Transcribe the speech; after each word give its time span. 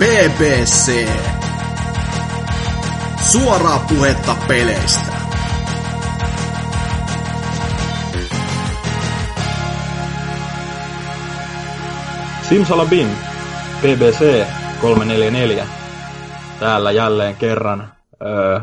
BBC. 0.00 1.08
Suoraa 3.32 3.84
puhetta 3.88 4.36
peleistä. 4.48 5.12
Simsalabim, 12.48 13.08
BBC 13.80 14.46
344, 14.80 15.66
täällä 16.60 16.90
jälleen 16.90 17.36
kerran 17.36 17.92
öö, 18.22 18.60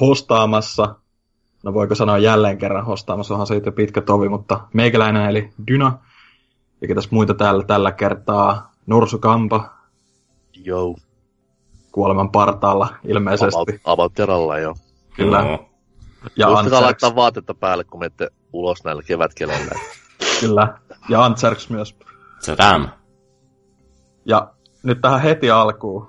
hostaamassa, 0.00 0.94
no 1.62 1.74
voiko 1.74 1.94
sanoa 1.94 2.18
jälleen 2.18 2.58
kerran 2.58 2.86
hostaamassa, 2.86 3.34
onhan 3.34 3.46
siitä 3.46 3.72
pitkä 3.72 4.00
tovi, 4.00 4.28
mutta 4.28 4.60
meikäläinen 4.72 5.30
eli 5.30 5.50
Dyna, 5.66 5.98
ja 6.80 6.88
ketäs 6.88 7.10
muita 7.10 7.34
täällä 7.34 7.64
tällä 7.64 7.92
kertaa, 7.92 8.72
Norsukampa, 8.86 9.73
Joo. 10.64 10.96
kuoleman 11.92 12.30
partaalla 12.30 12.88
ilmeisesti. 13.04 13.80
About, 13.84 14.12
about 14.18 14.58
joo. 14.62 14.74
Kyllä. 15.16 15.42
No. 15.42 15.68
Ja 16.36 16.48
Muistakaa 16.48 16.82
laittaa 16.82 17.14
vaatetta 17.14 17.54
päälle, 17.54 17.84
kun 17.84 18.00
menette 18.00 18.28
ulos 18.52 18.84
näillä 18.84 19.02
kevätkeleillä. 19.02 19.74
kyllä. 20.40 20.78
Ja 21.08 21.24
Antserks 21.24 21.70
myös. 21.70 21.96
Sedam. 22.40 22.88
Ja 24.24 24.50
nyt 24.82 25.00
tähän 25.00 25.20
heti 25.20 25.50
alkuun. 25.50 26.08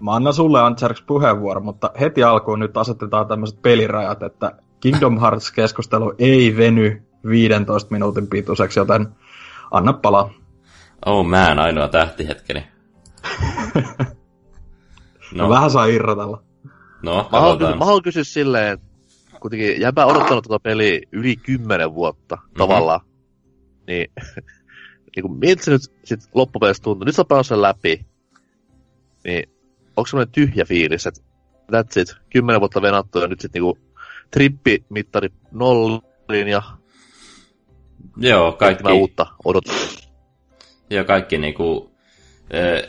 Mä 0.00 0.14
annan 0.14 0.34
sulle 0.34 0.60
Antserks 0.60 1.02
puheenvuoro, 1.02 1.60
mutta 1.60 1.90
heti 2.00 2.24
alkuun 2.24 2.58
nyt 2.58 2.76
asetetaan 2.76 3.28
tämmöiset 3.28 3.62
pelirajat, 3.62 4.22
että 4.22 4.52
Kingdom 4.80 5.20
Hearts-keskustelu 5.20 6.14
ei 6.18 6.56
veny 6.56 7.02
15 7.28 7.90
minuutin 7.90 8.26
pituiseksi, 8.26 8.80
joten 8.80 9.08
anna 9.70 9.92
palaa. 9.92 10.30
Oh 11.06 11.26
man, 11.26 11.58
ainoa 11.58 11.88
tähtihetkeni. 11.88 12.66
No. 15.34 15.48
Vähän 15.48 15.70
saa 15.70 15.86
irrotella. 15.86 16.42
No, 17.02 17.28
Mä 17.32 17.40
haluan, 17.40 17.58
kysyä, 17.58 17.76
mä 17.76 17.84
haluan 17.84 18.02
kysyä 18.02 18.24
silleen, 18.24 18.72
että 18.72 18.86
kuitenkin 19.40 19.80
jäbä 19.80 20.06
odottanut 20.06 20.44
tuota 20.44 20.62
peliä 20.62 21.00
yli 21.12 21.36
kymmenen 21.36 21.94
vuotta 21.94 22.36
mm-hmm. 22.36 22.58
tavallaan. 22.58 23.00
Niin, 23.86 24.10
niin 25.16 25.22
kuin, 25.22 25.38
miltä 25.38 25.64
se 25.64 25.70
nyt 25.70 25.82
sit 26.04 26.20
loppupeleissä 26.34 26.82
tuntuu? 26.82 27.04
Nyt 27.04 27.14
sä 27.14 27.24
oot 27.30 27.46
sen 27.46 27.62
läpi. 27.62 28.06
Niin, 29.24 29.48
onko 29.96 30.06
semmoinen 30.06 30.32
tyhjä 30.32 30.64
fiilis, 30.64 31.06
että 31.06 31.20
that's 31.72 32.00
it, 32.00 32.16
kymmenen 32.30 32.60
vuotta 32.60 32.82
venattu 32.82 33.18
ja 33.18 33.26
nyt 33.26 33.40
sit 33.40 33.52
niinku 33.52 33.78
trippimittari 34.30 35.28
nolliin 35.52 36.48
ja 36.48 36.62
Joo, 38.16 38.52
kaikki 38.52 38.92
uutta 38.92 39.26
odotusta. 39.44 40.08
ja 40.90 41.04
kaikki 41.04 41.38
niinku, 41.38 41.93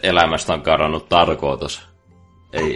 elämästä 0.03 0.53
on 0.53 0.61
karannut 0.61 1.09
tarkoitus. 1.09 1.89
Ei, 2.53 2.75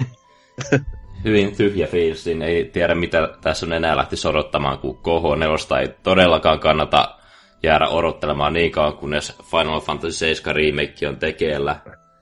hyvin 1.24 1.56
tyhjä 1.56 1.88
fiilis, 1.88 2.26
niin 2.26 2.42
ei 2.42 2.66
tiedä 2.66 2.96
mitä 2.96 3.30
tässä 3.42 3.66
on 3.66 3.74
enää 3.74 3.98
lähtisi 3.98 4.28
odottamaan, 4.28 4.80
kun 4.80 4.98
KH4 4.98 5.80
ei 5.80 5.88
todellakaan 6.04 6.60
kannata 6.60 7.16
jäädä 7.64 7.88
odottelemaan 7.88 8.54
niin 8.54 8.72
kauan, 8.72 8.98
kunnes 8.98 9.38
Final 9.52 9.80
Fantasy 9.80 10.12
7 10.12 10.56
remake 10.56 11.08
on 11.08 11.18
tekeillä. 11.18 11.76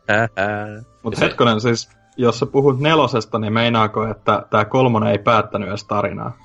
Ää, 0.08 0.28
Mutta 1.04 1.20
Se- 1.20 1.26
hetkonen 1.26 1.62
siis, 1.62 1.90
jos 2.18 2.40
sä 2.40 2.46
puhut 2.46 2.80
nelosesta, 2.80 3.40
niin 3.40 3.54
meinaako, 3.54 4.08
että 4.08 4.44
tämä 4.50 4.66
kolmonen 4.66 5.12
ei 5.12 5.18
päättänyt 5.20 5.70
edes 5.70 5.84
tarinaa? 5.84 6.38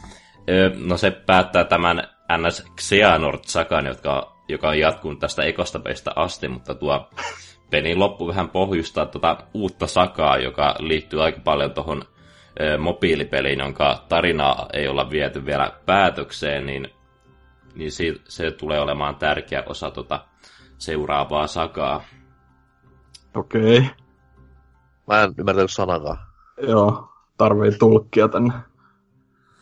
No 0.87 0.97
se 0.97 1.11
päättää 1.11 1.65
tämän 1.65 2.03
NS 2.39 2.65
Xehanort-sakan, 2.81 3.87
joka, 3.87 4.33
joka 4.49 4.69
on 4.69 4.79
jatkunut 4.79 5.19
tästä 5.19 5.43
ekosta 5.43 5.79
peistä 5.79 6.13
asti, 6.17 6.49
mutta 6.49 6.75
tuo 6.75 7.09
pelin 7.73 7.99
loppu 7.99 8.29
vähän 8.29 8.49
pohjustaa 8.49 9.07
tuota 9.07 9.37
uutta 9.55 9.87
sakaa, 9.87 10.37
joka 10.39 10.75
liittyy 10.79 11.23
aika 11.23 11.41
paljon 11.45 11.71
tuohon 11.71 12.03
mobiilipeliin, 12.79 13.59
jonka 13.59 14.05
tarinaa 14.09 14.67
ei 14.73 14.89
olla 14.89 15.11
viety 15.11 15.45
vielä 15.47 15.73
päätökseen, 15.87 16.67
niin, 16.67 16.89
niin 17.75 17.93
si- 17.93 18.21
se 18.29 18.51
tulee 18.51 18.81
olemaan 18.81 19.17
tärkeä 19.17 19.63
osa 19.67 19.91
tuota 19.91 20.25
seuraavaa 20.79 21.47
sakaa. 21.47 22.03
Okei, 23.35 23.79
okay. 23.79 23.89
mä 25.07 25.23
en 25.23 25.35
ymmärtänyt 25.39 25.71
sanakaan. 25.71 26.19
joo, 26.69 27.09
tarvii 27.37 27.73
tulkkia 27.79 28.29
tänne. 28.29 28.53
Mutta 28.53 28.65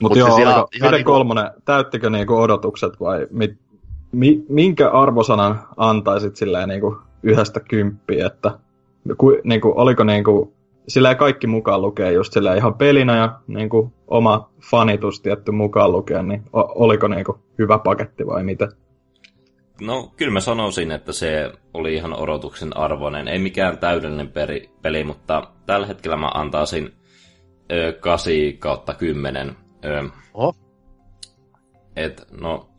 Mut 0.00 0.16
joo, 0.16 0.26
siis 0.28 0.36
siis 0.36 0.48
ihan- 0.48 0.54
oliko, 0.60 0.68
ihan 0.74 0.86
miten 0.86 0.98
niinku- 0.98 1.12
kolmonen, 1.12 1.50
täyttikö 1.64 2.10
niinku 2.10 2.36
odotukset 2.36 3.00
vai 3.00 3.26
mit, 3.30 3.58
mi, 4.12 4.44
minkä 4.48 4.90
arvosanan 4.90 5.60
antaisit 5.76 6.36
silleen 6.36 6.68
niinku 6.68 6.98
yhdestä 7.22 7.60
kymppiä, 7.60 8.26
että 8.26 8.58
ku, 9.18 9.40
niinku, 9.44 9.72
oliko 9.76 10.04
niinku, 10.04 10.54
silleen 10.88 11.16
kaikki 11.16 11.46
mukaan 11.46 11.82
lukee 11.82 12.12
just 12.12 12.32
silleen 12.32 12.56
ihan 12.56 12.74
pelinä 12.74 13.16
ja 13.16 13.40
niinku 13.46 13.92
oma 14.08 14.50
fanitus 14.70 15.20
tietty 15.20 15.52
mukaan 15.52 15.92
lukee, 15.92 16.22
niin 16.22 16.42
o, 16.52 16.60
oliko 16.84 17.08
niinku 17.08 17.38
hyvä 17.58 17.78
paketti 17.78 18.26
vai 18.26 18.44
mitä? 18.44 18.68
No, 19.80 20.12
kyllä 20.16 20.32
mä 20.32 20.40
sanoisin, 20.40 20.90
että 20.90 21.12
se 21.12 21.52
oli 21.74 21.94
ihan 21.94 22.14
odotuksen 22.14 22.76
arvoinen. 22.76 23.28
Ei 23.28 23.38
mikään 23.38 23.78
täydellinen 23.78 24.28
peri, 24.28 24.70
peli, 24.82 25.04
mutta 25.04 25.42
tällä 25.66 25.86
hetkellä 25.86 26.16
mä 26.16 26.30
antaisin 26.34 26.92
ö, 27.72 27.92
8 28.00 28.32
kautta 28.58 28.94
10. 28.94 29.56
Ö, 29.84 30.08
Oho. 30.34 30.54
et, 31.96 32.26
no, 32.40 32.69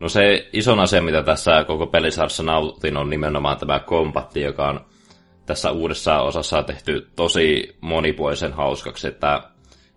no 0.00 0.08
se 0.08 0.48
ison 0.52 0.80
asia, 0.80 1.02
mitä 1.02 1.22
tässä 1.22 1.64
koko 1.64 1.86
pelisarjassa 1.86 2.42
nautin, 2.42 2.96
on 2.96 3.10
nimenomaan 3.10 3.58
tämä 3.58 3.78
kombatti, 3.78 4.40
joka 4.40 4.68
on 4.68 4.80
tässä 5.46 5.70
uudessa 5.70 6.20
osassa 6.20 6.62
tehty 6.62 7.08
tosi 7.16 7.76
monipuolisen 7.80 8.52
hauskaksi, 8.52 9.08
että 9.08 9.42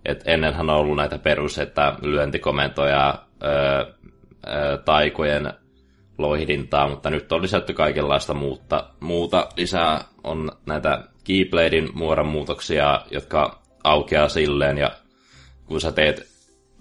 et 0.06 0.24
ennenhän 0.26 0.70
on 0.70 0.76
ollut 0.76 0.98
näitä 0.98 1.18
perus, 1.18 1.58
että 1.58 1.96
lyöntikomentoja, 2.02 3.20
ö, 3.44 3.48
ö, 3.48 4.78
taikojen 4.86 5.54
loihdintaa, 6.18 6.90
mutta 6.90 7.10
nyt 7.10 7.32
on 7.32 7.42
lisätty 7.42 7.74
kaikenlaista 7.74 8.34
muuta, 8.34 8.90
muuta 9.00 9.48
lisää. 9.58 10.04
On 10.24 10.52
näitä 10.66 11.04
Keybladein 11.24 11.90
muodonmuutoksia, 11.94 13.02
jotka 13.12 13.60
aukeaa 13.84 14.30
silleen, 14.30 14.78
ja 14.78 14.92
kun 15.66 15.82
sä 15.82 15.92
teet 15.92 16.28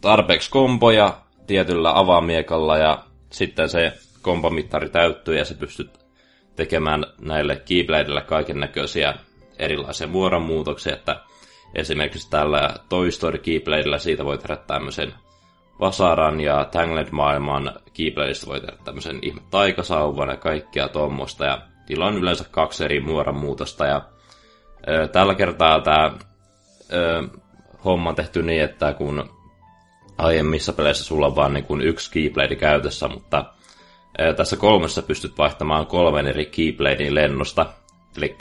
tarpeeksi 0.01 0.51
komboja 0.51 1.17
tietyllä 1.47 1.99
avaamiekalla, 1.99 2.79
ja 2.79 3.05
sitten 3.31 3.69
se 3.69 3.93
kombomittari 4.23 4.89
täyttyy, 4.89 5.39
ja 5.39 5.45
sä 5.45 5.55
pystyt 5.55 5.99
tekemään 6.57 7.05
näille 7.21 7.57
Keybladeille 7.57 8.21
kaiken 8.21 8.61
näköisiä 8.61 9.15
erilaisia 9.59 10.07
muodonmuutoksia, 10.07 10.93
että 10.93 11.21
esimerkiksi 11.75 12.31
tällä 12.31 12.75
Toy 12.89 13.11
Story 13.11 13.41
siitä 13.99 14.25
voi 14.25 14.39
tehdä 14.39 14.57
tämmöisen 14.57 15.15
Vasaran 15.81 16.41
ja 16.41 16.65
Tangled-maailman 16.65 17.73
Keybladeista 17.93 18.47
voi 18.47 18.61
tehdä 18.61 18.77
tämmöisen 18.85 19.19
ihme 19.23 19.41
taikasauvan 19.51 20.29
ja 20.29 20.37
kaikkea 20.37 20.89
tuommoista. 20.89 21.45
Ja 21.45 21.63
niillä 21.89 22.07
on 22.07 22.17
yleensä 22.17 22.45
kaksi 22.51 22.85
eri 22.85 23.01
muodonmuutosta. 23.01 23.87
Ja 23.87 24.03
ö, 24.89 25.09
tällä 25.09 25.35
kertaa 25.35 25.81
tämä 25.81 26.13
ö, 26.93 27.29
homma 27.85 28.11
on 28.11 28.17
tehty 28.17 28.43
niin, 28.43 28.63
että 28.63 28.93
kun 28.93 29.40
aiemmissa 30.21 30.73
peleissä 30.73 31.05
sulla 31.05 31.27
on 31.27 31.37
vaan 31.37 31.55
niin 31.55 31.65
kuin 31.65 31.81
yksi 31.81 32.11
Keyblade 32.11 32.57
käytössä, 32.57 33.09
mutta 33.09 33.45
tässä 34.37 34.57
kolmessa 34.57 35.03
pystyt 35.03 35.39
vaihtamaan 35.39 35.87
kolmen 35.87 36.27
eri 36.27 36.47
Keybladein 36.47 37.15
lennosta. 37.15 37.67
Eli 38.17 38.37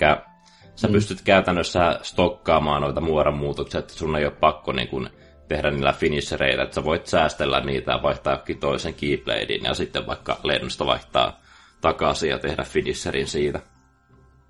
sä 0.75 0.87
mm. 0.87 0.91
pystyt 0.93 1.21
käytännössä 1.21 1.99
stokkaamaan 2.01 2.81
noita 2.81 3.01
muodonmuutoksia, 3.01 3.79
että 3.79 3.93
sun 3.93 4.15
ei 4.15 4.25
ole 4.25 4.33
pakko 4.39 4.71
niin 4.71 4.87
kuin 4.87 5.09
tehdä 5.47 5.71
niillä 5.71 5.93
finishereillä, 5.93 6.63
että 6.63 6.75
sä 6.75 6.83
voit 6.83 7.07
säästellä 7.07 7.59
niitä 7.59 7.91
ja 7.91 8.03
vaihtaa 8.03 8.43
toisen 8.59 8.93
Keybladein 8.93 9.63
ja 9.63 9.73
sitten 9.73 10.07
vaikka 10.07 10.39
lennosta 10.43 10.85
vaihtaa 10.85 11.39
takaisin 11.81 12.29
ja 12.29 12.39
tehdä 12.39 12.63
finisherin 12.63 13.27
siitä. 13.27 13.59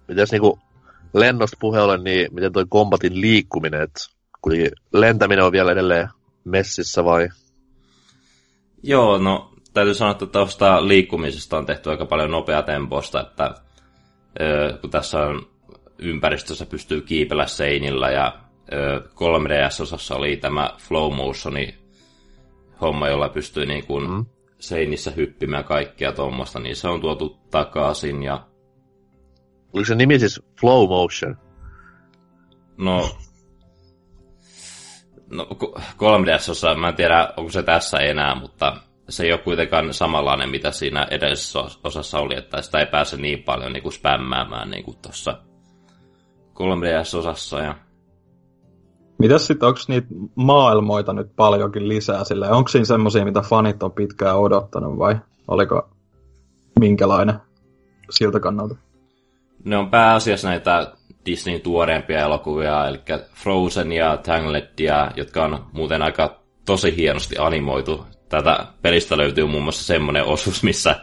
Mites 0.07 0.31
niinku 0.31 0.59
lennosta 1.13 1.57
puheen 1.59 1.83
ollen, 1.83 2.03
niin 2.03 2.27
miten 2.31 2.53
toi 2.53 2.65
kombatin 2.69 3.21
liikkuminen, 3.21 3.81
että 3.81 3.99
kuitenkin 4.41 4.71
lentäminen 4.93 5.45
on 5.45 5.51
vielä 5.51 5.71
edelleen 5.71 6.09
messissä 6.49 7.05
vai? 7.05 7.29
Joo, 8.83 9.17
no 9.17 9.53
täytyy 9.73 9.93
sanoa, 9.93 10.11
että 10.11 10.25
tuosta 10.25 10.87
liikkumisesta 10.87 11.57
on 11.57 11.65
tehty 11.65 11.89
aika 11.89 12.05
paljon 12.05 12.31
nopeatempoista, 12.31 13.21
että 13.21 13.55
ö, 14.41 14.77
kun 14.81 14.89
tässä 14.89 15.19
on 15.21 15.47
ympäristössä 15.99 16.65
pystyy 16.65 17.01
kiipellä 17.01 17.47
seinillä 17.47 18.11
ja 18.11 18.39
ö, 18.73 18.99
3DS-osassa 19.15 20.15
oli 20.15 20.37
tämä 20.37 20.69
flow 20.77 21.13
motioni 21.15 21.75
homma, 22.81 23.07
jolla 23.07 23.29
pystyy 23.29 23.65
niin 23.65 23.85
kuin 23.85 24.09
Mm. 24.09 24.25
seinissä 24.59 25.11
hyppimään 25.11 25.63
kaikkia 25.63 26.11
tuommoista, 26.11 26.59
niin 26.59 26.75
se 26.75 26.87
on 26.87 27.01
tuotu 27.01 27.37
takaisin 27.51 28.23
ja 28.23 28.45
Oliko 29.73 29.85
se 29.87 29.95
nimi 29.95 30.19
siis 30.19 30.41
Flow 30.61 30.89
Motion? 30.89 31.37
no 32.77 33.09
No, 35.31 35.47
3DS, 35.97 36.79
mä 36.79 36.89
en 36.89 36.95
tiedä, 36.95 37.33
onko 37.37 37.51
se 37.51 37.63
tässä 37.63 37.97
enää, 37.97 38.35
mutta 38.35 38.77
se 39.09 39.23
ei 39.23 39.31
ole 39.31 39.41
kuitenkaan 39.41 39.93
samanlainen, 39.93 40.49
mitä 40.49 40.71
siinä 40.71 41.07
edellisessä 41.11 41.59
osassa 41.83 42.19
oli, 42.19 42.37
että 42.37 42.61
sitä 42.61 42.79
ei 42.79 42.85
pääse 42.85 43.17
niin 43.17 43.43
paljon 43.43 43.73
niin 43.73 43.83
kuin 43.83 43.93
spämmäämään 43.93 44.69
niin 44.69 44.83
kuin 44.83 44.97
tuossa 45.01 45.37
3DS-osassa. 46.53 47.59
Ja... 47.59 47.75
Mitäs 49.17 49.47
sitten, 49.47 49.67
onko 49.67 49.79
niitä 49.87 50.07
maailmoita 50.35 51.13
nyt 51.13 51.35
paljonkin 51.35 51.87
lisää 51.87 52.23
sille? 52.23 52.49
Onko 52.51 52.67
siinä 52.67 52.85
semmoisia, 52.85 53.25
mitä 53.25 53.41
fanit 53.41 53.83
on 53.83 53.91
pitkään 53.91 54.37
odottanut 54.37 54.97
vai 54.97 55.15
oliko 55.47 55.89
minkälainen 56.79 57.35
siltä 58.09 58.39
kannalta? 58.39 58.75
Ne 59.63 59.77
on 59.77 59.89
pääasiassa 59.89 60.47
näitä 60.47 60.93
Disneyn 61.25 61.61
tuoreempia 61.61 62.19
elokuvia, 62.19 62.87
eli 62.87 62.99
Frozen 63.33 63.91
ja 63.91 64.17
Tangledia, 64.17 65.11
jotka 65.15 65.43
on 65.43 65.65
muuten 65.73 66.01
aika 66.01 66.39
tosi 66.65 66.95
hienosti 66.95 67.35
animoitu. 67.37 68.05
Tätä 68.29 68.65
pelistä 68.81 69.17
löytyy 69.17 69.45
muun 69.45 69.63
muassa 69.63 69.83
semmoinen 69.83 70.25
osuus, 70.25 70.63
missä 70.63 70.95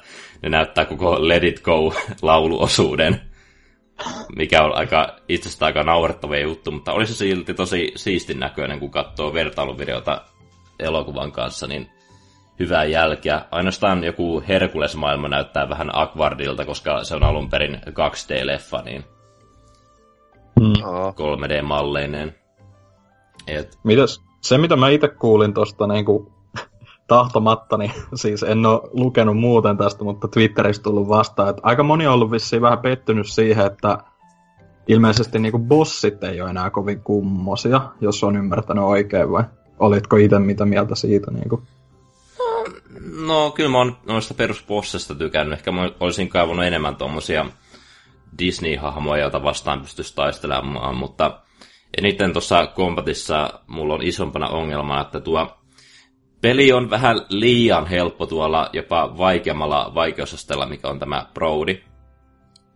ne 0.42 0.48
näyttää 0.48 0.84
koko 0.84 1.28
Let 1.28 1.44
It 1.44 1.60
Go-lauluosuuden, 1.60 3.20
mikä 4.36 4.62
on 4.62 4.76
aika, 4.76 5.16
itsestä 5.28 5.66
aika 5.66 5.82
naurettava 5.82 6.36
juttu, 6.36 6.70
mutta 6.70 6.92
olisi 6.92 7.14
se 7.14 7.18
silti 7.18 7.54
tosi 7.54 7.92
siistin 7.96 8.40
näköinen, 8.40 8.80
kun 8.80 8.90
katsoo 8.90 9.34
vertailuvideota 9.34 10.22
elokuvan 10.78 11.32
kanssa, 11.32 11.66
niin 11.66 11.90
hyvää 12.58 12.84
jälkeä. 12.84 13.42
Ainoastaan 13.50 14.04
joku 14.04 14.42
Herkules-maailma 14.48 15.28
näyttää 15.28 15.68
vähän 15.68 15.90
Aquardilta, 15.92 16.64
koska 16.64 17.04
se 17.04 17.14
on 17.14 17.22
alun 17.22 17.50
perin 17.50 17.74
2D-leffa, 17.74 18.84
niin 18.84 19.04
Hmm. 20.60 20.72
3D-malleineen. 21.14 22.34
Et... 23.46 23.78
Mitäs, 23.84 24.22
se 24.40 24.58
mitä 24.58 24.76
mä 24.76 24.88
itse 24.88 25.08
kuulin 25.08 25.54
tuosta 25.54 25.86
niinku 25.86 26.32
tahtomatta, 27.08 27.76
niin 27.76 27.92
siis 28.14 28.42
en 28.42 28.66
ole 28.66 28.80
lukenut 28.92 29.38
muuten 29.38 29.76
tästä, 29.76 30.04
mutta 30.04 30.28
Twitterissä 30.28 30.82
tullut 30.82 31.08
vastaan, 31.08 31.48
että 31.48 31.62
aika 31.64 31.82
moni 31.82 32.06
on 32.06 32.14
ollut 32.14 32.30
vissiin 32.30 32.62
vähän 32.62 32.78
pettynyt 32.78 33.26
siihen, 33.28 33.66
että 33.66 33.98
ilmeisesti 34.88 35.38
niinku 35.38 35.58
bossit 35.58 36.24
ei 36.24 36.40
ole 36.40 36.50
enää 36.50 36.70
kovin 36.70 37.00
kummosia, 37.00 37.80
jos 38.00 38.24
on 38.24 38.36
ymmärtänyt 38.36 38.84
oikein, 38.84 39.30
vai 39.30 39.44
olitko 39.78 40.16
itse 40.16 40.38
mitä 40.38 40.64
mieltä 40.64 40.94
siitä? 40.94 41.30
Niinku? 41.30 41.62
No, 43.26 43.50
kyllä 43.50 43.70
mä 43.70 43.78
oon 43.78 43.96
noista 44.06 44.34
perusbossista 44.34 45.14
tykännyt. 45.14 45.58
Ehkä 45.58 45.72
mä 45.72 45.90
olisin 46.00 46.28
kaivannut 46.28 46.66
enemmän 46.66 46.96
tuommoisia 46.96 47.46
Disney-hahmoja, 48.38 49.20
joita 49.20 49.42
vastaan 49.42 49.80
pystyisi 49.80 50.14
taistelemaan, 50.14 50.96
mutta 50.96 51.40
eniten 51.98 52.32
tuossa 52.32 52.66
kombatissa 52.66 53.60
mulla 53.66 53.94
on 53.94 54.02
isompana 54.02 54.48
ongelmana, 54.48 55.00
että 55.00 55.20
tuo 55.20 55.56
peli 56.40 56.72
on 56.72 56.90
vähän 56.90 57.16
liian 57.28 57.86
helppo 57.86 58.26
tuolla 58.26 58.70
jopa 58.72 59.18
vaikeammalla 59.18 59.92
vaikeusasteella, 59.94 60.66
mikä 60.66 60.88
on 60.88 60.98
tämä 60.98 61.26
Brody. 61.34 61.78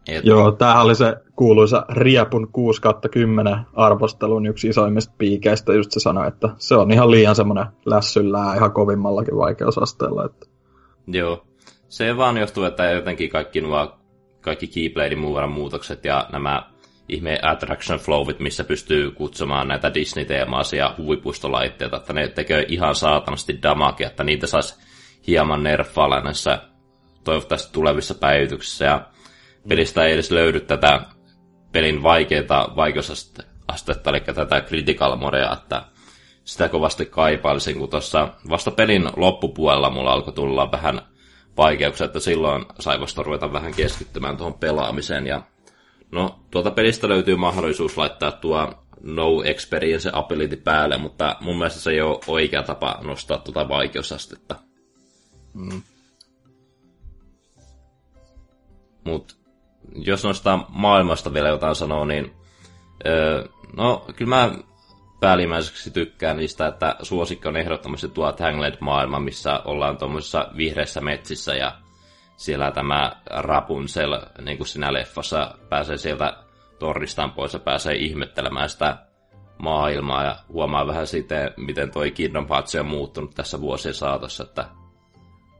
Et... 0.08 0.24
Joo, 0.24 0.52
tämähän 0.52 0.82
oli 0.82 0.94
se 0.94 1.16
kuuluisa 1.36 1.84
Riepun 1.88 2.48
6 2.52 2.80
10 3.10 3.58
arvostelun 3.72 4.46
yksi 4.46 4.68
isoimmista 4.68 5.14
piikeistä, 5.18 5.72
just 5.72 5.90
se 5.90 6.00
sanoi, 6.00 6.28
että 6.28 6.48
se 6.58 6.74
on 6.76 6.90
ihan 6.90 7.10
liian 7.10 7.34
semmoinen 7.34 7.66
lässyllää 7.86 8.54
ihan 8.54 8.72
kovimmallakin 8.72 9.36
vaikeusasteella. 9.36 10.24
Että... 10.24 10.46
Joo, 11.06 11.46
se 11.88 12.16
vaan 12.16 12.36
johtuu, 12.36 12.64
että 12.64 12.90
jotenkin 12.90 13.30
kaikki 13.30 13.60
nuo 13.60 13.99
kaikki 14.40 14.66
Keybladein 14.66 15.50
muutokset 15.50 16.04
ja 16.04 16.26
nämä 16.32 16.62
ihme 17.08 17.38
attraction 17.42 17.98
flowit, 17.98 18.40
missä 18.40 18.64
pystyy 18.64 19.10
kutsumaan 19.10 19.68
näitä 19.68 19.94
Disney-teemaisia 19.94 20.94
huvipuistolaitteita, 20.98 21.96
että 21.96 22.12
ne 22.12 22.28
tekee 22.28 22.64
ihan 22.68 22.94
saatanasti 22.94 23.58
damage, 23.62 24.04
että 24.04 24.24
niitä 24.24 24.46
saisi 24.46 24.74
hieman 25.26 25.62
nerfailla 25.62 26.20
näissä 26.20 26.62
toivottavasti 27.24 27.72
tulevissa 27.72 28.14
päivityksissä. 28.14 28.84
Ja 28.84 29.06
pelistä 29.68 30.04
ei 30.04 30.12
edes 30.12 30.30
löydy 30.30 30.60
tätä 30.60 31.00
pelin 31.72 32.02
vaikeita 32.02 32.68
vaikeusastetta, 32.76 34.10
eli 34.10 34.20
tätä 34.20 34.60
critical 34.60 35.16
modea, 35.16 35.52
että 35.52 35.82
sitä 36.44 36.68
kovasti 36.68 37.06
kaipailisin, 37.06 37.78
kun 37.78 37.90
tuossa 37.90 38.28
vasta 38.48 38.70
pelin 38.70 39.10
loppupuolella 39.16 39.90
mulla 39.90 40.12
alkoi 40.12 40.32
tulla 40.32 40.72
vähän 40.72 41.02
vaikeuksia, 41.60 42.06
että 42.06 42.20
silloin 42.20 42.66
sai 42.78 43.00
vasta 43.00 43.22
ruveta 43.22 43.52
vähän 43.52 43.74
keskittymään 43.74 44.36
tuohon 44.36 44.54
pelaamiseen. 44.54 45.26
Ja 45.26 45.42
no, 46.12 46.40
tuolta 46.50 46.70
pelistä 46.70 47.08
löytyy 47.08 47.36
mahdollisuus 47.36 47.96
laittaa 47.96 48.32
tuo 48.32 48.74
no 49.02 49.42
experience 49.44 50.10
ability 50.12 50.56
päälle, 50.56 50.96
mutta 50.98 51.36
mun 51.40 51.58
mielestä 51.58 51.80
se 51.80 51.90
ei 51.90 52.00
ole 52.00 52.18
oikea 52.26 52.62
tapa 52.62 52.98
nostaa 53.02 53.38
tuota 53.38 53.68
vaikeusastetta. 53.68 54.56
Mm. 55.54 55.82
Mut 59.04 59.36
jos 59.94 60.24
noista 60.24 60.58
maailmasta 60.68 61.34
vielä 61.34 61.48
jotain 61.48 61.74
sanoo, 61.74 62.04
niin 62.04 62.32
öö, 63.06 63.48
no 63.76 64.04
kyllä 64.16 64.28
mä 64.28 64.50
päällimmäiseksi 65.20 65.90
tykkään 65.90 66.36
niistä, 66.36 66.66
että 66.66 66.96
suosikki 67.02 67.48
on 67.48 67.56
ehdottomasti 67.56 68.08
tuo 68.08 68.32
Tangled-maailma, 68.32 69.20
missä 69.20 69.60
ollaan 69.64 69.98
tuommoisissa 69.98 70.48
vihreissä 70.56 71.00
metsissä 71.00 71.54
ja 71.54 71.72
siellä 72.36 72.70
tämä 72.70 73.12
Rapunzel, 73.26 74.20
niin 74.44 74.56
kuin 74.56 74.66
siinä 74.66 74.92
leffassa, 74.92 75.54
pääsee 75.68 75.96
sieltä 75.96 76.36
tornistaan 76.78 77.32
pois 77.32 77.52
ja 77.52 77.58
pääsee 77.58 77.94
ihmettelemään 77.94 78.68
sitä 78.68 78.96
maailmaa 79.58 80.24
ja 80.24 80.36
huomaa 80.48 80.86
vähän 80.86 81.06
siitä, 81.06 81.50
miten 81.56 81.90
toi 81.90 82.10
Kingdom 82.10 82.48
Hearts 82.48 82.74
on 82.74 82.86
muuttunut 82.86 83.34
tässä 83.34 83.60
vuosien 83.60 83.94
saatossa. 83.94 84.44
Että... 84.44 84.64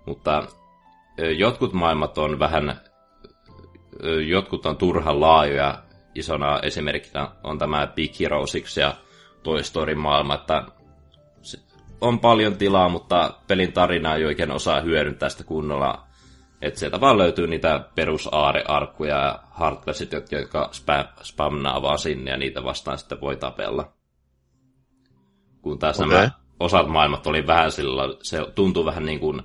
Mutta 0.06 0.42
jotkut 1.36 1.72
maailmat 1.72 2.18
on 2.18 2.38
vähän, 2.38 2.80
jotkut 4.26 4.66
on 4.66 4.76
turhan 4.76 5.20
laajoja. 5.20 5.82
Isona 6.14 6.60
esimerkkinä 6.62 7.28
on 7.44 7.58
tämä 7.58 7.86
Big 7.86 8.20
Hero 8.20 8.38
6 8.38 8.80
ja 8.80 8.94
Toy 9.42 9.62
Story 9.62 9.94
maailma, 9.94 10.34
että 10.34 10.64
on 12.00 12.18
paljon 12.18 12.56
tilaa, 12.56 12.88
mutta 12.88 13.34
pelin 13.46 13.72
tarinaa 13.72 14.16
ei 14.16 14.24
oikein 14.24 14.50
osaa 14.50 14.80
hyödyntää 14.80 15.28
sitä 15.28 15.44
kunnolla. 15.44 16.06
Että 16.62 16.80
sieltä 16.80 17.00
vaan 17.00 17.18
löytyy 17.18 17.46
niitä 17.46 17.84
perusaarearkkuja 17.94 19.16
ja 19.16 19.42
heartlessit, 19.60 20.12
jotka 20.12 20.70
spamnaa 21.22 21.82
vaan 21.82 21.98
sinne 21.98 22.30
ja 22.30 22.36
niitä 22.36 22.64
vastaan 22.64 22.98
sitten 22.98 23.20
voi 23.20 23.36
tapella. 23.36 23.92
Kun 25.62 25.78
taas 25.78 26.00
okay. 26.00 26.08
nämä 26.08 26.30
osat 26.60 26.88
maailmat 26.88 27.26
oli 27.26 27.46
vähän 27.46 27.72
sillä, 27.72 28.02
se 28.22 28.46
tuntuu 28.54 28.84
vähän 28.84 29.04
niin 29.04 29.20
kuin 29.20 29.42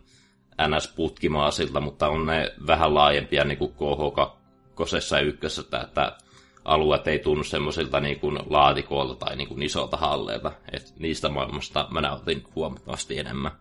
NS-putkimaasilta, 0.62 1.82
mutta 1.82 2.08
on 2.08 2.26
ne 2.26 2.52
vähän 2.68 2.96
laajempia 2.96 3.44
niin 3.44 3.58
kuin 3.58 3.72
KH2 3.72 5.16
ja 5.16 5.20
ykkössä, 5.20 5.62
että 5.62 6.18
alueet 6.66 7.08
ei 7.08 7.20
tunnu 7.20 7.44
semmoisilta 7.44 8.00
niin 8.00 8.20
kuin 8.20 8.40
laatikoilta 8.50 9.26
tai 9.26 9.36
niin 9.36 9.48
kuin 9.48 9.64
isolta 9.64 9.98
halleilta. 9.98 10.52
Et 10.74 10.94
niistä 11.00 11.30
maailmasta 11.30 11.88
mä 11.92 12.02
nautin 12.02 12.44
huomattavasti 12.56 13.20
enemmän. 13.20 13.52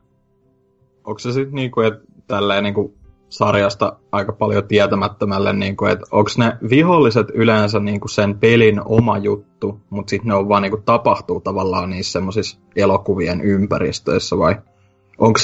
Onko 1.05 1.19
se 1.19 1.33
sitten 1.33 1.55
niin 1.55 1.71
kuin, 1.71 1.87
että 1.87 2.01
tälleen 2.27 2.65
niin 2.65 2.75
kuin 2.75 2.95
sarjasta 3.29 3.97
aika 4.13 4.33
paljon 4.33 4.69
tietämättömälle, 4.69 5.53
niin 5.53 5.77
kuin, 5.77 5.93
että 5.93 6.07
onko 6.11 6.31
ne 6.39 6.57
viholliset 6.71 7.27
yleensä 7.35 7.81
niin 7.81 8.01
kuin 8.01 8.11
sen 8.11 8.39
pelin 8.39 8.81
oma 8.85 9.19
juttu, 9.19 9.81
mutta 9.91 10.11
sitten 10.11 10.29
ne 10.29 10.35
on 10.35 10.49
vaan 10.49 10.63
niin 10.63 10.73
kuin, 10.73 10.83
tapahtuu 10.83 11.41
tavallaan 11.41 11.91
niissä 11.91 12.13
semmoisissa 12.13 12.59
elokuvien 12.77 13.41
ympäristöissä 13.41 14.39
vai 14.39 14.57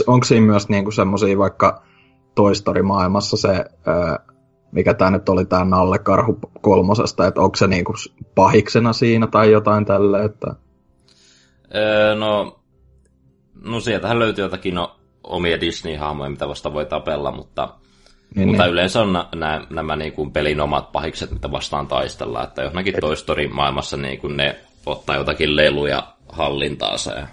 onko 0.06 0.24
siinä 0.24 0.46
myös 0.46 0.68
niin 0.68 0.84
kuin 0.84 0.94
semmoisia 0.94 1.38
vaikka 1.38 1.82
toistorimaailmassa 2.34 3.36
se 3.36 3.64
mikä 4.72 4.94
tämä 4.94 5.10
nyt 5.10 5.28
oli 5.28 5.44
tämä 5.44 5.64
Nalle 5.64 5.98
Karhu 5.98 6.38
kolmosesta, 6.60 7.26
että 7.26 7.40
onko 7.40 7.56
se 7.56 7.66
niinku 7.66 7.94
pahiksena 8.34 8.92
siinä 8.92 9.26
tai 9.26 9.52
jotain 9.52 9.84
tälle, 9.84 10.24
että... 10.24 10.54
Öö, 11.74 12.14
no, 12.14 12.60
no 13.64 13.80
sieltähän 13.80 14.18
löytyy 14.18 14.44
jotakin 14.44 14.74
no, 14.74 14.96
omia 15.24 15.60
Disney-hahmoja, 15.60 16.30
mitä 16.30 16.48
vasta 16.48 16.72
voi 16.72 16.86
tapella, 16.86 17.32
mutta, 17.32 17.74
niin, 18.34 18.48
mutta 18.48 18.62
niin. 18.62 18.72
yleensä 18.72 19.02
on 19.02 19.12
nämä, 19.34 19.66
nämä 19.70 19.96
niin 19.96 20.12
kuin 20.12 20.32
pelin 20.32 20.60
omat 20.60 20.92
pahikset, 20.92 21.30
mitä 21.30 21.52
vastaan 21.52 21.86
taistellaan, 21.86 22.44
että 22.44 22.62
johonkin 22.62 22.94
Et... 22.94 23.00
Toy 23.00 23.16
Story-maailmassa 23.16 23.96
niin 23.96 24.20
kuin 24.20 24.36
ne 24.36 24.60
ottaa 24.86 25.16
jotakin 25.16 25.56
leluja 25.56 26.14
hallintaansa. 26.28 27.12
Ja... 27.12 27.26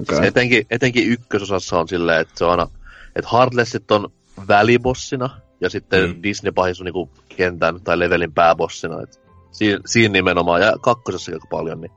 Okay. 0.00 0.16
Siis 0.16 0.28
etenkin, 0.28 0.66
etenkin 0.70 1.08
ykkösosassa 1.08 1.78
on 1.78 1.88
silleen, 1.88 2.20
että 2.20 2.34
se 2.36 2.44
on 2.44 2.50
aina, 2.50 2.68
että 3.16 3.30
Heartlessit 3.32 3.90
on 3.90 4.12
välibossina, 4.48 5.30
ja 5.60 5.70
sitten 5.70 6.10
mm. 6.10 6.22
Disney-pahis 6.22 6.80
on 6.80 6.84
niinku 6.84 7.10
kentän 7.36 7.80
tai 7.80 7.98
levelin 7.98 8.32
pääbossina. 8.32 9.02
Et 9.02 9.20
siinä, 9.50 9.78
siinä 9.86 10.12
nimenomaan, 10.12 10.60
ja 10.60 10.72
kakkosessa 10.80 11.32
aika 11.32 11.46
paljon, 11.50 11.80
niin 11.80 11.92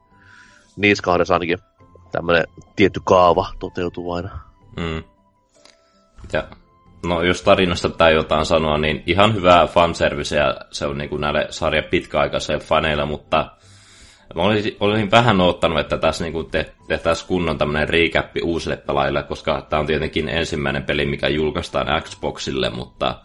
niissä 0.75 1.03
kahdessa 1.03 1.33
ainakin 1.33 1.57
tämmöinen 2.11 2.43
tietty 2.75 3.01
kaava 3.03 3.47
toteutuu 3.59 4.11
aina. 4.11 4.39
Mm. 4.77 5.03
Ja, 6.33 6.47
no 7.05 7.21
jos 7.21 7.41
tarinasta 7.41 7.89
pitää 7.89 8.09
jotain 8.09 8.45
sanoa, 8.45 8.77
niin 8.77 9.03
ihan 9.05 9.35
hyvää 9.35 9.67
fanservice 9.67 10.35
ja 10.35 10.55
se 10.71 10.85
on 10.85 10.97
niinku 10.97 11.17
näille 11.17 11.47
sarjan 11.49 11.83
pitkäaikaisille 11.89 12.59
faneille, 12.59 13.05
mutta 13.05 13.51
mä 14.35 14.41
olisin, 14.41 14.77
olisin 14.79 15.11
vähän 15.11 15.41
ottanut, 15.41 15.79
että 15.79 15.97
tässä 15.97 16.23
niinku 16.23 16.43
te, 16.43 16.73
tehtäisiin 16.87 17.27
kunnon 17.27 17.57
tämmöinen 17.57 17.89
recap 17.89 18.31
uusille 18.43 18.77
pelaajille, 18.77 19.23
koska 19.23 19.65
tämä 19.69 19.79
on 19.79 19.85
tietenkin 19.85 20.29
ensimmäinen 20.29 20.83
peli, 20.83 21.05
mikä 21.05 21.27
julkaistaan 21.27 22.03
Xboxille, 22.03 22.69
mutta 22.69 23.15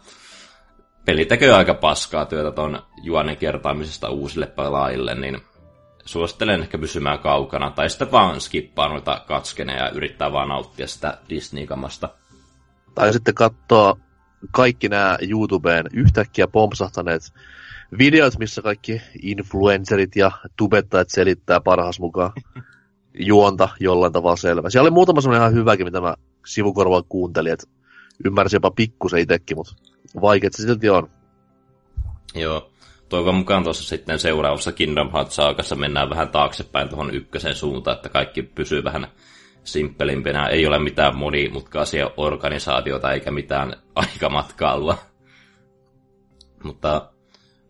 peli 1.09 1.25
tekee 1.25 1.53
aika 1.53 1.73
paskaa 1.73 2.25
työtä 2.25 2.51
ton 2.51 2.81
juonen 3.03 3.37
kertaamisesta 3.37 4.09
uusille 4.09 4.47
pelaajille, 4.47 5.15
niin 5.15 5.41
suosittelen 6.05 6.61
ehkä 6.61 6.77
pysymään 6.77 7.19
kaukana, 7.19 7.71
tai 7.71 7.89
sitten 7.89 8.11
vaan 8.11 8.41
skippaa 8.41 8.89
noita 8.89 9.21
katskeneja 9.27 9.85
ja 9.85 9.89
yrittää 9.89 10.31
vaan 10.31 10.49
nauttia 10.49 10.87
sitä 10.87 11.17
Disney-kamasta. 11.29 12.09
Tai 12.95 13.13
sitten 13.13 13.33
katsoa 13.33 13.97
kaikki 14.51 14.89
nämä 14.89 15.17
YouTubeen 15.29 15.85
yhtäkkiä 15.93 16.47
pompsahtaneet 16.47 17.21
videot, 17.97 18.37
missä 18.39 18.61
kaikki 18.61 19.01
influencerit 19.21 20.15
ja 20.15 20.31
tubettajat 20.57 21.09
selittää 21.09 21.59
parhaas 21.59 21.99
mukaan 21.99 22.31
juonta 23.29 23.69
jollain 23.79 24.13
tavalla 24.13 24.35
selvä. 24.35 24.69
Siellä 24.69 24.87
oli 24.87 24.93
muutama 24.93 25.21
semmoinen 25.21 25.41
ihan 25.41 25.53
hyväkin, 25.53 25.87
mitä 25.87 26.01
mä 26.01 26.15
sivukorvaan 26.45 27.03
kuuntelin, 27.09 27.53
että 27.53 27.67
ymmärsin 28.25 28.55
jopa 28.57 28.71
pikkusen 28.71 29.19
itsekin, 29.19 29.57
mutta 29.57 29.73
vaikeat 30.21 30.53
se 30.53 30.63
silti 30.63 30.89
on. 30.89 31.09
Joo. 32.35 32.71
Toivon 33.09 33.35
mukaan 33.35 33.63
tuossa 33.63 33.83
sitten 33.83 34.19
seuraavassa 34.19 34.71
Kingdom 34.71 35.11
Hearts 35.11 35.35
saakassa 35.35 35.75
mennään 35.75 36.09
vähän 36.09 36.29
taaksepäin 36.29 36.89
tuohon 36.89 37.15
ykkösen 37.15 37.55
suuntaan, 37.55 37.95
että 37.95 38.09
kaikki 38.09 38.43
pysyy 38.43 38.83
vähän 38.83 39.07
simppelimpinä. 39.63 40.47
Ei 40.47 40.67
ole 40.67 40.79
mitään 40.79 41.17
monimutkaisia 41.17 42.11
organisaatioita 42.17 43.11
eikä 43.11 43.31
mitään 43.31 43.73
aikamatkailua. 43.95 44.97
Mutta... 46.63 47.11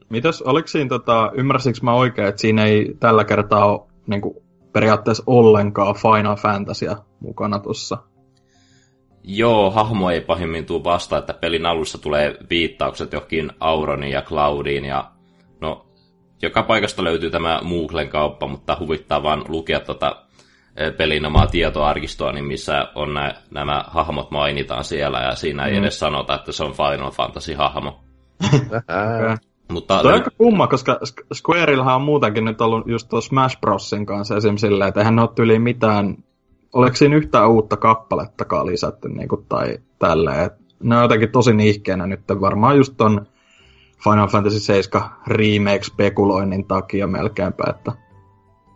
Mitäs, 0.10 0.41
oliko 0.41 0.67
siinä, 0.67 0.89
tota, 0.89 1.31
ymmärsinkö 1.36 1.79
mä 1.81 1.93
oikein, 1.93 2.27
että 2.27 2.41
siinä 2.41 2.65
ei 2.65 2.96
tällä 3.00 3.24
kertaa 3.24 3.65
ole 3.65 3.81
niin 4.08 4.22
kuin, 4.22 4.36
periaatteessa 4.74 5.24
ollenkaan 5.27 5.96
Final 5.96 6.36
Fantasia 6.36 6.98
mukana 7.19 7.60
tuossa? 7.60 7.98
Joo, 9.31 9.71
hahmo 9.71 10.09
ei 10.09 10.21
pahimmin 10.21 10.65
tuu 10.65 10.83
vasta, 10.83 11.17
että 11.17 11.33
pelin 11.33 11.65
alussa 11.65 11.98
tulee 11.98 12.38
viittaukset 12.50 13.13
johonkin 13.13 13.51
Auroniin 13.59 14.13
ja 14.13 14.21
Cloudiin 14.21 14.86
ja 14.86 15.12
no, 15.62 15.86
joka 16.41 16.63
paikasta 16.63 17.03
löytyy 17.03 17.29
tämä 17.29 17.59
Mooglen 17.63 18.09
kauppa, 18.09 18.48
mutta 18.48 18.77
huvittaa 18.79 19.24
vaan 19.24 19.45
lukea 19.48 19.79
tota 19.79 20.15
pelin 20.98 21.25
omaa 21.25 21.48
tietoarkistoa, 21.48 22.31
niin 22.31 22.45
missä 22.45 22.88
on 22.95 23.13
nä, 23.13 23.36
nämä 23.51 23.86
hahmot 23.88 24.31
mainitaan 24.31 24.83
siellä, 24.83 25.19
ja 25.19 25.36
siinä 25.36 25.65
ei 25.65 25.74
mm. 25.74 25.79
edes 25.79 26.00
sanota, 26.00 26.36
että 26.36 26.51
se 26.51 26.63
on 26.63 26.74
Final 26.74 27.12
Fantasy-hahmo. 27.12 28.00
Mutta 29.71 30.01
Tuo 30.01 30.12
on 30.12 30.17
aika 30.17 30.31
kumma, 30.38 30.67
koska 30.67 31.00
Squareillähän 31.33 31.95
on 31.95 32.01
muutenkin 32.01 32.45
nyt 32.45 32.62
ollut 32.62 32.88
just 32.88 33.09
tuossa 33.09 33.29
Smash 33.29 33.59
Brosin 33.59 34.05
kanssa 34.05 34.38
esim. 34.38 34.57
silleen, 34.57 34.88
että 34.88 35.00
eihän 35.00 35.15
ne 35.15 35.21
ole 35.21 35.29
yli 35.39 35.59
mitään, 35.59 36.17
oliko 36.74 36.96
siinä 36.96 37.16
yhtään 37.16 37.50
uutta 37.50 37.78
kappalettakaan 37.78 38.66
lisätty 38.66 39.10
niin 39.10 39.28
kuin, 39.28 39.46
tai 39.50 39.78
tälleen. 40.00 40.52
ne 40.84 40.96
on 40.96 41.02
jotenkin 41.02 41.32
tosi 41.32 41.54
niihkeenä 41.54 42.08
nyt 42.08 42.22
varmaan 42.42 42.78
just 42.78 42.94
ton 42.98 43.28
Final 44.04 44.28
Fantasy 44.28 44.60
7 44.60 45.10
remake-spekuloinnin 45.28 46.68
takia 46.68 47.08
melkeinpä, 47.08 47.64
että 47.70 47.92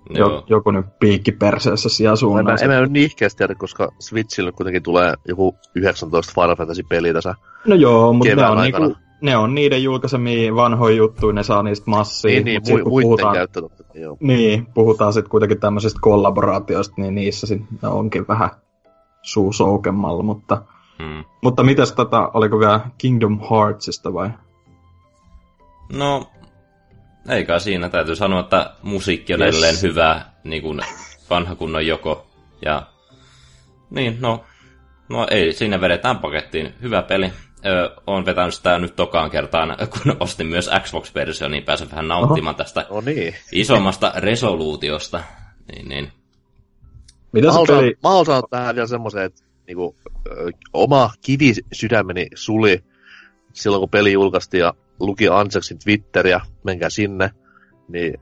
jo, 0.09 0.43
joku 0.49 0.71
nyt 0.71 0.85
piikki 0.99 1.31
perseessä 1.31 1.89
siellä 1.89 2.15
suunnassa. 2.15 2.65
En 2.65 2.71
mä, 2.71 2.77
en 2.77 2.81
mä 2.81 2.87
niihkeästi 2.87 3.37
tiedä, 3.37 3.55
koska 3.55 3.91
Switchille 3.99 4.51
kuitenkin 4.51 4.83
tulee 4.83 5.13
joku 5.27 5.55
19 5.75 6.33
Final 6.35 6.55
Fantasy-peliä 6.55 7.13
tässä 7.13 7.35
No 7.67 7.75
joo, 7.75 8.13
mutta 8.13 8.35
ne 8.35 8.47
on, 8.47 8.57
niinku, 8.57 8.95
ne 9.21 9.37
on 9.37 9.55
niiden 9.55 9.83
julkaisemia 9.83 10.55
vanhoja 10.55 10.95
juttuja, 10.95 11.33
ne 11.33 11.43
saa 11.43 11.63
niistä 11.63 11.89
massia. 11.89 12.31
Niin, 12.31 12.45
niin 12.45 12.61
mu- 12.61 12.69
muiden 12.69 12.89
puhutaan, 12.89 13.35
käyttö, 13.35 13.61
joo. 13.93 14.17
Niin, 14.19 14.65
puhutaan 14.65 15.13
sitten 15.13 15.29
kuitenkin 15.29 15.59
tämmöisistä 15.59 15.99
kollaboraatioista, 16.01 16.95
niin 16.97 17.15
niissä 17.15 17.47
sitten 17.47 17.89
onkin 17.89 18.27
vähän 18.27 18.49
suu 19.21 19.53
soukemmalla, 19.53 20.23
mutta... 20.23 20.61
Hmm. 21.03 21.23
Mutta 21.41 21.63
mitäs 21.63 21.91
tota, 21.91 22.31
oliko 22.33 22.59
vielä 22.59 22.79
Kingdom 22.97 23.39
Heartsista 23.39 24.13
vai? 24.13 24.29
No, 25.93 26.31
eikä 27.29 27.59
siinä. 27.59 27.89
Täytyy 27.89 28.15
sanoa, 28.15 28.39
että 28.39 28.73
musiikki 28.83 29.33
on 29.33 29.41
yes. 29.41 29.49
edelleen 29.49 29.81
hyvä, 29.81 30.21
niin 30.43 30.61
kuin 30.61 30.81
vanha 31.29 31.55
kunnon 31.55 31.87
joko. 31.87 32.25
Ja 32.65 32.87
niin, 33.89 34.17
no, 34.21 34.43
no 35.09 35.27
ei, 35.31 35.53
siinä 35.53 35.81
vedetään 35.81 36.19
pakettiin. 36.19 36.73
Hyvä 36.81 37.01
peli. 37.01 37.33
Öö, 37.65 37.89
olen 38.07 38.25
vetänyt 38.25 38.53
sitä 38.53 38.79
nyt 38.79 38.95
tokaan 38.95 39.31
kertaan, 39.31 39.77
kun 39.89 40.15
ostin 40.19 40.47
myös 40.47 40.69
Xbox-versio, 40.83 41.47
niin 41.47 41.63
pääsen 41.63 41.91
vähän 41.91 42.07
nauttimaan 42.07 42.55
Oho. 42.55 42.63
tästä 42.63 42.85
oh, 42.89 43.03
niin. 43.03 43.35
isommasta 43.51 44.11
resoluutiosta. 44.15 45.23
Niin, 45.71 45.89
niin. 45.89 46.11
Mitä 47.31 47.47
mä, 47.47 47.53
haluan, 47.53 47.79
peli... 47.79 47.97
mä 48.03 48.09
haluan 48.09 48.43
tähän 48.49 48.75
vielä 48.75 48.87
semmoisen, 48.87 49.23
että 49.23 49.43
niinku, 49.67 49.95
ö, 50.27 50.51
oma 50.73 51.11
kivi 51.21 51.53
sydämeni 51.73 52.27
suli 52.35 52.83
silloin, 53.53 53.81
kun 53.81 53.89
peli 53.89 54.11
julkaistiin 54.11 54.61
ja 54.61 54.73
luki 54.99 55.27
Anseksin 55.27 55.79
Twitteriä, 55.79 56.41
menkää 56.63 56.89
sinne, 56.89 57.29
niin 57.87 58.21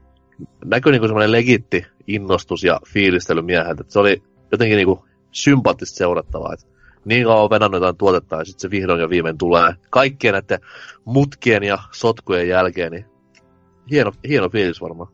näkyi 0.65 0.91
niinku 0.91 1.07
semmoinen 1.07 1.31
legitti 1.31 1.86
innostus 2.07 2.63
ja 2.63 2.79
fiilistely 2.88 3.41
mieheltä. 3.41 3.83
Se 3.88 4.00
oli 4.00 4.24
jotenkin 4.51 4.75
niinku 4.75 5.05
sympaattista 5.31 5.98
seurattavaa. 5.98 6.53
Et 6.53 6.67
niin 7.05 7.25
kauan 7.25 7.43
on 7.43 7.50
venannut 7.50 7.81
jotain 7.81 7.98
tuotetta 7.98 8.36
ja 8.36 8.46
sitten 8.46 8.62
se 8.62 8.72
vihdoin 8.72 9.01
ja 9.01 9.10
viimein 9.10 9.38
tulee 9.38 9.74
kaikkien 9.89 10.34
näiden 10.34 10.60
mutkien 11.05 11.63
ja 11.63 11.77
sotkujen 11.91 12.48
jälkeen, 12.48 12.91
niin 12.91 13.05
hieno, 13.91 14.12
hieno 14.27 14.50
fiilis 14.50 14.81
varmaan. 14.81 15.13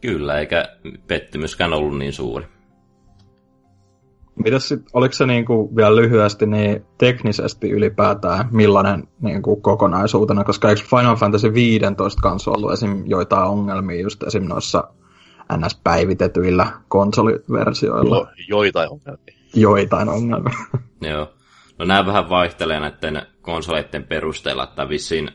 Kyllä, 0.00 0.38
eikä 0.38 0.64
pettymyskään 1.06 1.72
ollut 1.72 1.98
niin 1.98 2.12
suuri. 2.12 2.46
Mitäs 4.44 4.68
sit, 4.68 4.80
oliko 4.92 5.12
se 5.12 5.26
niinku 5.26 5.76
vielä 5.76 5.96
lyhyesti 5.96 6.46
niin 6.46 6.84
teknisesti 6.98 7.70
ylipäätään 7.70 8.48
millainen 8.50 9.08
niinku 9.20 9.56
kokonaisuutena, 9.56 10.44
koska 10.44 10.70
eikö 10.70 10.82
Final 10.90 11.16
Fantasy 11.16 11.54
15 11.54 12.22
kanssa 12.22 12.50
ollut 12.50 12.72
esim. 12.72 13.02
joitain 13.06 13.48
ongelmia 13.48 14.02
just 14.02 14.22
esim. 14.22 14.44
noissa 14.44 14.84
NS-päivitetyillä 15.56 16.66
konsoliversioilla? 16.88 18.16
Jo, 18.16 18.28
joitain 18.48 18.90
ongelmia. 18.90 19.37
Joitain 19.54 20.08
ongelmia. 20.08 20.54
Joo. 21.00 21.34
No 21.78 21.84
nämä 21.84 22.06
vähän 22.06 22.28
vaihtelee 22.28 22.80
näiden 22.80 23.22
konsoleiden 23.42 24.04
perusteella, 24.04 24.64
että 24.64 24.88
vissiin 24.88 25.30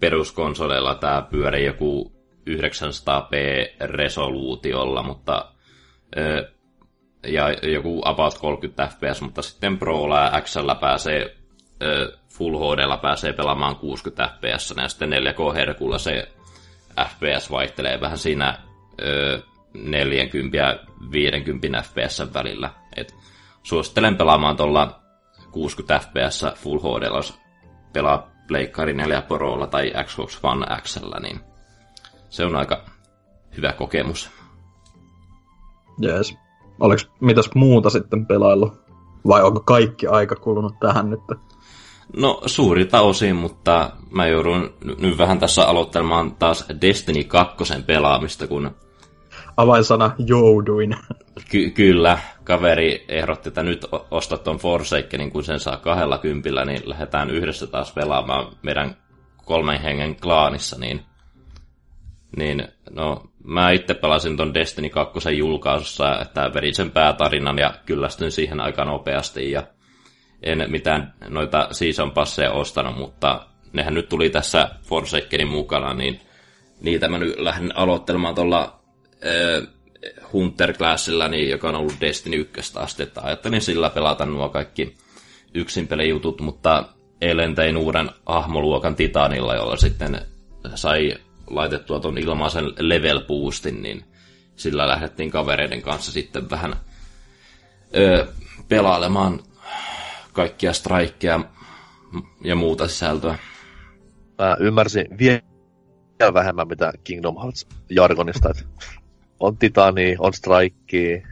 peruskonsoleilla 0.00 0.94
tämä 0.94 1.26
pyörii 1.30 1.66
joku 1.66 2.12
900p 2.50 3.34
resoluutiolla, 3.80 5.02
mutta 5.02 5.52
ja 7.26 7.52
joku 7.52 8.02
about 8.04 8.38
30 8.38 8.86
fps, 8.86 9.20
mutta 9.22 9.42
sitten 9.42 9.78
Prolla 9.78 10.20
ja 10.20 10.40
XL 10.40 10.70
pääsee 10.80 11.36
Full 12.28 12.58
HD 12.58 13.00
pääsee 13.02 13.32
pelaamaan 13.32 13.76
60 13.76 14.30
fps, 14.36 14.74
ja 14.76 14.88
sitten 14.88 15.10
4K 15.10 15.54
herkulla 15.54 15.98
se 15.98 16.28
FPS 17.08 17.50
vaihtelee 17.50 18.00
vähän 18.00 18.18
siinä 18.18 18.58
40 19.74 20.56
ja 20.56 20.78
50 21.12 21.82
fps 21.82 22.22
välillä. 22.34 22.70
Et 22.96 23.14
suosittelen 23.62 24.16
pelaamaan 24.16 24.56
tuolla 24.56 25.00
60 25.50 25.98
fps 25.98 26.44
Full 26.54 26.78
HD, 26.78 27.14
jos 27.14 27.38
pelaa 27.92 28.28
Pleikkari 28.46 28.94
4 28.94 29.22
Prolla 29.22 29.66
tai 29.66 29.92
Xbox 30.04 30.38
One 30.42 30.66
XL, 30.82 31.12
niin 31.22 31.40
se 32.28 32.44
on 32.44 32.56
aika 32.56 32.84
hyvä 33.56 33.72
kokemus. 33.72 34.30
Jees. 36.00 36.34
Oliko 36.80 37.02
mitäs 37.20 37.50
muuta 37.54 37.90
sitten 37.90 38.26
pelaillut? 38.26 38.82
Vai 39.28 39.42
onko 39.42 39.60
kaikki 39.60 40.06
aika 40.06 40.36
kulunut 40.36 40.74
tähän 40.80 41.10
nyt? 41.10 41.20
No 42.16 42.42
suurilta 42.46 43.00
osin, 43.00 43.36
mutta 43.36 43.90
mä 44.10 44.26
joudun 44.26 44.74
nyt 45.00 45.18
vähän 45.18 45.38
tässä 45.38 45.66
aloittelemaan 45.66 46.34
taas 46.34 46.64
Destiny 46.80 47.24
2 47.24 47.56
pelaamista, 47.86 48.46
kun... 48.46 48.70
Avainsana 49.56 50.10
jouduin. 50.26 50.96
Ky- 51.50 51.70
kyllä, 51.70 52.18
kaveri 52.44 53.04
ehdotti, 53.08 53.48
että 53.48 53.62
nyt 53.62 53.86
ostat 54.10 54.44
ton 54.44 54.58
Forsakenin, 54.58 55.30
kun 55.30 55.44
sen 55.44 55.60
saa 55.60 55.76
kahdella 55.76 56.18
kympillä, 56.18 56.64
niin 56.64 56.80
lähdetään 56.84 57.30
yhdessä 57.30 57.66
taas 57.66 57.92
pelaamaan 57.92 58.56
meidän 58.62 58.96
kolmen 59.44 59.80
hengen 59.80 60.16
klaanissa, 60.16 60.78
niin 60.78 61.02
niin, 62.36 62.68
no, 62.90 63.22
mä 63.44 63.70
itse 63.70 63.94
pelasin 63.94 64.36
ton 64.36 64.54
Destiny 64.54 64.88
2 64.88 65.38
julkaisussa, 65.38 66.20
että 66.20 66.50
vedin 66.54 66.74
sen 66.74 66.90
päätarinan 66.90 67.58
ja 67.58 67.74
kyllästyin 67.86 68.32
siihen 68.32 68.60
aika 68.60 68.84
nopeasti 68.84 69.50
ja 69.50 69.62
en 70.42 70.64
mitään 70.68 71.14
noita 71.28 71.68
season 71.70 72.10
passeja 72.10 72.52
ostanut, 72.52 72.96
mutta 72.96 73.46
nehän 73.72 73.94
nyt 73.94 74.08
tuli 74.08 74.30
tässä 74.30 74.68
Forsakenin 74.82 75.48
mukana, 75.48 75.94
niin 75.94 76.20
niitä 76.80 77.08
mä 77.08 77.18
nyt 77.18 77.38
lähden 77.38 77.76
aloittelemaan 77.76 78.34
tuolla 78.34 78.80
äh, 79.26 79.68
Hunter 80.32 80.72
Classilla, 80.72 81.28
niin, 81.28 81.50
joka 81.50 81.68
on 81.68 81.74
ollut 81.74 82.00
Destiny 82.00 82.36
1 82.36 82.78
asti, 82.78 83.02
että 83.02 83.20
ajattelin 83.20 83.60
sillä 83.60 83.90
pelata 83.90 84.26
nuo 84.26 84.48
kaikki 84.48 84.96
yksin 85.54 85.88
jutut, 86.08 86.40
mutta 86.40 86.88
eilen 87.20 87.54
tein 87.54 87.76
uuden 87.76 88.10
ahmoluokan 88.26 88.96
Titanilla, 88.96 89.54
jolla 89.54 89.76
sitten 89.76 90.20
sai 90.74 91.14
laitettua 91.50 92.00
tuon 92.00 92.18
ilmaisen 92.18 92.64
level 92.78 93.20
boostin, 93.20 93.82
niin 93.82 94.04
sillä 94.56 94.88
lähdettiin 94.88 95.30
kavereiden 95.30 95.82
kanssa 95.82 96.12
sitten 96.12 96.50
vähän 96.50 96.76
ö, 97.96 98.26
pelailemaan 98.68 99.40
kaikkia 100.32 100.72
strikeja 100.72 101.40
ja 102.44 102.56
muuta 102.56 102.88
sisältöä. 102.88 103.38
mä 104.38 104.56
ymmärsin 104.60 105.18
vielä 105.18 106.34
vähemmän 106.34 106.68
mitä 106.68 106.92
Kingdom 107.04 107.36
Hearts 107.42 107.66
jargonista, 107.90 108.50
että 108.50 108.64
on 109.42 109.56
Titani, 109.56 110.16
on 110.18 110.32
Strike. 110.32 111.22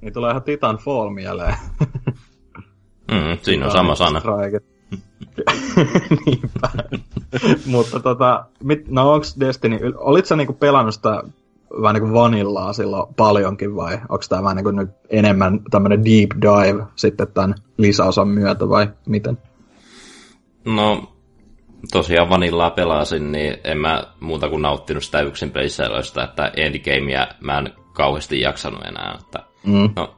Niin 0.00 0.12
tulee 0.12 0.30
ihan 0.30 0.42
Titanfall 0.42 1.10
mieleen. 1.10 1.54
Mm, 3.10 3.38
siinä 3.42 3.66
on 3.66 3.72
sama 3.72 3.94
sana. 3.94 4.20
Strike. 4.20 4.60
Niinpä. 6.26 6.68
Mutta 7.66 8.00
tota, 8.00 8.44
mit, 8.62 8.88
no 8.88 9.12
onks 9.12 9.36
Destiny, 9.40 9.78
olit 9.96 10.26
sä 10.26 10.36
niinku 10.36 10.52
pelannut 10.52 10.94
sitä 10.94 11.22
vähän 11.82 11.94
niinku 11.94 12.14
vanillaa 12.14 12.72
silloin 12.72 13.14
paljonkin 13.14 13.76
vai 13.76 13.94
onko 13.94 14.24
tämä 14.28 14.42
vähän 14.42 14.56
niinku 14.56 14.70
nyt 14.70 14.90
enemmän 15.10 15.60
tämmönen 15.70 16.04
deep 16.04 16.30
dive 16.42 16.84
sitten 16.96 17.26
tämän 17.34 17.54
lisäosan 17.76 18.28
myötä 18.28 18.68
vai 18.68 18.88
miten? 19.06 19.38
No, 20.64 21.11
tosiaan 21.92 22.30
vanillaa 22.30 22.70
pelasin, 22.70 23.32
niin 23.32 23.56
en 23.64 23.78
mä 23.78 24.04
muuta 24.20 24.48
kuin 24.48 24.62
nauttinut 24.62 25.04
sitä 25.04 25.20
yksin 25.20 25.50
pelisäädöistä, 25.50 26.24
että 26.24 26.52
endgamea 26.56 27.26
mä 27.40 27.58
en 27.58 27.72
kauheasti 27.92 28.40
jaksanut 28.40 28.84
enää. 28.84 29.18
Että, 29.20 29.38
Mm. 29.64 29.90
no, 29.96 30.14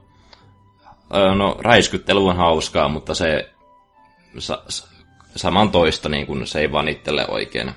no, 1.35 1.57
räiskyttely 1.59 2.27
on 2.29 2.35
hauskaa, 2.37 2.87
mutta 2.89 3.15
se 3.15 3.49
sa, 4.37 4.63
sa, 4.69 4.87
saman 5.35 5.69
toista, 5.71 6.09
niin 6.09 6.27
kun 6.27 6.47
se 6.47 6.59
ei 6.59 6.71
vanittele 6.71 7.25
oikein 7.27 7.71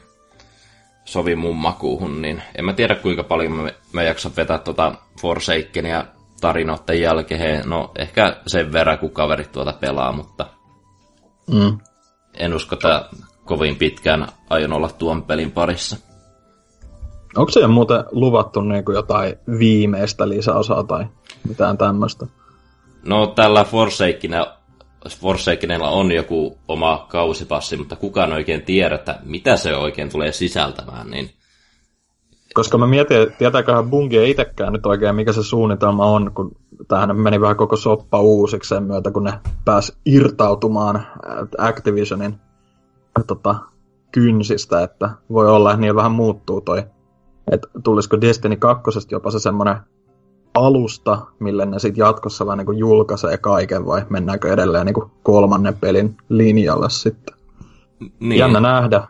sovi 1.04 1.36
mun 1.36 1.56
makuuhun, 1.56 2.22
niin 2.22 2.42
en 2.54 2.64
mä 2.64 2.72
tiedä 2.72 2.94
kuinka 2.94 3.22
paljon 3.24 3.52
mä, 3.52 3.70
mä 3.92 4.02
jaksan 4.02 4.32
vetää 4.36 4.58
tuota 4.58 4.92
Forsakenia 5.20 6.04
tarinoiden 6.40 7.00
jälkeen. 7.00 7.62
No, 7.68 7.90
ehkä 7.98 8.36
sen 8.46 8.72
verran, 8.72 8.98
kun 8.98 9.10
kaverit 9.10 9.52
tuota 9.52 9.72
pelaa, 9.72 10.12
mutta 10.12 10.46
Mm. 11.46 11.78
en 12.34 12.54
usko, 12.54 12.74
että 12.74 13.08
kovin 13.48 13.76
pitkään 13.76 14.26
aion 14.50 14.72
olla 14.72 14.90
tuon 14.98 15.22
pelin 15.22 15.50
parissa. 15.50 15.96
Onko 17.36 17.52
siellä 17.52 17.68
muuten 17.68 18.04
luvattu 18.10 18.60
niinku 18.60 18.92
jotain 18.92 19.34
viimeistä 19.58 20.28
lisäosaa 20.28 20.84
tai 20.84 21.06
mitään 21.48 21.78
tämmöistä? 21.78 22.26
No 23.02 23.26
tällä 23.26 23.64
Forsakenilla 25.20 25.88
on 25.88 26.12
joku 26.12 26.58
oma 26.68 27.06
kausipassi, 27.08 27.76
mutta 27.76 27.96
kukaan 27.96 28.32
oikein 28.32 28.62
tiedä, 28.62 28.94
että 28.94 29.18
mitä 29.24 29.56
se 29.56 29.76
oikein 29.76 30.10
tulee 30.10 30.32
sisältämään, 30.32 31.10
niin 31.10 31.30
Koska 32.54 32.78
mä 32.78 32.86
mietin, 32.86 33.22
että 33.22 33.38
tietääköhän 33.38 33.90
Bungie 33.90 34.30
itsekään 34.30 34.72
nyt 34.72 34.86
oikein, 34.86 35.14
mikä 35.14 35.32
se 35.32 35.42
suunnitelma 35.42 36.04
on, 36.04 36.30
kun 36.34 36.52
tähän 36.88 37.16
meni 37.16 37.40
vähän 37.40 37.56
koko 37.56 37.76
soppa 37.76 38.20
uusiksi 38.20 38.68
sen 38.68 38.82
myötä, 38.82 39.10
kun 39.10 39.24
ne 39.24 39.32
pääs 39.64 39.98
irtautumaan 40.06 40.96
äh, 40.96 41.04
Activisionin 41.58 42.40
tota, 43.24 43.54
kynsistä, 44.12 44.82
että 44.82 45.10
voi 45.32 45.48
olla, 45.48 45.70
että 45.70 45.80
niin 45.80 45.96
vähän 45.96 46.12
muuttuu 46.12 46.60
toi. 46.60 46.84
Että 47.52 47.68
tulisiko 47.84 48.20
Destiny 48.20 48.56
2 48.56 48.90
jopa 49.10 49.30
se 49.30 49.38
semmoinen 49.38 49.76
alusta, 50.54 51.18
mille 51.38 51.66
ne 51.66 51.78
sitten 51.78 52.02
jatkossa 52.02 52.46
vähän 52.46 52.58
niin 52.58 52.78
julkaisee 52.78 53.38
kaiken, 53.38 53.86
vai 53.86 54.02
mennäänkö 54.10 54.52
edelleen 54.52 54.86
niin 54.86 55.10
kolmannen 55.22 55.76
pelin 55.76 56.16
linjalle 56.28 56.90
sitten. 56.90 57.34
niin, 58.20 58.38
Jännä 58.38 58.60
nähdä. 58.60 59.08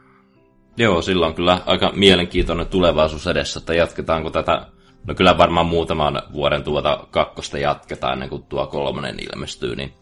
Joo, 0.76 1.02
sillä 1.02 1.26
on 1.26 1.34
kyllä 1.34 1.60
aika 1.66 1.92
mielenkiintoinen 1.96 2.66
tulevaisuus 2.66 3.26
edessä, 3.26 3.58
että 3.58 3.74
jatketaanko 3.74 4.30
tätä, 4.30 4.66
no 5.06 5.14
kyllä 5.14 5.38
varmaan 5.38 5.66
muutaman 5.66 6.22
vuoden 6.32 6.62
tuota 6.62 7.06
kakkosta 7.10 7.58
jatketaan 7.58 8.12
ennen 8.12 8.28
kuin 8.28 8.42
tuo 8.42 8.66
kolmonen 8.66 9.16
ilmestyy, 9.20 9.76
niin 9.76 9.92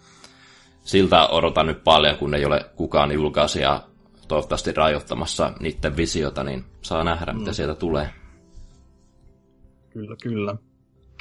siltä 0.82 1.26
odotan 1.26 1.66
nyt 1.66 1.84
paljon, 1.84 2.16
kun 2.16 2.34
ei 2.34 2.44
ole 2.44 2.70
kukaan 2.76 3.12
julkaisija 3.12 3.80
toivottavasti 4.28 4.72
rajoittamassa 4.72 5.52
niiden 5.60 5.96
visiota, 5.96 6.44
niin 6.44 6.64
saa 6.82 7.04
nähdä, 7.04 7.32
mitä 7.32 7.52
sieltä 7.52 7.74
tulee. 7.74 8.10
Kyllä, 9.90 10.16
kyllä. 10.22 10.56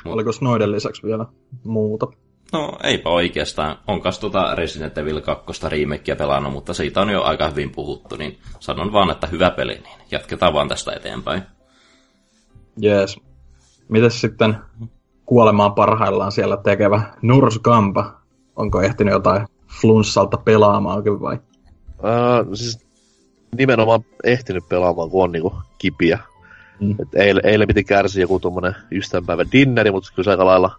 Oliko 0.06 0.32
noiden 0.42 0.72
lisäksi 0.72 1.04
vielä 1.04 1.26
muuta? 1.64 2.08
No, 2.54 2.78
eipä 2.84 3.10
oikeastaan. 3.10 3.78
Onkas 3.88 4.20
tuota 4.20 4.56
Resident 4.56 4.98
Evil 4.98 5.22
2 5.22 5.70
remakea 5.70 6.16
pelannut, 6.16 6.54
mutta 6.54 6.74
siitä 6.74 7.02
on 7.02 7.10
jo 7.10 7.24
aika 7.24 7.50
hyvin 7.50 7.72
puhuttu, 7.72 8.16
niin 8.16 8.40
sanon 8.60 8.94
vaan, 8.94 9.12
että 9.12 9.28
hyvä 9.28 9.52
peli, 9.52 9.74
niin 9.74 10.00
jatketaan 10.12 10.54
vaan 10.54 10.68
tästä 10.68 10.92
eteenpäin. 10.92 11.44
Jees. 12.78 13.20
Mites 13.90 14.22
sitten 14.22 14.58
kuolemaan 15.26 15.74
parhaillaan 15.74 16.32
siellä 16.32 16.58
tekevä 16.58 17.02
Nurskampa? 17.22 18.22
Onko 18.56 18.82
ehtinyt 18.82 19.14
jotain 19.14 19.48
flunssalta 19.82 20.38
pelaamaankin 20.38 21.22
vai? 21.22 21.40
Uh, 22.00 22.56
siis 22.56 22.85
nimenomaan 23.58 24.06
ehtinyt 24.24 24.70
pelaamaan, 24.70 25.10
kun 25.10 25.24
on 25.24 25.32
niinku 25.32 25.56
kipiä. 25.78 26.20
Mm. 26.80 26.92
Et 26.92 27.16
eilen, 27.16 27.46
eilen 27.46 27.68
piti 27.68 27.84
kärsiä 27.84 28.22
joku 28.22 28.40
tuommoinen 28.40 28.76
ystävänpäivän 28.92 29.52
dinneri, 29.52 29.92
mutta 29.92 30.10
kyllä 30.16 30.24
se 30.24 30.32
aika 30.32 30.46
lailla 30.46 30.76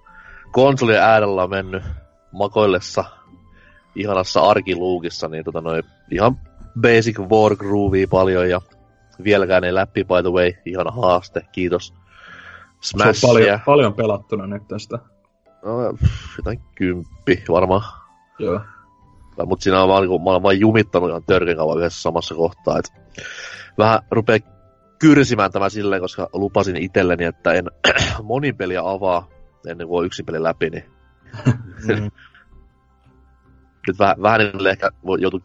konsolin 0.52 0.96
äärellä 0.96 1.42
on 1.42 1.50
mennyt 1.50 1.82
makoillessa 2.32 3.04
ihanassa 3.94 4.40
arkiluukissa, 4.40 5.28
niin 5.28 5.44
tota 5.44 5.60
noin, 5.60 5.82
ihan 6.10 6.36
basic 6.80 7.18
war 7.18 7.56
groovia 7.56 8.08
paljon 8.10 8.50
ja 8.50 8.60
vieläkään 9.24 9.64
ei 9.64 9.74
läpi, 9.74 10.04
by 10.04 10.22
the 10.22 10.32
way, 10.32 10.52
ihana 10.64 10.90
haaste, 10.90 11.40
kiitos. 11.52 11.94
Se 12.80 12.96
on 12.96 13.14
Smashia. 13.14 13.28
paljon, 13.28 13.60
paljon 13.66 13.94
pelattuna 13.94 14.46
nyt 14.46 14.68
tästä. 14.68 14.98
No, 15.64 15.82
jotain 16.36 16.60
kymppi 16.74 17.44
varmaan. 17.48 17.82
Joo. 18.38 18.60
Mutta 19.44 19.62
siinä 19.62 19.82
on 19.82 19.88
vaan, 19.88 20.02
niinku, 20.02 20.18
mä 20.18 20.30
olen 20.30 20.42
vaan 20.42 20.60
jumittanut 20.60 21.08
ihan 21.08 21.22
törkeän 21.24 21.56
kauan 21.56 21.78
yhdessä 21.78 22.02
samassa 22.02 22.34
kohtaa. 22.34 22.78
Et 22.78 22.92
vähän 23.78 23.98
rupeaa 24.10 24.38
kyrsimään 24.98 25.52
tämä 25.52 25.68
silleen, 25.68 26.02
koska 26.02 26.28
lupasin 26.32 26.76
itselleni, 26.76 27.24
että 27.24 27.52
en 27.52 27.64
monin 28.22 28.56
peliä 28.56 28.80
avaa 28.84 29.28
ennen 29.66 29.86
kuin 29.86 29.98
on 29.98 30.06
yksin 30.06 30.26
peli 30.26 30.42
läpi, 30.42 30.70
niin 30.70 30.84
Mm. 31.86 32.10
nyt 33.86 33.98
vähän, 33.98 34.22
vähän 34.22 34.40
niin 34.40 34.66
ehkä 34.66 34.90
voi 35.06 35.18
joutua... 35.20 35.40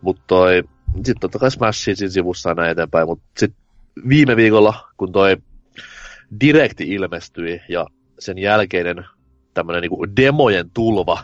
Mutta 0.00 0.22
toi... 0.26 0.62
Sitten 0.94 1.20
totta 1.20 1.38
kai 1.38 1.50
Smashia 1.50 1.96
siinä 1.96 2.10
sivussa 2.10 2.48
ja 2.48 2.54
näin 2.54 2.70
eteenpäin, 2.70 3.06
mutta 3.06 3.24
sitten 3.38 3.64
viime 4.08 4.36
viikolla, 4.36 4.88
kun 4.96 5.12
toi 5.12 5.36
Directi 6.40 6.84
ilmestyi 6.88 7.60
ja 7.68 7.86
sen 8.18 8.38
jälkeinen 8.38 9.04
tämmönen 9.54 9.80
niinku 9.80 10.06
demojen 10.16 10.70
tulva 10.70 11.18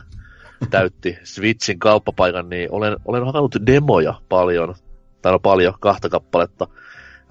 täytti 0.71 1.19
Switchin 1.25 1.79
kauppapaikan, 1.79 2.49
niin 2.49 2.69
olen, 2.73 2.97
olen 3.05 3.27
hakannut 3.27 3.57
demoja 3.67 4.15
paljon, 4.29 4.75
tai 5.23 5.33
no 5.33 5.39
paljon, 5.39 5.75
kahta 5.81 6.09
kappaletta. 6.09 6.69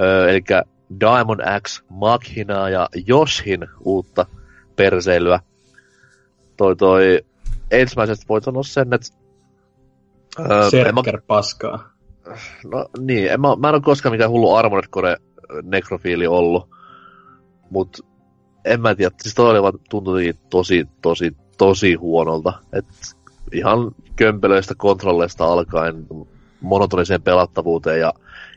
Öö, 0.02 0.30
eli 0.30 0.42
Diamond 1.00 1.40
X 1.62 1.84
Machinaa 1.90 2.70
ja 2.70 2.90
Joshin 3.08 3.68
uutta 3.80 4.26
perseilyä. 4.76 5.40
Toi 6.58 6.76
toi 6.76 7.22
ensimmäisestä 7.72 8.26
voit 8.30 8.44
sanoa 8.44 8.64
sen, 8.64 8.94
että 8.94 9.08
öö, 10.40 10.48
mä, 10.48 10.70
Serker 10.70 11.22
paskaa. 11.28 11.90
no 12.72 12.86
niin, 13.00 13.32
en 13.32 13.42
mä, 13.42 13.56
mä 13.56 13.70
en 13.70 13.76
ole 13.76 13.82
koskaan 13.82 14.14
mikään 14.14 14.32
hullu 14.32 14.56
Armored 14.56 14.90
Core 14.90 15.18
nekrofiili 15.64 16.28
ollut. 16.28 16.70
Mut 17.70 18.06
en 18.66 18.82
mä 18.82 18.96
tiedä, 18.96 19.16
siis 19.22 19.36
toi 19.36 19.52
oli 19.52 19.62
vaan 19.62 19.74
tuntui 19.90 20.34
tosi, 20.50 20.88
tosi, 21.02 21.36
tosi 21.58 21.94
huonolta. 21.94 22.54
Et 22.74 22.86
ihan 23.54 23.92
kömpelöistä 24.16 24.74
kontrolleista 24.78 25.46
alkaen 25.46 26.08
monotoniseen 26.62 27.22
pelattavuuteen 27.22 28.00
ja 28.00 28.14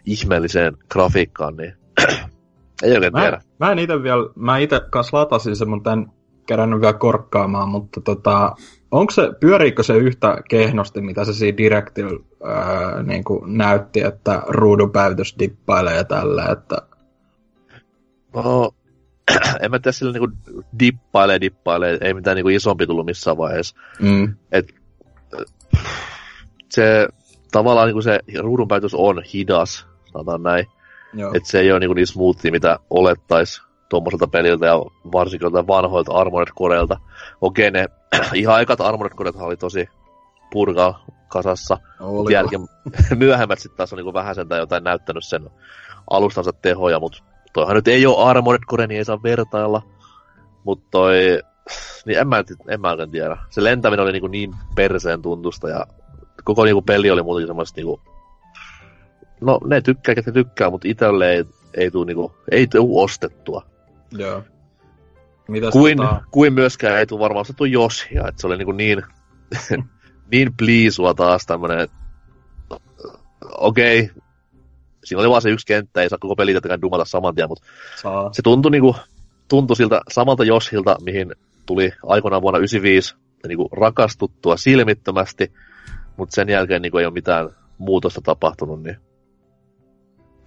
ihmeelliseen 0.07 0.77
grafiikkaan, 0.91 1.57
niin 1.57 1.73
ei 2.83 2.93
oikein 2.93 3.13
Mä, 3.13 3.21
tiedä. 3.21 3.41
mä 3.61 3.73
en 3.73 3.79
itse 3.79 4.03
vielä, 4.03 4.31
mä 4.37 4.59
itse 4.59 4.81
kanssa 4.91 5.17
latasin 5.17 5.57
sen, 5.57 5.69
mutta 5.71 5.93
en 5.93 6.07
kerännyt 6.47 6.81
vielä 6.81 6.93
korkkaamaan, 6.93 7.69
mutta 7.69 8.01
tota, 8.01 8.55
onko 8.91 9.11
se, 9.11 9.23
pyöriikö 9.41 9.83
se 9.83 9.97
yhtä 9.97 10.39
kehnosti, 10.51 11.01
mitä 11.01 11.25
se 11.25 11.33
siinä 11.33 11.57
Directillä 11.57 12.21
öö, 12.45 13.03
niin 13.03 13.25
näytti, 13.47 14.01
että 14.01 14.43
ruudunpäivitys 14.49 15.35
dippailee 15.39 15.97
ja 15.97 16.05
tällä, 16.05 16.47
että 16.53 16.77
No, 18.35 18.71
en 19.63 19.71
mä 19.71 19.79
tiedä 19.79 19.93
sillä 19.93 20.13
niinku 20.13 20.29
dippailee, 20.79 21.41
dippailee, 21.41 21.99
ei 22.01 22.15
mitään 22.15 22.35
niinku 22.35 22.49
isompi 22.49 22.87
tullut 22.87 23.07
missään 23.07 23.37
vaiheessa. 23.37 23.77
mm, 24.01 24.35
Se 26.69 27.09
tavallaan 27.53 27.87
niinku 27.87 28.03
se 28.03 28.21
ruudunpäivitys 28.41 28.95
on 28.95 29.23
hidas, 29.35 29.87
sanotaan 30.13 30.43
näin. 30.43 30.67
joo. 31.15 31.33
Että 31.35 31.49
se 31.49 31.61
ei 31.61 31.73
ole 31.73 31.81
niinku 31.81 31.95
niin 31.95 32.07
smoothia, 32.07 32.53
mitä 32.53 32.79
olettais 32.91 33.63
tuommoiselta 33.89 34.27
peliltä 34.27 34.67
ja 34.67 34.75
varsinkin 35.13 35.53
vanhoilta 35.53 36.13
Armored 36.13 36.53
Coreilta. 36.59 37.01
Okei, 37.41 37.71
ne 37.71 37.87
ihan 38.35 38.63
ekat 38.63 38.81
Armored 38.81 39.13
Coret 39.13 39.37
oli 39.37 39.57
tosi 39.57 39.89
purkaa 40.53 41.05
kasassa. 41.29 41.79
Oli 42.01 42.33
Jälkeen 42.33 42.69
myöhemmät 43.19 43.59
sitten 43.59 43.77
taas 43.77 43.93
on 43.93 43.97
niinku 43.97 44.15
vähän 44.15 44.35
sentään 44.35 44.59
jotain 44.59 44.85
näyttänyt 44.85 45.25
sen 45.25 45.51
alustansa 46.11 46.53
tehoja, 46.53 47.01
mutta 47.01 47.19
toihan 47.53 47.77
nyt 47.77 47.89
ei 47.89 48.07
ole 48.07 48.31
Armored 48.31 48.63
Core, 48.71 48.87
niin 48.87 48.99
ei 48.99 49.05
saa 49.05 49.23
vertailla. 49.23 49.83
Mutta 50.65 50.87
toi, 50.91 51.41
niin 52.07 52.19
en 52.19 52.29
mä, 52.29 52.45
en 52.69 52.81
mä 52.81 52.91
oikein 52.91 53.11
tiedä. 53.11 53.37
Se 53.51 53.65
lentäminen 53.65 54.03
oli 54.03 54.13
niinku 54.13 54.27
niin 54.27 54.55
perseen 54.75 55.23
tuntusta 55.23 55.69
ja 55.69 55.87
koko 56.45 56.65
niinku 56.65 56.83
peli 56.83 57.11
oli 57.11 57.23
muutenkin 57.23 57.49
semmoista 57.49 57.77
niinku, 57.77 58.01
no 59.41 59.61
ne 59.67 59.81
tykkää, 59.81 60.15
ketkä 60.15 60.33
tykkää, 60.33 60.71
mutta 60.71 60.89
itselle 60.89 61.33
ei, 61.33 61.45
ei 61.75 61.91
tule 61.91 62.07
niinku, 62.07 62.35
ei 62.51 62.67
tuu 62.67 63.03
ostettua. 63.03 63.67
Joo. 64.11 64.43
Mitäs 65.49 65.73
Kuin, 65.73 65.97
tota, 65.97 66.23
kuin 66.31 66.53
myöskään 66.53 66.99
ei 66.99 67.07
tule 67.07 67.21
varmaan 67.21 67.41
ostettu 67.41 67.65
Joshia, 67.65 68.29
että 68.29 68.41
se 68.41 68.47
oli 68.47 68.59
niinku 68.59 68.73
niin, 68.73 69.03
niin 70.33 70.55
pliisua 70.57 71.15
taas 71.15 71.47
tämmönen, 71.47 71.89
okei, 73.59 74.01
okay, 74.01 74.23
siinä 75.05 75.21
oli 75.21 75.31
vaan 75.31 75.43
se 75.43 75.51
yksi 75.51 75.67
kenttä, 75.67 76.03
ei 76.03 76.09
saa 76.09 76.19
koko 76.19 76.37
peli 76.37 76.53
tietenkään 76.53 76.83
dumata 76.83 77.05
saman 77.05 77.35
tien, 77.35 77.49
mutta 77.49 77.67
saa. 78.03 78.33
se 78.33 78.43
tuntui, 78.43 78.71
niinku, 78.71 78.97
tuntui 79.49 79.77
siltä 79.77 80.01
samalta 80.11 80.45
Joshilta, 80.45 80.97
mihin 81.05 81.33
tuli 81.73 81.93
aikoinaan 82.07 82.43
vuonna 82.43 82.59
95 82.59 83.15
niinku 83.49 83.69
rakastuttua 83.73 84.57
silmittömästi, 84.57 85.53
mutta 86.17 86.35
sen 86.35 86.49
jälkeen 86.49 86.83
niinku 86.83 86.99
ei 86.99 87.07
ole 87.07 87.15
mitään 87.15 87.51
muutosta 87.79 88.21
tapahtunut, 88.21 88.83
niin, 88.83 88.97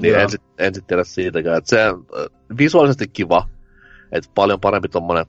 niin 0.01 0.13
Joo. 0.13 0.21
en, 0.21 0.29
sit, 0.29 0.41
en 0.57 0.75
sit 0.75 0.88
tiedä 0.88 1.03
siitäkään. 1.03 1.57
Et 1.57 1.65
se 1.65 1.89
on 1.89 2.05
äh, 2.19 2.57
visuaalisesti 2.57 3.07
kiva, 3.07 3.47
että 4.11 4.29
paljon 4.35 4.59
parempi 4.59 4.89
tommonen, 4.89 5.25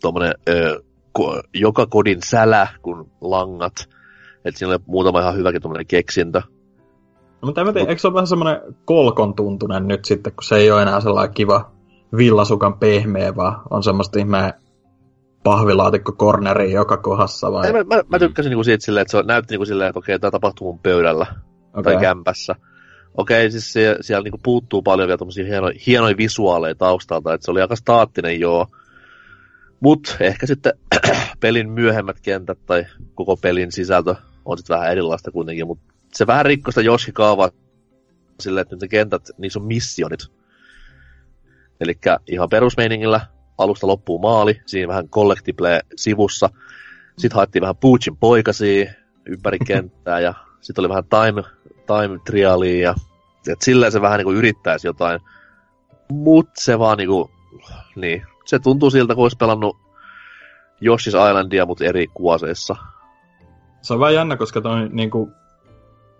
tommonen 0.00 0.34
ö, 0.48 0.82
ko, 1.12 1.42
joka 1.54 1.86
kodin 1.86 2.18
sälä 2.24 2.68
kuin 2.82 3.10
langat. 3.20 3.88
Että 4.44 4.58
siinä 4.58 4.74
oli 4.74 4.82
muutama 4.86 5.20
ihan 5.20 5.36
hyväkin 5.36 5.62
tommonen 5.62 5.86
keksintö. 5.86 6.42
No, 7.42 7.46
mutta 7.46 7.60
en 7.60 7.66
mä 7.66 7.72
tiedä, 7.72 7.84
Mut- 7.84 7.88
eikö 7.88 8.00
se 8.00 8.06
ole 8.06 8.14
vähän 8.14 8.26
semmoinen 8.26 8.60
kolkon 8.84 9.34
tuntunen 9.34 9.88
nyt 9.88 10.04
sitten, 10.04 10.32
kun 10.32 10.44
se 10.44 10.56
ei 10.56 10.70
ole 10.70 10.82
enää 10.82 11.00
sellainen 11.00 11.34
kiva 11.34 11.70
villasukan 12.16 12.78
pehmeä, 12.78 13.36
vaan 13.36 13.62
on 13.70 13.82
semmoista 13.82 14.18
ihmeen 14.18 14.52
pahvilaatikko 15.44 16.12
corneri 16.12 16.72
joka 16.72 16.96
kohdassa 16.96 17.52
vai? 17.52 17.66
Ei, 17.66 17.72
mä, 17.72 17.84
mä, 17.84 18.02
mä 18.08 18.18
tykkäsin 18.18 18.50
niinku 18.50 18.64
siitä 18.64 18.84
silleen, 18.84 19.02
että 19.02 19.18
se 19.18 19.22
näytti 19.22 19.52
niinku 19.52 19.64
silleen, 19.64 19.88
että 19.88 19.98
okei, 19.98 20.18
tää 20.18 20.30
tapahtuu 20.30 20.72
mun 20.72 20.78
pöydällä 20.78 21.26
okay. 21.74 21.92
tai 21.92 22.02
kämpässä. 22.02 22.54
Okei, 23.14 23.50
siis 23.50 23.72
se, 23.72 23.96
siellä 24.00 24.22
niinku 24.22 24.40
puuttuu 24.42 24.82
paljon 24.82 25.08
vielä 25.08 25.18
tommosia 25.18 25.44
hienoja, 25.44 25.78
hienoja 25.86 26.16
visuaaleja 26.16 26.74
taustalta, 26.74 27.34
että 27.34 27.44
se 27.44 27.50
oli 27.50 27.60
aika 27.60 27.76
staattinen 27.76 28.40
joo. 28.40 28.66
Mut 29.80 30.16
ehkä 30.20 30.46
sitten 30.46 30.72
pelin 31.40 31.70
myöhemmät 31.70 32.20
kentät 32.22 32.58
tai 32.66 32.86
koko 33.14 33.36
pelin 33.36 33.72
sisältö 33.72 34.14
on 34.44 34.58
sitten 34.58 34.74
vähän 34.74 34.92
erilaista 34.92 35.30
kuitenkin, 35.30 35.66
mutta 35.66 35.84
se 36.14 36.26
vähän 36.26 36.46
rikkoi 36.46 36.72
sitä 36.72 36.86
Yoshi-kaavaa 36.86 37.50
silleen, 38.40 38.62
että 38.62 38.74
nyt 38.74 38.82
ne 38.82 38.88
kentät, 38.88 39.30
niissä 39.38 39.58
on 39.58 39.66
missionit. 39.66 40.20
Eli 41.80 41.98
ihan 42.26 42.48
perusmeiningillä 42.48 43.20
alusta 43.58 43.86
loppuu 43.86 44.18
maali, 44.18 44.60
siinä 44.66 44.88
vähän 44.88 45.08
collectible 45.08 45.80
sivussa. 45.96 46.50
Sitten 47.18 47.36
haettiin 47.36 47.60
vähän 47.60 47.76
Puchin 47.76 48.16
poikasia 48.16 48.92
ympäri 49.26 49.58
kenttää 49.66 50.20
ja 50.20 50.34
sitten 50.60 50.82
oli 50.82 50.88
vähän 50.88 51.04
time, 51.04 51.42
time 51.86 52.18
trialia 52.26 52.82
ja 52.82 52.94
et 53.52 53.62
silleen 53.62 53.92
se 53.92 54.00
vähän 54.00 54.18
niinku 54.18 54.32
yrittäisi 54.32 54.86
jotain. 54.86 55.20
Mut 56.12 56.48
se 56.54 56.78
vaan 56.78 56.98
niinku, 56.98 57.30
niin, 57.96 58.22
se 58.44 58.58
tuntuu 58.58 58.90
siltä, 58.90 59.14
kun 59.14 59.24
olisi 59.24 59.36
pelannut 59.36 59.76
Yoshi's 60.84 61.28
Islandia, 61.30 61.66
mutta 61.66 61.84
eri 61.84 62.06
kuoseissa. 62.14 62.76
Se 63.82 63.94
on 63.94 64.00
vähän 64.00 64.14
jännä, 64.14 64.36
koska 64.36 64.60
toi 64.60 64.88
niinku 64.88 65.30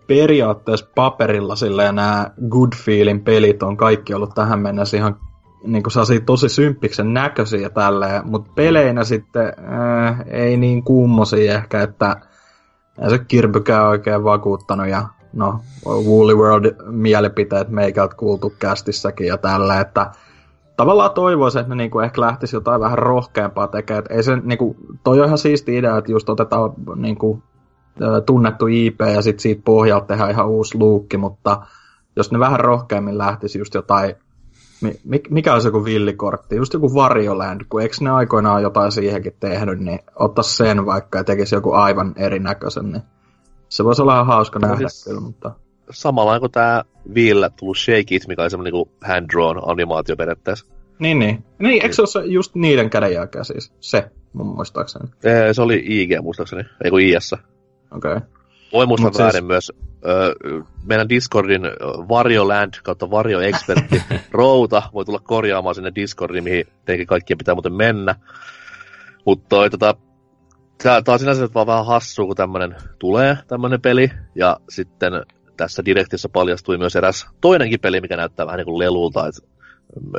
periaatteessa 0.07 0.87
paperilla 0.95 1.57
silleen 1.57 1.95
nämä 1.95 2.31
Good 2.49 2.73
Feelin 2.85 3.25
pelit 3.25 3.63
on 3.63 3.77
kaikki 3.77 4.15
ollut 4.15 4.35
tähän 4.35 4.59
mennessä 4.59 4.97
ihan 4.97 5.17
niinku 5.65 5.91
sellaisia 5.91 6.21
tosi 6.21 6.49
symppiksen 6.49 7.15
näköisiä 7.15 7.71
tälleen, 7.71 8.23
mutta 8.25 8.51
peleinä 8.55 9.05
sitten 9.05 9.47
äh, 9.47 10.21
ei 10.27 10.57
niin 10.57 10.83
kummosia 10.83 11.55
ehkä, 11.55 11.83
että 11.83 12.17
ei 13.03 13.11
se 13.11 13.19
kirpykään 13.19 13.89
oikein 13.89 14.25
vakuuttanut 14.25 14.89
ja 14.89 15.09
no 15.33 15.61
Woolly 15.87 16.35
World 16.35 16.75
mielipiteet 16.87 17.69
meikältä 17.69 18.17
kuultu 18.17 18.53
kästissäkin 18.59 19.27
ja 19.27 19.39
tällä, 19.39 19.81
että 19.81 20.11
tavallaan 20.77 21.11
toivoisin, 21.11 21.61
että 21.61 21.75
ne 21.75 21.83
niinku 21.83 22.01
ehkä 22.01 22.21
lähtisi 22.21 22.57
jotain 22.57 22.81
vähän 22.81 22.99
rohkeampaa 22.99 23.69
tekemään. 23.69 24.05
Et 24.05 24.17
ei 24.17 24.23
se, 24.23 24.37
niinku, 24.37 24.77
toi 25.05 25.21
on 25.21 25.27
ihan 25.27 25.39
siisti 25.39 25.77
idea, 25.77 25.97
että 25.97 26.13
just 26.13 26.29
otetaan 26.29 26.73
niinku, 26.97 27.43
ö, 28.03 28.21
tunnettu 28.21 28.67
IP 28.67 29.01
ja 29.01 29.23
sitten 29.23 29.43
siitä 29.43 29.63
pohjalta 29.65 30.07
tehdään 30.07 30.31
ihan 30.31 30.49
uusi 30.49 30.79
luukki, 30.79 31.17
mutta 31.17 31.67
jos 32.17 32.33
ne 32.33 32.39
vähän 32.39 32.61
rohkeammin 32.61 33.19
lähtisi 33.19 33.59
just 33.59 33.75
jotain, 33.75 34.15
mikä 35.31 35.53
olisi 35.53 35.69
joku 35.69 35.85
villikortti, 35.85 36.57
just 36.57 36.73
joku 36.75 36.95
Varjoland, 36.95 37.61
kun 37.69 37.83
eikö 37.83 37.97
ne 38.01 38.11
aikoinaan 38.11 38.63
jotain 38.63 38.93
siihenkin 38.93 39.37
tehnyt, 39.41 39.79
niin 39.79 39.99
ottaisi 40.15 40.57
sen 40.57 40.87
vaikka 40.87 41.19
ja 41.19 41.25
tekisi 41.25 41.55
joku 41.55 41.73
aivan 41.73 42.15
erinäköisen, 42.17 42.93
niin 42.93 43.03
se 43.69 43.85
voisi 43.85 44.03
olla 44.03 44.15
ihan 44.15 44.27
hauska 44.27 44.59
No 44.59 44.69
nähdä 44.69 44.89
siis- 44.89 45.05
kyllä, 45.05 45.21
mutta 45.21 45.51
Samalla 45.91 46.41
kuin 46.41 46.53
tää 46.53 46.85
Viillä 47.15 47.51
tullut 47.51 47.79
Shake 47.79 48.05
It, 48.11 48.29
mikä 48.29 48.43
oli 48.43 48.51
semmonen 48.51 48.73
niinku 48.73 48.93
hand-drawn 49.05 49.71
animaatio 49.71 50.17
periaatteessa. 50.17 50.67
niin, 50.99 51.19
niin. 51.19 51.45
Niin, 51.59 51.83
eikö 51.83 51.95
se 51.95 52.03
ole 52.03 52.09
se 52.09 52.21
just 52.25 52.55
niiden 52.55 52.91
kädenjälkeä 52.91 53.45
siis? 53.45 53.73
Se, 53.81 54.11
mun 54.33 54.47
muistaakseni. 54.47 55.09
Ee, 55.25 55.55
se 55.55 55.63
oli 55.63 55.83
IG 55.87 56.11
muistaakseni, 56.23 56.63
ei 56.85 56.91
kun 56.91 57.01
IS. 57.01 57.33
Okei. 57.33 57.43
Okay. 57.97 58.21
Voi 58.73 58.87
muistaa 58.87 59.11
Mut 59.11 59.19
väärin 59.19 59.33
siis- 59.33 59.47
myös 59.47 59.73
ö, 60.07 60.35
meidän 60.85 61.09
Discordin 61.09 61.63
Varjoland 62.09 62.75
kautta 62.83 63.11
Varjoexpertti 63.11 64.03
Routa 64.31 64.83
voi 64.95 65.05
tulla 65.05 65.19
korjaamaan 65.19 65.75
sinne 65.75 65.93
Discordiin, 65.95 66.45
mihin 66.45 66.65
teikin 66.85 67.07
kaikkien 67.07 67.39
pitää 67.39 67.55
muuten 67.55 67.75
mennä. 67.75 68.15
Mutta 69.27 69.47
toi 69.49 69.71
tota, 69.71 69.95
tää, 70.83 71.03
tää 71.03 71.13
on 71.13 71.19
sinänsä 71.19 71.49
vaan 71.55 71.67
vähän 71.67 71.87
hassua, 71.87 72.27
kun 72.27 72.37
tämmönen 72.37 72.77
tulee, 72.99 73.39
tämmönen 73.47 73.81
peli, 73.81 74.11
ja 74.35 74.57
sitten 74.69 75.13
tässä 75.57 75.85
direktissä 75.85 76.29
paljastui 76.29 76.79
myös 76.79 76.97
eräs 76.97 77.27
toinenkin 77.41 77.81
peli, 77.81 78.01
mikä 78.01 78.17
näyttää 78.17 78.47
vähän 78.47 78.59
niin 78.59 78.67
kuin 78.67 78.79
lelulta, 78.79 79.27
että 79.27 79.41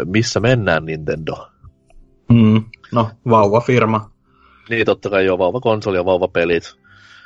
missä 0.05 0.39
mennään 0.39 0.85
Nintendo. 0.85 1.49
Mm. 2.29 2.63
No, 2.91 3.09
vauva-firma. 3.29 4.09
Niin, 4.69 4.85
totta 4.85 5.09
kai 5.09 5.25
joo, 5.25 5.37
vauva-konsoli 5.37 5.97
ja 5.97 6.05
vauva-pelit. 6.05 6.83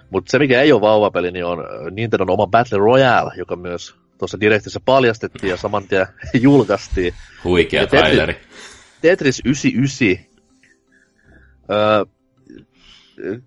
Mutta 0.10 0.32
se, 0.32 0.39
mikä 0.39 0.62
ei 0.62 0.72
ole 0.72 0.82
vauvapeli, 0.82 1.32
niin 1.32 1.46
on 1.46 1.60
ö, 1.60 1.91
Nintendon 1.91 2.30
oma 2.30 2.48
Battle 2.48 2.78
Royale, 2.78 3.34
joka 3.38 3.56
myös 3.56 3.96
tuossa 4.17 4.39
direktissä 4.39 4.80
paljastettiin 4.86 5.50
ja 5.50 5.58
saman 5.58 5.88
tien 5.88 6.08
julkaistiin. 6.41 7.13
Huikea 7.43 7.82
Ja 7.82 7.88
Tetris-. 7.88 8.36
Tetris 9.02 9.41
99. 9.46 10.28
Öö, 11.72 12.06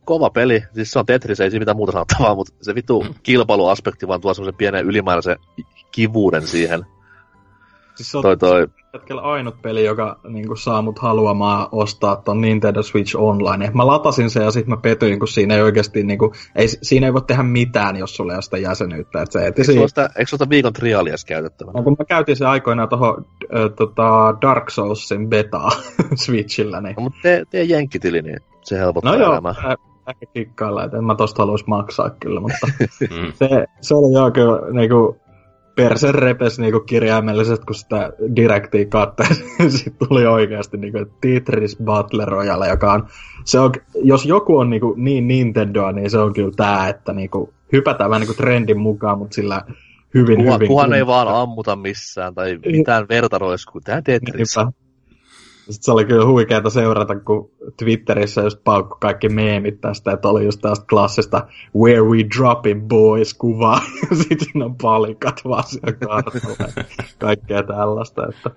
kova 0.04 0.30
peli. 0.30 0.62
Siis 0.74 0.90
se 0.90 0.98
on 0.98 1.06
Tetris, 1.06 1.40
ei 1.40 1.50
siinä 1.50 1.62
mitään 1.62 1.76
muuta 1.76 1.92
sanottavaa, 1.92 2.34
mutta 2.34 2.54
se 2.62 2.74
vittu 2.74 3.06
kilpailuaspekti 3.22 4.08
vaan 4.08 4.20
tuo 4.20 4.34
semmoisen 4.34 4.58
pienen 4.58 4.84
ylimääräisen 4.84 5.36
kivuuden 5.92 6.46
siihen. 6.46 6.86
Siis 8.00 8.10
se 8.10 8.16
on 8.18 8.22
Toi 8.22 8.36
toi, 8.36 8.66
hetkellä 8.94 9.22
ainut 9.22 9.62
peli, 9.62 9.84
joka 9.84 10.20
niin 10.28 10.56
saa 10.56 10.82
mut 10.82 10.98
haluamaan 10.98 11.68
ostaa 11.72 12.16
ton 12.16 12.40
Nintendo 12.40 12.82
Switch 12.82 13.16
Online. 13.16 13.70
Mä 13.74 13.86
latasin 13.86 14.30
sen 14.30 14.42
ja 14.42 14.50
sitten 14.50 14.70
mä 14.70 14.76
petyin, 14.82 15.18
kun 15.18 15.28
siinä 15.28 15.54
ei 15.54 15.62
oikeasti, 15.62 16.02
niin 16.02 16.18
kuin, 16.18 16.32
ei, 16.56 16.68
siinä 16.68 17.06
ei 17.06 17.12
voi 17.12 17.22
tehdä 17.22 17.42
mitään, 17.42 17.96
jos 17.96 18.16
sulla 18.16 18.32
ei 18.32 18.36
ole 18.36 18.42
sitä 18.42 18.58
jäsenyyttä. 18.58 19.22
Et 19.22 19.32
se 19.32 19.44
eikö 19.44 19.64
sulla 19.64 19.88
sitä, 19.88 20.10
eikö 20.18 20.30
sitä 20.30 20.48
viikon 20.48 20.72
trialias 20.72 21.24
käytettävänä? 21.24 21.78
no, 21.78 21.82
kun 21.84 21.96
mä 21.98 22.04
käytin 22.04 22.36
sen 22.36 22.48
aikoinaan 22.48 22.88
tuohon 22.88 23.24
äh, 23.54 23.70
tota 23.76 24.34
Dark 24.42 24.70
Soulsin 24.70 25.28
betaa 25.28 25.70
Switchillä, 26.24 26.80
niin 26.80 26.94
No, 26.96 27.02
mutta 27.02 27.18
tee, 27.22 27.44
tee 27.50 27.64
jenkkitili, 27.64 28.22
niin 28.22 28.38
se 28.62 28.78
helpottaa 28.78 29.12
No 29.12 29.18
joo, 29.18 29.32
elämää. 29.32 29.54
ä- 29.64 29.76
ehkä 30.08 30.26
kikkailla, 30.34 30.84
että 30.84 30.96
en 30.96 31.04
mä 31.04 31.14
tosta 31.14 31.42
haluaisi 31.42 31.64
maksaa 31.66 32.10
kyllä, 32.10 32.40
mutta 32.40 32.58
se, 33.38 33.66
se 33.80 33.94
oli 33.94 34.14
joo 34.14 34.30
kyllä 34.30 34.72
niinku 34.72 35.16
persen 35.88 36.14
repes 36.14 36.58
niinku 36.58 36.80
kirjaimellisesti, 36.80 37.66
kun 37.66 37.74
sitä 37.74 38.12
direktiä 38.36 38.84
katsoin. 38.84 39.34
Sitten 39.78 40.08
tuli 40.08 40.26
oikeasti 40.26 40.76
niinku 40.76 40.98
Tetris 41.20 41.76
Battle 41.84 42.24
Royale, 42.24 42.68
joka 42.68 42.92
on, 42.92 43.06
se 43.44 43.58
on, 43.60 43.72
jos 44.02 44.26
joku 44.26 44.58
on 44.58 44.70
niinku 44.70 44.94
niin 44.96 45.28
Nintendoa, 45.28 45.92
niin 45.92 46.10
se 46.10 46.18
on 46.18 46.32
kyllä 46.32 46.52
tää, 46.56 46.88
että 46.88 47.12
niinku 47.12 47.52
hypätään 47.72 48.10
vähän 48.10 48.20
niinku 48.20 48.34
trendin 48.34 48.80
mukaan, 48.80 49.18
mutta 49.18 49.34
sillä 49.34 49.62
hyvin, 50.14 50.36
Kuha, 50.36 50.54
hyvin. 50.54 50.68
kuhan 50.68 50.92
ei 50.92 51.06
vaan 51.06 51.28
ammuta 51.28 51.76
missään 51.76 52.34
tai 52.34 52.58
mitään 52.66 53.06
verta 53.08 53.38
roiskuu. 53.38 53.80
Tää 53.80 54.02
Tetris. 54.02 54.56
Niinpä. 54.56 54.72
Sitten 55.70 55.84
se 55.84 55.92
oli 55.92 56.04
kyllä 56.04 56.26
huikeeta 56.26 56.70
seurata, 56.70 57.20
kun 57.20 57.50
Twitterissä 57.76 58.40
just 58.40 58.58
paukku 58.64 58.96
kaikki 59.00 59.28
meemit 59.28 59.80
tästä, 59.80 60.12
että 60.12 60.28
oli 60.28 60.44
just 60.44 60.60
tästä 60.60 60.84
klassista 60.86 61.46
Where 61.76 62.02
we 62.02 62.18
dropping 62.38 62.88
boys 62.88 63.34
kuvaa, 63.34 63.82
ja 64.10 64.16
sitten 64.16 64.40
siinä 64.40 64.64
on 64.64 64.76
palikat 64.82 65.40
vaan 65.44 65.64
siellä 65.66 65.92
kartalla, 65.92 66.72
kaikkea 67.18 67.62
tällaista, 67.62 68.26
että 68.28 68.50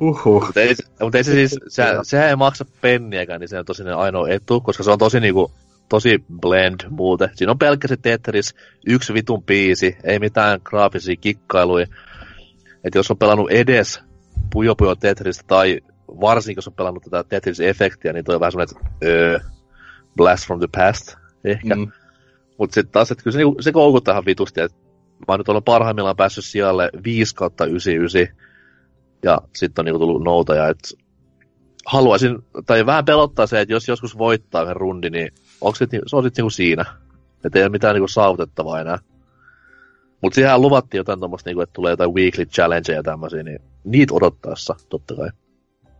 uhuh. 0.00 0.46
Mutta 0.46 0.60
ei, 0.60 0.74
mutta 1.00 1.18
ei 1.18 1.24
se 1.24 1.32
siis, 1.32 1.56
se, 1.68 1.84
sehän 2.02 2.28
ei 2.28 2.36
maksa 2.36 2.64
penniäkään, 2.80 3.40
niin 3.40 3.48
se 3.48 3.58
on 3.58 3.64
tosi 3.64 3.82
ainoa 3.82 4.28
etu, 4.28 4.60
koska 4.60 4.82
se 4.82 4.90
on 4.90 4.98
tosi 4.98 5.20
niinku, 5.20 5.52
tosi 5.88 6.24
blend 6.40 6.80
muuten. 6.90 7.30
Siinä 7.34 7.50
on 7.50 7.58
pelkkä 7.58 7.88
se 7.88 7.96
Tetris, 7.96 8.54
yksi 8.86 9.14
vitun 9.14 9.42
biisi, 9.42 9.96
ei 10.04 10.18
mitään 10.18 10.60
graafisia 10.64 11.16
kikkailuja. 11.16 11.86
Että 12.84 12.98
jos 12.98 13.10
on 13.10 13.18
pelannut 13.18 13.50
edes 13.50 14.02
Puyo 14.52 14.74
Puyo 14.74 14.94
Tetristä 14.94 15.44
tai 15.46 15.80
varsinkin 16.20 16.58
jos 16.58 16.68
on 16.68 16.74
pelannut 16.74 17.02
tätä 17.02 17.24
Tetris-efektiä, 17.28 18.12
niin 18.12 18.24
toi 18.24 18.34
on 18.34 18.40
vähän 18.40 18.52
semmoinen, 18.52 18.76
että 18.76 19.06
öö, 19.06 19.38
Blast 20.16 20.46
from 20.46 20.58
the 20.58 20.68
Past 20.76 21.16
ehkä. 21.44 21.76
Mm. 21.76 21.92
Mutta 22.58 22.74
sitten 22.74 22.92
taas, 22.92 23.10
että 23.10 23.24
kyllä 23.24 23.32
se, 23.32 23.38
niinku, 23.38 23.62
se 23.62 23.72
koukuttaa 23.72 24.12
ihan 24.12 24.24
vitusti, 24.24 24.60
että 24.60 24.78
mä 25.18 25.24
oon 25.28 25.40
nyt 25.40 25.48
ollut 25.48 25.64
parhaimmillaan 25.64 26.16
päässyt 26.16 26.44
sijalle 26.44 26.90
5 27.04 27.34
kautta 27.34 27.64
99, 27.64 28.36
ja 29.22 29.40
sitten 29.56 29.82
on 29.82 29.84
niinku 29.84 29.98
tullut 29.98 30.24
noutaja, 30.24 30.68
että 30.68 30.88
haluaisin, 31.86 32.38
tai 32.66 32.86
vähän 32.86 33.04
pelottaa 33.04 33.46
se, 33.46 33.60
että 33.60 33.74
jos 33.74 33.88
joskus 33.88 34.18
voittaa 34.18 34.66
sen 34.66 34.76
rundi, 34.76 35.10
niin 35.10 35.32
onko 35.60 35.76
se, 35.76 35.86
se 36.06 36.16
on 36.16 36.22
sitten 36.22 36.42
niinku 36.42 36.50
siinä. 36.50 36.84
Että 37.44 37.58
ei 37.58 37.64
ole 37.64 37.70
mitään 37.70 37.94
niinku 37.94 38.08
saavutettavaa 38.08 38.80
enää. 38.80 38.98
Mutta 40.20 40.34
siihen 40.34 40.60
luvattiin 40.60 40.98
jotain 40.98 41.18
tuommoista, 41.18 41.50
niinku, 41.50 41.60
että 41.60 41.72
tulee 41.72 41.90
jotain 41.90 42.14
weekly 42.14 42.46
challengeja 42.46 42.98
ja 42.98 43.02
tämmöisiä, 43.02 43.42
niin 43.42 43.58
niitä 43.84 44.14
odottaessa, 44.14 44.74
totta 44.88 45.14
kai. 45.14 45.30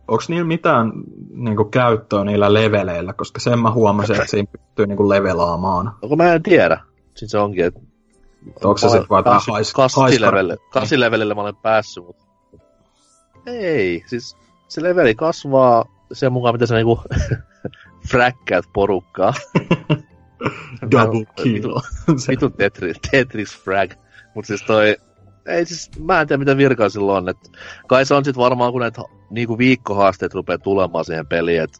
Onko 0.07 0.23
niillä 0.27 0.47
mitään 0.47 0.91
niinku, 1.29 1.65
käyttöä 1.65 2.23
niillä 2.23 2.53
leveleillä? 2.53 3.13
Koska 3.13 3.39
sen 3.39 3.59
mä 3.59 3.71
huomasin, 3.71 4.15
että 4.15 4.27
siinä 4.27 4.47
pystyy 4.51 4.87
niinku, 4.87 5.09
levelaamaan. 5.09 5.95
Onko 6.01 6.15
mä 6.15 6.33
en 6.33 6.43
tiedä. 6.43 6.79
Sitten 7.05 7.29
se 7.29 7.37
onkin, 7.37 7.65
että... 7.65 7.79
Onko 8.63 8.77
se 8.77 8.89
sitten 8.89 9.09
vaan 9.09 9.23
hais, 9.51 9.73
kassilevelille, 9.73 10.57
kassilevelille 10.69 11.33
mä 11.33 11.41
olen 11.41 11.55
päässyt, 11.55 12.05
mutta... 12.05 12.25
Ei, 13.45 14.03
siis 14.07 14.37
se 14.67 14.83
leveli 14.83 15.15
kasvaa 15.15 15.85
sen 16.13 16.33
mukaan, 16.33 16.55
mitä 16.55 16.65
sä 16.65 16.75
niinku 16.75 17.01
fräkkäät 18.11 18.65
porukkaa. 18.73 19.33
Double 20.91 21.25
kill. 21.35 21.79
Vitu 22.29 22.49
Tetris, 22.49 22.97
Tetris 23.11 23.57
frag. 23.57 23.91
Mut 24.35 24.45
siis 24.45 24.63
toi, 24.63 24.95
ei 25.45 25.65
siis, 25.65 25.91
mä 25.99 26.21
en 26.21 26.27
tiedä 26.27 26.39
mitä 26.39 26.57
virkaa 26.57 26.89
sillä 26.89 27.13
on. 27.13 27.29
Et 27.29 27.51
kai 27.87 28.05
se 28.05 28.13
on 28.13 28.25
sit 28.25 28.37
varmaan, 28.37 28.71
kun 28.71 28.81
näitä 28.81 29.01
niinku 29.29 29.57
viikkohaasteet 29.57 30.33
rupeaa 30.33 30.57
tulemaan 30.57 31.05
siihen 31.05 31.27
peliin, 31.27 31.61
että 31.61 31.79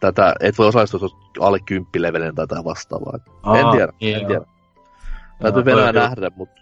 tätä, 0.00 0.34
et 0.40 0.58
voi 0.58 0.66
osallistua, 0.66 1.08
alle 1.40 1.58
kymppilevelin 1.60 2.34
tai 2.34 2.46
tätä 2.46 2.64
vastaavaa. 2.64 3.18
Aa, 3.42 3.58
en 3.58 3.66
tiedä, 3.70 3.92
niin 4.00 4.16
en 4.16 4.26
tiedä. 4.26 4.44
Täytyy 5.42 5.64
vielä 5.64 5.92
nähdä, 5.92 6.30
mutta 6.36 6.60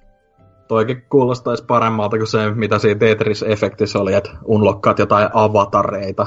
toikin 0.69 1.03
kuulostaisi 1.11 1.65
paremmalta 1.65 2.17
kuin 2.17 2.27
se, 2.27 2.51
mitä 2.51 2.79
siinä 2.79 2.99
Tetris-efektissä 2.99 3.99
oli, 3.99 4.15
että 4.15 4.31
unlokkaat 4.45 4.99
jotain 4.99 5.29
avatareita. 5.33 6.27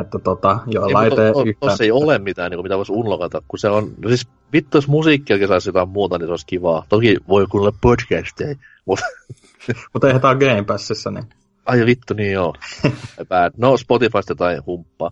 Että 0.00 0.18
tota, 0.18 0.58
joilla 0.66 1.04
ei 1.04 1.10
tee 1.10 1.28
yhtään. 1.28 1.54
Tossa 1.60 1.84
ei 1.84 1.90
ole 1.90 2.18
mitään, 2.18 2.50
niin 2.50 2.58
kuin, 2.58 2.64
mitä 2.64 2.76
voisi 2.76 2.92
unlockata, 2.92 3.42
kun 3.48 3.58
se 3.58 3.68
on, 3.68 3.94
no 3.98 4.08
siis 4.08 4.28
vittu 4.52 4.76
jos 4.76 4.88
musiikkiakin 4.88 5.48
saisi 5.48 5.68
jotain 5.68 5.88
muuta, 5.88 6.18
niin 6.18 6.26
se 6.26 6.30
olisi 6.30 6.46
kivaa. 6.46 6.84
Toki 6.88 7.16
voi 7.28 7.46
kuunnella 7.46 7.78
podcasteja, 7.80 8.56
mutta... 8.84 9.04
mutta 9.92 10.06
eihän 10.06 10.22
tää 10.22 10.34
Game 10.34 10.62
Passissa, 10.62 11.10
niin... 11.10 11.24
Ai 11.66 11.86
vittu, 11.86 12.14
niin 12.14 12.32
joo. 12.32 12.54
Bad. 13.28 13.52
No 13.56 13.76
Spotifysta 13.76 14.34
tai 14.34 14.58
humppaa. 14.66 15.10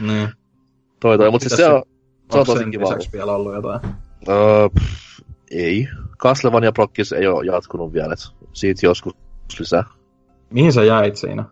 Niin. 0.00 0.28
Toi 1.00 1.18
toi, 1.18 1.30
mutta 1.30 1.48
siis 1.48 1.56
se 1.56 1.68
on, 1.68 1.82
se 2.32 2.38
on 2.38 2.46
tosi 2.46 2.64
kiva. 2.70 2.96
vielä 3.12 3.32
ollut 3.32 3.54
jotain? 3.54 3.80
Uh, 4.28 4.82
ei. 5.50 5.88
Castlevania 6.18 6.72
Brokkis 6.72 7.12
ei 7.12 7.26
ole 7.26 7.46
jatkunut 7.46 7.92
vielä, 7.92 8.14
siitä 8.52 8.86
joskus 8.86 9.14
lisää. 9.58 9.84
Mihin 10.50 10.72
sä 10.72 10.84
jäit 10.84 11.16
siinä? 11.16 11.44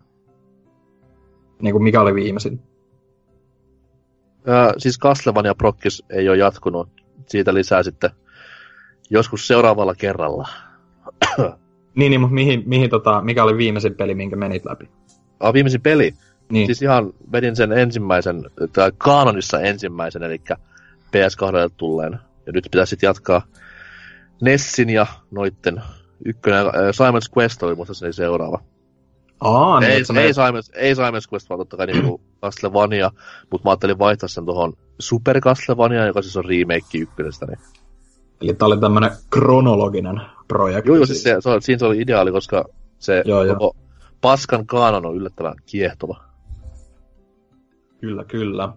Niin 1.61 1.73
kuin 1.73 1.83
mikä 1.83 2.01
oli 2.01 2.15
viimeisin? 2.15 2.70
Öö, 4.47 4.73
siis 4.77 4.99
Castlevania 4.99 5.55
Brokkis 5.55 6.03
ei 6.09 6.29
ole 6.29 6.37
jatkunut. 6.37 6.89
Siitä 7.27 7.53
lisää 7.53 7.83
sitten 7.83 8.09
joskus 9.09 9.47
seuraavalla 9.47 9.95
kerralla. 9.95 10.49
niin, 11.95 12.09
niin 12.09 12.21
mutta 12.21 12.33
mihin, 12.33 12.63
mihin 12.65 12.89
tota, 12.89 13.21
mikä 13.21 13.43
oli 13.43 13.57
viimeisin 13.57 13.95
peli, 13.95 14.15
minkä 14.15 14.35
menit 14.35 14.65
läpi? 14.65 14.89
Ah, 15.39 15.53
viimeisin 15.53 15.81
peli? 15.81 16.13
Niin. 16.49 16.65
Siis 16.65 16.81
ihan 16.81 17.13
vedin 17.31 17.55
sen 17.55 17.71
ensimmäisen, 17.71 18.43
tai 18.73 18.91
kanonissa 18.97 19.59
ensimmäisen, 19.59 20.23
eli 20.23 20.41
PS2 21.07 21.71
tulleen. 21.77 22.19
Ja 22.45 22.51
nyt 22.51 22.67
pitäisi 22.71 22.89
sitten 22.89 23.07
jatkaa 23.07 23.41
Nessin 24.41 24.89
ja 24.89 25.05
noitten 25.31 25.81
ykkönen, 26.25 26.65
äh, 26.65 26.71
Simon's 26.71 27.37
Quest 27.37 27.63
oli 27.63 27.75
musta 27.75 27.93
se 27.93 28.11
seuraava. 28.11 28.63
Aa, 29.41 29.79
niin, 29.79 29.91
ei, 29.91 29.97
ei, 29.97 30.31
Simon's, 30.31 30.71
ei 30.73 30.93
Simon's 30.93 31.33
Quest, 31.33 31.49
vaan 31.49 31.59
totta 31.59 31.77
kai 31.77 31.87
niinku 31.87 32.21
Castlevania, 32.41 33.11
mutta 33.51 33.67
mä 33.67 33.71
ajattelin 33.71 33.99
vaihtaa 33.99 34.29
sen 34.29 34.45
tuohon 34.45 34.73
Super 34.99 35.41
Castlevania, 35.41 36.05
joka 36.05 36.21
siis 36.21 36.37
on 36.37 36.45
remake 36.45 36.97
ykkösestä. 36.97 37.45
Niin. 37.45 37.59
Eli 38.41 38.53
tää 38.53 38.65
oli 38.65 38.79
tämmönen 38.79 39.11
kronologinen 39.29 40.21
projekti. 40.47 40.89
Joo, 40.89 40.95
joo 40.95 41.05
siis 41.05 41.23
se, 41.23 41.35
se, 41.39 41.49
siinä 41.59 41.79
se 41.79 41.85
oli 41.85 42.01
ideaali, 42.01 42.31
koska 42.31 42.65
se 42.99 43.23
joo, 43.25 43.45
koko 43.45 43.63
joo. 43.63 43.75
paskan 44.21 44.65
kaanon 44.65 45.05
on 45.05 45.15
yllättävän 45.15 45.55
kiehtova. 45.65 46.23
Kyllä, 48.01 48.23
kyllä. 48.23 48.73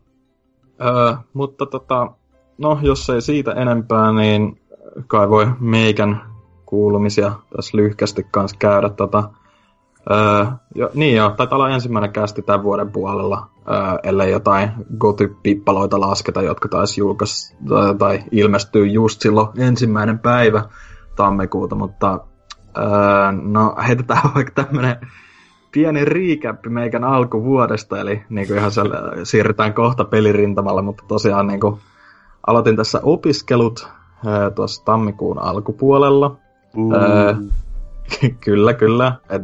Öö, 0.81 1.15
mutta 1.33 1.67
tota, 1.67 2.13
no 2.59 2.79
jos 2.83 3.11
ei 3.11 3.23
siitä 3.23 3.53
enempää, 3.53 4.13
niin 4.13 4.61
kai 5.07 5.29
voi 5.29 5.47
meikän 5.61 6.23
kuulumisia 6.67 7.33
tässä 7.57 7.77
lyhkästi 7.77 8.27
kanssa 8.31 8.57
käydä. 8.59 8.89
Tota, 8.89 9.31
öö, 10.11 10.47
jo, 10.75 10.91
niin 10.95 11.17
joo, 11.17 11.31
taitaa 11.31 11.57
olla 11.57 11.71
ensimmäinen 11.71 12.13
kästi 12.13 12.43
tämän 12.43 12.63
vuoden 12.63 12.93
puolella, 12.93 13.51
öö, 13.69 13.77
ellei 14.03 14.31
jotain 14.31 14.71
goty-pippaloita 14.99 16.01
lasketa, 16.01 16.43
jotka 16.43 16.69
taisi 16.69 17.01
julkaista 17.01 17.57
tai 17.99 18.25
ilmestyy 18.31 18.87
just 18.87 19.21
silloin 19.21 19.49
ensimmäinen 19.59 20.19
päivä 20.19 20.65
tammikuuta, 21.17 21.75
mutta 21.77 22.21
öö, 22.79 23.33
no 23.43 23.75
heitetään 23.87 24.31
vaikka 24.35 24.65
tämmönen 24.65 24.97
pieni 25.73 26.05
riikäppi 26.05 26.69
meikän 26.69 27.05
alkuvuodesta, 27.05 28.01
eli 28.01 28.23
niin 28.29 28.47
kuin 28.47 28.59
ihan 28.59 28.71
siellä, 28.71 28.97
siirrytään 29.23 29.75
kohta 29.75 30.05
pelirintamalle, 30.05 30.83
mutta 30.83 31.05
tosiaan 31.09 31.47
niin 31.47 31.61
kuin, 31.61 31.81
aloitin 32.47 32.77
tässä 32.77 33.01
opiskelut 33.03 33.89
tuossa 34.55 34.85
tammikuun 34.85 35.39
alkupuolella. 35.39 36.37
Mm. 36.77 36.93
Öö, 36.93 37.35
kyllä, 38.45 38.75
kyllä. 38.75 39.17
Et 39.29 39.43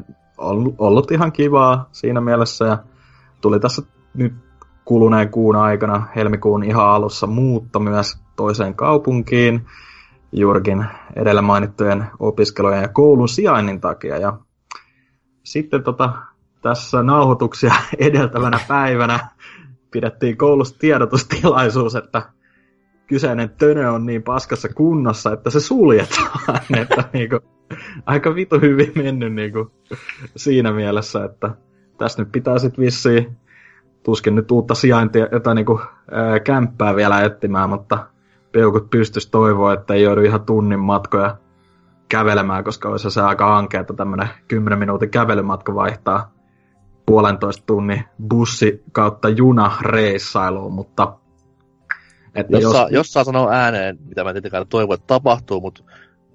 ollut 0.79 1.11
ihan 1.11 1.33
kivaa 1.33 1.89
siinä 1.93 2.21
mielessä 2.21 2.65
ja 2.65 2.79
tuli 3.41 3.61
tässä 3.61 3.83
nyt 4.15 4.33
kuluneen 4.85 5.31
kuun 5.31 5.57
aikana 5.57 6.07
helmikuun 6.17 6.65
ihan 6.65 6.89
alussa 6.89 7.27
muutto 7.27 7.81
myös 7.81 8.23
toiseen 8.37 8.75
kaupunkiin 8.75 9.67
juurikin 10.33 10.87
edellä 11.17 11.43
mainittujen 11.43 12.07
opiskelujen 12.19 12.83
ja 12.83 12.89
koulun 12.89 13.29
sijainnin 13.29 13.81
takia. 13.81 14.19
Ja 14.19 14.39
sitten 15.43 15.83
tota, 15.83 16.13
tässä 16.63 17.03
nauhoituksia 17.03 17.75
edeltävänä 17.99 18.61
päivänä 18.69 19.29
pidettiin 19.91 20.37
koulussa 20.37 20.79
tiedotustilaisuus, 20.79 21.95
että 21.95 22.23
kyseinen 23.11 23.51
tönö 23.51 23.91
on 23.91 24.07
niin 24.07 24.23
paskassa 24.23 24.69
kunnossa, 24.69 25.33
että 25.33 25.51
se 25.51 25.61
suljetaan. 25.61 26.41
että 26.83 27.05
niinku, 27.13 27.39
aika 28.07 28.35
vitu 28.35 28.61
hyvin 28.61 28.93
mennyt 28.97 29.33
niinku, 29.33 29.71
siinä 30.37 30.73
mielessä, 30.73 31.25
että 31.25 31.51
tässä 31.99 32.23
nyt 32.23 32.33
pitää 32.33 32.59
sitten 32.59 32.85
vissiin 32.85 33.37
tuskin 34.03 34.35
nyt 34.35 34.51
uutta 34.51 34.75
sijaintia, 34.75 35.29
jotain 35.33 35.57
niinku, 35.57 35.81
ää, 36.11 36.41
kämppää 36.41 36.97
vielä 36.97 37.23
etsimään, 37.23 37.71
mutta 37.71 38.07
peukut 38.53 38.91
pystys 38.91 39.27
toivoa, 39.27 39.73
että 39.73 39.95
ei 39.95 40.03
joudu 40.03 40.21
ihan 40.21 40.45
tunnin 40.45 40.81
matkoja 40.81 41.37
kävelemään, 42.09 42.65
koska 42.65 42.89
olisi 42.89 43.11
se 43.11 43.21
aika 43.21 43.59
ankeata 43.59 43.95
tämmönen 43.95 44.29
10 44.49 44.79
minuutin 44.79 45.11
kävelymatka 45.11 45.75
vaihtaa 45.75 46.33
puolentoista 47.07 47.67
tunnin 47.67 48.05
bussi 48.29 48.85
kautta 48.93 49.29
juna 49.29 49.73
reissailuun, 49.81 50.73
mutta 50.73 51.13
että 52.35 52.57
jos, 52.57 52.63
jos... 52.63 52.73
Saa, 52.73 52.89
jos 52.91 53.13
saa 53.13 53.25
sanoa 53.25 53.53
ääneen, 53.53 53.99
mitä 54.09 54.25
mä 54.25 54.33
tietenkään 54.33 54.67
toivon, 54.67 54.95
että 54.95 55.07
tapahtuu, 55.07 55.61
mutta 55.61 55.83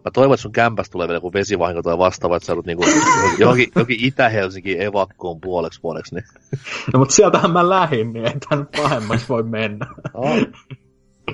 mä 0.05 0.12
toivon, 0.13 0.34
että 0.34 0.41
sun 0.41 0.51
kämpästä 0.51 0.91
tulee 0.91 1.08
vielä 1.08 1.17
joku 1.17 1.34
vesivahinko 1.34 1.81
tai 1.81 1.97
vastaava, 1.97 2.36
että 2.36 2.45
sä 2.45 2.51
joudut 2.51 2.65
niinku 2.65 2.84
johonkin, 3.39 3.71
johonkin 3.75 4.05
Itä-Helsinki 4.05 4.84
evakkoon 4.84 5.41
puoleksi 5.41 5.84
vuodeksi. 5.84 6.15
Niin. 6.15 6.25
No 6.93 6.99
mutta 6.99 7.15
sieltähän 7.15 7.51
mä 7.51 7.69
lähin, 7.69 8.13
niin 8.13 8.25
ei 8.25 8.34
tän 8.49 8.67
pahemmaksi 8.77 9.29
voi 9.29 9.43
mennä. 9.43 9.88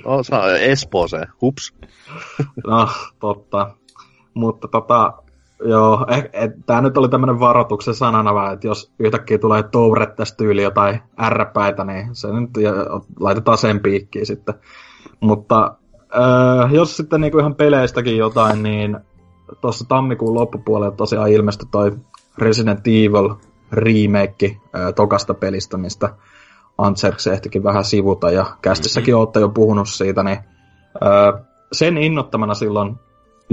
No, 0.06 0.16
no 0.16 0.24
saa 0.24 0.58
Espooseen, 0.58 1.28
hups. 1.42 1.74
no, 2.68 2.90
totta. 3.20 3.76
Mutta 4.34 4.68
tota, 4.68 5.21
Joo, 5.66 6.06
eh, 6.10 6.30
et, 6.34 6.52
tää 6.66 6.82
nyt 6.82 6.98
oli 6.98 7.10
tämmönen 7.10 7.40
varoituksen 7.40 7.96
sanana 7.96 8.34
vaan, 8.34 8.54
että 8.54 8.68
jos 8.68 8.92
yhtäkkiä 9.00 9.38
tulee 9.38 9.64
touret 9.64 10.16
tästä 10.16 10.38
tyyli 10.38 10.64
jotain 10.64 11.02
ärräpäitä, 11.22 11.84
niin 11.84 12.16
se 12.16 12.28
nyt 12.32 12.50
ja, 12.60 12.72
laitetaan 13.20 13.58
sen 13.58 13.80
piikkiin 13.80 14.26
sitten. 14.26 14.56
Mutta 15.20 15.76
äh, 16.16 16.74
jos 16.74 16.98
sitten 16.98 17.22
niinku 17.22 17.40
ihan 17.40 17.56
peleistäkin 17.56 18.18
jotain, 18.18 18.64
niin 18.64 18.98
tuossa 19.62 19.86
tammikuun 19.88 20.34
loppupuolella 20.34 20.96
tosiaan 20.96 21.32
ilmestyi 21.32 21.68
toi 21.72 21.92
Resident 22.38 22.88
Evil 22.88 23.36
remake 23.72 24.58
äh, 24.76 24.94
tokasta 24.96 25.34
pelistä, 25.34 25.78
mistä 25.78 26.10
Antserks 26.78 27.28
ehtikin 27.28 27.64
vähän 27.64 27.84
sivuta, 27.84 28.32
ja 28.32 28.46
kästissäkin 28.62 29.14
mm-hmm. 29.14 29.20
olette 29.20 29.40
jo 29.40 29.50
puhunut 29.50 29.90
siitä, 29.90 30.24
niin 30.24 30.38
äh, 31.04 31.46
sen 31.72 31.98
innottamana 31.98 32.54
silloin 32.54 33.00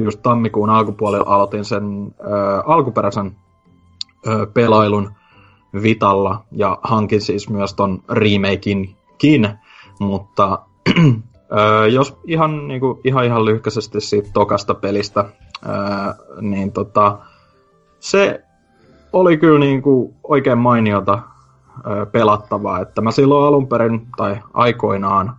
just 0.05 0.21
tammikuun 0.23 0.71
alkupuolella 0.71 1.35
aloitin 1.35 1.65
sen 1.65 2.15
ö, 2.21 2.63
alkuperäisen 2.67 3.37
ö, 4.27 4.47
pelailun 4.55 5.13
Vitalla 5.83 6.45
ja 6.53 6.79
hankin 6.83 7.21
siis 7.21 7.51
myös 7.51 7.75
ton 7.75 8.03
remakinkin, 8.09 9.49
mutta 10.01 10.59
Öö, 11.59 11.87
jos 11.87 12.19
ihan, 12.25 12.69
niin 12.69 12.81
kuin, 12.81 13.01
ihan, 13.05 13.25
ihan 13.25 13.45
lyhkäisesti 13.45 14.01
siitä 14.01 14.31
tokasta 14.33 14.75
pelistä, 14.75 15.25
öö, 15.67 15.75
niin 16.41 16.73
tota, 16.73 17.19
se 18.01 18.45
oli 19.13 19.37
kyllä 19.37 19.59
niin 19.59 19.83
kuin 19.83 20.15
oikein 20.25 20.59
mainiota 20.59 21.19
pelattavaa, 22.13 22.81
että 22.81 23.01
mä 23.01 23.11
silloin 23.11 23.47
alun 23.47 23.69
perin 23.69 24.07
tai 24.17 24.37
aikoinaan 24.55 25.37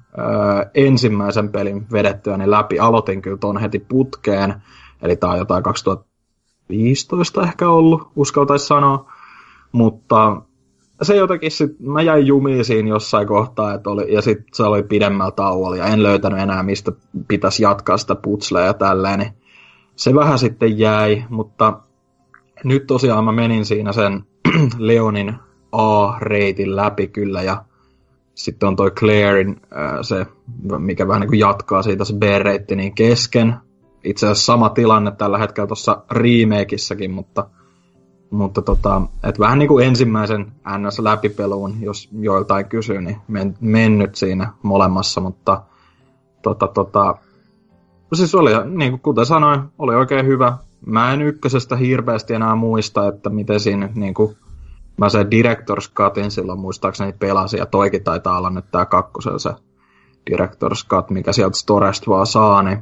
ensimmäisen 0.74 1.50
pelin 1.50 1.88
vedettyäni 1.92 2.52
läpi 2.52 2.80
aloitin 2.80 3.22
kyllä 3.22 3.38
ton 3.38 3.58
heti 3.58 3.80
putkeen, 3.80 4.56
eli 5.02 5.16
tää 5.16 5.30
on 5.30 5.38
jotain 5.38 5.64
2015 5.64 7.44
ehkä 7.44 7.70
ollut, 7.70 8.12
uskaltaisi 8.16 8.68
sanoa, 8.68 9.12
mutta 9.72 10.42
se 11.02 11.16
jotenkin 11.16 11.52
sit, 11.52 11.80
mä 11.80 12.02
jäin 12.02 12.28
jumiin 12.28 12.66
siinä 12.66 12.90
jossain 12.90 13.28
kohtaa, 13.28 13.74
että 13.74 13.90
oli, 13.90 14.14
ja 14.14 14.22
sitten 14.22 14.46
se 14.54 14.64
oli 14.64 14.84
pidemmällä 14.84 15.32
tauolla, 15.32 15.78
ja 15.78 15.86
en 15.86 16.04
löytänyt 16.04 16.40
enää, 16.40 16.64
mistä 16.64 16.92
pitäisi 17.28 17.64
jatkaa 17.64 17.98
sitä 17.98 18.16
putsleja 18.16 18.66
ja 18.66 18.74
tälleen, 18.74 19.20
niin 19.20 19.34
se 19.96 20.16
vähän 20.16 20.40
sitten 20.40 20.80
jäi, 20.80 21.24
mutta 21.30 21.80
nyt 22.64 22.88
tosiaan 22.88 23.26
mä 23.26 23.32
menin 23.32 23.66
siinä 23.66 23.92
sen 23.92 24.24
Leonin 24.78 25.36
A-reitin 25.72 26.76
läpi 26.76 27.08
kyllä, 27.08 27.42
ja 27.42 27.64
sitten 28.36 28.70
on 28.70 28.76
toi 28.76 28.92
Clairin 28.92 29.62
se, 30.02 30.26
mikä 30.78 31.08
vähän 31.08 31.22
niin 31.22 31.30
kuin 31.30 31.40
jatkaa 31.40 31.82
siitä 31.82 32.06
se 32.06 32.14
B-reitti 32.14 32.76
niin 32.76 32.96
kesken. 32.96 33.56
Itse 34.04 34.26
asiassa 34.26 34.46
sama 34.46 34.70
tilanne 34.70 35.12
tällä 35.12 35.38
hetkellä 35.38 35.68
tuossa 35.68 36.04
remakeissäkin, 36.12 37.12
mutta 37.12 37.50
mutta 38.30 38.62
tota, 38.62 39.02
et 39.24 39.40
vähän 39.40 39.60
niin 39.60 39.68
kuin 39.68 39.88
ensimmäisen 39.88 40.52
NS-läpipeluun, 40.68 41.76
jos 41.82 42.10
joiltain 42.20 42.66
kysyy, 42.66 43.02
niin 43.02 43.18
men, 43.28 43.58
mennyt 43.60 44.16
siinä 44.16 44.54
molemmassa, 44.64 45.22
mutta 45.22 45.62
tota, 46.42 46.68
tota, 46.68 47.16
siis 48.14 48.36
oli, 48.36 48.52
niin 48.66 48.92
kuin 48.92 49.02
kuten 49.02 49.26
sanoin, 49.26 49.62
oli 49.78 49.96
oikein 49.96 50.26
hyvä. 50.26 50.58
Mä 50.86 51.14
en 51.14 51.22
ykkösestä 51.22 51.76
hirveästi 51.76 52.34
enää 52.34 52.56
muista, 52.56 53.08
että 53.08 53.30
miten 53.30 53.60
siinä 53.60 53.90
niin 53.96 54.14
kuin, 54.14 54.38
mä 55.00 55.10
sen 55.10 55.28
Director's 55.28 55.94
Cutin 55.94 56.32
silloin 56.32 56.60
muistaakseni 56.60 57.14
pelasin, 57.14 57.58
ja 57.58 57.66
toikin 57.66 58.04
taitaa 58.04 58.38
olla 58.38 58.50
nyt 58.50 58.66
tää 58.72 58.86
kakkosen 58.86 59.40
se 59.40 59.50
Director's 60.32 60.88
Cut, 60.90 61.10
mikä 61.10 61.34
sieltä 61.34 61.58
Storesta 61.58 62.12
vaan 62.12 62.28
saa, 62.28 62.64
niin 62.64 62.80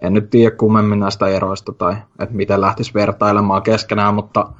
en 0.00 0.12
nyt 0.12 0.30
tiedä 0.30 0.56
kummemmin 0.56 1.00
näistä 1.00 1.26
eroista 1.26 1.72
tai 1.72 1.96
että 2.18 2.34
miten 2.34 2.60
lähtisi 2.60 2.94
vertailemaan 2.94 3.62
keskenään, 3.62 4.14
mutta 4.14 4.52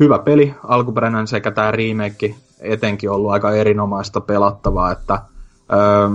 hyvä 0.00 0.18
peli, 0.18 0.54
alkuperäinen 0.62 1.26
sekä 1.26 1.50
tämä 1.50 1.70
remake 1.70 2.34
etenkin 2.60 3.10
ollut 3.10 3.30
aika 3.30 3.52
erinomaista 3.52 4.20
pelattavaa, 4.20 4.92
että 4.92 5.18
öö, 5.72 6.08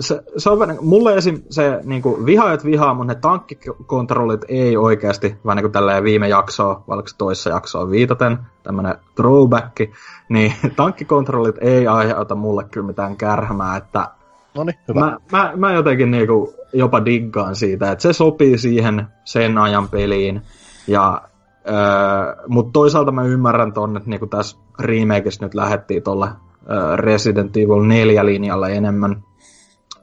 se, 0.00 0.22
se 0.36 0.50
on, 0.50 0.58
mulle 0.80 1.14
esim. 1.14 1.42
se 1.50 1.80
niin 1.84 2.02
kuin, 2.02 2.26
vihaajat 2.26 2.64
vihaa, 2.64 2.94
mutta 2.94 3.14
ne 3.14 3.20
tankkikontrollit 3.20 4.44
ei 4.48 4.76
oikeasti, 4.76 5.36
vähän 5.44 5.56
niin 5.56 5.64
kuin 5.64 5.72
tälleen 5.72 6.04
viime 6.04 6.28
jaksoa, 6.28 6.84
vaikka 6.88 7.12
toissa 7.18 7.50
jaksoa 7.50 7.90
viitaten, 7.90 8.38
tämmönen 8.62 8.94
throwback, 9.14 9.80
niin 10.28 10.52
tankkikontrollit 10.76 11.56
ei 11.60 11.86
aiheuta 11.86 12.34
mulle 12.34 12.64
kyllä 12.64 12.86
mitään 12.86 13.16
kärhmää, 13.16 13.76
että 13.76 14.08
Noniin, 14.54 14.78
hyvä. 14.88 15.00
Mä, 15.00 15.16
mä, 15.32 15.52
mä 15.56 15.72
jotenkin 15.72 16.10
niinku 16.10 16.54
jopa 16.72 17.04
diggaan 17.04 17.56
siitä, 17.56 17.92
että 17.92 18.02
se 18.02 18.12
sopii 18.12 18.58
siihen 18.58 19.06
sen 19.24 19.58
ajan 19.58 19.88
peliin. 19.88 20.42
Ja, 20.86 21.22
öö, 21.68 22.44
Mutta 22.48 22.72
toisaalta 22.72 23.12
mä 23.12 23.22
ymmärrän 23.22 23.72
ton, 23.72 23.96
että 23.96 24.10
niinku 24.10 24.26
tässä 24.26 24.56
remakeissa 24.78 25.44
nyt 25.44 25.54
lähettiin 25.54 26.02
tuolle 26.02 26.28
öö, 26.70 26.96
Resident 26.96 27.56
Evil 27.56 27.82
4 27.82 28.26
linjalle 28.26 28.72
enemmän. 28.72 29.22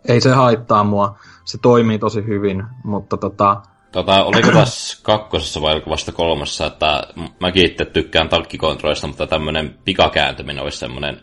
Ei 0.07 0.21
se 0.21 0.31
haittaa 0.31 0.83
mua, 0.83 1.17
se 1.45 1.57
toimii 1.57 1.99
tosi 1.99 2.25
hyvin, 2.25 2.63
mutta 2.83 3.17
tota... 3.17 3.61
Tota, 3.91 4.23
oliko 4.23 4.51
tässä 4.51 4.99
kakkosessa 5.03 5.61
vai 5.61 5.73
oliko 5.73 5.89
vasta 5.89 6.11
kolmassa, 6.11 6.65
että 6.65 7.03
mäkin 7.39 7.65
itse 7.65 7.85
tykkään 7.85 8.29
talkkikontrollista, 8.29 9.07
mutta 9.07 9.27
tämmönen 9.27 9.75
pikakääntyminen 9.85 10.63
olisi 10.63 10.77
semmoinen 10.77 11.21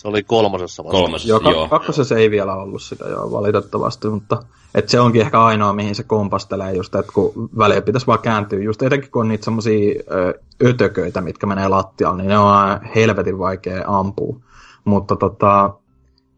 se 0.00 0.08
oli 0.08 0.22
kolmosessa 0.22 0.84
vasta. 0.84 0.98
Kolmosessa, 0.98 1.28
joo. 1.28 1.52
joo. 1.52 1.68
Kakkosessa 1.68 2.16
ei 2.16 2.30
vielä 2.30 2.54
ollut 2.54 2.82
sitä 2.82 3.04
joo, 3.08 3.30
valitettavasti, 3.30 4.08
mutta 4.08 4.42
et 4.74 4.88
se 4.88 5.00
onkin 5.00 5.20
ehkä 5.20 5.44
ainoa, 5.44 5.72
mihin 5.72 5.94
se 5.94 6.02
kompastelee 6.02 6.74
just, 6.74 6.94
että 6.94 7.12
kun 7.12 7.32
väliä 7.58 7.82
pitäisi 7.82 8.06
vaan 8.06 8.18
kääntyä, 8.18 8.58
just 8.58 8.82
etenkin 8.82 9.10
kun 9.10 9.22
on 9.22 9.28
niitä 9.28 9.44
semmosia 9.44 10.02
ötököitä, 10.64 11.20
mitkä 11.20 11.46
menee 11.46 11.68
lattialle, 11.68 12.22
niin 12.22 12.28
ne 12.28 12.38
on 12.38 12.80
helvetin 12.94 13.38
vaikea 13.38 13.84
ampua. 13.86 14.36
Mutta 14.84 15.16
tota, 15.16 15.74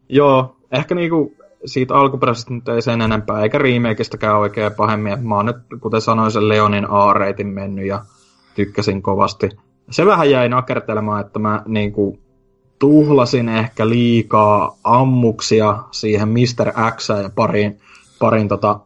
joo, 0.09 0.57
ehkä 0.73 0.95
niinku 0.95 1.37
siitä 1.65 1.95
alkuperäisestä 1.95 2.55
nyt 2.55 2.69
ei 2.69 2.83
sen 2.83 3.01
enempää, 3.01 3.43
eikä 3.43 3.59
remakeistakään 3.59 4.39
oikein 4.39 4.73
pahemmin. 4.73 5.29
Mä 5.29 5.37
oon 5.37 5.47
nyt, 5.47 5.57
kuten 5.81 6.01
sanoin, 6.01 6.31
sen 6.31 6.49
Leonin 6.49 6.87
A-reitin 6.91 7.47
mennyt 7.47 7.87
ja 7.87 8.05
tykkäsin 8.55 9.03
kovasti. 9.03 9.49
Se 9.91 10.07
vähän 10.07 10.31
jäi 10.31 10.49
nakertelemaan, 10.49 11.21
että 11.21 11.39
mä 11.39 11.63
niinku, 11.67 12.19
tuhlasin 12.79 13.49
ehkä 13.49 13.89
liikaa 13.89 14.77
ammuksia 14.85 15.79
siihen 15.91 16.29
Mr. 16.29 16.73
X 16.97 17.09
ja 17.09 17.31
pariin, 17.35 17.81
pariin 18.19 18.49
tota, 18.49 18.81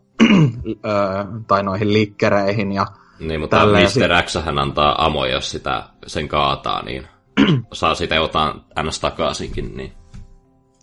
tai 1.49 1.63
noihin 1.63 1.93
likkereihin 1.93 2.73
ja 2.73 2.87
Niin, 3.21 3.41
mutta 3.41 3.57
tälleen. 3.57 3.85
Mr. 3.85 4.23
X 4.23 4.35
hän 4.45 4.59
antaa 4.59 5.05
amo, 5.05 5.27
jos 5.27 5.51
sitä 5.51 5.85
sen 6.07 6.29
kaataa, 6.29 6.85
niin 6.85 7.07
saa 7.73 7.95
sitä 7.95 8.15
jotain 8.15 8.61
ns. 8.83 9.01
takaisinkin, 9.01 9.77
niin 9.77 9.93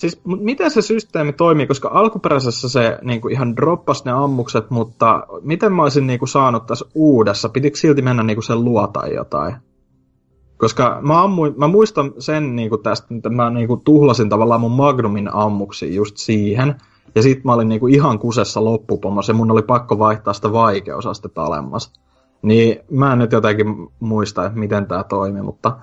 Siis, 0.04 0.22
miten 0.26 0.72
se 0.72 0.82
systeemi 0.82 1.34
toimii, 1.34 1.68
koska 1.68 1.90
alkuperäisessä 1.94 2.70
se 2.70 2.98
niin 3.02 3.22
kuin 3.22 3.32
ihan 3.32 3.56
droppas 3.56 4.06
ne 4.06 4.12
ammukset, 4.12 4.70
mutta 4.70 5.24
miten 5.42 5.74
mä 5.74 5.82
olisin 5.82 6.08
niin 6.08 6.20
kuin, 6.20 6.30
saanut 6.30 6.66
tässä 6.66 6.86
uudessa? 6.96 7.50
Pitikö 7.50 7.78
silti 7.78 8.02
mennä 8.02 8.24
niin 8.24 8.36
kuin, 8.36 8.44
sen 8.44 8.64
luo 8.64 8.88
tai 8.88 9.14
jotain? 9.14 9.56
Koska 10.58 11.00
mä, 11.02 11.24
ammuin, 11.24 11.54
mä 11.58 11.68
muistan 11.68 12.14
sen 12.20 12.56
niin 12.56 12.70
kuin 12.70 12.84
tästä, 12.84 13.16
että 13.16 13.30
mä 13.30 13.50
niin 13.50 13.68
kuin 13.68 13.82
tuhlasin 13.82 14.30
tavallaan 14.30 14.62
mun 14.62 14.72
Magnumin 14.72 15.34
ammuksi 15.34 15.96
just 15.96 16.18
siihen. 16.18 16.76
Ja 17.16 17.24
sit 17.24 17.44
mä 17.44 17.54
olin 17.54 17.70
niin 17.70 17.80
kuin 17.80 17.94
ihan 17.94 18.20
kusessa 18.20 18.66
loppupomassa 18.66 19.32
ja 19.32 19.36
mun 19.36 19.52
oli 19.52 19.62
pakko 19.62 20.00
vaihtaa 20.00 20.34
sitä 20.34 20.52
vaikeusastetta 20.52 21.44
alemmas. 21.44 21.94
Niin 22.42 22.80
mä 22.92 23.14
en 23.14 23.20
nyt 23.20 23.32
jotenkin 23.32 23.68
muista, 24.00 24.46
että 24.46 24.60
miten 24.60 24.86
tämä 24.86 25.04
toimi, 25.04 25.42
mutta 25.42 25.78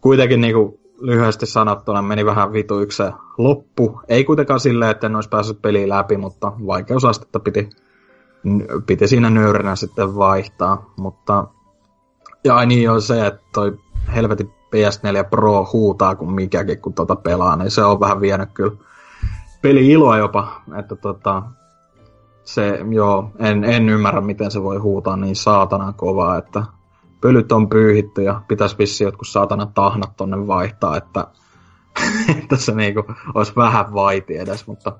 kuitenkin 0.00 0.40
niin 0.40 0.54
kuin 0.54 0.83
lyhyesti 1.00 1.46
sanottuna 1.46 2.02
meni 2.02 2.26
vähän 2.26 2.52
vitu 2.52 2.80
yksi 2.80 3.02
loppu. 3.38 4.00
Ei 4.08 4.24
kuitenkaan 4.24 4.60
silleen, 4.60 4.90
että 4.90 5.06
en 5.06 5.14
olisi 5.14 5.28
päässyt 5.28 5.62
peliin 5.62 5.88
läpi, 5.88 6.16
mutta 6.16 6.52
vaikeusastetta 6.66 7.40
piti, 7.40 7.70
piti 8.86 9.08
siinä 9.08 9.30
nöyränä 9.30 9.76
sitten 9.76 10.16
vaihtaa. 10.16 10.92
Mutta 10.96 11.46
ja 12.44 12.66
niin 12.66 12.90
on 12.90 13.02
se, 13.02 13.26
että 13.26 13.42
toi 13.54 13.78
helvetin 14.14 14.46
PS4 14.46 15.28
Pro 15.30 15.68
huutaa 15.72 16.14
kuin 16.14 16.32
mikäkin, 16.32 16.80
kun 16.80 16.94
tota 16.94 17.16
pelaa, 17.16 17.56
niin 17.56 17.70
se 17.70 17.84
on 17.84 18.00
vähän 18.00 18.20
vienyt 18.20 18.48
kyllä 18.54 18.76
peli 19.62 19.90
iloa 19.90 20.18
jopa, 20.18 20.62
että 20.78 20.96
tota, 20.96 21.42
se, 22.42 22.80
joo, 22.90 23.30
en, 23.38 23.64
en 23.64 23.88
ymmärrä, 23.88 24.20
miten 24.20 24.50
se 24.50 24.62
voi 24.62 24.78
huutaa 24.78 25.16
niin 25.16 25.36
saatana 25.36 25.92
kovaa, 25.92 26.38
että 26.38 26.64
pölyt 27.24 27.52
on 27.52 27.68
pyyhitty 27.68 28.22
ja 28.22 28.42
pitäisi 28.48 28.78
vissi 28.78 29.04
jotkut 29.04 29.28
saatana 29.28 29.66
tahnat 29.66 30.16
tonne 30.16 30.46
vaihtaa, 30.46 30.96
että, 30.96 31.26
että 32.38 32.56
se 32.56 32.74
niinku 32.74 33.04
olisi 33.34 33.52
vähän 33.56 33.94
vaiti 33.94 34.38
edes, 34.38 34.66
mutta... 34.66 34.98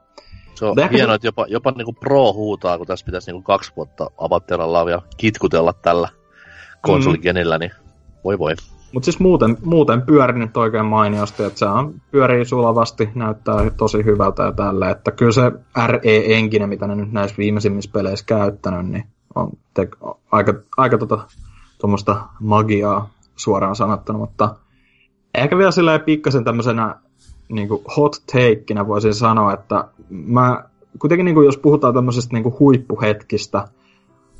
Se 0.54 0.64
on 0.64 0.78
Ehkä... 0.78 0.96
hienoa, 0.96 1.14
että 1.14 1.28
jopa, 1.28 1.46
jopa 1.48 1.70
niinku 1.70 1.92
pro 1.92 2.32
huutaa, 2.32 2.78
kun 2.78 2.87
tässä 2.87 3.06
pitäisi 3.06 3.30
niinku 3.30 3.42
kaksi 3.42 3.72
vuotta 3.76 4.10
avattelalla 4.18 4.90
ja 4.90 5.02
kitkutella 5.16 5.72
tällä 5.72 6.08
konsoligenillä, 6.82 7.58
mm. 7.58 7.60
niin 7.60 7.72
voi 8.24 8.38
voi. 8.38 8.54
Mutta 8.92 9.04
siis 9.04 9.20
muuten, 9.20 9.56
muuten 9.64 10.02
pyörinyt 10.02 10.56
oikein 10.56 10.87
mainiosti, 10.87 11.42
että 11.42 11.58
se 11.58 11.66
on, 11.66 11.94
pyörii 12.10 12.44
sulavasti, 12.44 13.08
näyttää 13.14 13.70
tosi 13.76 14.04
hyvältä 14.04 14.42
ja 14.42 14.52
tälle, 14.52 14.90
että 14.90 15.10
kyllä 15.10 15.32
se 15.32 15.52
RE-enkinen, 15.87 16.68
mitä 16.68 16.87
ne 16.87 16.94
nyt 16.94 17.12
näissä 17.12 17.37
viimeisimmissä 17.38 17.90
peleissä 17.92 18.27
käyttänyt, 18.27 18.87
niin 18.87 19.04
on 19.35 19.50
te, 19.75 19.88
aika, 20.33 20.54
aika 20.77 20.98
tota, 20.98 21.27
tuommoista 21.85 22.22
magiaa 22.40 23.10
suoraan 23.37 23.76
sanottuna, 23.76 24.18
mutta 24.18 24.54
ehkä 25.35 25.58
vielä 25.58 25.70
silleen 25.70 26.00
pikkasen 26.00 26.44
tämmöisenä 26.44 26.94
niin 27.48 27.68
hot 27.96 28.22
takeinä 28.32 28.87
voisin 28.87 29.14
sanoa, 29.14 29.52
että 29.52 29.88
mä 30.10 30.64
kuitenkin 30.98 31.24
niin 31.24 31.35
kuin, 31.35 31.44
jos 31.44 31.58
puhutaan 31.58 31.94
tämmöisestä 31.94 32.37
niin 32.37 32.58
huippuhetkistä 32.60 33.68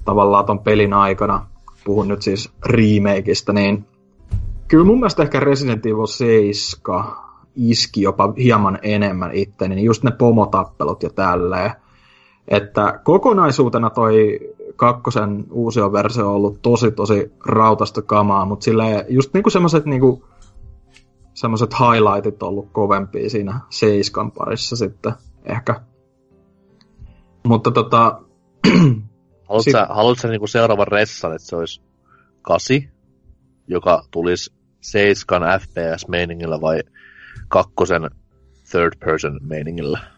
tavallaan 0.05 0.45
ton 0.45 0.59
pelin 0.59 0.93
aikana, 0.93 1.47
puhun 1.85 2.09
nyt 2.09 2.23
siis 2.23 2.53
remakeista, 2.67 3.53
niin 3.53 3.87
kyllä 4.69 4.85
mun 4.85 4.99
mielestä 4.99 5.23
ehkä 5.23 5.41
Resident 5.41 5.87
Evil 5.87 6.07
7 6.07 7.05
iski 7.57 8.03
jopa 8.03 8.33
hieman 8.39 8.79
enemmän 8.83 9.31
itteni, 9.35 9.75
niin 9.75 9.87
just 9.87 10.03
ne 10.03 10.11
pomotappelut 10.11 11.03
ja 11.03 11.11
tälleen. 11.11 11.73
Että 12.49 13.01
kokonaisuutena 13.05 13.91
toi 13.91 14.41
kakkosen 14.77 15.45
uusi 15.51 15.81
versio 15.81 16.29
on 16.29 16.35
ollut 16.35 16.63
tosi 16.63 16.91
tosi 16.91 17.33
rautasta 17.47 18.03
kamaa, 18.03 18.45
mutta 18.45 18.65
sille 18.65 19.07
just 19.09 19.35
niinku 19.35 19.51
semmoiset 19.51 19.85
niinku, 19.85 20.25
semmoiset 21.35 21.71
highlightit 21.75 22.43
on 22.43 22.49
ollut 22.49 22.69
kovempia 22.73 23.31
siinä 23.31 23.61
seiskan 23.71 24.33
parissa 24.33 24.77
sitten 24.77 25.13
ehkä. 25.45 25.81
Mutta 27.47 27.71
tota... 27.71 28.21
Haluatko 29.49 29.63
Sit- 29.63 29.73
sä, 29.73 29.87
haluatko 29.91 30.23
sä 30.23 30.29
niinku 30.29 30.47
seuraavan 30.47 30.89
ressan, 30.89 31.35
että 31.35 31.49
se 31.49 31.57
olisi 31.57 31.83
8, 32.43 32.77
joka 33.69 34.03
tulisi 34.11 34.53
7 34.81 35.61
FPS-meiningillä 35.61 36.61
vai 36.61 36.81
kakkosen 37.49 38.11
third 38.71 38.93
person 38.99 39.41
meiningillä? 39.43 40.14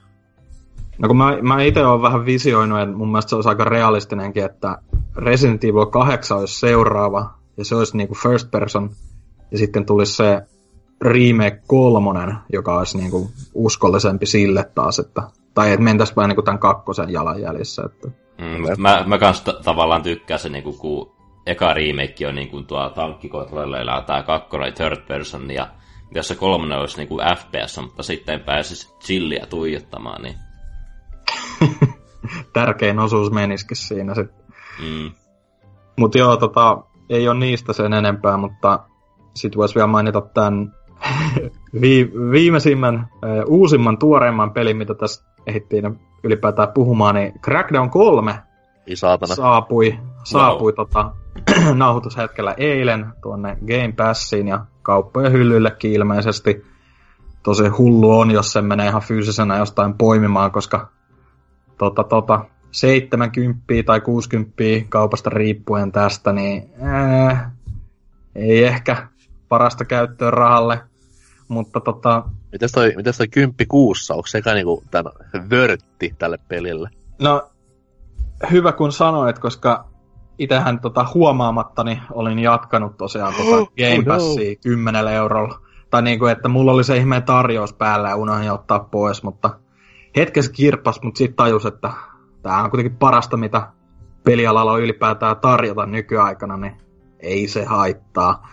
No 0.98 1.08
kun 1.08 1.16
mä, 1.16 1.38
mä 1.42 1.62
itse 1.62 1.86
olen 1.86 2.02
vähän 2.02 2.26
visioinut, 2.26 2.80
että 2.80 2.96
mun 2.96 3.08
mielestä 3.08 3.30
se 3.30 3.36
olisi 3.36 3.48
aika 3.48 3.64
realistinenkin, 3.64 4.44
että 4.44 4.78
Resident 5.16 5.64
Evil 5.64 5.86
8 5.86 6.38
olisi 6.38 6.60
seuraava, 6.60 7.30
ja 7.56 7.64
se 7.64 7.74
olisi 7.74 7.96
niinku 7.96 8.14
first 8.14 8.50
person, 8.50 8.90
ja 9.50 9.58
sitten 9.58 9.86
tulisi 9.86 10.14
se 10.14 10.42
remake 11.00 11.62
kolmonen, 11.66 12.34
joka 12.52 12.78
olisi 12.78 12.98
niinku 12.98 13.30
uskollisempi 13.54 14.26
sille 14.26 14.64
taas, 14.74 14.98
että, 14.98 15.22
tai 15.54 15.72
että 15.72 15.84
mentäisiin 15.84 16.16
vähän 16.16 16.28
niinku 16.28 16.42
tämän 16.42 16.58
kakkosen 16.58 17.12
jalanjäljissä. 17.12 17.82
Että. 17.86 18.08
Mm, 18.38 18.82
mä, 18.82 19.04
mä 19.06 19.18
kans 19.18 19.40
t- 19.40 19.62
tavallaan 19.64 20.02
tykkään 20.02 20.40
se, 20.40 20.48
niinku, 20.48 20.72
kun 20.72 21.16
eka 21.46 21.74
remake 21.74 22.28
on 22.28 22.34
niinku 22.34 22.62
tuo 22.62 22.90
tankkikontrolleilla 22.90 24.02
tää 24.02 24.22
kakkonen 24.22 24.74
third 24.74 25.06
person, 25.08 25.50
ja 25.50 25.68
jos 26.14 26.28
se 26.28 26.34
kolmonen 26.34 26.78
olisi 26.78 26.96
niinku 26.96 27.18
FPS, 27.36 27.78
mutta 27.82 28.02
sitten 28.02 28.40
pääsisi 28.40 28.94
chilliä 29.00 29.46
tuijottamaan, 29.46 30.22
niin 30.22 30.34
Tärkein 32.52 32.98
osuus 32.98 33.30
menisikin 33.32 33.76
siinä 33.76 34.14
sitten. 34.14 34.44
mm, 34.82 35.10
Mutta 35.96 36.18
joo, 36.18 36.36
tota, 36.36 36.82
ei 37.10 37.28
ole 37.28 37.38
niistä 37.38 37.72
sen 37.72 37.92
enempää, 37.92 38.36
mutta 38.36 38.78
sitten 39.34 39.58
voisi 39.58 39.74
vielä 39.74 39.86
mainita 39.86 40.20
tämän 40.20 40.74
vi- 41.80 42.12
viimeisimmän, 42.30 42.94
äh, 42.96 43.44
uusimman, 43.46 43.98
tuoreimman 43.98 44.52
pelin, 44.52 44.76
mitä 44.76 44.94
tässä 44.94 45.24
ehdittiin 45.46 46.00
ylipäätään 46.24 46.68
puhumaan, 46.74 47.14
niin 47.14 47.32
Crackdown 47.40 47.90
3 47.90 48.38
Ei 48.86 48.96
saatana. 48.96 49.34
saapui, 49.34 49.98
saapui 50.24 50.72
tota, 50.72 51.10
nauhoitushetkellä 51.74 52.54
eilen 52.56 53.06
tuonne 53.22 53.56
Game 53.66 53.92
Passiin 53.96 54.48
ja 54.48 54.64
kauppojen 54.82 55.32
hyllyillekin 55.32 55.92
ilmeisesti. 55.92 56.66
Tosi 57.42 57.68
hullu 57.68 58.18
on, 58.18 58.30
jos 58.30 58.52
se 58.52 58.62
menee 58.62 58.86
ihan 58.88 59.02
fyysisenä 59.02 59.56
jostain 59.58 59.94
poimimaan, 59.94 60.50
koska 60.50 60.88
tota, 61.78 62.04
tota, 62.04 62.44
70 62.70 63.64
tai 63.86 64.00
60 64.00 64.54
kaupasta 64.88 65.30
riippuen 65.30 65.92
tästä, 65.92 66.32
niin 66.32 66.70
ää, 66.82 67.50
ei 68.34 68.64
ehkä 68.64 69.08
parasta 69.48 69.84
käyttöä 69.84 70.30
rahalle. 70.30 70.80
Mutta 71.48 71.80
tota, 71.80 72.22
Mites 72.52 72.72
toi, 72.72 72.92
mites 72.96 73.16
toi 73.16 73.28
kymppi 73.28 73.66
kuussa, 73.66 74.14
onko 74.14 74.26
sekä 74.26 74.54
niinku 74.54 74.82
tän 74.90 75.04
vörtti 75.50 76.14
tälle 76.18 76.38
pelille? 76.48 76.90
No, 77.18 77.50
hyvä 78.50 78.72
kun 78.72 78.92
sanoit, 78.92 79.38
koska 79.38 79.88
itähän 80.38 80.80
tota 80.80 81.06
huomaamattani 81.14 82.02
olin 82.10 82.38
jatkanut 82.38 82.96
tosiaan 82.96 83.34
tota 83.34 83.56
Game 83.56 83.98
Oh 83.98 84.04
no. 84.04 84.14
Passia 84.14 84.56
10 84.62 85.08
eurolla. 85.08 85.60
Tai 85.90 86.02
niinku, 86.02 86.26
että 86.26 86.48
mulla 86.48 86.72
oli 86.72 86.84
se 86.84 86.96
ihmeen 86.96 87.22
tarjous 87.22 87.72
päällä 87.72 88.08
ja 88.08 88.16
unohdin 88.16 88.52
ottaa 88.52 88.78
pois, 88.78 89.22
mutta 89.22 89.50
hetkessä 90.16 90.52
kirpas, 90.52 91.00
mutta 91.02 91.18
sitten 91.18 91.36
tajus, 91.36 91.66
että 91.66 91.92
tämä 92.42 92.64
on 92.64 92.70
kuitenkin 92.70 92.98
parasta, 92.98 93.36
mitä 93.36 93.68
pelialalla 94.24 94.72
on 94.72 94.82
ylipäätään 94.82 95.36
tarjota 95.36 95.86
nykyaikana, 95.86 96.56
niin 96.56 96.76
ei 97.20 97.48
se 97.48 97.64
haittaa. 97.64 98.48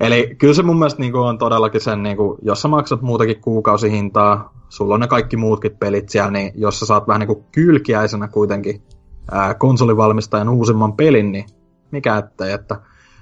Eli 0.00 0.34
kyllä 0.38 0.54
se 0.54 0.62
mun 0.62 0.78
mielestä 0.78 1.00
niinku 1.00 1.18
on 1.18 1.38
todellakin 1.38 1.80
sen, 1.80 2.02
niinku, 2.02 2.38
jos 2.42 2.62
sä 2.62 2.68
maksat 2.68 3.02
muutakin 3.02 3.40
kuukausihintaa, 3.40 4.54
sulla 4.68 4.94
on 4.94 5.00
ne 5.00 5.06
kaikki 5.06 5.36
muutkin 5.36 5.76
pelit 5.76 6.08
siellä, 6.08 6.30
niin 6.30 6.52
jos 6.54 6.80
sä 6.80 6.86
saat 6.86 7.08
vähän 7.08 7.20
niinku 7.20 7.44
kylkiäisenä 7.52 8.28
kuitenkin 8.28 8.82
ää, 9.30 9.54
konsolivalmistajan 9.54 10.48
uusimman 10.48 10.92
pelin, 10.92 11.32
niin 11.32 11.46
mikä 11.90 12.16
ettei. 12.16 12.52
Että. 12.52 12.80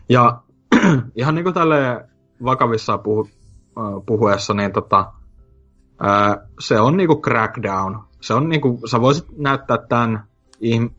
Ja 0.09 0.41
ihan 1.17 1.35
niinku 1.35 1.53
tälle 1.53 2.09
vakavissaan 2.45 3.01
puhu, 3.01 3.29
ää, 3.77 3.85
puhuessa, 4.07 4.55
niin 4.55 4.73
tota, 4.73 5.13
se 6.61 6.81
on 6.81 6.97
niinku 6.97 7.21
crackdown. 7.21 7.99
Se 8.21 8.35
on 8.35 8.49
niinku, 8.49 8.81
sä 8.87 9.01
voisit 9.01 9.27
näyttää 9.39 9.79
tämän 9.79 10.25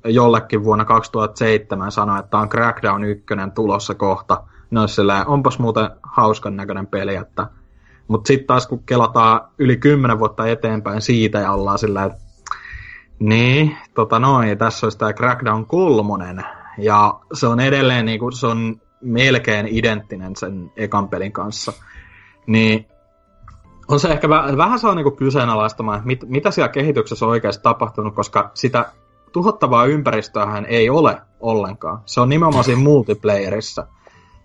jollekin 0.05 0.63
vuonna 0.63 0.85
2007 0.85 1.91
sanoa, 1.91 2.19
että 2.19 2.37
on 2.37 2.49
Crackdown 2.49 3.03
1 3.03 3.25
tulossa 3.55 3.95
kohta. 3.95 4.43
Olisi 4.79 4.95
silleen, 4.95 5.27
onpas 5.27 5.59
muuten 5.59 5.89
hauskan 6.03 6.55
näköinen 6.55 6.87
peli, 6.87 7.15
että 7.15 7.47
mutta 8.07 8.27
sitten 8.27 8.47
taas 8.47 8.67
kun 8.67 8.83
kelataan 8.85 9.41
yli 9.59 9.77
10 9.77 10.19
vuotta 10.19 10.47
eteenpäin 10.47 11.01
siitä 11.01 11.39
ja 11.39 11.51
ollaan 11.51 11.79
sillä, 11.79 12.03
että 12.03 12.23
niin, 13.19 13.77
tota 13.93 14.19
noin, 14.19 14.57
tässä 14.57 14.85
olisi 14.85 14.97
tämä 14.97 15.13
Crackdown 15.13 15.65
kolmonen. 15.65 16.45
Ja 16.77 17.19
se 17.33 17.47
on 17.47 17.59
edelleen 17.59 18.05
niinku, 18.05 18.31
se 18.31 18.47
on 18.47 18.81
melkein 19.01 19.67
identtinen 19.67 20.35
sen 20.35 20.71
ekan 20.75 21.09
pelin 21.09 21.31
kanssa. 21.31 21.73
Niin 22.47 22.85
on 23.87 23.99
se 23.99 24.07
ehkä 24.07 24.29
vähän, 24.29 24.57
vähän 24.57 24.79
saa 24.79 24.95
niinku 24.95 25.11
kyseenalaistamaan, 25.11 26.01
mit, 26.05 26.29
mitä 26.29 26.51
siellä 26.51 26.69
kehityksessä 26.69 27.25
on 27.25 27.31
oikeasti 27.31 27.63
tapahtunut, 27.63 28.15
koska 28.15 28.51
sitä 28.53 28.85
tuhottavaa 29.31 29.85
ympäristöähän 29.85 30.65
ei 30.65 30.89
ole 30.89 31.21
ollenkaan. 31.39 32.01
Se 32.05 32.21
on 32.21 32.29
nimenomaan 32.29 32.63
siinä 32.63 32.81
multiplayerissa. 32.81 33.87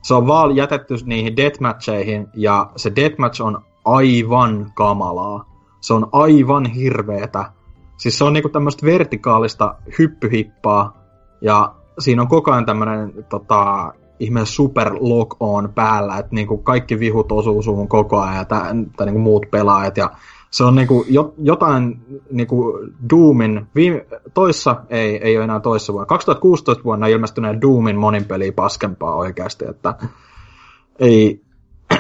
Se 0.03 0.15
on 0.15 0.27
vaan 0.27 0.57
jätetty 0.57 0.95
niihin 1.05 1.37
deathmatcheihin, 1.37 2.29
ja 2.35 2.71
se 2.77 2.93
deathmatch 2.97 3.43
on 3.43 3.63
aivan 3.85 4.73
kamalaa. 4.75 5.45
Se 5.81 5.95
on 5.95 6.09
aivan 6.13 6.67
hirveetä. 6.67 7.53
Siis 7.97 8.19
se 8.19 8.25
on 8.25 8.33
niinku 8.33 8.49
tämmöistä 8.49 8.87
vertikaalista 8.87 9.75
hyppyhippaa, 9.99 10.97
ja 11.41 11.75
siinä 11.99 12.23
on 12.23 12.29
koko 12.29 12.53
ajan 12.53 12.67
tämmönen 12.67 13.27
tota, 13.29 13.93
ihme 14.21 14.47
super 14.47 14.95
lock 15.01 15.37
on 15.41 15.73
päällä, 15.75 16.19
että 16.19 16.35
niinku 16.35 16.59
kaikki 16.59 17.01
vihut 17.01 17.33
osuu 17.33 17.63
suhun 17.63 17.89
koko 17.89 18.21
ajan, 18.21 18.47
tai, 18.47 18.63
tai 18.97 19.07
niinku 19.07 19.21
muut 19.21 19.47
pelaajat, 19.51 19.97
ja 19.97 20.11
se 20.51 20.65
on 20.65 20.75
niinku 20.75 21.05
jo, 21.09 21.35
jotain 21.39 22.01
niinku 22.31 22.79
Doomin, 23.11 23.67
viime, 23.75 24.07
toissa, 24.35 24.77
ei, 24.91 25.17
ei 25.17 25.37
ole 25.37 25.45
enää 25.45 25.61
toissa 25.61 25.93
vuonna, 25.93 26.07
2016 26.07 26.85
vuonna 26.85 27.07
ilmestyneen 27.07 27.61
Doomin 27.61 27.97
monin 27.97 28.25
peliä 28.25 28.53
paskempaa 28.53 29.15
oikeasti, 29.15 29.65
että 29.69 29.95
ei, 30.99 31.43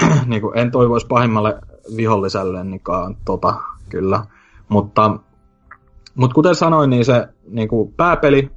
niinku, 0.27 0.53
en 0.55 0.71
toivoisi 0.71 1.07
pahimmalle 1.07 1.59
viholliselle 1.97 2.65
niinkaan 2.65 3.17
tota, 3.25 3.55
kyllä, 3.89 4.25
mutta, 4.69 5.19
mutta 6.15 6.35
kuten 6.35 6.55
sanoin, 6.55 6.91
niin 6.91 7.05
se 7.05 7.29
niinku 7.49 7.93
pääpeli, 7.97 8.51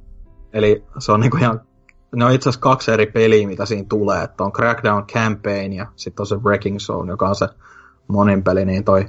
eli 0.52 0.84
se 0.98 1.12
on 1.12 1.20
niinku 1.20 1.36
ihan 1.36 1.60
ne 2.16 2.24
on 2.24 2.32
itse 2.32 2.48
asiassa 2.48 2.60
kaksi 2.60 2.90
eri 2.90 3.06
peliä, 3.06 3.46
mitä 3.46 3.66
siinä 3.66 3.86
tulee. 3.88 4.22
Että 4.22 4.44
on 4.44 4.52
Crackdown 4.52 5.06
Campaign 5.06 5.72
ja 5.72 5.86
sitten 5.96 6.22
on 6.22 6.26
se 6.26 6.36
Wrecking 6.36 6.78
Zone, 6.78 7.12
joka 7.12 7.28
on 7.28 7.34
se 7.34 7.48
monin 8.08 8.44
peli, 8.44 8.64
niin 8.64 8.84
toi 8.84 9.06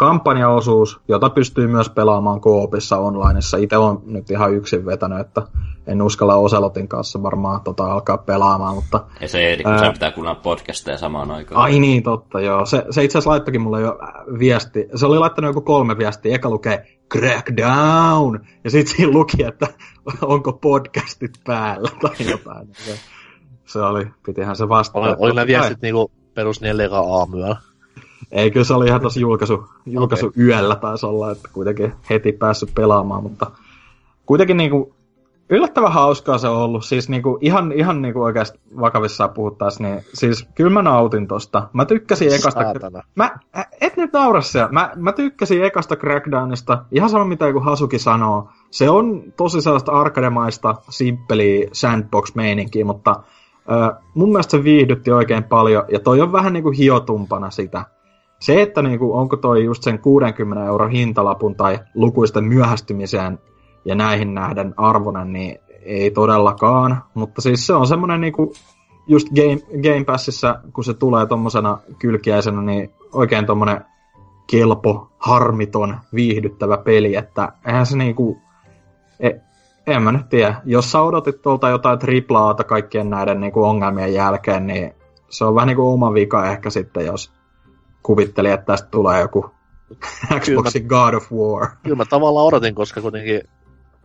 kampanjaosuus, 0.00 1.00
jota 1.08 1.30
pystyy 1.30 1.66
myös 1.66 1.90
pelaamaan 1.90 2.40
koopissa 2.40 2.98
onlineissa. 2.98 3.56
Itse 3.56 3.76
on 3.76 4.02
nyt 4.06 4.30
ihan 4.30 4.54
yksin 4.54 4.86
vetänyt, 4.86 5.20
että 5.20 5.42
en 5.86 6.02
uskalla 6.02 6.34
Oselotin 6.34 6.88
kanssa 6.88 7.22
varmaan 7.22 7.60
tota 7.60 7.92
alkaa 7.92 8.18
pelaamaan, 8.18 8.74
mutta... 8.74 9.04
ja 9.20 9.28
se, 9.28 9.58
kun 9.62 9.72
Ää. 9.72 9.92
pitää 9.92 10.12
kuunnella 10.12 10.40
podcasteja 10.42 10.98
samaan 10.98 11.30
aikaan. 11.30 11.62
Ai 11.62 11.78
niin, 11.78 12.02
totta, 12.02 12.40
joo. 12.40 12.66
Se, 12.66 12.84
se 12.90 13.04
itse 13.04 13.18
asiassa 13.18 13.30
laittokin 13.30 13.60
mulle 13.60 13.80
jo 13.80 13.98
viesti. 14.38 14.88
Se 14.94 15.06
oli 15.06 15.18
laittanut 15.18 15.48
joku 15.48 15.60
kolme 15.60 15.98
viestiä. 15.98 16.34
Eka 16.34 16.50
lukee 16.50 16.98
Crackdown! 17.12 18.40
Ja 18.64 18.70
sitten 18.70 18.96
siinä 18.96 19.12
luki, 19.12 19.44
että 19.44 19.66
onko 20.22 20.52
podcastit 20.52 21.40
päällä 21.46 21.90
tai 22.00 22.30
jotain. 22.30 22.68
Se, 22.72 22.98
se 23.66 23.78
oli, 23.78 24.06
pitihän 24.26 24.56
se 24.56 24.68
vastata. 24.68 24.98
Oli, 24.98 25.16
oli 25.18 25.34
nämä 25.34 25.46
kai. 25.46 25.46
viestit 25.46 25.82
niinku 25.82 26.10
perus 26.34 26.60
4 26.60 26.88
aamuyöllä. 26.92 27.69
Ei, 28.32 28.50
kyllä 28.50 28.64
se 28.64 28.74
oli 28.74 28.86
ihan 28.86 29.00
tosi 29.00 29.20
julkaisu, 29.20 29.68
julkaisu 29.86 30.26
okay. 30.26 30.44
yöllä 30.44 30.76
taisi 30.76 31.06
olla, 31.06 31.30
että 31.30 31.48
kuitenkin 31.52 31.92
heti 32.10 32.32
päässyt 32.32 32.74
pelaamaan, 32.74 33.22
mutta 33.22 33.50
kuitenkin 34.26 34.56
niinku 34.56 34.94
yllättävän 35.50 35.92
hauskaa 35.92 36.38
se 36.38 36.48
on 36.48 36.56
ollut. 36.56 36.84
Siis 36.84 37.08
niinku 37.08 37.38
ihan, 37.40 37.72
ihan 37.72 38.02
niinku 38.02 38.22
oikeasti 38.22 38.60
vakavissaan 38.80 39.30
puhuttaisiin, 39.30 39.90
niin 39.90 40.04
siis 40.14 40.48
kyllä 40.54 40.70
mä 40.70 40.82
nautin 40.82 41.26
tosta. 41.26 41.68
Mä 41.72 41.84
tykkäsin 41.84 42.28
ekasta... 42.28 42.62
Saatana. 42.62 43.02
Mä, 43.14 43.36
et 43.80 43.96
nyt 43.96 44.12
naura. 44.12 44.40
Mä, 44.70 44.92
mä 44.96 45.12
tykkäsin 45.12 45.64
ekasta 45.64 45.96
Crackdownista. 45.96 46.84
Ihan 46.92 47.10
sama 47.10 47.24
mitä 47.24 47.46
joku 47.46 47.60
Hasuki 47.60 47.98
sanoo. 47.98 48.48
Se 48.70 48.90
on 48.90 49.22
tosi 49.36 49.60
sellaista 49.60 49.92
arkademaista, 49.92 50.74
simppeliä 50.88 51.68
sandbox-meininkiä, 51.72 52.84
mutta 52.84 53.22
ö, 53.70 53.94
mun 54.14 54.28
mielestä 54.28 54.50
se 54.50 54.64
viihdytti 54.64 55.10
oikein 55.10 55.44
paljon. 55.44 55.84
Ja 55.92 56.00
toi 56.00 56.20
on 56.20 56.32
vähän 56.32 56.52
niinku 56.52 56.70
hiotumpana 56.70 57.50
sitä. 57.50 57.84
Se, 58.40 58.62
että 58.62 58.82
niinku, 58.82 59.16
onko 59.16 59.36
toi 59.36 59.64
just 59.64 59.82
sen 59.82 59.98
60 59.98 60.64
euro 60.64 60.88
hintalapun 60.88 61.54
tai 61.54 61.78
lukuisten 61.94 62.44
myöhästymiseen 62.44 63.38
ja 63.84 63.94
näihin 63.94 64.34
nähden 64.34 64.74
arvonen, 64.76 65.32
niin 65.32 65.58
ei 65.82 66.10
todellakaan. 66.10 67.02
Mutta 67.14 67.42
siis 67.42 67.66
se 67.66 67.74
on 67.74 67.86
semmonen 67.86 68.20
niinku, 68.20 68.52
just 69.06 69.28
Game, 69.28 69.82
Game 69.82 70.04
Passissa, 70.04 70.60
kun 70.72 70.84
se 70.84 70.94
tulee 70.94 71.26
tommosena 71.26 71.78
kylkiäisenä, 71.98 72.62
niin 72.62 72.90
oikein 73.12 73.46
tommonen 73.46 73.84
kelpo, 74.50 75.12
harmiton, 75.18 75.98
viihdyttävä 76.14 76.76
peli, 76.76 77.16
että 77.16 77.52
eihän 77.66 77.86
se 77.86 77.96
niinku, 77.96 78.38
E, 79.20 79.30
en 79.86 80.02
mä 80.02 80.12
nyt 80.12 80.28
tiedä. 80.28 80.60
Jos 80.64 80.92
sä 80.92 81.02
odotit 81.02 81.42
tuolta 81.42 81.68
jotain 81.68 81.98
triplaata 81.98 82.64
kaikkien 82.64 83.10
näiden 83.10 83.40
niin 83.40 83.52
kuin 83.52 83.68
ongelmien 83.68 84.14
jälkeen, 84.14 84.66
niin 84.66 84.94
se 85.28 85.44
on 85.44 85.54
vähän 85.54 85.66
niin 85.66 85.76
kuin 85.76 85.88
oma 85.88 86.14
vika 86.14 86.46
ehkä 86.46 86.70
sitten, 86.70 87.06
jos 87.06 87.32
kuvitteli, 88.02 88.50
että 88.50 88.66
tästä 88.66 88.88
tulee 88.90 89.20
joku 89.20 89.50
Xboxin 90.40 90.86
God 90.86 91.14
of 91.14 91.32
War. 91.32 91.68
Kyllä 91.82 91.96
mä 91.96 92.04
tavallaan 92.04 92.46
odotin, 92.46 92.74
koska 92.74 93.00
kuitenkin 93.00 93.40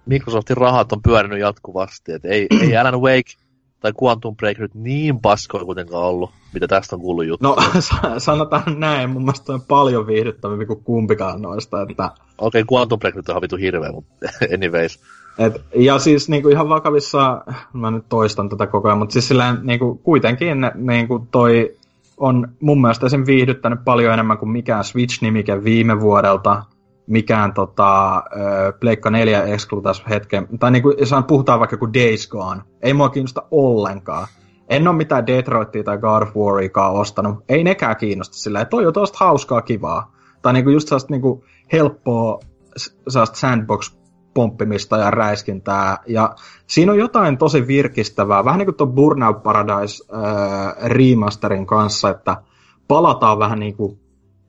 Microsoftin 0.06 0.58
rahat 0.58 0.91
on 0.91 1.02
pyörinyt 1.02 1.39
jatkuvasti. 1.39 2.12
Et 2.12 2.26
ei, 2.26 2.48
ei 2.62 2.78
Alan 2.78 3.02
Wake 3.02 3.32
tai 3.80 3.91
Quantum 4.04 4.36
Break 4.36 4.58
nyt 4.58 4.76
niin 4.76 5.20
paskoja 5.20 5.66
kuitenkaan 5.66 6.04
ollut, 6.04 6.32
mitä 6.54 6.68
tästä 6.68 6.96
on 6.96 7.02
kuullut 7.02 7.26
juttu. 7.26 7.48
No 7.48 7.56
sanotaan 8.18 8.80
näin, 8.80 9.10
mun 9.10 9.22
mielestä 9.22 9.54
on 9.54 9.62
paljon 9.62 10.08
viihdyttävämpi 10.08 10.66
kuin 10.66 10.84
kumpikaan 10.84 11.41
noista. 11.41 11.82
Että... 11.89 12.12
Okei, 12.38 12.62
okay, 12.62 12.76
Quantum 12.78 13.00
Break 13.00 13.16
nyt 13.16 13.30
on 13.30 13.41
vitu 13.41 13.56
hirveä, 13.56 13.91
mutta 13.91 14.16
anyways. 14.56 15.00
Et, 15.38 15.62
ja 15.76 16.00
siis 16.00 16.30
niinku 16.30 16.50
ihan 16.50 16.70
vakavissa, 16.70 17.43
mä 17.74 17.91
nyt 17.91 18.06
toistan 18.10 18.50
tätä 18.50 18.68
koko 18.68 18.88
ajan, 18.88 18.98
mutta 18.98 19.14
siis 19.14 19.28
silleen, 19.28 19.58
niinku, 19.64 19.96
kuitenkin 19.96 20.58
niinku 20.76 21.28
toi 21.32 21.76
on 22.18 22.47
mun 22.61 22.82
mielestä 22.82 23.09
sen 23.09 23.26
viihdyttänyt 23.26 23.80
paljon 23.86 24.13
enemmän 24.13 24.38
kuin 24.38 24.49
mikään 24.49 24.84
Switch-nimike 24.84 25.63
viime 25.63 25.99
vuodelta, 25.99 26.63
mikään 27.07 27.53
tota, 27.53 28.24
Pleikka 28.80 29.09
4 29.09 29.43
exclu 29.43 29.82
tässä 29.82 30.03
hetken, 30.09 30.47
tai 30.59 30.72
niinku, 30.72 30.93
jos 30.99 31.11
puhutaan 31.28 31.59
vaikka 31.59 31.78
kuin 31.78 31.93
Days 31.93 32.28
Gone, 32.30 32.61
ei 32.82 32.93
mua 32.93 33.09
kiinnosta 33.09 33.43
ollenkaan. 33.51 34.28
En 34.70 34.88
ole 34.88 34.97
mitään 34.97 35.28
Detroitia 35.28 35.84
tai 35.84 35.97
God 35.97 36.22
of 36.22 36.36
Wariakaan 36.36 36.93
ostanut, 36.93 37.43
ei 37.49 37.63
nekään 37.63 37.97
kiinnosta 37.97 38.38
sillä, 38.38 38.66
toi 38.66 38.86
on 38.86 38.93
tosta 38.93 39.18
hauskaa 39.20 39.61
kivaa. 39.61 40.16
Tai 40.41 40.53
niinku 40.53 40.70
just 40.70 40.88
sellaista 40.88 41.13
niinku 41.13 41.43
helppoa 41.74 42.39
sellaista 43.07 43.38
sandbox 43.38 43.97
pomppimista 44.36 44.98
ja 44.98 45.12
räiskintää. 45.12 45.98
Ja 46.08 46.36
siinä 46.68 46.92
on 46.92 46.98
jotain 46.98 47.38
tosi 47.38 47.68
virkistävää, 47.68 48.46
vähän 48.46 48.58
niin 48.58 48.66
kuin 48.66 48.76
tuon 48.76 48.94
Burnout 48.94 49.44
Paradise 49.44 50.04
äh, 50.14 50.90
remasterin 50.90 51.66
kanssa, 51.66 52.10
että 52.10 52.38
palataan 52.88 53.40
vähän 53.40 53.60
niin 53.60 53.76
kuin 53.76 54.00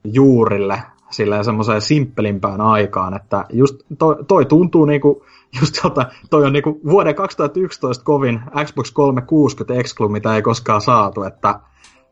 juurille 0.04 0.82
sillä 1.10 1.42
semmoiseen 1.42 1.80
simppelimpään 1.80 2.60
aikaan, 2.60 3.16
että 3.16 3.44
just 3.52 3.76
toi, 3.98 4.24
toi 4.28 4.44
tuntuu 4.44 4.84
niinku, 4.84 5.24
just 5.60 5.74
jota, 5.84 6.06
toi 6.30 6.44
on 6.44 6.52
niinku 6.52 6.80
vuoden 6.84 7.14
2011 7.14 8.04
kovin 8.04 8.40
Xbox 8.64 8.92
360 8.92 9.80
exclu, 9.80 10.08
mitä 10.08 10.36
ei 10.36 10.42
koskaan 10.42 10.80
saatu, 10.80 11.22
että 11.22 11.60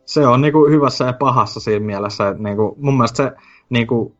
se 0.05 0.27
on 0.27 0.41
niinku 0.41 0.66
hyvässä 0.66 1.05
ja 1.05 1.12
pahassa 1.12 1.61
siinä 1.61 1.87
mielessä, 1.87 2.29
että 2.29 2.43
niinku, 2.43 2.77
mun 2.79 2.95
mielestä 2.95 3.16
se 3.16 3.33
niinku, 3.70 4.16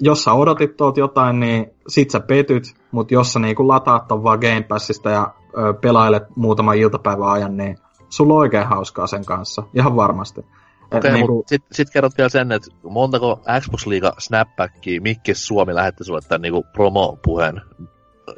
jos 0.00 0.24
sä 0.24 0.32
odotit 0.32 0.76
tuolta 0.76 1.00
jotain, 1.00 1.40
niin 1.40 1.70
sit 1.88 2.10
sä 2.10 2.20
petyt, 2.20 2.74
mutta 2.90 3.14
jos 3.14 3.32
sä 3.32 3.38
niinku 3.38 3.68
lataat 3.68 4.08
ton 4.08 4.22
vaan 4.22 4.38
Game 4.38 4.64
Passista 4.68 5.10
ja 5.10 5.34
ö, 5.58 5.72
pelailet 5.72 6.22
muutama 6.36 6.72
iltapäivän 6.72 7.28
ajan, 7.28 7.56
niin 7.56 7.78
sulla 8.08 8.34
on 8.34 8.40
oikein 8.40 8.66
hauskaa 8.66 9.06
sen 9.06 9.24
kanssa, 9.24 9.62
ihan 9.74 9.96
varmasti. 9.96 10.40
Okei, 10.40 10.98
okay, 10.98 11.12
niinku... 11.12 11.34
mutta 11.34 11.48
sit, 11.48 11.62
sit 11.72 11.90
kerrot 11.90 12.18
vielä 12.18 12.28
sen, 12.28 12.52
että 12.52 12.70
montako 12.82 13.40
Xbox 13.60 13.86
Liiga 13.86 14.12
Snapbackia 14.18 15.00
Mikki 15.00 15.34
Suomi 15.34 15.74
lähetti 15.74 16.04
sulle 16.04 16.20
tämän 16.28 16.42
niinku 16.42 16.66
promo-puheen 16.72 17.60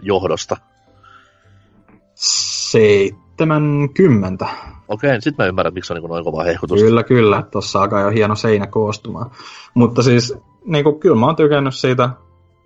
johdosta? 0.02 0.56
70. 2.14 4.46
Okei, 4.88 5.10
okay, 5.10 5.20
sit 5.20 5.38
mä 5.38 5.46
ymmärrän, 5.46 5.74
miksi 5.74 5.92
on 5.92 6.00
niin 6.00 6.10
noin 6.10 6.24
kova 6.24 6.42
hehkutus. 6.42 6.80
Kyllä, 6.80 7.02
kyllä. 7.02 7.42
Tuossa 7.50 7.82
alkaa 7.82 8.00
jo 8.00 8.10
hieno 8.10 8.34
seinä 8.34 8.66
koostumaan. 8.66 9.30
Mutta 9.74 10.02
siis, 10.02 10.34
niinku, 10.64 10.92
kyllä 10.92 11.16
mä 11.16 11.26
oon 11.26 11.36
tykännyt 11.36 11.74
siitä. 11.74 12.10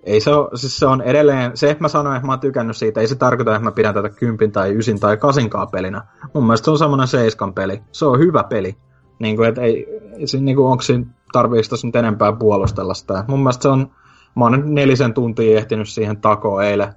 Ei 0.02 0.20
se, 0.20 0.34
ole, 0.34 0.48
siis 0.54 0.78
se 0.78 0.86
on 0.86 1.02
edelleen, 1.02 1.56
se 1.56 1.70
että 1.70 1.84
mä 1.84 1.88
sanoin, 1.88 2.16
että 2.16 2.26
mä 2.26 2.32
oon 2.32 2.40
tykännyt 2.40 2.76
siitä, 2.76 3.00
ei 3.00 3.08
se 3.08 3.14
tarkoita, 3.14 3.54
että 3.54 3.64
mä 3.64 3.72
pidän 3.72 3.94
tätä 3.94 4.08
kympin 4.08 4.52
tai 4.52 4.76
ysin 4.76 5.00
tai 5.00 5.16
kasinkaan 5.16 5.68
pelinä. 5.68 6.02
Mun 6.34 6.46
mielestä 6.46 6.64
se 6.64 6.70
on 6.70 6.78
semmoinen 6.78 7.08
seiskan 7.08 7.54
peli. 7.54 7.82
Se 7.92 8.04
on 8.04 8.18
hyvä 8.18 8.44
peli. 8.44 8.76
Niin 9.18 9.36
kuin, 9.36 9.48
että 9.48 9.60
ei, 9.60 9.86
se, 10.24 10.38
niin 10.38 10.56
kuin, 10.56 10.66
onko 10.66 10.82
siinä, 10.82 11.06
tarviiko 11.32 11.76
nyt 11.84 11.96
enempää 11.96 12.32
puolustella 12.32 12.94
sitä. 12.94 13.24
Mun 13.28 13.38
mielestä 13.38 13.62
se 13.62 13.68
on, 13.68 13.90
mä 14.36 14.44
oon 14.44 14.52
nyt 14.52 14.66
nelisen 14.66 15.14
tuntia 15.14 15.58
ehtinyt 15.58 15.88
siihen 15.88 16.16
takoon 16.16 16.64
eilen, 16.64 16.92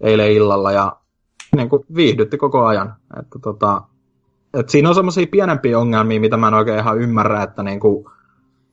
eilen 0.00 0.32
illalla 0.32 0.72
ja 0.72 0.96
niin 1.56 1.68
kuin, 1.68 1.84
viihdytti 1.94 2.36
koko 2.36 2.66
ajan. 2.66 2.94
Että, 3.20 3.38
tota, 3.38 3.82
että 4.54 4.72
siinä 4.72 4.88
on 4.88 4.94
semmoisia 4.94 5.26
pienempiä 5.30 5.78
ongelmia, 5.78 6.20
mitä 6.20 6.36
mä 6.36 6.48
en 6.48 6.54
oikein 6.54 6.78
ihan 6.78 7.00
ymmärrä, 7.00 7.42
että 7.42 7.62
niin 7.62 7.80
kuin, 7.80 8.04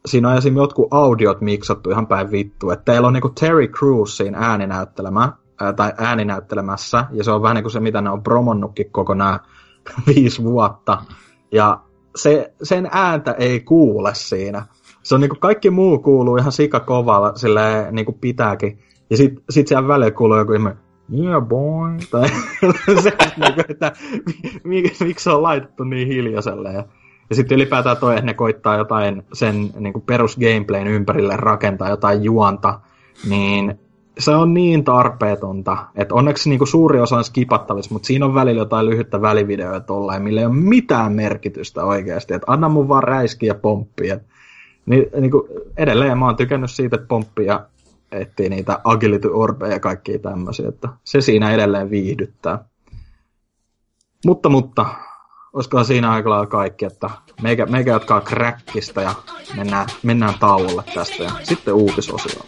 siinä 0.06 0.30
on 0.30 0.38
esimerkiksi 0.38 0.64
jotkut 0.64 0.88
audiot 0.92 1.42
miksattu 1.42 1.92
ihan 1.92 2.08
päin 2.08 2.32
vittu. 2.32 2.72
Että 2.72 2.86
teillä 2.86 3.08
on 3.08 3.14
niin 3.14 3.22
kuin 3.22 3.36
Terry 3.36 3.68
Crews 3.68 4.18
siinä 4.18 4.38
ääninäyttelemä, 4.42 5.34
ää, 5.62 5.74
tai 5.74 5.94
ääninäyttelemässä, 5.98 7.06
ja 7.12 7.24
se 7.24 7.32
on 7.32 7.42
vähän 7.42 7.56
niin 7.56 7.64
kuin 7.64 7.72
se, 7.72 7.80
mitä 7.80 8.02
ne 8.02 8.10
on 8.10 8.24
promonnutkin 8.24 8.92
koko 8.92 9.14
nämä 9.14 9.40
viisi 10.08 10.44
vuotta. 10.44 10.98
Ja 11.52 11.80
se, 12.16 12.54
sen 12.64 12.90
ääntä 12.92 13.32
ei 13.32 13.60
kuule 13.60 14.12
siinä. 14.14 14.66
Se 15.04 15.16
on 15.16 15.22
niinku 15.22 15.38
kaikki 15.40 15.70
muu 15.70 16.00
kuuluu 16.00 16.38
ihan 16.38 16.52
sikakovalla, 16.52 17.36
sille 17.36 17.88
niinku 17.92 18.12
pitääkin. 18.12 18.80
Ja 19.10 19.18
sit, 19.18 19.34
sit 19.50 19.68
siellä 19.68 19.88
välillä 19.88 20.12
kuuluu 20.12 20.38
joku 20.38 20.54
ihme, 20.54 20.78
yeah 21.14 21.48
boy, 21.48 21.98
tai 22.12 22.30
se, 23.04 23.14
niinku, 23.38 23.62
että 23.70 23.92
miksi 24.64 25.06
mik 25.06 25.20
se 25.20 25.30
on 25.30 25.44
laitettu 25.44 25.84
niin 25.84 26.08
hiljaiselle. 26.08 26.74
Ja, 26.74 26.84
ja 27.30 27.36
sitten 27.36 27.56
ylipäätään 27.56 27.98
toi, 27.98 28.14
että 28.14 28.26
ne 28.26 28.34
koittaa 28.34 28.78
jotain 28.78 29.24
sen 29.34 29.70
niinku 29.80 30.00
perus 30.00 30.38
gameplayn 30.38 30.88
ympärille 30.88 31.36
rakentaa 31.38 31.90
jotain 31.90 32.24
juonta, 32.24 32.80
niin 33.30 33.80
se 34.18 34.32
on 34.32 34.54
niin 34.54 34.84
tarpeetonta, 34.84 35.78
että 35.96 36.16
onneksi 36.16 36.50
niinku 36.50 36.66
suuri 36.66 37.00
osa 37.00 37.18
on 37.18 37.24
skipattavissa, 37.24 37.94
mutta 37.94 38.08
siinä 38.08 38.26
on 38.26 38.34
välillä 38.34 38.62
jotain 38.62 38.86
lyhyttä 38.86 39.22
välivideoa 39.22 39.80
tolleen, 39.80 40.22
millä 40.22 40.42
ei 40.42 40.48
ole 40.48 40.56
mitään 40.56 41.14
merkitystä 41.14 41.84
oikeasti. 41.84 42.34
Että 42.34 42.52
anna 42.52 42.70
mun 42.70 42.88
vaan 42.88 43.04
räiskiä 43.04 43.56
pomppia. 43.56 44.20
Ni, 44.86 45.08
niinku, 45.20 45.48
edelleen 45.78 46.18
mä 46.18 46.26
oon 46.26 46.36
tykännyt 46.36 46.72
siitä, 46.72 46.96
että 46.96 47.08
pomppia 47.08 47.60
etsii 48.12 48.50
niitä 48.50 48.80
agility 48.84 49.28
orbeja 49.28 49.74
ja 49.74 49.80
kaikkia 49.80 50.20
tämmöisiä, 50.20 50.70
että 50.70 50.90
se 51.04 51.22
siinä 51.22 51.52
edelleen 51.52 51.90
viihdyttää. 51.90 52.66
Mutta, 54.26 54.50
mutta, 54.50 54.86
olisikohan 55.56 55.86
siinä 55.86 56.12
aika 56.12 56.30
lailla 56.30 56.46
kaikki, 56.46 56.86
että 56.86 57.10
meikä, 57.42 57.66
meikä 57.66 57.92
jatkaa 57.92 58.22
crackista 58.22 59.02
ja 59.02 59.16
mennään, 59.56 59.88
mennään 60.04 60.34
tauolle 60.40 60.84
tästä 60.94 61.24
ja 61.24 61.32
sitten 61.44 61.74
uutisosioon. 61.74 62.46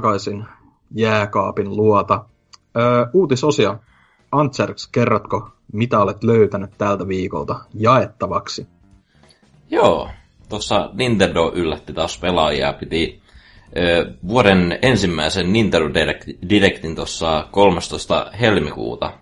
Takaisin 0.00 0.44
jääkaapin 0.94 1.76
luota. 1.76 2.24
Öö, 2.76 3.06
uutisosio. 3.12 3.76
Antserks, 4.32 4.86
kerrotko 4.86 5.50
mitä 5.72 6.00
olet 6.00 6.24
löytänyt 6.24 6.70
tältä 6.78 7.08
viikolta 7.08 7.60
jaettavaksi? 7.74 8.66
Joo, 9.70 10.08
tuossa 10.48 10.90
Nintendo 10.92 11.52
yllätti 11.54 11.92
taas 11.92 12.18
pelaajia, 12.18 12.72
piti 12.72 13.20
ö, 13.76 14.12
vuoden 14.28 14.78
ensimmäisen 14.82 15.52
Nintendo 15.52 15.88
Directin 16.48 16.94
tuossa 16.94 17.48
13. 17.50 18.30
helmikuuta. 18.40 19.12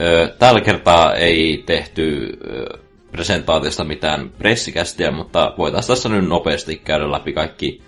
Ö, 0.00 0.34
tällä 0.38 0.60
kertaa 0.60 1.14
ei 1.14 1.62
tehty 1.66 2.38
ö, 2.44 2.78
presentaatiosta 3.12 3.84
mitään 3.84 4.30
pressikästiä, 4.38 5.10
mutta 5.10 5.54
voitaisiin 5.58 5.96
tässä 5.96 6.08
nyt 6.08 6.28
nopeasti 6.28 6.76
käydä 6.76 7.12
läpi 7.12 7.32
kaikki 7.32 7.82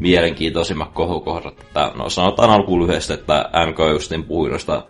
mielenkiintoisimmat 0.00 0.92
kohukohdat. 0.92 1.60
Että, 1.60 1.92
no 1.94 2.10
sanotaan 2.10 2.50
alkuun 2.50 2.82
lyhyesti, 2.82 3.12
että 3.12 3.50
NK 3.66 3.78
justin 3.92 4.24
puhui 4.24 4.50
noista 4.50 4.82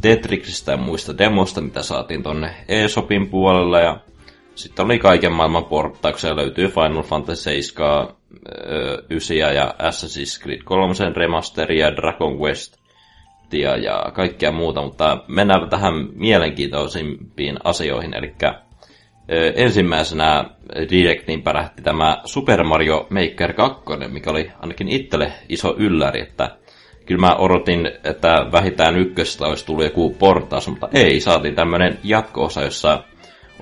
Tetriksistä 0.00 0.72
ja 0.72 0.78
muista 0.78 1.18
demosta, 1.18 1.60
mitä 1.60 1.82
saatiin 1.82 2.22
tonne 2.22 2.54
eShopin 2.68 3.28
puolelle, 3.28 3.82
ja 3.82 4.00
sitten 4.54 4.84
oli 4.84 4.98
kaiken 4.98 5.32
maailman 5.32 5.64
porttauksia, 5.64 6.36
löytyy 6.36 6.68
Final 6.68 7.02
Fantasy 7.02 7.42
7, 7.42 8.08
9 9.10 9.36
ja 9.54 9.74
Assassin's 9.78 10.42
Creed 10.42 10.62
3 10.64 10.94
remasteria, 11.14 11.96
Dragon 11.96 12.38
Quest 12.40 12.80
ja 13.52 14.12
kaikkea 14.12 14.52
muuta, 14.52 14.82
mutta 14.82 15.24
mennään 15.28 15.70
tähän 15.70 15.94
mielenkiintoisimpiin 16.14 17.58
asioihin, 17.64 18.14
eli 18.14 18.34
ensimmäisenä 19.54 20.44
Directiin 20.90 21.42
pärähti 21.42 21.82
tämä 21.82 22.20
Super 22.24 22.64
Mario 22.64 23.06
Maker 23.10 23.52
2, 23.52 23.82
mikä 24.08 24.30
oli 24.30 24.50
ainakin 24.60 24.88
itselle 24.88 25.32
iso 25.48 25.74
ylläri, 25.78 26.20
että 26.20 26.56
kyllä 27.06 27.20
mä 27.20 27.36
odotin, 27.36 27.86
että 28.04 28.46
vähintään 28.52 28.96
ykköstä 28.96 29.46
olisi 29.46 29.66
tullut 29.66 29.84
joku 29.84 30.10
portaus, 30.18 30.68
mutta 30.68 30.88
ei, 30.94 31.20
saatiin 31.20 31.54
tämmöinen 31.54 31.98
jatko-osa, 32.04 32.62
jossa 32.62 33.04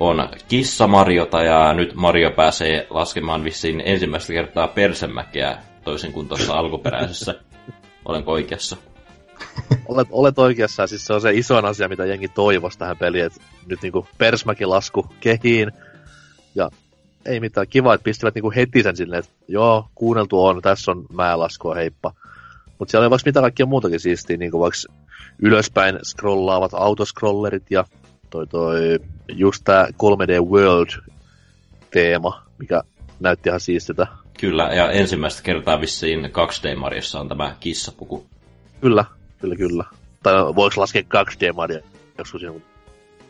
on 0.00 0.28
kissa 0.48 0.86
Mariota 0.86 1.42
ja 1.42 1.72
nyt 1.72 1.94
Mario 1.94 2.30
pääsee 2.30 2.86
laskemaan 2.90 3.44
vissiin 3.44 3.82
ensimmäistä 3.84 4.32
kertaa 4.32 4.68
persemäkeä 4.68 5.58
toisin 5.84 6.12
kuin 6.12 6.28
tuossa 6.28 6.52
alkuperäisessä. 6.52 7.34
Olenko 8.08 8.32
oikeassa? 8.32 8.76
Olet, 9.88 10.08
olet 10.10 10.38
oikeassa, 10.38 10.86
siis 10.86 11.06
se 11.06 11.12
on 11.12 11.20
se 11.20 11.32
isoin 11.32 11.64
asia, 11.64 11.88
mitä 11.88 12.04
jengi 12.04 12.28
toivoisi 12.28 12.78
tähän 12.78 12.96
peliin, 12.96 13.24
että 13.24 13.40
nyt 13.66 13.82
niinku 13.82 14.06
persmäki 14.18 14.66
lasku 14.66 15.06
kehiin, 15.20 15.72
ja 16.54 16.70
ei 17.26 17.40
mitään, 17.40 17.66
kiva, 17.70 17.94
että 17.94 18.04
pistivät 18.04 18.34
niinku 18.34 18.52
heti 18.56 18.82
sen 18.82 18.96
silleen, 18.96 19.18
että 19.18 19.32
joo, 19.48 19.88
kuunneltu 19.94 20.44
on, 20.44 20.62
tässä 20.62 20.90
on 20.90 21.06
määlaskua, 21.12 21.74
heippa. 21.74 22.12
Mutta 22.78 22.90
siellä 22.90 23.04
oli 23.04 23.10
vaikka 23.10 23.28
mitä 23.28 23.40
kaikkia 23.40 23.66
muutakin 23.66 24.00
siistiä, 24.00 24.36
niin 24.36 24.50
kuin 24.50 24.60
vaikka 24.60 24.78
ylöspäin 25.42 25.98
scrollaavat 26.04 26.74
autoscrollerit 26.74 27.70
ja 27.70 27.84
toi, 28.30 28.46
toi 28.46 28.98
just 29.28 29.64
tää 29.64 29.86
3D 29.86 30.50
World-teema, 30.50 32.42
mikä 32.58 32.82
näytti 33.20 33.48
ihan 33.48 33.60
siistiltä. 33.60 34.06
Kyllä, 34.40 34.70
ja 34.74 34.90
ensimmäistä 34.90 35.42
kertaa 35.42 35.80
vissiin 35.80 36.24
2D-Mariossa 36.24 37.20
on 37.20 37.28
tämä 37.28 37.56
kissapuku. 37.60 38.26
Kyllä, 38.80 39.04
kyllä, 39.38 39.56
kyllä. 39.56 39.84
Tai 40.22 40.34
voiko 40.34 40.80
laskea 40.80 41.02
2D-Mario 41.02 41.82
joskus 42.18 42.42
joku 42.42 42.62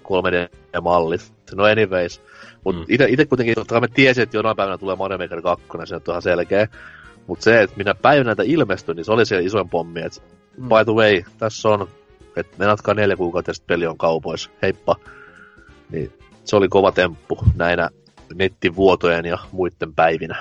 3D-mallit. 0.05 1.33
No 1.55 1.65
anyways. 1.65 2.21
Mutta 2.65 2.81
mm. 2.81 2.87
itse 3.09 3.27
kuitenkin, 3.27 3.55
totta 3.55 3.81
me 3.81 3.89
tiesin, 3.89 4.23
että 4.23 4.37
jonain 4.37 4.57
päivänä 4.57 4.79
tulee 4.79 4.97
Mario 4.97 5.19
Maker 5.19 5.43
2, 5.43 5.67
se 5.85 5.95
on 5.95 6.03
ihan 6.09 6.23
selkeä. 6.23 6.69
Mutta 7.27 7.45
se, 7.45 7.63
että 7.63 7.77
minä 7.77 7.95
päivänä 7.95 8.25
näitä 8.25 8.43
ilmestyi, 8.47 8.95
niin 8.95 9.05
se 9.05 9.13
oli 9.13 9.27
se 9.27 9.41
isoin 9.41 9.69
pommi, 9.69 10.01
että 10.01 10.21
mm. 10.57 10.69
by 10.69 10.85
the 10.85 10.93
way, 10.93 11.23
tässä 11.39 11.69
on, 11.69 11.89
että 12.37 12.57
menatkaa 12.59 12.95
neljä 12.95 13.17
kuukautta 13.17 13.51
ja 13.51 13.55
peli 13.67 13.87
on 13.87 13.99
kaupoissa, 13.99 14.51
heippa. 14.63 14.97
Niin 15.91 16.13
se 16.45 16.57
oli 16.57 16.69
kova 16.69 16.93
temppu 16.93 17.39
näinä 17.57 17.91
nettivuotojen 18.35 19.25
ja 19.25 19.39
muiden 19.53 19.95
päivinä. 19.95 20.37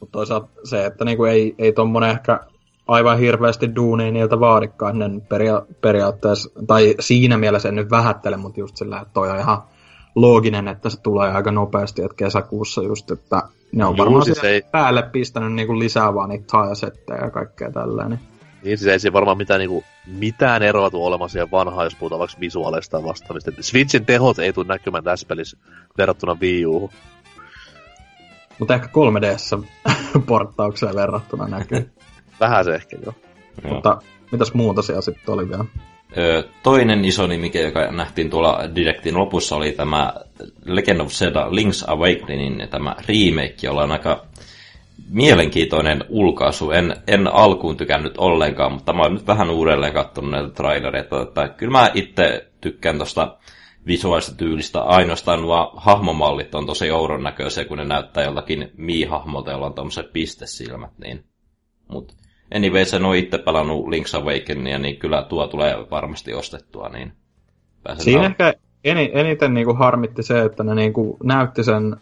Mutta 0.00 0.12
toisaalta 0.12 0.48
se, 0.64 0.86
että 0.86 1.04
niinku 1.04 1.24
ei, 1.24 1.54
ei 1.58 1.72
tommonen 1.72 2.10
ehkä 2.10 2.40
aivan 2.90 3.18
hirveästi 3.18 3.74
duunia 3.76 4.12
niiltä 4.12 4.40
vaadikaan, 4.40 4.98
ne 4.98 5.08
peria- 5.28 5.66
periaatteessa, 5.80 6.50
tai 6.66 6.94
siinä 7.00 7.36
mielessä 7.36 7.68
en 7.68 7.74
nyt 7.74 7.90
vähättele, 7.90 8.36
mutta 8.36 8.60
just 8.60 8.76
sillä, 8.76 9.00
että 9.00 9.14
toi 9.14 9.30
on 9.30 9.38
ihan 9.38 9.62
looginen, 10.14 10.68
että 10.68 10.90
se 10.90 11.00
tulee 11.00 11.32
aika 11.32 11.50
nopeasti, 11.50 12.02
että 12.02 12.16
kesäkuussa 12.16 12.82
just, 12.82 13.10
että 13.10 13.42
ne 13.72 13.84
on 13.84 13.96
varmaan 13.96 14.24
siis 14.24 14.44
ei... 14.44 14.62
päälle 14.72 15.02
pistänyt 15.02 15.52
niinku 15.52 15.78
lisää 15.78 16.14
vaan 16.14 16.28
niitä 16.28 16.44
taajasettejä 16.52 17.24
ja 17.24 17.30
kaikkea 17.30 17.70
tällainen. 17.72 18.20
Niin, 18.62 18.78
siis 18.78 18.92
ei 18.92 19.00
siinä 19.00 19.12
varmaan 19.12 19.36
mitään, 19.36 19.58
niinku, 19.58 19.84
mitään 20.06 20.62
eroa 20.62 20.90
tule 20.90 21.06
olemaan 21.06 21.30
siihen 21.30 21.50
vanhaan, 21.50 21.86
jos 21.86 21.94
puhutaan 21.94 22.18
vaikka 22.18 22.40
visuaalista 22.40 22.96
ja 22.96 23.04
vastaavista. 23.04 23.50
Switchin 23.60 24.06
tehot 24.06 24.38
ei 24.38 24.52
tule 24.52 24.66
näkymään 24.66 25.04
tässä 25.04 25.26
pelissä 25.26 25.58
verrattuna 25.98 26.36
Wii. 26.40 26.64
Mutta 28.58 28.74
ehkä 28.74 28.86
3DS 28.86 29.64
porttaukseen 30.26 30.94
verrattuna 30.94 31.48
näkyy. 31.48 31.90
Vähän 32.40 32.64
se 32.64 32.74
ehkä, 32.74 32.96
joo. 33.04 33.14
Mutta 33.72 33.98
mitäs 34.32 34.54
muuta 34.54 34.82
siellä 34.82 35.02
sitten 35.02 35.34
oli 35.34 35.48
vielä? 35.48 35.64
toinen 36.62 37.04
iso 37.04 37.26
nimi, 37.26 37.50
joka 37.62 37.90
nähtiin 37.90 38.30
tuolla 38.30 38.60
Directin 38.74 39.18
lopussa, 39.18 39.56
oli 39.56 39.72
tämä 39.72 40.12
Legend 40.64 41.00
of 41.00 41.08
Zelda 41.08 41.46
Link's 41.46 41.84
Awakening, 41.86 42.70
tämä 42.70 42.96
remake, 43.08 43.56
jolla 43.62 43.82
on 43.82 43.92
aika 43.92 44.26
mielenkiintoinen 45.10 46.04
ulkaisu. 46.08 46.70
En, 46.70 46.96
en 47.06 47.34
alkuun 47.34 47.76
tykännyt 47.76 48.18
ollenkaan, 48.18 48.72
mutta 48.72 48.92
mä 48.92 49.02
oon 49.02 49.14
nyt 49.14 49.26
vähän 49.26 49.50
uudelleen 49.50 49.92
katsonut 49.92 50.30
näitä 50.30 50.50
trailereita, 50.50 51.22
että 51.22 51.48
kyllä 51.48 51.72
mä 51.72 51.90
itse 51.94 52.50
tykkään 52.60 52.96
tuosta 52.96 53.36
visuaalista 53.86 54.34
tyylistä. 54.34 54.80
Ainoastaan 54.80 55.42
nuo 55.42 55.72
hahmomallit 55.76 56.54
on 56.54 56.66
tosi 56.66 56.90
ouron 56.90 57.22
näköisiä, 57.22 57.64
kun 57.64 57.78
ne 57.78 57.84
näyttää 57.84 58.24
jollakin 58.24 58.70
mii-hahmolta, 58.76 59.50
jolla 59.50 59.66
on 59.66 59.74
tommoset 59.74 60.12
pistesilmät. 60.12 60.98
Niin. 60.98 61.24
Mut 61.88 62.12
anyway, 62.54 62.84
sen 62.84 63.04
on 63.04 63.16
itse 63.16 63.38
pelannut 63.38 63.86
Link's 63.86 64.16
Awakenia, 64.20 64.78
niin 64.78 64.96
kyllä 64.96 65.22
tuo 65.22 65.46
tulee 65.46 65.76
varmasti 65.90 66.34
ostettua. 66.34 66.88
Niin 66.88 67.12
Siinä 67.98 68.26
ehkä 68.26 68.54
eniten 69.14 69.54
niinku 69.54 69.74
harmitti 69.74 70.22
se, 70.22 70.42
että 70.42 70.64
ne 70.64 70.74
niinku 70.74 71.16
näytti 71.22 71.64
sen 71.64 71.96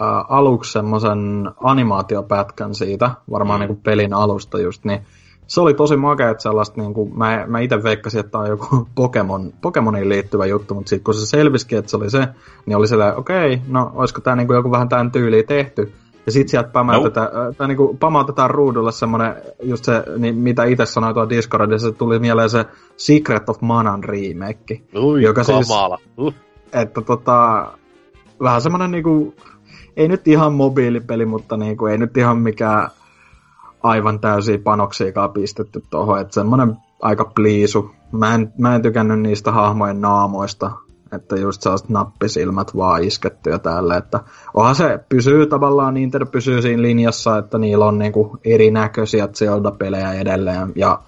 ä, 0.00 0.04
aluksi 0.28 0.72
semmoisen 0.72 1.50
animaatiopätkän 1.60 2.74
siitä, 2.74 3.10
varmaan 3.30 3.60
mm. 3.60 3.66
niinku 3.66 3.80
pelin 3.84 4.14
alusta 4.14 4.60
just, 4.60 4.84
niin 4.84 5.00
se 5.46 5.60
oli 5.60 5.74
tosi 5.74 5.96
makea, 5.96 6.30
että 6.30 6.42
sellaista, 6.42 6.80
niin 6.80 6.94
kuin, 6.94 7.18
mä, 7.18 7.44
mä 7.46 7.60
itse 7.60 7.82
veikkasin, 7.82 8.20
että 8.20 8.30
tämä 8.32 8.44
on 8.44 8.50
joku 8.50 8.66
Pokemon, 8.94 9.52
Pokemoniin 9.62 10.08
liittyvä 10.08 10.46
juttu, 10.46 10.74
mutta 10.74 10.88
sitten 10.88 11.04
kun 11.04 11.14
se 11.14 11.26
selvisikin, 11.26 11.78
että 11.78 11.90
se 11.90 11.96
oli 11.96 12.10
se, 12.10 12.28
niin 12.66 12.76
oli 12.76 12.88
sellainen, 12.88 13.18
okei, 13.18 13.54
okay, 13.54 13.66
no 13.68 13.92
olisiko 13.94 14.20
tämä 14.20 14.36
niin 14.36 14.46
kuin 14.46 14.54
joku 14.54 14.70
vähän 14.70 14.88
tämän 14.88 15.10
tyyliin 15.10 15.46
tehty. 15.46 15.92
Ja 16.26 16.32
sitten 16.32 16.48
sieltä 16.48 16.68
pamautetaan, 16.68 17.28
no. 17.34 17.52
tai 17.52 17.68
niinku 17.68 17.96
pamautetaan 18.00 18.50
ruudulle 18.50 18.92
semmoinen, 18.92 19.36
just 19.62 19.84
se, 19.84 20.04
niin 20.18 20.36
mitä 20.36 20.64
itse 20.64 20.86
sanoin 20.86 21.14
tuolla 21.14 21.30
Discordissa, 21.30 21.90
se 21.90 21.94
tuli 21.96 22.18
mieleen 22.18 22.50
se 22.50 22.64
Secret 22.96 23.48
of 23.48 23.60
Manan 23.60 24.04
remake. 24.04 24.82
Ui, 24.96 25.22
joka 25.22 25.44
siis- 25.44 25.68
kamala. 25.68 25.96
Siis, 25.96 26.10
uh. 26.18 26.34
Että 26.72 27.00
tota, 27.00 27.66
vähän 28.42 28.60
semmoinen 28.60 28.90
niinku, 28.90 29.34
ei 29.96 30.08
nyt 30.08 30.28
ihan 30.28 30.52
mobiilipeli, 30.52 31.24
mutta 31.26 31.56
niinku, 31.56 31.86
ei 31.86 31.98
nyt 31.98 32.16
ihan 32.16 32.38
mikään 32.38 32.88
aivan 33.82 34.20
täysiä 34.20 34.58
panoksiakaan 34.58 35.32
pistetty 35.32 35.82
tuohon, 35.90 36.20
että 36.20 36.34
semmoinen 36.34 36.76
aika 37.02 37.24
pliisu. 37.24 37.90
Mä 38.12 38.34
en, 38.34 38.52
mä 38.58 38.74
en 38.74 38.82
tykännyt 38.82 39.20
niistä 39.20 39.52
hahmojen 39.52 40.00
naamoista, 40.00 40.70
että 41.12 41.36
just 41.36 41.62
sellaiset 41.62 41.88
nappisilmät 41.88 42.76
vaan 42.76 43.04
isketty 43.04 43.50
ja 43.50 43.58
tälle, 43.58 43.96
että 43.96 44.20
onhan 44.54 44.74
se 44.74 44.98
pysyy 45.08 45.46
tavallaan, 45.46 45.94
Nintendo 45.94 46.26
pysyy 46.26 46.62
siinä 46.62 46.82
linjassa, 46.82 47.38
että 47.38 47.58
niillä 47.58 47.84
on 47.84 47.98
niinku 47.98 48.38
erinäköisiä 48.44 49.28
Zelda-pelejä 49.28 50.12
edelleen, 50.12 50.72
ja 50.76 50.98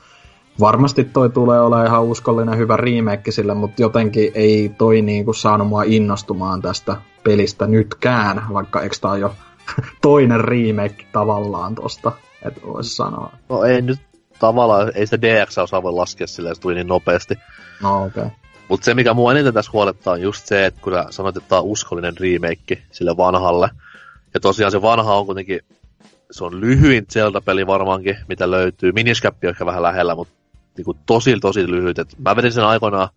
varmasti 0.61 1.05
toi 1.05 1.31
tulee 1.31 1.61
olemaan 1.61 1.87
ihan 1.87 2.03
uskollinen 2.03 2.59
hyvä 2.59 2.77
remake 2.77 3.31
sille, 3.31 3.55
mutta 3.55 3.83
jotenkin 3.83 4.33
ei 4.35 4.75
toi 4.79 5.03
niinku 5.03 5.33
saanut 5.33 5.69
mua 5.69 5.83
innostumaan 5.83 6.63
tästä 6.63 6.97
pelistä 7.23 7.67
nytkään, 7.67 8.47
vaikka 8.53 8.83
eikö 8.83 8.97
tää 9.01 9.17
jo 9.17 9.35
toinen 10.03 10.41
remake 10.41 11.07
tavallaan 11.13 11.75
tosta, 11.75 12.13
että 12.43 12.61
voisi 12.67 12.97
sanoa. 12.97 13.33
No 13.49 13.65
ei 13.65 13.83
nyt 13.83 14.01
tavallaan, 14.39 14.93
ei 14.95 15.07
sitä 15.07 15.23
DX-osaa 15.23 15.83
voi 15.83 15.93
laskea 15.93 16.27
silleen, 16.27 16.55
se 16.55 16.61
tuli 16.61 16.75
niin 16.75 16.87
nopeasti. 16.87 17.35
No 17.83 18.05
okei. 18.05 18.23
Okay. 18.23 18.44
Mutta 18.69 18.85
se, 18.85 18.95
mikä 18.95 19.15
mua 19.15 19.33
eniten 19.33 19.55
tässä 19.55 19.73
huolettaa, 19.73 20.13
on 20.13 20.21
just 20.21 20.47
se, 20.47 20.67
että 20.67 20.81
kun 20.81 20.93
sanoit, 21.11 21.37
että 21.37 21.49
tämä 21.49 21.61
on 21.61 21.67
uskollinen 21.67 22.15
remake 22.19 22.83
sille 22.91 23.17
vanhalle. 23.17 23.71
Ja 24.35 24.41
tosiaan 24.41 24.73
se 24.73 24.83
vanha 24.83 25.15
on 25.15 25.27
kuitenkin, 25.27 25.61
se 26.31 26.45
on 26.45 26.61
lyhyin 26.61 27.07
Zelda-peli 27.13 27.67
varmaankin, 27.67 28.17
mitä 28.29 28.51
löytyy. 28.51 28.93
Miniscap 28.93 29.35
on 29.45 29.51
ehkä 29.51 29.67
vähän 29.67 29.83
lähellä, 29.83 30.15
mutta 30.15 30.35
niinku 30.77 30.97
tosi 31.07 31.41
tosi 31.41 31.71
lyhyt. 31.71 31.99
Et 31.99 32.19
mä 32.19 32.37
vedin 32.37 32.53
sen 32.53 32.65
aikoinaan 32.65 33.09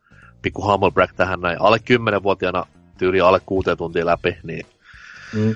pikku 0.41 0.71
humble 0.71 0.91
brag 0.91 1.11
tähän 1.15 1.41
näin. 1.41 1.61
Alle 1.61 1.77
10-vuotiaana 1.77 2.65
tyyli 2.97 3.21
alle 3.21 3.39
kuuteen 3.45 3.77
tuntia 3.77 4.05
läpi, 4.05 4.37
niin, 4.43 4.65
mm. 5.33 5.55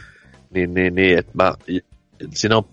niin, 0.54 0.74
niin, 0.74 0.96
niin 0.96 1.18
että 1.18 1.32
mä, 1.34 1.54
siinä 2.30 2.58
on 2.58 2.64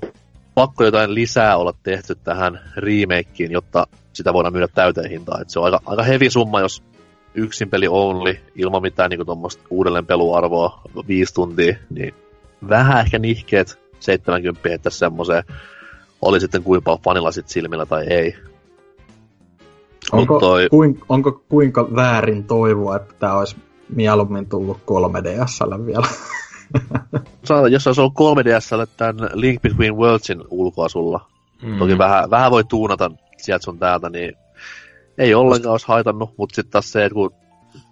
pakko 0.54 0.84
jotain 0.84 1.14
lisää 1.14 1.56
olla 1.56 1.74
tehty 1.82 2.14
tähän 2.14 2.60
remakeen, 2.76 3.50
jotta 3.50 3.86
sitä 4.12 4.32
voidaan 4.32 4.52
myydä 4.52 4.68
täyteen 4.68 5.10
hintaan. 5.10 5.42
Et 5.42 5.50
se 5.50 5.58
on 5.58 5.64
aika, 5.64 5.80
aika 5.86 6.02
heavy 6.02 6.30
summa, 6.30 6.60
jos 6.60 6.82
yksin 7.38 7.70
peli 7.70 7.88
only, 7.88 8.36
ilman 8.54 8.82
mitään 8.82 9.10
niinku 9.10 9.24
tuommoista 9.24 9.62
uudelleen 9.70 10.06
peluarvoa, 10.06 10.80
viisi 11.08 11.34
tuntia, 11.34 11.76
niin 11.90 12.14
vähän 12.68 13.00
ehkä 13.00 13.18
nihkeet 13.18 13.78
70 14.00 14.68
että 14.74 14.90
semmoiseen 14.90 15.44
oli 16.22 16.40
sitten 16.40 16.62
kuinka 16.62 16.98
fanilla 17.04 17.32
sit 17.32 17.48
silmillä 17.48 17.86
tai 17.86 18.06
ei. 18.06 18.36
Onko, 20.12 20.40
toi... 20.40 20.68
kuin, 20.70 21.00
onko 21.08 21.42
kuinka 21.48 21.88
väärin 21.94 22.44
toivoa, 22.44 22.96
että 22.96 23.14
tämä 23.18 23.34
olisi 23.34 23.56
mieluummin 23.88 24.48
tullut 24.48 24.76
3DSlle 24.76 25.86
vielä? 25.86 26.06
Saada, 27.44 27.68
jos 27.68 27.86
olisi 27.86 28.00
ollut 28.00 28.14
3DSlle 28.14 28.86
tämän 28.96 29.30
Link 29.32 29.62
Between 29.62 29.96
Worldsin 29.96 30.44
ulkoasulla, 30.50 31.26
mm. 31.62 31.78
toki 31.78 31.98
vähän, 31.98 32.30
vähän 32.30 32.50
voi 32.50 32.64
tuunata 32.64 33.10
sieltä 33.36 33.64
sun 33.64 33.78
täältä, 33.78 34.10
niin 34.10 34.34
ei 35.18 35.34
ollenkaan 35.34 35.70
olisi 35.70 35.88
haitannut, 35.88 36.34
mutta 36.36 36.54
sitten 36.54 36.72
taas 36.72 36.92
se, 36.92 37.04
että 37.04 37.14
kun 37.14 37.30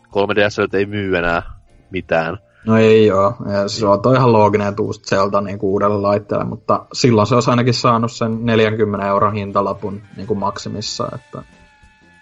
3DS 0.07 0.77
ei 0.77 0.87
myy 0.87 1.17
enää 1.17 1.43
mitään. 1.91 2.39
No 2.67 2.77
ei 2.77 3.07
joo, 3.07 3.37
ja 3.53 3.69
se 3.69 3.87
on 3.87 4.03
toi 4.03 4.17
ihan 4.17 4.33
looginen, 4.33 4.69
että 4.69 4.83
uusi 4.83 5.01
Zelda 5.01 5.41
niin 5.41 5.59
kuin 5.59 5.71
uudelle 5.71 6.01
laitteelle, 6.01 6.45
mutta 6.45 6.87
silloin 6.93 7.27
se 7.27 7.35
olisi 7.35 7.51
ainakin 7.51 7.75
saanut 7.75 8.13
sen 8.13 8.47
40 8.47 9.07
euron 9.07 9.35
hintalapun 9.35 10.03
niin 10.17 10.27
kuin 10.27 10.39
maksimissa, 10.39 11.09
että 11.15 11.43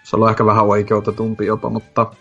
se 0.03 0.15
on 0.15 0.29
ehkä 0.29 0.45
vähän 0.45 0.65
oikeutetumpi 0.65 1.45
jopa, 1.45 1.69
mutta, 1.69 2.11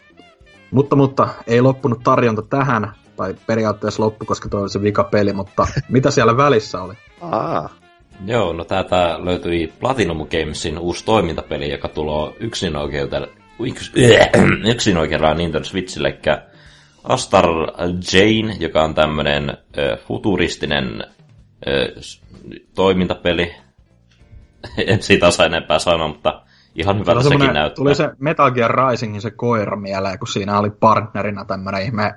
mutta, 0.70 0.97
mutta 0.97 1.28
ei 1.47 1.61
loppunut 1.61 2.01
tarjonta 2.05 2.43
tähän, 2.43 2.93
tai 3.16 3.35
periaatteessa 3.47 4.03
loppu, 4.03 4.24
koska 4.24 4.49
toi 4.49 4.61
oli 4.61 4.70
se 4.70 4.82
vika 4.82 5.05
peli, 5.05 5.32
mutta 5.32 5.66
mitä 5.89 6.11
siellä 6.11 6.37
välissä 6.37 6.82
oli? 6.82 6.95
Aa. 7.20 7.68
Joo, 8.27 8.53
no 8.53 8.65
täältä 8.65 9.17
löytyi 9.19 9.73
Platinum 9.81 10.19
Gamesin 10.29 10.79
uusi 10.79 11.05
toimintapeli, 11.05 11.71
joka 11.71 11.89
tulee 11.89 12.33
yksin 12.41 12.77
oikeudella, 12.77 13.29
yks, 13.67 13.93
yksin 14.73 14.97
oikeudella 14.97 15.35
Nintendo 15.35 15.65
Switchille, 15.65 16.09
eli 16.09 16.19
Astar 17.05 17.47
Jane, 18.12 18.57
joka 18.61 18.83
on 18.83 18.95
tämmönen 18.95 19.59
futuristinen 20.07 21.05
äh, 21.05 22.05
toimintapeli. 22.75 23.55
en 24.87 25.03
siitä 25.03 25.27
osaa 25.27 25.47
enempää 25.47 25.79
sanoa, 25.79 26.09
mutta 26.09 26.43
ihan 26.75 26.99
hyvältä 26.99 27.23
se 27.23 27.29
sekin 27.29 27.53
näyttää. 27.53 27.75
Tuli 27.75 27.95
se 27.95 28.11
Metal 28.19 28.51
Gear 28.51 28.91
Risingin 28.91 29.21
se 29.21 29.31
koira 29.31 29.77
mieleen, 29.77 30.19
kun 30.19 30.29
siinä 30.29 30.59
oli 30.59 30.71
partnerina 30.71 31.45
tämmönen 31.45 31.83
ihme 31.83 32.15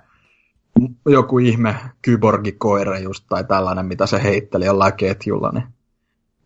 joku 1.05 1.39
ihme 1.39 1.75
kyborgikoira 2.01 2.99
just 2.99 3.25
tai 3.29 3.43
tällainen, 3.43 3.85
mitä 3.85 4.05
se 4.05 4.23
heitteli 4.23 4.65
jollain 4.65 4.93
ketjulla. 4.93 5.51
Niin. 5.51 5.76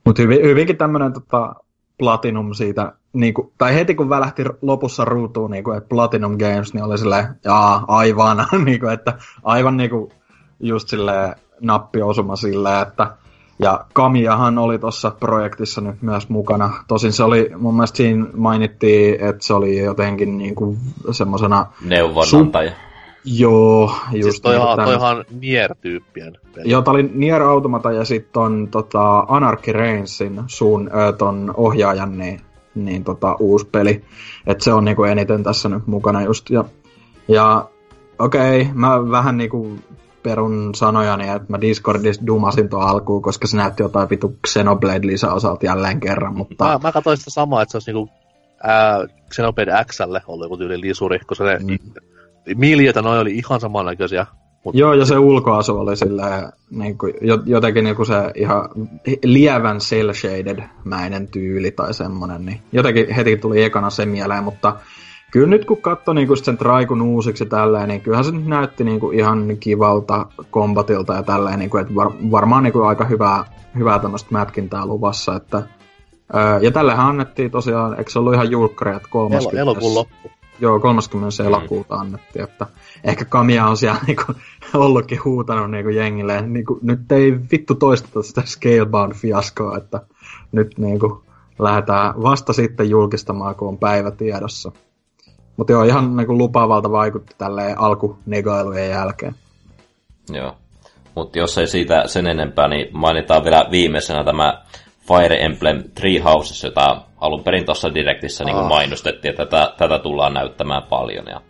Mutta 0.05 0.21
hyvin, 0.21 0.41
hyvinkin 0.43 0.77
tämmöinen 0.77 1.13
tota, 1.13 1.55
Platinum 1.97 2.53
siitä, 2.53 2.93
niin 3.13 3.33
kuin, 3.33 3.51
tai 3.57 3.75
heti 3.75 3.95
kun 3.95 4.09
välähti 4.09 4.43
lopussa 4.61 5.05
ruutuun, 5.05 5.51
niin 5.51 5.63
kuin, 5.63 5.77
että 5.77 5.89
Platinum 5.89 6.37
Games, 6.37 6.73
niin 6.73 6.83
oli 6.83 6.97
silleen, 6.97 7.25
jaa, 7.43 7.85
aivan, 7.87 8.45
niin 8.65 8.79
kuin, 8.79 8.93
että 8.93 9.13
aivan 9.43 9.77
niin 9.77 9.89
kuin, 9.89 10.11
just 10.59 10.87
silleen 10.87 11.35
nappiosuma 11.61 12.35
silleen, 12.35 12.87
että 12.87 13.11
ja 13.59 13.85
Kamiahan 13.93 14.57
oli 14.57 14.79
tuossa 14.79 15.11
projektissa 15.11 15.81
nyt 15.81 16.01
myös 16.01 16.29
mukana. 16.29 16.73
Tosin 16.87 17.13
se 17.13 17.23
oli, 17.23 17.51
mun 17.57 17.75
mielestä 17.75 17.97
siinä 17.97 18.25
mainittiin, 18.33 19.13
että 19.13 19.45
se 19.45 19.53
oli 19.53 19.79
jotenkin 19.83 20.37
niin 20.37 20.55
kuin 20.55 20.77
semmoisena... 21.11 21.65
Neuvonantaja. 21.85 22.71
Su- 22.71 22.90
Joo, 23.25 23.91
just 24.11 24.29
siis 24.29 24.41
toihan, 24.41 24.77
niin, 24.77 24.85
toihan 24.85 25.25
Nier-tyyppien 25.39 26.37
peli. 26.55 26.69
Joo, 26.69 26.81
tää 26.81 26.93
oli 26.93 27.11
Nier 27.13 27.41
Automata 27.41 27.91
ja 27.91 28.05
sitten 28.05 28.41
on 28.41 28.67
tota, 28.71 29.19
Anarchy 29.19 29.71
Reignsin 29.71 30.41
suun 30.47 30.89
ö, 30.93 31.13
ton 31.13 31.53
ohjaajan 31.57 32.17
niin, 32.17 32.41
niin 32.75 33.03
tota, 33.03 33.35
uusi 33.39 33.67
peli. 33.71 34.03
Et 34.47 34.61
se 34.61 34.73
on 34.73 34.85
niinku 34.85 35.03
eniten 35.03 35.43
tässä 35.43 35.69
nyt 35.69 35.87
mukana 35.87 36.21
just. 36.21 36.49
Ja, 36.49 36.65
ja 37.27 37.69
okei, 38.19 38.61
okay, 38.61 38.73
mä 38.73 39.11
vähän 39.11 39.37
niinku 39.37 39.79
perun 40.23 40.75
sanojani, 40.75 41.29
että 41.29 41.45
mä 41.49 41.61
Discordissa 41.61 42.27
dumasin 42.27 42.69
tuon 42.69 42.87
alkuun, 42.87 43.21
koska 43.21 43.47
se 43.47 43.57
näytti 43.57 43.83
jotain 43.83 44.09
vitu 44.09 44.35
Xenoblade 44.47 45.07
lisäosalta 45.07 45.65
jälleen 45.65 45.99
kerran, 45.99 46.37
mutta... 46.37 46.65
Mä, 46.65 46.79
mä 46.83 46.91
katsoin 46.91 47.17
sitä 47.17 47.29
samaa, 47.29 47.61
että 47.61 47.71
se 47.71 47.77
olisi 47.77 47.91
niinku 47.93 48.13
ää, 48.63 49.07
Xenoblade 49.33 49.85
Xlle 49.85 50.21
ollut 50.27 50.45
joku 50.45 50.57
tyyli 50.57 50.81
lisuri, 50.81 51.19
koska 51.19 51.45
se 51.45 51.59
mm 51.59 51.77
miljöitä 52.55 53.01
noin 53.01 53.19
oli 53.19 53.31
ihan 53.31 53.59
samannäköisiä. 53.59 54.25
Mutta... 54.63 54.79
Joo, 54.79 54.93
ja 54.93 55.05
se 55.05 55.17
ulkoasu 55.17 55.77
oli 55.77 55.97
silleen, 55.97 56.51
niin 56.69 56.97
kuin, 56.97 57.13
jotenkin 57.45 57.83
niin 57.83 57.95
kuin 57.95 58.05
se 58.05 58.31
ihan 58.35 58.69
lievän 59.23 59.77
cel-shaded-mäinen 59.77 61.27
tyyli 61.31 61.71
tai 61.71 61.93
semmonen, 61.93 62.45
niin 62.45 62.61
jotenkin 62.71 63.13
heti 63.13 63.37
tuli 63.37 63.63
ekana 63.63 63.89
se 63.89 64.05
mieleen, 64.05 64.43
mutta 64.43 64.75
kyllä 65.31 65.47
nyt 65.47 65.65
kun 65.65 65.81
katsoi 65.81 66.15
niin 66.15 66.37
sen 66.37 66.57
Traikun 66.57 67.01
uusiksi 67.01 67.45
tälleen, 67.45 67.87
niin 67.89 68.01
kyllähän 68.01 68.25
se 68.25 68.31
nyt 68.31 68.47
näytti 68.47 68.83
niin 68.83 68.99
kuin 68.99 69.19
ihan 69.19 69.57
kivalta 69.59 70.25
kombatilta 70.49 71.13
ja 71.13 71.23
tälleen, 71.23 71.59
niin 71.59 71.69
kuin, 71.69 71.81
että 71.81 71.95
var, 71.95 72.11
varmaan 72.31 72.63
niin 72.63 72.73
kuin 72.73 72.87
aika 72.87 73.05
hyvää, 73.05 73.45
hyvää 73.77 73.99
tämmöistä 73.99 74.29
mätkintää 74.31 74.85
luvassa, 74.85 75.35
että 75.35 75.63
ja 76.61 76.71
tällähän 76.71 77.07
annettiin 77.07 77.51
tosiaan, 77.51 77.99
eikö 77.99 78.11
se 78.11 78.19
ollut 78.19 78.33
ihan 78.33 78.51
julkkari, 78.51 78.95
että 78.95 79.07
30. 79.11 79.59
Elokuun 79.61 79.95
loppu. 79.95 80.40
Joo, 80.59 80.79
30. 80.79 81.43
Mm. 81.43 81.47
elokuuta 81.47 81.95
annettiin, 81.95 82.43
että 82.43 82.67
ehkä 83.03 83.25
Kamia 83.25 83.65
on 83.65 83.77
siellä 83.77 83.99
niinku, 84.07 84.23
ollutkin 84.73 85.23
huutanut 85.25 85.71
niinku 85.71 85.89
jengille, 85.89 86.41
niinku, 86.41 86.79
nyt 86.81 87.11
ei 87.11 87.33
vittu 87.51 87.75
toisteta 87.75 88.23
sitä 88.23 88.41
Scalebound 88.45 89.13
fiaskoa, 89.13 89.77
että 89.77 90.01
nyt 90.51 90.77
niinku, 90.77 91.23
lähdetään 91.59 92.13
vasta 92.23 92.53
sitten 92.53 92.89
julkistamaan, 92.89 93.55
kun 93.55 93.67
on 93.67 93.77
päivä 93.77 94.11
tiedossa. 94.11 94.71
Mutta 95.57 95.73
joo, 95.73 95.83
ihan 95.83 96.15
niinku 96.15 96.37
lupaavalta 96.37 96.91
vaikutti 96.91 97.35
tälleen 97.37 97.79
alkunegailujen 97.79 98.89
jälkeen. 98.89 99.35
Joo. 100.29 100.55
Mutta 101.15 101.39
jos 101.39 101.57
ei 101.57 101.67
siitä 101.67 102.07
sen 102.07 102.27
enempää, 102.27 102.67
niin 102.67 102.87
mainitaan 102.97 103.43
vielä 103.43 103.65
viimeisenä 103.71 104.23
tämä 104.23 104.63
Fire 105.11 105.45
Emblem 105.45 105.83
Three 105.95 106.19
Houses, 106.19 106.63
jota 106.63 107.01
alun 107.17 107.43
perin 107.43 107.65
tuossa 107.65 107.93
direktissä 107.93 108.43
niin 108.43 108.55
mainostettiin, 108.55 109.29
että 109.29 109.45
tätä, 109.45 109.73
tätä 109.77 109.99
tullaan 109.99 110.33
näyttämään 110.33 110.83
paljon. 110.83 111.25
Ja, 111.27 111.41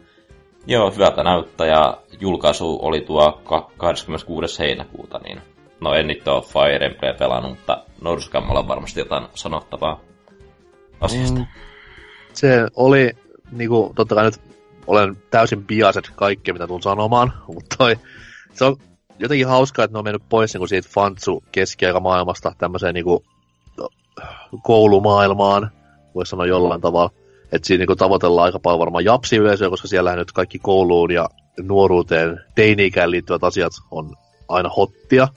joo, 0.67 0.91
hyvältä 0.91 1.23
näyttää 1.23 1.67
ja 1.67 1.97
julkaisu 2.19 2.79
oli 2.81 3.01
tuo 3.01 3.41
26. 3.77 4.59
heinäkuuta, 4.59 5.19
niin 5.19 5.41
no 5.81 5.93
en 5.93 6.07
nyt 6.07 6.27
ole 6.27 6.43
Fire 6.43 6.85
Emblem 6.85 7.15
pelannut, 7.19 7.51
mutta 7.51 7.83
Norskammalla 8.01 8.59
on 8.59 8.67
varmasti 8.67 8.99
jotain 8.99 9.27
sanottavaa 9.35 9.99
asiasta. 11.01 11.39
Mm, 11.39 11.45
se 12.33 12.67
oli, 12.75 13.11
niinku, 13.51 13.93
totta 13.95 14.15
kai 14.15 14.25
nyt 14.25 14.41
olen 14.87 15.17
täysin 15.29 15.65
biaset 15.65 16.11
kaikkea, 16.15 16.53
mitä 16.53 16.67
tulen 16.67 16.81
sanomaan, 16.81 17.33
mutta 17.53 17.75
toi, 17.77 17.95
se 18.53 18.65
on 18.65 18.77
jotenkin 19.19 19.47
hauskaa, 19.47 19.85
että 19.85 19.95
ne 19.95 19.99
on 19.99 20.05
mennyt 20.05 20.29
pois 20.29 20.53
niin 20.53 20.67
siitä 20.67 20.89
fantsu 20.93 21.43
keskiaikamaailmasta 21.51 22.55
tämmöiseen 22.57 22.93
niinku 22.93 23.23
koulumaailmaan, 24.63 25.71
voisi 26.15 26.29
sanoa 26.29 26.45
jollain 26.45 26.81
tavalla. 26.81 27.11
Että 27.51 27.67
siinä 27.67 27.85
niin 27.85 27.97
tavoitellaan 27.97 28.45
aika 28.45 28.59
paljon 28.59 28.79
varmaan 28.79 29.05
japsiyleisöä, 29.05 29.69
koska 29.69 29.87
siellä 29.87 30.15
nyt 30.15 30.31
kaikki 30.31 30.59
kouluun 30.59 31.11
ja 31.11 31.29
nuoruuteen, 31.61 32.41
teini-ikään 32.55 33.11
liittyvät 33.11 33.43
asiat 33.43 33.73
on 33.91 34.15
aina 34.49 34.69
hottia. 34.69 35.27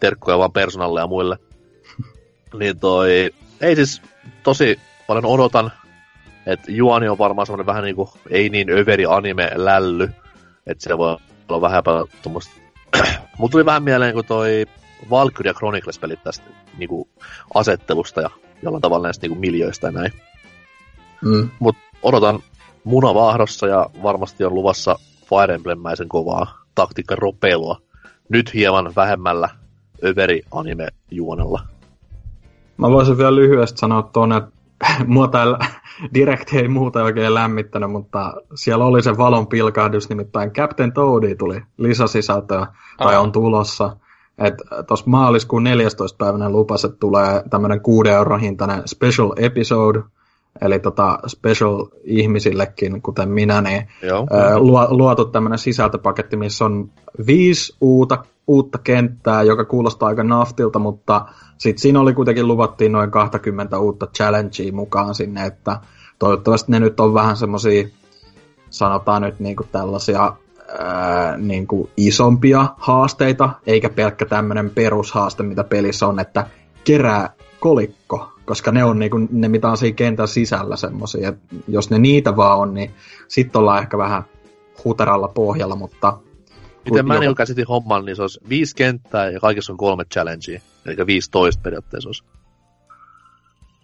Terkkoja 0.00 0.38
vaan 0.38 0.52
personalle 0.52 1.00
ja 1.00 1.06
muille. 1.06 1.36
niin 2.58 2.78
toi, 2.78 3.30
ei 3.60 3.76
siis 3.76 4.02
tosi 4.42 4.80
paljon 5.06 5.26
odotan, 5.26 5.72
että 6.46 6.72
Juani 6.72 7.08
on 7.08 7.18
varmaan 7.18 7.46
semmoinen 7.46 7.66
vähän 7.66 7.84
niinku, 7.84 8.10
ei 8.30 8.48
niin 8.48 8.70
överi 8.70 9.06
anime 9.06 9.50
lälly, 9.54 10.08
että 10.66 10.84
se 10.84 10.98
voi 10.98 11.16
olla 11.48 11.60
vähän 11.60 11.82
tuommoista. 12.22 12.52
Mulla 13.38 13.50
tuli 13.50 13.64
vähän 13.64 13.82
mieleen, 13.82 14.14
kun 14.14 14.24
toi 14.24 14.66
Valkyria 15.10 15.54
Chronicles-pelit 15.54 16.22
tästä 16.22 16.44
niinku, 16.78 17.08
asettelusta 17.54 18.20
ja 18.20 18.30
jollain 18.62 18.82
tavalla 18.82 19.06
näistä 19.06 19.24
niinku, 19.24 19.40
miljöistä 19.40 19.86
ja 19.86 19.92
näin. 19.92 20.12
Mm. 21.24 21.48
Mutta 21.58 21.82
odotan 22.02 22.40
munavahdossa 22.84 23.66
ja 23.66 23.90
varmasti 24.02 24.44
on 24.44 24.54
luvassa 24.54 24.98
Fire 25.24 25.54
Emblemmäisen 25.54 26.08
kovaa 26.08 26.58
taktiikkaropelua. 26.74 27.80
Nyt 28.28 28.54
hieman 28.54 28.92
vähemmällä 28.96 29.48
överi 30.04 30.42
anime 30.50 30.88
juonella. 31.10 31.60
Mä 32.76 32.90
voisin 32.90 33.18
vielä 33.18 33.34
lyhyesti 33.34 33.78
sanoa 33.78 34.02
tuonne, 34.02 34.36
että 34.36 34.50
mua 35.06 35.28
täällä 35.28 35.58
Direct 36.14 36.54
ei 36.54 36.68
muuta 36.68 37.02
oikein 37.02 37.34
lämmittänyt, 37.34 37.90
mutta 37.90 38.34
siellä 38.54 38.84
oli 38.84 39.02
se 39.02 39.16
valon 39.16 39.46
pilkahdus, 39.46 40.08
nimittäin 40.08 40.50
Captain 40.50 40.92
Toady 40.92 41.34
tuli 41.34 41.62
lisäsisältöä, 41.76 42.66
tai 42.98 43.16
on 43.16 43.32
tulossa. 43.32 43.96
Että 44.38 44.82
tuossa 44.82 45.10
maaliskuun 45.10 45.64
14. 45.64 46.16
päivänä 46.18 46.50
lupas, 46.50 46.84
että 46.84 46.96
tulee 47.00 47.42
tämmöinen 47.50 47.80
6 47.80 48.10
euron 48.10 48.40
hintainen 48.40 48.82
special 48.86 49.32
episode, 49.36 50.02
eli 50.60 50.78
tota 50.78 51.18
special 51.26 51.86
ihmisillekin, 52.04 53.02
kuten 53.02 53.28
minä, 53.28 53.60
niin 53.60 53.88
Joo. 54.02 54.26
Ää, 54.30 54.58
luotu 54.90 55.24
tämmöinen 55.24 55.58
sisältöpaketti, 55.58 56.36
missä 56.36 56.64
on 56.64 56.90
viisi 57.26 57.76
uutta, 57.80 58.24
uutta 58.46 58.78
kenttää, 58.78 59.42
joka 59.42 59.64
kuulostaa 59.64 60.08
aika 60.08 60.22
naftilta, 60.22 60.78
mutta 60.78 61.26
sitten 61.58 61.82
siinä 61.82 62.00
oli 62.00 62.14
kuitenkin 62.14 62.48
luvattiin 62.48 62.92
noin 62.92 63.10
20 63.10 63.78
uutta 63.78 64.06
challengea 64.06 64.72
mukaan 64.72 65.14
sinne, 65.14 65.46
että 65.46 65.80
toivottavasti 66.18 66.72
ne 66.72 66.80
nyt 66.80 67.00
on 67.00 67.14
vähän 67.14 67.36
semmoisia 67.36 67.88
sanotaan 68.70 69.22
nyt 69.22 69.40
niin 69.40 69.56
kuin 69.56 69.68
tällaisia 69.72 70.32
ää, 70.78 71.36
niin 71.36 71.66
kuin 71.66 71.90
isompia 71.96 72.66
haasteita, 72.78 73.50
eikä 73.66 73.88
pelkkä 73.88 74.26
tämmöinen 74.26 74.70
perushaaste, 74.70 75.42
mitä 75.42 75.64
pelissä 75.64 76.06
on, 76.06 76.20
että 76.20 76.46
kerää 76.84 77.30
kolikko, 77.60 78.32
koska 78.44 78.72
ne 78.72 78.84
on 78.84 78.98
niinku, 78.98 79.18
ne, 79.30 79.48
mitä 79.48 79.68
on 79.68 79.76
siinä 79.76 79.96
kentän 79.96 80.28
sisällä 80.28 80.76
semmoisia. 80.76 81.32
Jos 81.68 81.90
ne 81.90 81.98
niitä 81.98 82.36
vaan 82.36 82.58
on, 82.58 82.74
niin 82.74 82.90
sitten 83.28 83.58
ollaan 83.58 83.82
ehkä 83.82 83.98
vähän 83.98 84.22
huteralla 84.84 85.28
pohjalla, 85.28 85.76
mutta... 85.76 86.18
Miten 86.84 87.06
mä 87.06 87.18
niin 87.18 87.34
käsitin 87.34 87.66
homman, 87.66 88.04
niin 88.04 88.16
se 88.16 88.22
olisi 88.22 88.40
viisi 88.48 88.76
kenttää 88.76 89.30
ja 89.30 89.40
kaikissa 89.40 89.72
on 89.72 89.76
kolme 89.76 90.04
challengea. 90.04 90.60
Eli 90.86 91.06
15 91.06 91.62
periaatteessa 91.62 92.08
olisi. 92.08 92.24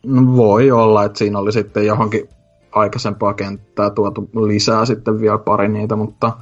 No, 0.06 0.36
voi 0.36 0.70
olla, 0.70 1.04
että 1.04 1.18
siinä 1.18 1.38
oli 1.38 1.52
sitten 1.52 1.86
johonkin 1.86 2.28
aikaisempaa 2.72 3.34
kenttää 3.34 3.90
tuotu 3.90 4.30
lisää 4.34 4.84
sitten 4.84 5.20
vielä 5.20 5.38
pari 5.38 5.68
niitä, 5.68 5.96
mutta 5.96 6.32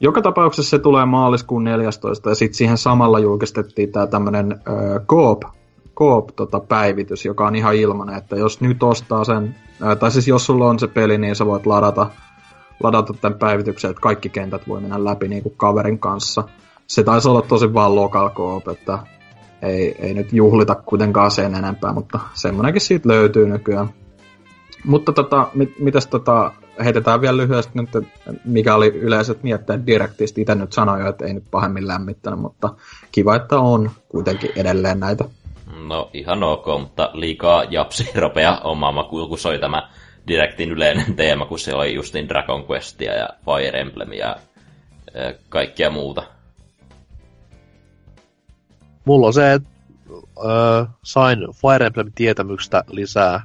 joka 0.00 0.22
tapauksessa 0.22 0.70
se 0.70 0.78
tulee 0.78 1.04
maaliskuun 1.04 1.64
14 1.64 2.28
ja 2.28 2.34
sitten 2.34 2.56
siihen 2.56 2.78
samalla 2.78 3.18
julkistettiin 3.18 3.92
tämä 3.92 4.06
tämmöinen 4.06 4.52
äh, 4.52 5.06
Coop 5.06 5.42
Coop-päivitys, 5.96 7.20
tota, 7.20 7.28
joka 7.28 7.46
on 7.46 7.56
ihan 7.56 7.74
ilmanen, 7.74 8.16
että 8.16 8.36
jos 8.36 8.60
nyt 8.60 8.82
ostaa 8.82 9.24
sen, 9.24 9.54
ää, 9.82 9.96
tai 9.96 10.10
siis 10.10 10.28
jos 10.28 10.46
sulla 10.46 10.68
on 10.68 10.78
se 10.78 10.86
peli, 10.86 11.18
niin 11.18 11.36
sä 11.36 11.46
voit 11.46 11.66
ladata, 11.66 12.06
ladata 12.82 13.14
tämän 13.14 13.38
päivityksen, 13.38 13.90
että 13.90 14.00
kaikki 14.00 14.28
kentät 14.28 14.68
voi 14.68 14.80
mennä 14.80 15.04
läpi 15.04 15.28
niin 15.28 15.42
kuin 15.42 15.54
kaverin 15.56 15.98
kanssa. 15.98 16.44
Se 16.86 17.02
taisi 17.02 17.28
olla 17.28 17.42
tosi 17.42 17.74
vaan 17.74 17.96
local 17.96 18.30
coop, 18.30 18.68
että 18.68 18.98
ei, 19.62 19.96
ei 19.98 20.14
nyt 20.14 20.32
juhlita 20.32 20.74
kuitenkaan 20.74 21.30
sen 21.30 21.54
enempää, 21.54 21.92
mutta 21.92 22.18
semmoinenkin 22.34 22.80
siitä 22.80 23.08
löytyy 23.08 23.48
nykyään. 23.48 23.88
Mutta 24.84 25.12
tota, 25.12 25.48
mit, 25.54 25.78
mitäs 25.78 26.06
tota, 26.06 26.52
heitetään 26.84 27.20
vielä 27.20 27.36
lyhyesti 27.36 27.72
nyt, 27.74 28.08
mikä 28.44 28.74
oli 28.74 28.86
yleiset 28.86 29.42
mietteet 29.42 29.86
direktistä. 29.86 30.40
Itse 30.40 30.54
nyt 30.54 30.72
sanoin 30.72 31.00
jo, 31.00 31.08
että 31.08 31.24
ei 31.24 31.34
nyt 31.34 31.44
pahemmin 31.50 31.88
lämmittänyt, 31.88 32.40
mutta 32.40 32.74
kiva, 33.12 33.36
että 33.36 33.58
on 33.58 33.90
kuitenkin 34.08 34.50
edelleen 34.56 35.00
näitä 35.00 35.24
No 35.88 36.10
ihan 36.12 36.42
ok, 36.42 36.66
mutta 36.80 37.10
liikaa 37.12 37.64
japsi 37.64 38.10
ropea 38.20 38.60
omaa 38.64 38.92
makuun, 38.92 39.28
kun 39.28 39.38
soi 39.38 39.58
tämä 39.58 39.88
Directin 40.28 40.70
yleinen 40.70 41.16
teema, 41.16 41.46
kun 41.46 41.58
se 41.58 41.74
oli 41.74 41.94
justin 41.94 42.28
Dragon 42.28 42.64
Questia 42.70 43.14
ja 43.14 43.28
Fire 43.44 43.80
Emblemia 43.80 44.26
ja 44.26 44.36
kaikkea 45.48 45.90
muuta. 45.90 46.22
Mulla 49.04 49.26
on 49.26 49.32
se, 49.32 49.52
että 49.52 49.68
äh, 50.38 50.88
sain 51.02 51.38
Fire 51.38 51.86
Emblem-tietämyksestä 51.86 52.84
lisää, 52.90 53.40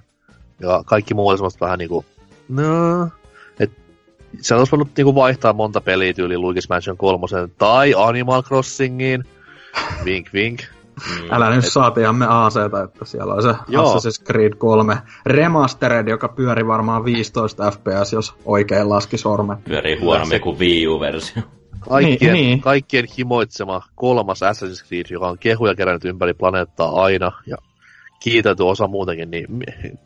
ja 0.60 0.84
kaikki 0.86 1.14
muu 1.14 1.28
oli 1.28 1.38
semmoista 1.38 1.66
vähän 1.66 1.80
niinku, 1.80 2.05
no, 2.49 3.10
et 3.60 3.72
se 4.41 4.55
olisi 4.55 4.72
voinut 4.72 4.89
niinku 4.97 5.16
vaihtaa 5.16 5.53
monta 5.53 5.82
peliä 5.82 6.14
tyyli 6.14 6.36
Luigi's 6.36 6.68
Mansion 6.70 6.97
3 6.97 7.28
tai 7.57 7.93
Animal 7.97 8.43
Crossingiin, 8.43 9.24
vink 10.05 10.34
vink, 10.34 10.62
Mm. 11.07 11.32
Älä 11.36 11.49
nyt 11.49 11.66
et... 11.66 11.72
saatiamme 11.72 12.26
AC, 12.30 12.55
että 12.84 13.05
siellä 13.05 13.34
on 13.34 13.43
se 13.43 13.53
Joo. 13.68 13.95
Assassin's 13.95 14.24
Creed 14.26 14.53
3 14.53 14.97
Remastered, 15.26 16.07
joka 16.07 16.28
pyöri 16.28 16.68
varmaan 16.68 17.05
15 17.05 17.72
fps, 17.72 18.14
jos 18.14 18.34
oikein 18.45 18.89
laski 18.89 19.18
sormet. 19.18 19.64
Pyörii 19.64 19.99
huonommin 19.99 20.41
kuin 20.41 20.60
Wii 20.60 20.88
U-versio. 20.88 21.43
Kaikkien, 21.89 22.34
niin, 22.34 22.47
niin. 22.47 22.62
kaikkien 22.62 23.05
himoitsema 23.18 23.82
kolmas 23.95 24.39
Assassin's 24.43 24.88
Creed, 24.88 25.05
joka 25.10 25.28
on 25.28 25.38
kehuja 25.38 25.76
kerännyt 25.76 26.05
ympäri 26.05 26.34
planeettaa 26.34 27.03
aina, 27.03 27.32
ja 27.47 27.57
kiitelty 28.20 28.63
osa 28.63 28.88
muutenkin, 28.88 29.32
niin 29.32 29.47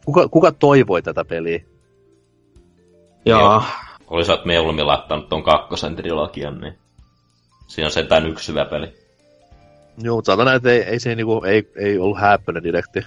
kuka, 0.06 0.28
kuka 0.28 0.52
toivoi 0.52 1.02
tätä 1.02 1.26
peliä? 1.26 1.60
Joo. 3.26 3.64
Olisit 4.08 4.46
mieluummin 4.46 4.88
laittanut 4.88 5.30
ton 5.30 5.44
kakkosen 5.44 5.96
trilogian, 5.96 6.62
niin 6.62 6.78
siinä 7.68 7.88
on 7.88 7.92
sentään 7.92 8.28
yksi 8.28 8.52
hyvä 8.52 8.66
peli. 8.66 8.94
Joo, 10.04 10.16
mutta 10.16 10.32
sanotaan, 10.32 10.56
että 10.56 10.72
ei, 10.72 10.82
ei, 10.82 11.00
se 11.00 11.16
niinku, 11.16 11.44
ei, 11.44 11.72
ei 11.76 12.00
ollut 12.00 12.20
häppöinen 12.20 12.64
direkti. 12.64 13.06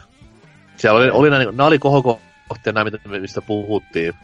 Siellä 0.76 1.00
oli, 1.00 1.10
oli 1.10 1.30
nämä, 1.30 1.44
nämä 1.44 1.66
oli 1.66 1.78
kohokohtia, 1.78 2.72
nämä, 2.72 2.90
mistä 3.20 3.42
puhuttiin, 3.42 4.14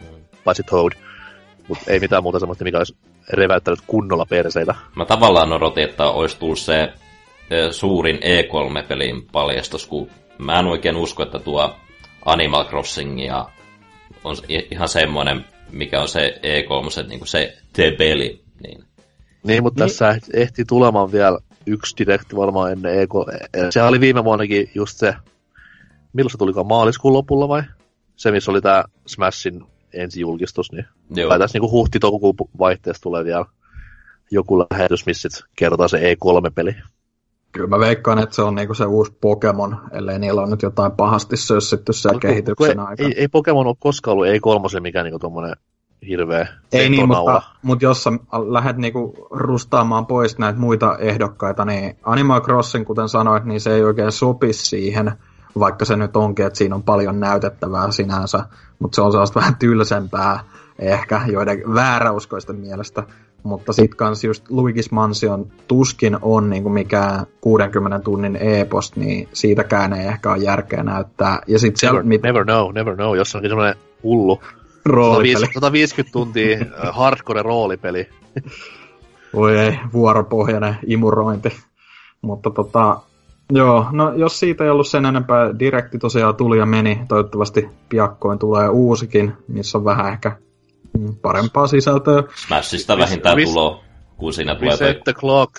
mm. 0.00 0.06
paitsi 0.44 0.62
Toad. 0.62 0.92
Mutta 1.68 1.90
ei 1.90 2.00
mitään 2.00 2.22
muuta 2.22 2.38
semmoista, 2.38 2.64
mikä 2.64 2.78
olisi 2.78 2.96
reväyttänyt 3.30 3.80
kunnolla 3.86 4.26
perseitä. 4.26 4.74
Mä 4.96 5.04
tavallaan 5.04 5.52
odotin, 5.52 5.84
että 5.84 6.04
olisi 6.04 6.38
tullut 6.38 6.58
se 6.58 6.92
suurin 7.70 8.16
E3-pelin 8.16 9.26
paljastus, 9.32 9.86
kun 9.86 10.10
mä 10.42 10.58
en 10.58 10.66
oikein 10.66 10.96
usko, 10.96 11.22
että 11.22 11.38
tuo 11.38 11.76
Animal 12.24 12.64
Crossing 12.64 13.24
ja 13.24 13.50
on 14.24 14.36
ihan 14.70 14.88
semmoinen, 14.88 15.44
mikä 15.70 16.00
on 16.00 16.08
se 16.08 16.40
E3, 16.42 17.08
niin 17.08 17.18
kuin 17.20 17.28
se 17.28 17.56
T-peli. 17.72 18.44
Niin, 18.62 18.84
niin 19.44 19.62
mutta 19.62 19.84
niin. 19.84 19.90
tässä 19.90 20.18
ehti 20.34 20.64
tulemaan 20.64 21.12
vielä 21.12 21.38
yksi 21.66 21.96
direkti 21.98 22.36
varmaan 22.36 22.72
ennen 22.72 23.00
EK. 23.00 23.10
Se 23.70 23.82
oli 23.82 24.00
viime 24.00 24.24
vuonnakin 24.24 24.70
just 24.74 24.98
se, 24.98 25.14
milloin 26.12 26.30
se 26.30 26.38
tulikaan 26.38 26.66
maaliskuun 26.66 27.14
lopulla 27.14 27.48
vai? 27.48 27.62
Se, 28.16 28.30
missä 28.30 28.50
oli 28.50 28.60
tämä 28.60 28.84
Smashin 29.06 29.64
ensijulkistus, 29.92 30.72
niin 30.72 30.84
Joo. 31.10 31.28
tai 31.28 31.38
tässä 31.38 31.58
niinku 31.58 31.70
huhti-toukokuun 31.70 32.34
vaihteessa 32.58 33.02
tulee 33.02 33.24
vielä 33.24 33.44
joku 34.30 34.58
lähetys, 34.58 35.06
missä 35.06 35.28
sit 35.28 35.44
kerrotaan 35.56 35.88
se 35.88 35.98
E3-peli. 35.98 36.74
Kyllä 37.52 37.68
mä 37.68 37.78
veikkaan, 37.78 38.18
että 38.18 38.34
se 38.34 38.42
on 38.42 38.54
niinku 38.54 38.74
se 38.74 38.84
uusi 38.84 39.16
Pokemon, 39.20 39.80
ellei 39.90 40.18
niillä 40.18 40.42
on 40.42 40.50
nyt 40.50 40.62
jotain 40.62 40.92
pahasti 40.92 41.36
sössitty 41.36 41.92
siellä 41.92 42.20
kehityksen 42.20 42.80
aikana. 42.80 43.08
Ei, 43.08 43.20
ei 43.20 43.28
Pokemon 43.28 43.66
ole 43.66 43.76
koskaan 43.78 44.12
ollut 44.12 44.26
E3 44.26 44.80
mikä 44.80 45.02
niinku 45.02 45.18
tommonen 45.18 45.56
hirveä 46.08 46.46
Ei 46.72 46.88
niin, 46.88 47.08
mutta, 47.08 47.42
mutta 47.62 47.84
jos 47.84 48.02
sä 48.04 48.10
lähdet 48.48 48.76
niinku 48.76 49.28
rustaamaan 49.30 50.06
pois 50.06 50.38
näitä 50.38 50.58
muita 50.58 50.98
ehdokkaita, 50.98 51.64
niin 51.64 51.96
Animal 52.02 52.40
Crossing, 52.40 52.86
kuten 52.86 53.08
sanoit, 53.08 53.44
niin 53.44 53.60
se 53.60 53.74
ei 53.74 53.84
oikein 53.84 54.12
sopi 54.12 54.52
siihen, 54.52 55.12
vaikka 55.58 55.84
se 55.84 55.96
nyt 55.96 56.16
onkin, 56.16 56.46
että 56.46 56.58
siinä 56.58 56.74
on 56.74 56.82
paljon 56.82 57.20
näytettävää 57.20 57.90
sinänsä, 57.90 58.44
mutta 58.78 58.94
se 58.94 59.02
on 59.02 59.12
sellaista 59.12 59.40
vähän 59.40 59.56
tylsempää 59.56 60.44
ehkä 60.78 61.20
joiden 61.26 61.74
vääräuskoisten 61.74 62.56
mielestä. 62.56 63.02
Mutta 63.42 63.72
sitten 63.72 63.96
kans 63.96 64.24
just 64.24 64.48
Luigi's 64.50 64.88
Mansion 64.90 65.46
tuskin 65.68 66.18
on 66.22 66.50
niinku 66.50 66.68
mikään 66.68 67.26
60 67.40 67.98
tunnin 67.98 68.36
e-post, 68.36 68.96
niin 68.96 69.28
siitäkään 69.32 69.92
ei 69.92 70.06
ehkä 70.06 70.30
ole 70.30 70.38
järkeä 70.38 70.82
näyttää. 70.82 71.38
Ja 71.46 71.58
sit 71.58 71.68
never, 71.68 71.78
siellä, 71.78 72.02
mit... 72.02 72.22
never 72.22 72.44
know, 72.44 72.74
never 72.74 72.94
know, 72.94 73.16
jos 73.16 73.34
on 73.34 73.42
semmoinen 73.42 73.74
hullu 74.02 74.42
roolipeli. 74.84 75.46
150 75.54 76.12
tuntia 76.12 76.58
äh, 76.60 76.94
hardcore 76.94 77.42
roolipeli. 77.42 78.08
Voi 79.34 79.58
ei, 79.58 79.78
vuoropohjainen 79.92 80.76
imurointi. 80.86 81.52
Mutta 82.22 82.50
tota, 82.50 83.00
joo, 83.52 83.86
no 83.92 84.12
jos 84.12 84.40
siitä 84.40 84.64
ei 84.64 84.70
ollut 84.70 84.88
sen 84.88 85.06
enempää, 85.06 85.58
direkti 85.58 85.98
tosiaan 85.98 86.36
tuli 86.36 86.58
ja 86.58 86.66
meni. 86.66 87.00
Toivottavasti 87.08 87.68
piakkoin 87.88 88.38
tulee 88.38 88.68
uusikin, 88.68 89.32
missä 89.48 89.78
on 89.78 89.84
vähän 89.84 90.12
ehkä 90.12 90.36
parempaa 91.22 91.66
sisältöä. 91.66 92.22
Smashista 92.46 92.98
vähintään 92.98 93.36
res- 93.36 93.44
tulo, 93.44 93.84
kun 94.16 94.32
siinä 94.32 94.54
tulee 94.54 94.70
Reset 94.70 95.04
the 95.04 95.12
clock. 95.12 95.54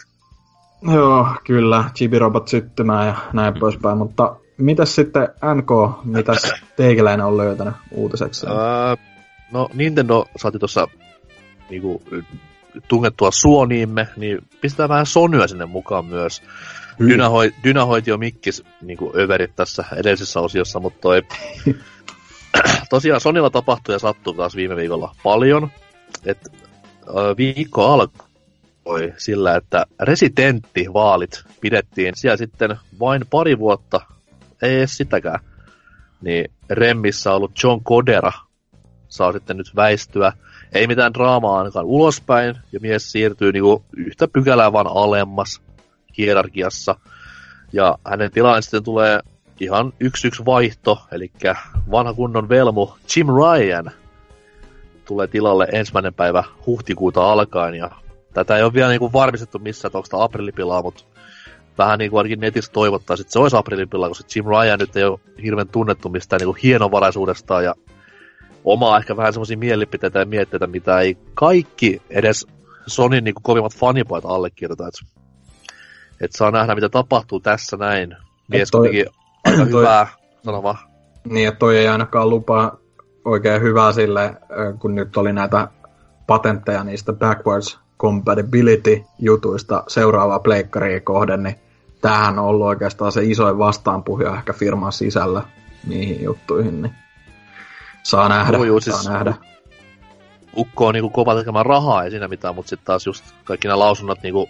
Joo, 0.94 1.28
kyllä, 1.44 1.84
Chibi-robot 1.96 2.48
syttymään 2.48 3.08
ja 3.08 3.16
näin 3.34 3.54
mm. 3.54 3.60
poispäin, 3.60 3.98
mutta 3.98 4.36
mitäs 4.58 4.96
sitten 4.96 5.28
NK, 5.56 6.04
mitäs 6.04 6.54
teikäläinen 6.76 7.26
on 7.26 7.38
löytänyt 7.38 7.74
uutiseksi? 7.92 8.46
Uh, 8.46 9.14
No 9.54 9.70
Nintendo 9.74 10.26
saati 10.38 10.60
tuossa 10.60 10.88
niinku, 11.70 12.04
tungettua 12.88 13.32
suoniimme, 13.32 14.08
niin 14.18 14.40
pistetään 14.62 14.90
vähän 14.90 15.06
Sonyä 15.06 15.48
sinne 15.48 15.66
mukaan 15.66 16.06
myös. 16.06 16.42
Mm. 17.00 17.08
Dynahoit, 17.10 17.56
Dynahoitio 17.64 18.18
Mikkis 18.18 18.64
niinku 18.82 19.14
överit 19.18 19.56
tässä 19.56 19.86
edellisessä 19.96 20.40
osiossa, 20.40 20.80
mutta 20.80 21.00
toi... 21.02 21.22
tosiaan 22.90 23.22
Sonilla 23.22 23.50
tapahtui 23.50 23.96
ja 23.96 24.00
sattui 24.00 24.36
taas 24.36 24.56
viime 24.56 24.76
viikolla 24.76 25.16
paljon. 25.24 25.70
Et, 26.26 26.48
äh, 27.08 27.38
viikko 27.38 27.86
alkoi 27.86 29.14
sillä, 29.18 29.56
että 29.56 29.86
residenttivaalit 30.02 31.44
pidettiin 31.62 32.14
siellä 32.16 32.38
sitten 32.38 32.78
vain 33.00 33.26
pari 33.30 33.60
vuotta, 33.60 34.02
ei 34.62 34.78
edes 34.78 34.98
sitäkään. 34.98 35.40
Niin 36.22 36.52
Remmissä 36.70 37.34
ollut 37.34 37.64
John 37.64 37.84
Codera 37.84 38.32
saa 39.08 39.32
sitten 39.32 39.58
nyt 39.58 39.76
väistyä. 39.76 40.34
Ei 40.72 40.88
mitään 40.88 41.14
draamaa 41.14 41.58
ainakaan 41.58 41.86
ulospäin, 41.86 42.56
ja 42.72 42.80
mies 42.80 43.12
siirtyy 43.12 43.52
niinku 43.52 43.86
yhtä 43.98 44.28
pykälää 44.28 44.74
vaan 44.74 44.88
alemmas 44.88 45.62
hierarkiassa. 46.18 46.96
Ja 47.74 47.98
hänen 48.08 48.32
tilaan 48.32 48.64
sitten 48.64 48.84
tulee 48.84 49.20
ihan 49.60 49.94
yksi 50.00 50.28
yksi 50.28 50.46
vaihto, 50.46 51.02
eli 51.12 51.32
vanha 51.92 52.14
kunnon 52.14 52.50
velmu 52.50 52.90
Jim 53.16 53.28
Ryan 53.28 53.92
tulee 55.06 55.28
tilalle 55.28 55.68
ensimmäinen 55.72 56.14
päivä 56.14 56.44
huhtikuuta 56.66 57.32
alkaen, 57.32 57.76
ja 57.76 57.92
tätä 58.34 58.58
ei 58.58 58.64
ole 58.64 58.74
vielä 58.74 58.90
niinku 58.90 59.14
varmistettu 59.14 59.60
missään, 59.60 59.90
että 59.90 59.98
onko 59.98 60.08
tämä 60.10 60.24
aprillipilaa, 60.24 60.82
mutta 60.82 61.04
vähän 61.78 62.00
niin 62.00 62.12
kuin 62.12 62.18
ainakin 62.18 62.40
netissä 62.40 62.72
toivottaa, 62.72 63.16
että 63.20 63.34
se 63.34 63.40
olisi 63.40 63.58
aprillipilaa, 63.58 64.10
koska 64.10 64.28
Jim 64.36 64.46
Ryan 64.46 64.80
nyt 64.80 64.96
ei 64.96 65.04
ole 65.04 65.20
hirveän 65.44 65.68
tunnettu 65.68 66.10
mistään 66.10 66.40
niinku 66.40 66.58
hienovaraisuudestaan 66.64 67.64
ja 67.64 67.76
omaa 68.66 68.98
ehkä 68.98 69.18
vähän 69.18 69.34
semmoisia 69.34 69.58
mielipiteitä 69.58 70.20
ja 70.20 70.26
mietteitä, 70.26 70.68
mitä 70.68 71.00
ei 71.00 71.18
kaikki 71.34 72.02
edes 72.10 72.48
Sonin 72.88 73.24
niin 73.24 73.36
kovimmat 73.42 73.76
fanipojat 73.76 74.26
allekirjoita. 74.26 74.88
Että 74.88 75.06
et 76.22 76.32
saa 76.32 76.52
nähdä, 76.52 76.76
mitä 76.76 76.90
tapahtuu 76.90 77.40
tässä 77.40 77.78
näin. 77.78 78.16
Mies 78.48 78.72
toi, 78.72 78.80
kuitenkin 78.80 79.23
aika 79.46 79.58
toi, 79.58 79.82
hyvää 79.82 80.08
sanoma. 80.44 80.78
Niin, 81.30 81.48
että 81.48 81.60
toi 81.60 81.78
ei 81.78 81.88
ainakaan 81.88 82.30
lupaa 82.30 82.78
oikein 83.26 83.62
hyvää 83.62 83.92
sille, 83.92 84.38
kun 84.80 84.96
nyt 84.96 85.18
oli 85.18 85.34
näitä 85.34 85.68
patentteja 86.28 86.84
niistä 86.84 87.14
backwards 87.14 87.80
compatibility-jutuista 88.00 89.84
seuraavaa 89.88 90.40
pleikkaria 90.40 91.00
kohden, 91.00 91.44
niin 91.44 91.56
tämähän 92.02 92.40
on 92.40 92.46
ollut 92.46 92.68
oikeastaan 92.68 93.12
se 93.12 93.24
isoin 93.24 93.58
vastaanpuhuja 93.58 94.36
ehkä 94.36 94.54
firman 94.54 94.92
sisällä 94.92 95.44
niihin 95.88 96.24
juttuihin, 96.24 96.82
niin 96.82 96.96
saa 98.04 98.30
nähdä, 98.30 98.58
no, 98.58 98.64
juu, 98.64 98.82
saa 98.82 98.98
siis 98.98 99.10
nähdä. 99.10 99.34
Ukko 100.58 100.88
on 100.88 100.94
niinku 100.94 101.10
kova 101.10 101.36
tekemään 101.36 101.66
rahaa, 101.66 102.04
ei 102.04 102.12
siinä 102.12 102.28
mitään, 102.28 102.56
mutta 102.56 102.70
sitten 102.70 102.86
taas 102.86 103.06
just 103.06 103.26
kaikki 103.44 103.68
nämä 103.68 103.80
lausunnot 103.80 104.24
niinku 104.24 104.50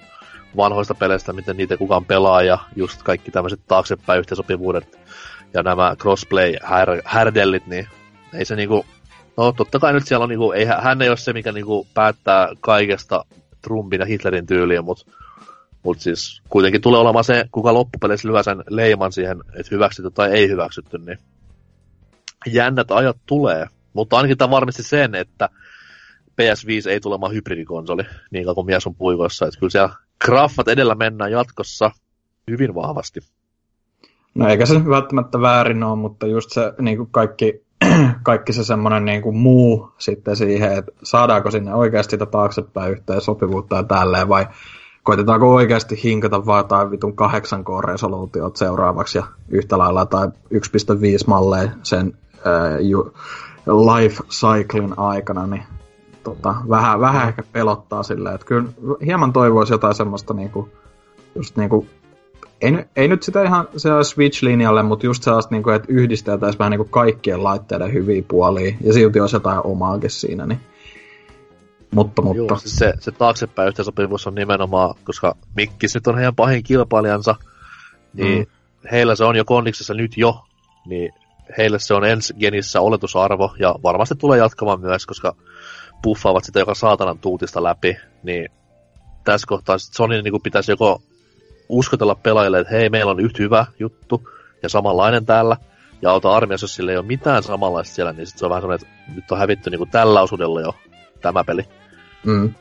vanhoista 0.58 0.96
peleistä, 0.96 1.34
miten 1.34 1.58
niitä 1.58 1.78
kukaan 1.78 2.06
pelaa, 2.06 2.42
ja 2.42 2.58
just 2.76 3.04
kaikki 3.04 3.32
tämmöiset 3.32 3.60
taaksepäin 3.68 4.20
yhteensopivuudet, 4.20 5.00
ja 5.54 5.64
nämä 5.64 5.96
crossplay-härdellit, 6.00 7.68
niin 7.68 7.88
ei 8.34 8.46
se 8.46 8.56
niinku... 8.56 8.86
No 9.38 9.52
totta 9.52 9.80
kai 9.80 9.94
nyt 9.94 10.08
siellä 10.08 10.24
on 10.24 10.30
niinku, 10.30 10.52
ei, 10.52 10.66
hän 10.66 11.02
ei 11.02 11.10
ole 11.10 11.18
se, 11.18 11.34
mikä 11.34 11.52
niinku 11.52 11.88
päättää 11.94 12.50
kaikesta 12.60 13.26
Trumpin 13.62 14.00
ja 14.00 14.06
Hitlerin 14.06 14.46
tyyliä, 14.46 14.82
mutta 14.82 15.06
mut 15.84 16.00
siis 16.00 16.42
kuitenkin 16.50 16.82
tulee 16.82 17.00
olemaan 17.00 17.24
se, 17.24 17.46
kuka 17.52 17.74
loppupeleissä 17.74 18.28
lyö 18.28 18.44
sen 18.44 18.64
leiman 18.70 19.12
siihen, 19.12 19.38
että 19.60 19.76
hyväksytty 19.76 20.12
tai 20.12 20.32
ei 20.32 20.50
hyväksytty, 20.50 20.98
niin 20.98 21.18
jännät 22.46 22.92
ajat 22.92 23.18
tulee. 23.26 23.68
Mutta 23.94 24.18
ainakin 24.18 24.38
tämä 24.38 24.52
varmasti 24.52 24.84
sen, 24.84 25.16
että 25.16 25.50
PS5 26.42 26.90
ei 26.90 27.00
tule 27.00 27.14
olemaan 27.14 27.34
hybridikonsoli, 27.34 28.04
niin 28.32 28.46
kuin 28.56 28.66
mies 28.66 28.88
on 28.88 28.96
puikoissa. 28.96 29.46
Että 29.46 29.60
kyllä 29.60 29.70
siellä 29.70 29.96
graffat 30.26 30.68
edellä 30.68 30.96
mennään 30.96 31.32
jatkossa 31.32 31.92
hyvin 32.52 32.76
vahvasti. 32.76 33.20
No 34.36 34.48
eikä 34.48 34.66
se 34.66 34.86
välttämättä 34.86 35.42
väärin 35.42 35.84
ole, 35.84 35.96
mutta 35.96 36.28
just 36.28 36.50
se 36.52 36.74
niin 36.80 36.98
kuin 36.98 37.10
kaikki, 37.12 37.66
kaikki 38.24 38.54
se 38.54 38.64
semmoinen 38.64 39.06
niin 39.06 39.22
kuin 39.22 39.38
muu 39.38 39.90
sitten 39.98 40.36
siihen, 40.36 40.72
että 40.72 40.92
saadaanko 41.04 41.52
sinne 41.52 41.74
oikeasti 41.74 42.12
sitä 42.12 42.26
taaksepäin 42.26 42.92
yhteen 42.92 43.22
sopivuutta 43.22 43.76
ja 43.76 43.84
tälleen, 43.84 44.30
vai 44.30 44.48
koitetaanko 45.04 45.54
oikeasti 45.54 46.04
hinkata 46.04 46.46
vaan 46.46 46.60
jotain 46.60 46.92
vitun 46.92 47.14
8K-resoluutiot 47.14 48.56
seuraavaksi 48.56 49.18
ja 49.18 49.24
yhtä 49.50 49.78
lailla 49.78 50.06
tai 50.06 50.28
1.5 50.28 50.32
malleja 51.28 51.72
sen 51.84 52.18
ää, 52.46 52.80
ju, 52.80 53.14
life 53.66 54.24
cyclin 54.30 55.00
aikana, 55.00 55.48
niin 55.48 55.64
tota, 56.24 56.56
vähän, 56.70 57.00
vähän 57.00 57.28
ehkä 57.28 57.44
pelottaa 57.52 58.04
silleen, 58.04 58.36
että 58.36 58.48
kyllä 58.48 58.70
hieman 59.06 59.34
toivoisi 59.34 59.74
jotain 59.74 59.96
semmoista 59.96 60.34
niinku, 60.34 60.70
just 61.36 61.58
niinku, 61.58 61.88
ei, 62.62 62.86
ei 62.96 63.08
nyt 63.08 63.24
sitä 63.24 63.44
ihan 63.44 63.68
se 63.78 63.90
Switch-linjalle, 63.90 64.84
mutta 64.84 65.06
just 65.06 65.24
sellaista, 65.24 65.56
niinku, 65.56 65.70
että 65.70 65.88
yhdisteltäisiin 65.92 66.60
vähän 66.60 66.72
niinku 66.72 66.88
kaikkien 66.90 67.44
laitteiden 67.44 67.94
hyviä 67.94 68.24
puolia, 68.28 68.76
ja 68.82 68.94
silti 68.94 69.20
olisi 69.20 69.36
jotain 69.36 69.62
omaakin 69.64 70.10
siinä, 70.10 70.46
niin 70.46 70.60
mutta, 71.94 72.22
mutta. 72.22 72.38
Joo, 72.38 72.60
siis 72.60 72.76
se, 72.76 72.94
se 73.00 73.12
taaksepäin 73.12 73.68
yhteensopivuus 73.68 74.28
on 74.28 74.36
nimenomaan, 74.36 74.96
koska 75.04 75.36
Mikkis 75.56 75.96
nyt 75.96 76.08
on 76.08 76.16
heidän 76.16 76.36
pahin 76.36 76.64
kilpailijansa, 76.64 77.36
niin 78.14 78.40
mm. 78.40 78.90
heillä 78.92 79.16
se 79.16 79.24
on 79.24 79.36
jo 79.36 79.46
kondiksessa 79.46 79.94
nyt 79.94 80.18
jo, 80.18 80.44
niin 80.86 81.14
heille 81.58 81.80
se 81.80 81.94
on 81.94 82.06
ensi 82.06 82.34
genissä 82.34 82.82
oletusarvo, 82.82 83.56
ja 83.60 83.76
varmasti 83.84 84.16
tulee 84.16 84.40
jatkamaan 84.40 84.82
myös, 84.82 85.06
koska 85.06 85.36
puffaavat 86.04 86.44
sitä 86.44 86.60
joka 86.60 86.76
saatanan 86.76 87.20
tuutista 87.20 87.64
läpi, 87.64 87.98
niin 88.24 88.50
tässä 89.24 89.48
kohtaa 89.48 89.78
Sony 89.78 90.22
niin 90.22 90.42
pitäisi 90.44 90.72
joko 90.72 91.02
uskotella 91.70 92.16
pelaajille, 92.16 92.60
että 92.60 92.74
hei, 92.74 92.90
meillä 92.90 93.12
on 93.12 93.20
yhtä 93.20 93.44
hyvä 93.44 93.66
juttu 93.80 94.30
ja 94.64 94.70
samanlainen 94.70 95.26
täällä, 95.26 95.58
ja 96.02 96.12
auta 96.12 96.36
armiassa, 96.36 96.64
jos 96.64 96.76
sillä 96.76 96.92
ei 96.92 96.98
ole 96.98 97.06
mitään 97.06 97.44
samanlaista 97.44 97.96
siellä, 97.96 98.14
niin 98.14 98.28
sit 98.28 98.38
se 98.38 98.46
on 98.46 98.50
vähän 98.50 98.62
sellainen, 98.62 98.88
että 98.88 99.14
nyt 99.16 99.32
on 99.32 99.38
hävitty 99.38 99.70
niin 99.70 99.78
kuin 99.78 99.90
tällä 99.90 100.22
osuudella 100.22 100.62
jo 100.62 100.76
tämä 101.22 101.44
peli. 101.44 101.62
Mm. 102.26 102.54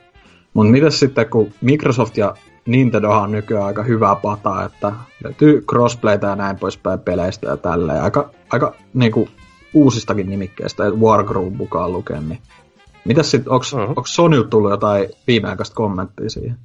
Mutta 0.55 0.73
mitäs 0.73 1.01
sitten, 1.01 1.31
kun 1.31 1.53
Microsoft 1.61 2.17
ja 2.17 2.35
Nintendo 2.67 3.11
on 3.11 3.33
nykyään 3.33 3.67
aika 3.67 3.83
hyvää 3.83 4.17
pataa, 4.17 4.65
että 4.65 4.93
löytyy 5.25 5.65
crossplayta 5.71 6.27
ja 6.27 6.37
näin 6.37 6.59
poispäin 6.59 7.01
peleistä 7.01 7.49
ja 7.49 7.57
tälleen. 7.57 8.03
Aika, 8.03 8.31
aika 8.51 8.75
niinku, 8.95 9.29
uusistakin 9.75 10.31
nimikkeistä, 10.31 10.91
Wargroove 10.91 11.51
mukaan 11.51 11.93
lukien, 11.93 12.29
niin 12.29 12.39
Mitäs 13.05 13.31
sit, 13.31 13.49
onks, 13.49 13.73
uh-huh. 13.73 13.93
onks 13.97 14.15
Sony 14.15 14.45
tullut 14.45 14.71
jotain 14.71 15.09
viimeaikaista 15.27 15.75
kommenttia 15.75 16.31
siihen? 16.31 16.57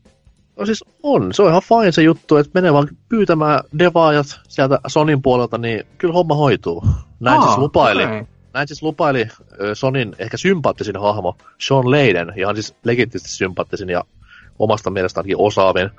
No 0.60 0.66
siis 0.66 0.84
on, 1.04 1.34
se 1.34 1.42
on 1.42 1.50
ihan 1.50 1.62
fine 1.62 1.92
se 1.92 2.02
juttu, 2.02 2.38
että 2.38 2.52
menee 2.54 2.74
vaan 2.74 2.88
pyytämään 3.10 3.60
devaajat 3.80 4.40
sieltä 4.48 4.80
Sonin 4.88 5.22
puolelta, 5.22 5.58
niin 5.58 5.84
kyllä 5.98 6.14
homma 6.14 6.36
hoituu. 6.36 6.84
Näin 7.20 7.40
Aa, 7.40 7.46
siis 7.46 7.58
lupaili. 7.58 8.04
Okay. 8.04 8.26
Näin 8.54 8.68
siis 8.68 8.84
lupaili 8.84 9.28
Sonin 9.74 10.16
ehkä 10.20 10.38
sympaattisin 10.38 11.00
hahmo, 11.00 11.38
Sean 11.58 11.92
Leiden, 11.92 12.34
ihan 12.36 12.56
siis 12.56 12.76
legitisti 12.84 13.30
sympaattisin 13.30 13.90
ja 13.90 14.04
omasta 14.60 14.90
mielestäänkin 14.90 15.38
osaavin. 15.38 15.90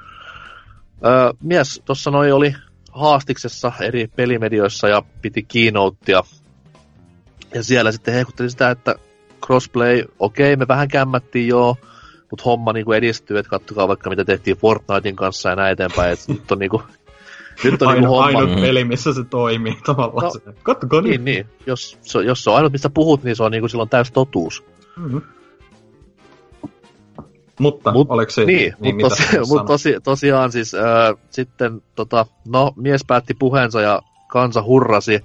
Öö, 1.05 1.32
mies 1.41 1.82
tuossa 1.84 2.11
noi 2.11 2.32
oli 2.32 2.55
haastiksessa 2.93 3.72
eri 3.80 4.07
pelimedioissa 4.16 4.89
ja 4.89 5.03
piti 5.22 5.43
keynotea. 5.43 6.22
Ja 7.55 7.62
siellä 7.62 7.93
sitten 7.93 8.14
hehkutteli 8.14 8.51
sitä, 8.51 8.70
että 8.70 8.95
crossplay, 9.47 10.05
okei, 10.18 10.53
okay, 10.53 10.57
me 10.57 10.68
vähän 10.68 10.89
kämmättiin 10.89 11.49
joo, 11.49 11.76
mutta 12.30 12.45
homma 12.45 12.72
niinku 12.72 12.93
edistyy, 12.93 13.39
että 13.39 13.51
kattokaa 13.51 13.89
vaikka 13.89 14.11
mitä 14.11 14.24
tehtiin 14.24 14.57
Fortnitein 14.57 15.16
kanssa 15.16 15.49
ja 15.49 15.57
näin 15.57 15.72
eteenpäin, 15.72 16.12
että 16.12 16.32
nyt 16.32 16.53
on 16.53 16.59
niinku, 16.59 16.82
nyt 17.64 17.82
on 17.82 17.95
niinku 17.95 17.95
ainut, 17.95 17.95
niinku 17.95 18.14
homma. 18.14 18.39
Ainut 18.39 18.61
peli, 18.61 18.84
missä 18.84 19.14
se 19.14 19.24
toimii 19.24 19.78
tavallaan. 19.86 20.24
No, 20.24 20.30
se. 20.30 20.41
Kattokaa 20.62 21.01
niin. 21.01 21.24
Niin, 21.24 21.47
Jos, 21.66 21.99
so, 22.03 22.20
jos 22.20 22.45
se 22.45 22.51
on 22.51 22.57
ainut, 22.57 22.72
mistä 22.72 22.91
puhut, 22.91 23.22
niin 23.22 23.36
se 23.36 23.43
on 23.43 23.53
niinku 23.53 23.68
silloin 23.68 23.89
täys 23.89 24.12
totuus. 24.12 24.64
Mm-hmm. 24.97 25.20
Mutta, 27.59 27.93
mut, 27.93 28.11
oliko 28.11 28.30
se... 28.30 28.45
Niin, 28.45 28.74
niin 28.80 28.97
mutta 28.97 29.16
tosi, 29.16 29.39
mut 29.49 29.66
tosi, 29.66 29.95
tosiaan 30.05 30.53
siis 30.53 30.74
äh, 30.74 31.14
sitten, 31.30 31.82
tota, 31.95 32.26
no, 32.49 32.72
mies 32.76 33.05
päätti 33.07 33.34
puheensa 33.39 33.80
ja 33.80 34.03
kansa 34.28 34.62
hurrasi, 34.62 35.24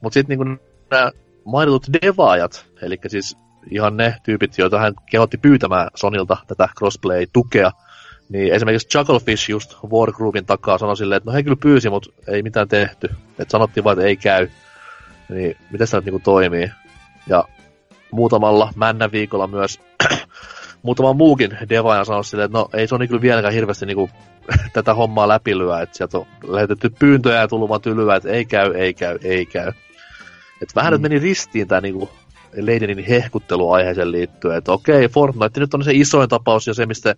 mutta 0.00 0.14
sitten 0.14 0.38
niinku 0.38 0.64
nämä 0.90 1.10
mainitut 1.46 1.86
devaajat, 2.02 2.66
eli 2.82 2.98
siis 3.06 3.38
ihan 3.70 3.96
ne 3.96 4.16
tyypit, 4.22 4.58
joita 4.58 4.78
hän 4.78 4.94
kehotti 5.10 5.38
pyytämään 5.38 5.88
Sonilta 5.94 6.36
tätä 6.46 6.68
crossplay-tukea, 6.78 7.72
niin 8.28 8.52
esimerkiksi 8.52 8.88
Chucklefish 8.88 9.50
just 9.50 9.76
Wargroupin 9.92 10.46
takaa 10.46 10.78
sanoi 10.78 10.96
silleen, 10.96 11.16
että 11.16 11.30
no 11.30 11.34
he 11.34 11.42
kyllä 11.42 11.56
pyysi, 11.62 11.90
mutta 11.90 12.10
ei 12.28 12.42
mitään 12.42 12.68
tehty. 12.68 13.06
Että 13.38 13.52
sanottiin 13.52 13.84
vaan, 13.84 13.98
että 13.98 14.08
ei 14.08 14.16
käy. 14.16 14.48
Niin 15.28 15.56
miten 15.70 15.86
se 15.86 15.96
nyt 15.96 16.04
niinku 16.04 16.20
toimii? 16.24 16.70
Ja 17.26 17.44
muutamalla 18.10 18.72
männä 18.76 19.12
viikolla 19.12 19.46
myös 19.46 19.80
muutama 20.82 21.12
muukin 21.12 21.58
devaaja 21.68 22.04
sanoi 22.04 22.24
silleen, 22.24 22.46
että 22.46 22.58
no 22.58 22.68
ei 22.74 22.86
Sony 22.86 23.06
kyllä 23.06 23.22
vieläkään 23.22 23.54
hirveästi 23.54 23.86
niinku 23.86 24.10
tätä 24.72 24.94
hommaa 24.94 25.28
läpilyä, 25.28 25.82
että 25.82 25.96
sieltä 25.96 26.18
on 26.18 26.26
lähetetty 26.42 26.90
pyyntöjä 26.98 27.40
ja 27.40 27.48
tullut 27.48 27.68
vaan 27.68 27.80
tylyä, 27.80 28.16
että 28.16 28.28
ei 28.28 28.44
käy, 28.44 28.74
ei 28.74 28.94
käy, 28.94 29.18
ei 29.22 29.46
käy. 29.46 29.72
Et 30.62 30.74
vähän 30.74 30.92
mm. 30.92 30.94
nyt 30.94 31.02
meni 31.02 31.18
ristiin 31.18 31.68
tämä 31.68 31.80
niinku 31.80 32.10
Leidenin 32.52 33.04
hehkuttelu 33.04 33.70
aiheeseen 33.70 34.12
liittyen, 34.12 34.56
että 34.56 34.72
okei, 34.72 35.08
Fortnite 35.08 35.60
nyt 35.60 35.74
on 35.74 35.84
se 35.84 35.90
isoin 35.94 36.28
tapaus 36.28 36.66
ja 36.66 36.74
se, 36.74 36.86
mistä 36.86 37.14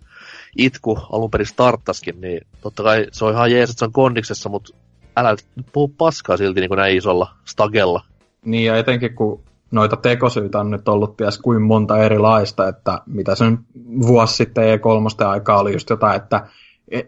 itku 0.57 0.99
alun 1.11 1.31
perin 1.31 1.47
starttaskin, 1.47 2.21
niin 2.21 2.41
totta 2.61 2.83
kai 2.83 3.07
se 3.11 3.25
on 3.25 3.33
ihan 3.33 3.51
jees, 3.51 3.69
että 3.69 3.79
se 3.79 3.85
on 3.85 3.91
kondiksessa, 3.91 4.49
mutta 4.49 4.73
älä 5.17 5.35
nyt 5.55 5.65
puhu 5.73 5.87
paskaa 5.87 6.37
silti 6.37 6.59
niin 6.59 6.69
kuin 6.69 6.77
näin 6.77 6.97
isolla 6.97 7.33
stagella. 7.45 8.03
Niin 8.45 8.65
ja 8.65 8.77
etenkin 8.77 9.15
kun 9.15 9.43
noita 9.71 9.95
tekosyitä 9.95 10.59
on 10.59 10.71
nyt 10.71 10.87
ollut 10.87 11.17
ties 11.17 11.37
kuin 11.37 11.61
monta 11.61 11.97
erilaista, 11.97 12.67
että 12.67 13.01
mitä 13.05 13.35
se 13.35 13.45
vuosi 14.07 14.35
sitten 14.35 14.79
E3 14.79 15.25
aikaa 15.25 15.59
oli 15.59 15.73
just 15.73 15.89
jotain, 15.89 16.15
että 16.15 16.47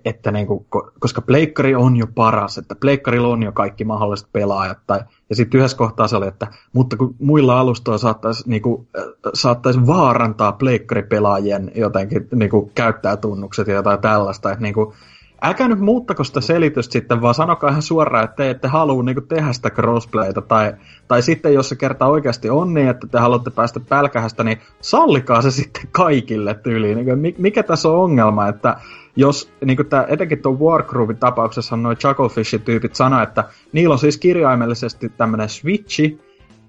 että 0.05 0.31
niin 0.31 0.47
kuin, 0.47 0.65
koska 0.99 1.21
pleikkari 1.21 1.75
on 1.75 1.97
jo 1.97 2.07
paras, 2.15 2.57
että 2.57 2.75
pleikkarilla 2.75 3.27
on 3.27 3.43
jo 3.43 3.51
kaikki 3.51 3.83
mahdolliset 3.83 4.27
pelaajat. 4.33 4.77
Tai, 4.87 4.99
ja 5.29 5.35
sitten 5.35 5.57
yhdessä 5.57 5.77
kohtaa 5.77 6.07
se 6.07 6.15
oli, 6.15 6.27
että 6.27 6.47
mutta 6.73 6.97
kun 6.97 7.15
muilla 7.19 7.59
alustoilla 7.59 7.97
saattaisi, 7.97 8.49
niin 8.49 8.61
kuin, 8.61 8.87
saattaisi 9.33 9.87
vaarantaa 9.87 10.51
pleikkaripelaajien 10.51 11.71
jotenkin 11.75 12.27
niin 12.35 12.49
kuin, 12.49 12.71
käyttäjätunnukset 12.75 13.67
ja 13.67 13.73
jotain 13.73 13.99
tällaista. 13.99 14.51
Että 14.51 14.63
niin 14.63 14.73
kuin, 14.73 14.93
älkää 15.41 15.67
nyt 15.67 15.79
muuttako 15.79 16.23
sitä 16.23 16.41
selitystä 16.41 16.93
sitten, 16.93 17.21
vaan 17.21 17.33
sanokaa 17.33 17.69
ihan 17.69 17.81
suoraan, 17.81 18.23
että 18.23 18.35
te 18.35 18.49
ette 18.49 18.67
halua 18.67 19.03
niin 19.03 19.27
tehdä 19.27 19.53
sitä 19.53 19.69
crossplayta. 19.69 20.41
Tai, 20.41 20.73
tai 21.07 21.21
sitten 21.21 21.53
jos 21.53 21.69
se 21.69 21.75
kerta 21.75 22.07
oikeasti 22.07 22.49
on 22.49 22.73
niin, 22.73 22.87
että 22.87 23.07
te 23.07 23.19
haluatte 23.19 23.49
päästä 23.49 23.79
pälkähästä, 23.79 24.43
niin 24.43 24.57
sallikaa 24.81 25.41
se 25.41 25.51
sitten 25.51 25.87
kaikille 25.91 26.53
tyyliin. 26.53 27.21
Niin 27.21 27.35
mikä 27.37 27.63
tässä 27.63 27.89
on 27.89 27.95
ongelma, 27.95 28.47
että 28.47 28.77
jos 29.15 29.51
niin 29.65 29.85
tää, 29.89 30.05
etenkin 30.09 30.41
tuon 30.41 30.59
Wargroovin 30.59 31.17
tapauksessa 31.17 31.77
noin 31.77 31.97
Chucklefish-tyypit 31.97 32.95
sanoi, 32.95 33.23
että 33.23 33.43
niillä 33.71 33.93
on 33.93 33.99
siis 33.99 34.17
kirjaimellisesti 34.17 35.09
tämmöinen 35.09 35.49
switchi, 35.49 36.19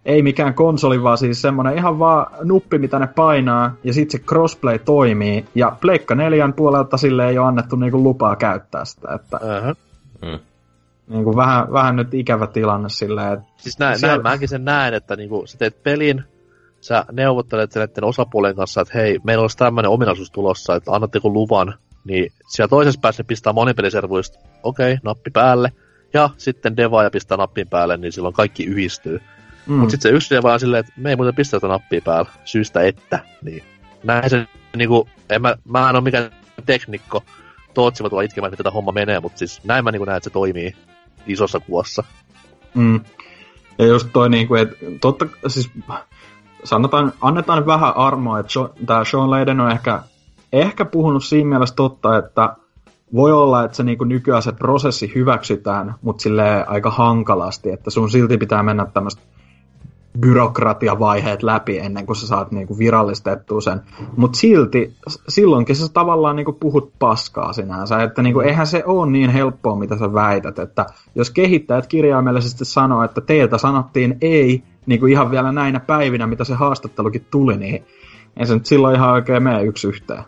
ei 0.04 0.22
mikään 0.22 0.54
konsoli, 0.54 1.02
vaan 1.02 1.18
siis 1.18 1.42
semmonen 1.42 1.76
ihan 1.78 1.98
vaan 1.98 2.26
nuppi, 2.42 2.78
mitä 2.78 2.98
ne 2.98 3.06
painaa, 3.06 3.74
ja 3.84 3.92
sitten 3.92 4.20
se 4.20 4.26
crossplay 4.26 4.78
toimii, 4.78 5.44
ja 5.54 5.76
Pleikka 5.80 6.14
4 6.14 6.48
puolelta 6.56 6.96
sille 6.96 7.28
ei 7.28 7.38
ole 7.38 7.46
annettu 7.46 7.76
niinku 7.76 8.02
lupaa 8.02 8.36
käyttää 8.36 8.84
sitä, 8.84 9.14
että 9.14 9.36
Uh-huh. 9.42 9.76
Mm. 10.30 10.38
niinku 11.08 11.36
vähän, 11.36 11.72
vähän 11.72 11.96
nyt 11.96 12.14
ikävä 12.14 12.46
tilanne 12.46 12.88
silleen, 12.88 13.32
että 13.32 13.44
Siis 13.56 13.78
näin, 13.78 13.98
Siellä- 13.98 14.14
näin 14.14 14.22
mäkin 14.22 14.48
sen 14.48 14.64
näen, 14.64 14.94
että 14.94 15.16
niinku, 15.16 15.42
sä 15.46 15.58
teet 15.58 15.82
pelin, 15.82 16.22
sä 16.80 17.04
neuvottelet 17.12 17.72
sen 17.72 17.80
näiden 17.80 18.04
osapuolen 18.04 18.56
kanssa, 18.56 18.80
että 18.80 18.98
hei, 18.98 19.18
meillä 19.24 19.42
olisi 19.42 19.56
tämmöinen 19.56 19.90
ominaisuus 19.90 20.30
tulossa, 20.30 20.74
että 20.76 20.92
annatteko 20.92 21.28
luvan, 21.28 21.74
niin 22.04 22.32
siellä 22.48 22.68
toisessa 22.68 23.00
päässä 23.00 23.24
pistää 23.24 23.52
monipeliservuista, 23.52 24.38
okei, 24.62 24.92
okay, 24.92 25.00
nappi 25.02 25.30
päälle, 25.30 25.72
ja 26.14 26.30
sitten 26.36 26.76
devaaja 26.76 27.10
pistää 27.10 27.36
nappin 27.36 27.68
päälle, 27.68 27.96
niin 27.96 28.12
silloin 28.12 28.34
kaikki 28.34 28.64
yhdistyy. 28.64 29.20
Mm. 29.66 29.74
Mutta 29.74 29.90
sitten 29.90 30.10
se 30.10 30.16
yksi 30.16 30.34
devaaja 30.34 30.54
on 30.54 30.60
silleen, 30.60 30.80
että 30.80 30.92
me 30.96 31.10
ei 31.10 31.16
muuten 31.16 31.34
pistä 31.34 31.56
tätä 31.56 31.68
nappia 31.68 32.00
päällä, 32.04 32.30
syystä 32.44 32.82
että, 32.82 33.18
niin 33.42 33.64
näin 34.04 34.30
se 34.30 34.46
niinku, 34.76 35.08
en 35.30 35.42
mä, 35.42 35.56
mä 35.64 35.90
en 35.90 35.96
ole 35.96 36.04
mikään 36.04 36.30
teknikko, 36.66 37.24
Tootsi 37.74 38.04
tulla 38.04 38.22
itkemään, 38.22 38.52
että 38.52 38.64
tätä 38.64 38.70
homma 38.70 38.92
menee, 38.92 39.20
mutta 39.20 39.38
siis 39.38 39.60
näin 39.64 39.84
mä 39.84 39.90
niinku 39.90 40.04
näen, 40.04 40.16
että 40.16 40.30
se 40.30 40.32
toimii 40.32 40.76
isossa 41.26 41.60
kuvassa. 41.60 42.04
Mm. 42.74 43.00
Ja 43.78 43.86
just 43.86 44.08
toi 44.12 44.30
niinku, 44.30 44.54
että 44.54 44.76
totta, 45.00 45.26
siis 45.46 45.70
sanotaan, 46.64 47.12
annetaan 47.20 47.66
vähän 47.66 47.96
armoa, 47.96 48.40
että 48.40 48.52
tämä 48.86 49.04
Sean 49.04 49.30
Leiden 49.30 49.60
on 49.60 49.70
ehkä, 49.70 50.02
ehkä 50.52 50.84
puhunut 50.84 51.24
siinä 51.24 51.48
mielessä 51.48 51.74
totta, 51.74 52.18
että 52.18 52.56
voi 53.14 53.32
olla, 53.32 53.64
että 53.64 53.76
se 53.76 53.82
niinku 53.82 54.04
nykyään 54.04 54.42
se 54.42 54.52
prosessi 54.52 55.12
hyväksytään, 55.14 55.94
mutta 56.02 56.22
sille 56.22 56.64
aika 56.66 56.90
hankalasti, 56.90 57.70
että 57.70 57.90
sun 57.90 58.10
silti 58.10 58.38
pitää 58.38 58.62
mennä 58.62 58.86
tämmöistä 58.94 59.22
byrokratiavaiheet 60.20 61.42
läpi 61.42 61.78
ennen 61.78 62.06
kuin 62.06 62.16
sä 62.16 62.26
saat 62.26 62.52
niinku 62.52 62.78
virallistettua 62.78 63.60
sen. 63.60 63.80
Mutta 64.16 64.38
silti, 64.38 64.94
silloinkin 65.28 65.76
sä 65.76 65.88
tavallaan 65.92 66.36
niinku 66.36 66.52
puhut 66.52 66.92
paskaa 66.98 67.52
sinänsä, 67.52 68.02
että 68.02 68.22
niinku, 68.22 68.40
eihän 68.40 68.66
se 68.66 68.82
ole 68.86 69.10
niin 69.10 69.30
helppoa, 69.30 69.76
mitä 69.76 69.98
sä 69.98 70.12
väität, 70.12 70.58
että 70.58 70.86
jos 71.14 71.30
kehittäjät 71.30 71.86
kirjaimellisesti 71.86 72.64
sanoo, 72.64 73.02
että 73.02 73.20
teiltä 73.20 73.58
sanottiin 73.58 74.18
ei, 74.20 74.62
niin 74.86 75.00
kuin 75.00 75.12
ihan 75.12 75.30
vielä 75.30 75.52
näinä 75.52 75.80
päivinä, 75.80 76.26
mitä 76.26 76.44
se 76.44 76.54
haastattelukin 76.54 77.26
tuli, 77.30 77.56
niin 77.56 77.84
ei 78.36 78.46
se 78.46 78.54
nyt 78.54 78.66
silloin 78.66 78.96
ihan 78.96 79.12
oikein 79.12 79.42
mene 79.42 79.62
yksi 79.62 79.88
yhteen. 79.88 80.24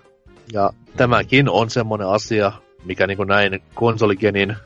Ja 0.52 0.70
tämäkin 0.96 1.48
on 1.48 1.70
semmoinen 1.70 2.08
asia, 2.08 2.52
mikä 2.84 3.06
niin 3.06 3.18
näin 3.26 3.62
konsoligenin 3.74 4.56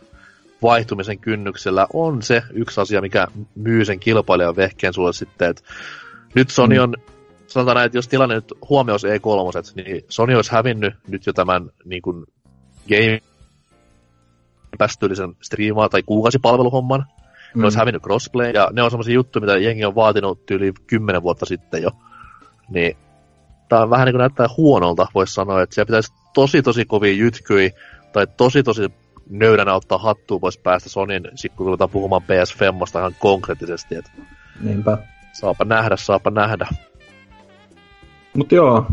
vaihtumisen 0.62 1.18
kynnyksellä 1.18 1.86
on 1.92 2.22
se 2.22 2.42
yksi 2.50 2.80
asia, 2.80 3.00
mikä 3.00 3.26
myy 3.54 3.84
sen 3.84 4.00
kilpailijan 4.00 4.56
vehkeen 4.56 4.92
sulle 4.92 5.12
sitten, 5.12 5.50
että 5.50 5.62
nyt 6.34 6.50
Sony 6.50 6.74
Mm. 6.74 6.82
on, 6.82 6.94
sanotaan 7.46 7.74
näin, 7.74 7.86
että 7.86 7.98
jos 7.98 8.08
tilanne 8.08 8.34
nyt 8.34 8.54
huomioisi 8.68 9.06
E3, 9.06 9.84
niin 9.84 10.04
Sony 10.08 10.34
olisi 10.34 10.52
hävinnyt 10.52 10.94
nyt 11.08 11.26
jo 11.26 11.32
tämän 11.32 11.70
niin 11.84 12.02
kuin 12.02 12.26
Game 12.88 13.20
Pass-tyylisen 14.78 15.36
striimaa 15.42 15.88
tai 15.88 16.02
kuukausipalveluhomman. 16.02 17.06
Ne 17.54 17.64
olisi 17.64 17.78
hävinnyt 17.78 18.02
crossplay, 18.02 18.50
ja 18.50 18.68
ne 18.72 18.82
on 18.82 18.90
semmoisia 18.90 19.14
juttuja, 19.14 19.40
mitä 19.40 19.56
jengi 19.56 19.84
on 19.84 19.94
vaatinut 19.94 20.50
yli 20.50 20.72
kymmenen 20.86 21.22
vuotta 21.22 21.46
sitten 21.46 21.82
jo. 21.82 21.90
Niin 22.68 22.96
tää 23.68 23.82
on 23.82 23.90
vähän 23.90 24.06
niin 24.06 24.12
kuin 24.12 24.20
näyttää 24.20 24.46
huonolta, 24.56 25.06
voisi 25.14 25.34
sanoa, 25.34 25.62
että 25.62 25.74
siellä 25.74 25.86
pitäisi 25.86 26.12
tosi 26.34 26.62
tosi 26.62 26.84
kovia 26.84 27.12
jytkyi, 27.12 27.72
tai 28.12 28.26
tosi 28.36 28.62
tosi 28.62 28.82
nöydänä 29.30 29.74
ottaa 29.74 29.98
hattua 29.98 30.38
pois 30.38 30.58
päästä 30.58 30.88
Sonin, 30.88 31.28
sit 31.34 31.52
kun 31.56 31.66
ruvetaan 31.66 31.90
puhumaan 31.90 32.22
PS 32.22 32.56
Femmasta 32.56 32.98
ihan 32.98 33.14
konkreettisesti, 33.18 33.94
että 33.94 34.10
Niinpä. 34.60 34.98
saapa 35.32 35.64
nähdä, 35.64 35.96
saapa 35.96 36.30
nähdä. 36.30 36.66
Mutta 38.36 38.54
joo, 38.54 38.86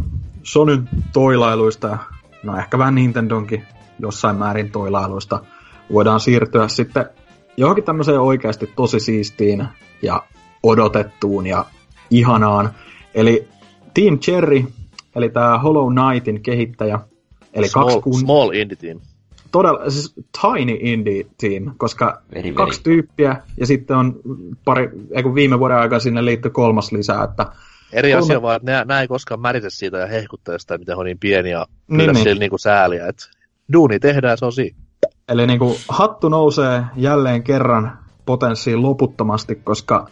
Sonyn 0.43 0.89
toilailuista, 1.13 1.97
no 2.43 2.57
ehkä 2.57 2.77
vähän 2.77 2.95
Nintendonkin 2.95 3.65
jossain 3.99 4.35
määrin 4.35 4.71
toilailuista, 4.71 5.39
voidaan 5.93 6.19
siirtyä 6.19 6.67
sitten 6.67 7.09
johonkin 7.57 7.83
tämmöiseen 7.83 8.19
oikeasti 8.19 8.73
tosi 8.75 8.99
siistiin 8.99 9.67
ja 10.01 10.23
odotettuun 10.63 11.47
ja 11.47 11.65
ihanaan. 12.09 12.69
Eli 13.13 13.47
Team 13.95 14.19
Cherry, 14.19 14.63
eli 15.15 15.29
tämä 15.29 15.57
Hollow 15.59 15.93
Knightin 15.93 16.41
kehittäjä, 16.41 16.99
eli 17.53 17.67
small, 17.67 17.85
kaksi 17.85 18.01
kun... 18.01 18.19
small 18.19 18.51
indie 18.51 18.75
team. 18.75 18.99
todella, 19.51 19.89
siis 19.89 20.13
tiny 20.41 20.77
indie 20.79 21.25
team, 21.41 21.73
koska 21.77 22.21
Veri, 22.31 22.43
veri. 22.43 22.55
kaksi 22.55 22.83
tyyppiä 22.83 23.37
ja 23.59 23.65
sitten 23.65 23.97
on 23.97 24.19
pari, 24.65 24.89
ei 25.11 25.23
kun 25.23 25.35
viime 25.35 25.59
vuoden 25.59 25.77
aikana 25.77 25.99
sinne 25.99 26.25
liittyi 26.25 26.51
kolmas 26.51 26.91
lisää, 26.91 27.23
että 27.23 27.45
Eri 27.93 28.11
Kolme- 28.11 28.23
asia 28.23 28.41
vaan, 28.41 28.55
että 28.55 28.71
nää, 28.71 28.85
nää 28.85 29.01
ei 29.01 29.07
koskaan 29.07 29.41
märitä 29.41 29.69
siitä 29.69 29.97
ja 29.97 30.07
hehkuttaa 30.07 30.57
sitä, 30.57 30.77
miten 30.77 30.97
on 30.97 31.05
niin 31.05 31.19
pieni 31.19 31.49
ja 31.51 31.65
Niin, 31.87 32.13
niin. 32.13 32.23
sillä 32.23 32.39
niinku 32.39 32.57
sääliä, 32.57 33.07
että 33.07 33.25
duuni 33.73 33.99
tehdään, 33.99 34.37
se 34.37 34.45
on 34.45 34.53
siinä. 34.53 34.77
Eli 35.29 35.47
niin 35.47 35.59
kuin 35.59 35.75
hattu 35.89 36.29
nousee 36.29 36.83
jälleen 36.95 37.43
kerran 37.43 37.97
potenssiin 38.25 38.81
loputtomasti, 38.81 39.55
koska 39.55 40.07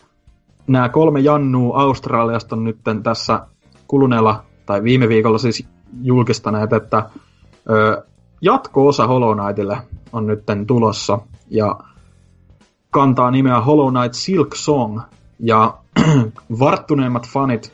nämä 0.67 0.89
kolme 0.89 1.19
jannua 1.19 1.77
Australiasta 1.81 2.55
on 2.55 2.63
nyt 2.63 2.77
tässä 3.03 3.39
kuluneella, 3.87 4.43
tai 4.65 4.83
viime 4.83 5.07
viikolla 5.07 5.37
siis 5.37 5.67
julkistaneet, 6.01 6.73
että 6.73 7.09
ö, 7.69 8.03
jatko-osa 8.41 9.07
Hollow 9.07 9.37
Knightille 9.37 9.77
on 10.13 10.27
nyt 10.27 10.43
tulossa, 10.67 11.19
ja 11.49 11.79
kantaa 12.91 13.31
nimeä 13.31 13.61
Hollow 13.61 13.93
Knight 13.93 14.13
Silk 14.13 14.55
Song, 14.55 15.01
ja 15.39 15.77
varttuneimmat 16.59 17.27
fanit, 17.29 17.73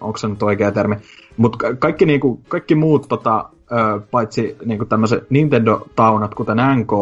onko 0.00 0.18
se 0.18 0.28
nyt 0.28 0.42
oikea 0.42 0.72
termi, 0.72 0.96
mutta 1.36 1.74
kaikki, 1.78 2.06
niinku, 2.06 2.40
kaikki 2.48 2.74
muut 2.74 3.08
tota, 3.08 3.48
ö, 3.72 4.00
paitsi 4.10 4.56
niinku 4.64 4.84
tämmöiset 4.84 5.30
Nintendo-taunat, 5.30 6.34
kuten 6.34 6.56
NK, 6.76 6.92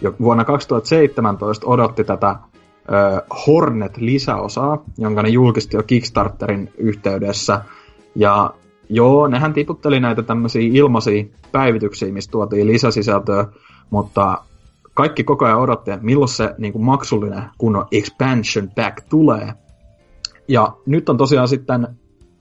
jo 0.00 0.14
vuonna 0.20 0.44
2017 0.44 1.66
odotti 1.66 2.04
tätä 2.04 2.36
Hornet-lisäosaa, 3.46 4.84
jonka 4.98 5.22
ne 5.22 5.28
julkisti 5.28 5.76
jo 5.76 5.82
Kickstarterin 5.82 6.72
yhteydessä. 6.78 7.60
Ja 8.18 8.54
joo, 8.88 9.28
nehän 9.28 9.52
tiputteli 9.52 10.00
näitä 10.00 10.22
tämmöisiä 10.22 10.70
ilmaisia 10.72 11.24
päivityksiä, 11.52 12.12
mistä 12.12 12.32
tuotiin 12.32 12.66
lisäsisältöä, 12.66 13.46
mutta 13.90 14.42
kaikki 14.94 15.24
koko 15.24 15.44
ajan 15.44 15.58
odotti, 15.58 15.90
että 15.90 16.06
milloin 16.06 16.28
se 16.28 16.54
niin 16.58 16.72
kuin 16.72 16.84
maksullinen 16.84 17.42
kunnon 17.58 17.86
expansion 17.92 18.70
pack 18.76 19.08
tulee. 19.08 19.52
Ja 20.48 20.72
nyt 20.86 21.08
on 21.08 21.16
tosiaan 21.16 21.48
sitten 21.48 21.88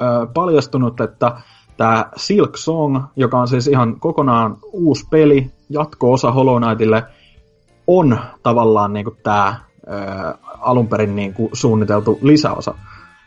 ö, 0.01 0.27
paljastunut, 0.33 1.01
että 1.01 1.41
tämä 1.77 2.05
Silk 2.15 2.57
Song, 2.57 3.03
joka 3.15 3.39
on 3.39 3.47
siis 3.47 3.67
ihan 3.67 3.99
kokonaan 3.99 4.57
uusi 4.73 5.07
peli, 5.11 5.51
jatko-osa 5.69 6.31
Hollow 6.31 6.63
Knightille, 6.63 7.03
on 7.87 8.19
tavallaan 8.43 8.93
niin 8.93 9.05
tämä 9.23 9.55
alun 10.59 10.87
perin 10.87 11.15
niin 11.15 11.33
kuin 11.33 11.49
suunniteltu 11.53 12.19
lisäosa. 12.21 12.73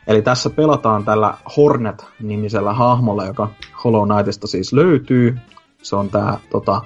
Eli 0.07 0.21
tässä 0.21 0.49
pelataan 0.49 1.05
tällä 1.05 1.33
Hornet-nimisellä 1.57 2.73
hahmolla, 2.73 3.25
joka 3.25 3.49
Hollow 3.83 4.09
Knightista 4.09 4.47
siis 4.47 4.73
löytyy. 4.73 5.37
Se 5.81 5.95
on 5.95 6.09
tämä, 6.09 6.37
tota, 6.49 6.81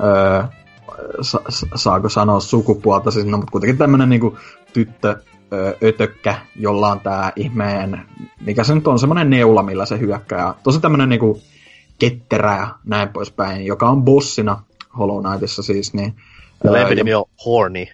öö, 0.00 0.42
sa- 1.20 1.42
sa- 1.48 1.66
saako 1.74 2.08
sanoa 2.08 2.40
sukupuolta, 2.40 3.10
siis, 3.10 3.26
no, 3.26 3.36
mutta 3.36 3.50
kuitenkin 3.50 3.78
tämmöinen 3.78 4.08
niinku 4.08 4.38
tyttö, 4.72 5.16
öö, 5.52 5.72
ötökkä, 5.84 6.34
jolla 6.56 6.88
on 6.88 7.00
tämä 7.00 7.32
ihmeen, 7.36 8.02
mikä 8.40 8.64
se 8.64 8.74
nyt 8.74 8.86
on, 8.88 8.98
semmoinen 8.98 9.30
neula, 9.30 9.62
millä 9.62 9.86
se 9.86 9.98
hyökkää. 9.98 10.54
Tosi 10.62 10.80
tämmöinen 10.80 11.08
niinku 11.08 11.42
ketterä 11.98 12.56
ja 12.56 12.68
näin 12.84 13.08
poispäin, 13.08 13.66
joka 13.66 13.88
on 13.88 14.02
bossina 14.04 14.62
Hollow 14.98 15.24
Knightissa 15.24 15.62
siis, 15.62 15.94
niin 15.94 16.14
Ja 16.64 16.70
öö, 16.70 16.80
lempinimi 16.80 17.14
on 17.14 17.24
Horny. 17.46 17.86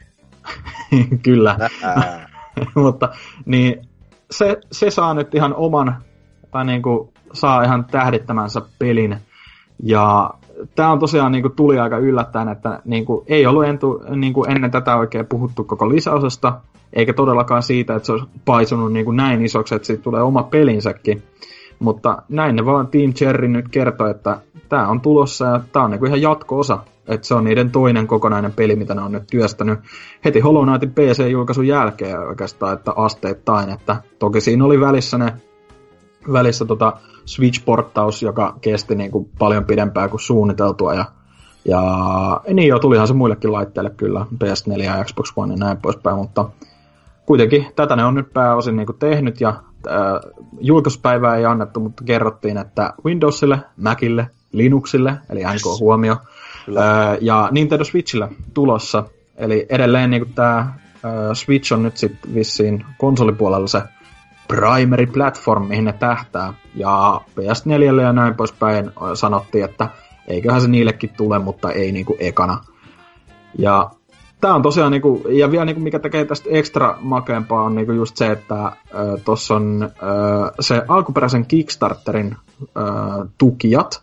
kyllä. 1.24 1.58
Mutta 2.74 3.08
niin 3.46 3.88
se, 4.30 4.56
se 4.72 4.90
saa 4.90 5.14
nyt 5.14 5.34
ihan 5.34 5.54
oman, 5.54 5.96
tai 6.50 6.64
niinku 6.64 7.12
saa 7.32 7.62
ihan 7.62 7.84
tähdittämänsä 7.84 8.62
pelin. 8.78 9.16
Ja 9.82 10.30
tämä 10.74 10.92
on 10.92 10.98
tosiaan 10.98 11.32
niinku 11.32 11.48
tuli 11.48 11.78
aika 11.78 11.98
yllättäen, 11.98 12.48
että 12.48 12.80
niinku 12.84 13.24
ei 13.26 13.46
ollut 13.46 13.64
entu, 13.64 14.02
niinku 14.16 14.44
ennen 14.44 14.70
tätä 14.70 14.96
oikein 14.96 15.26
puhuttu 15.26 15.64
koko 15.64 15.88
lisäosasta, 15.88 16.60
eikä 16.92 17.12
todellakaan 17.12 17.62
siitä, 17.62 17.94
että 17.94 18.06
se 18.06 18.12
olisi 18.12 18.26
paisunut 18.44 18.92
niinku 18.92 19.12
näin 19.12 19.44
isoksi, 19.44 19.74
että 19.74 19.86
siitä 19.86 20.02
tulee 20.02 20.22
oma 20.22 20.42
pelinsäkin. 20.42 21.22
Mutta 21.78 22.22
näin 22.28 22.56
ne 22.56 22.66
vaan 22.66 22.86
Team 22.88 23.12
Cherry 23.12 23.48
nyt 23.48 23.68
kertoo, 23.68 24.06
että 24.06 24.38
tämä 24.74 24.88
on 24.88 25.00
tulossa 25.00 25.44
ja 25.44 25.60
tämä 25.72 25.84
on 25.84 25.90
niinku 25.90 26.06
ihan 26.06 26.22
jatko-osa. 26.22 26.78
Että 27.08 27.26
se 27.26 27.34
on 27.34 27.44
niiden 27.44 27.70
toinen 27.70 28.06
kokonainen 28.06 28.52
peli, 28.52 28.76
mitä 28.76 28.94
ne 28.94 29.02
on 29.02 29.12
nyt 29.12 29.26
työstänyt 29.30 29.78
heti 30.24 30.40
Hollow 30.40 30.64
Knightin 30.64 30.90
PC-julkaisun 30.90 31.66
jälkeen 31.66 32.18
oikeastaan, 32.18 32.72
että 32.72 32.92
asteittain. 32.96 33.70
Että 33.70 33.96
toki 34.18 34.40
siinä 34.40 34.64
oli 34.64 34.80
välissä 34.80 35.18
ne 35.18 35.32
välissä 36.32 36.64
tota 36.64 36.92
Switch-porttaus, 37.24 38.22
joka 38.22 38.56
kesti 38.60 38.94
niin 38.94 39.10
kuin 39.10 39.30
paljon 39.38 39.64
pidempään 39.64 40.10
kuin 40.10 40.20
suunniteltua. 40.20 40.94
Ja, 40.94 41.04
ja 41.64 41.80
niin 42.52 42.68
joo, 42.68 42.78
tulihan 42.78 43.08
se 43.08 43.14
muillekin 43.14 43.52
laitteille 43.52 43.90
kyllä, 43.90 44.26
PS4 44.44 44.82
ja 44.82 45.04
Xbox 45.04 45.32
One 45.36 45.54
ja 45.54 45.58
näin 45.58 45.76
poispäin, 45.76 46.16
mutta 46.16 46.50
kuitenkin 47.26 47.66
tätä 47.76 47.96
ne 47.96 48.04
on 48.04 48.14
nyt 48.14 48.32
pääosin 48.32 48.76
niin 48.76 48.98
tehnyt 48.98 49.40
ja 49.40 49.48
äh, 49.48 50.32
julkaisupäivää 50.60 51.36
ei 51.36 51.44
annettu, 51.44 51.80
mutta 51.80 52.04
kerrottiin, 52.04 52.58
että 52.58 52.92
Windowsille, 53.04 53.58
Macille, 53.76 54.26
Linuxille, 54.56 55.16
eli 55.30 55.40
NK 55.40 55.80
huomio, 55.80 56.12
äh, 56.12 57.18
ja 57.20 57.48
Nintendo 57.52 57.84
Switchille 57.84 58.28
tulossa. 58.54 59.04
Eli 59.36 59.66
edelleen 59.68 60.10
niin 60.10 60.32
tämä 60.34 60.74
Switch 61.32 61.72
on 61.72 61.82
nyt 61.82 61.96
sitten 61.96 62.34
vissiin 62.34 62.84
konsolipuolella 62.98 63.66
se 63.66 63.82
primary 64.48 65.06
platform, 65.06 65.66
mihin 65.66 65.84
ne 65.84 65.92
tähtää. 65.92 66.54
Ja 66.74 67.20
PS4 67.40 68.00
ja 68.02 68.12
näin 68.12 68.34
poispäin 68.34 68.90
sanottiin, 69.14 69.64
että 69.64 69.88
eiköhän 70.26 70.60
se 70.60 70.68
niillekin 70.68 71.10
tule, 71.16 71.38
mutta 71.38 71.72
ei 71.72 71.92
niinku 71.92 72.16
ekana. 72.18 72.64
Ja 73.58 73.90
tämä 74.40 74.54
on 74.54 74.62
tosiaan, 74.62 74.92
niinku, 74.92 75.22
ja 75.28 75.50
vielä 75.50 75.64
niinku, 75.64 75.82
mikä 75.82 75.98
tekee 75.98 76.24
tästä 76.24 76.48
ekstra 76.52 76.98
makeampaa 77.00 77.62
on 77.62 77.74
niinku 77.74 77.92
just 77.92 78.16
se, 78.16 78.30
että 78.30 78.72
tuossa 79.24 79.54
on 79.54 79.82
ö, 79.82 80.52
se 80.60 80.82
alkuperäisen 80.88 81.46
Kickstarterin 81.46 82.36
ö, 82.62 82.66
tukijat 83.38 84.02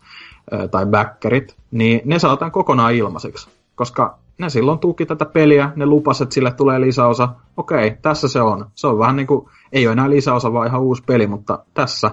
tai 0.72 0.86
backerit, 0.86 1.56
niin 1.72 2.02
ne 2.06 2.20
saadaan 2.20 2.52
kokonaan 2.52 2.94
ilmaiseksi. 2.94 3.50
Koska 3.76 4.18
ne 4.38 4.50
silloin 4.50 4.80
tuki 4.80 5.06
tätä 5.06 5.26
peliä, 5.26 5.72
ne 5.76 5.86
lupas, 5.86 6.22
että 6.22 6.34
sille 6.34 6.52
tulee 6.52 6.82
lisäosa. 6.82 7.30
Okei, 7.58 7.98
tässä 8.02 8.28
se 8.28 8.42
on. 8.42 8.66
Se 8.76 8.88
on 8.88 9.00
vähän 9.00 9.16
niinku, 9.16 9.50
ei 9.72 9.88
ole 9.88 9.94
enää 9.94 10.10
lisäosa, 10.10 10.54
vaan 10.54 10.68
ihan 10.68 10.82
uusi 10.82 11.04
peli, 11.04 11.28
mutta 11.28 11.66
tässä. 11.74 12.12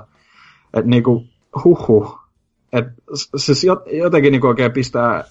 että 0.75 0.91
niinku, 0.91 1.25
huhhuh. 1.65 2.19
Et 2.73 2.87
se 3.37 3.53
jotenkin 3.93 4.33
niinku 4.33 4.47
oikein 4.47 4.73
pistää 4.73 5.25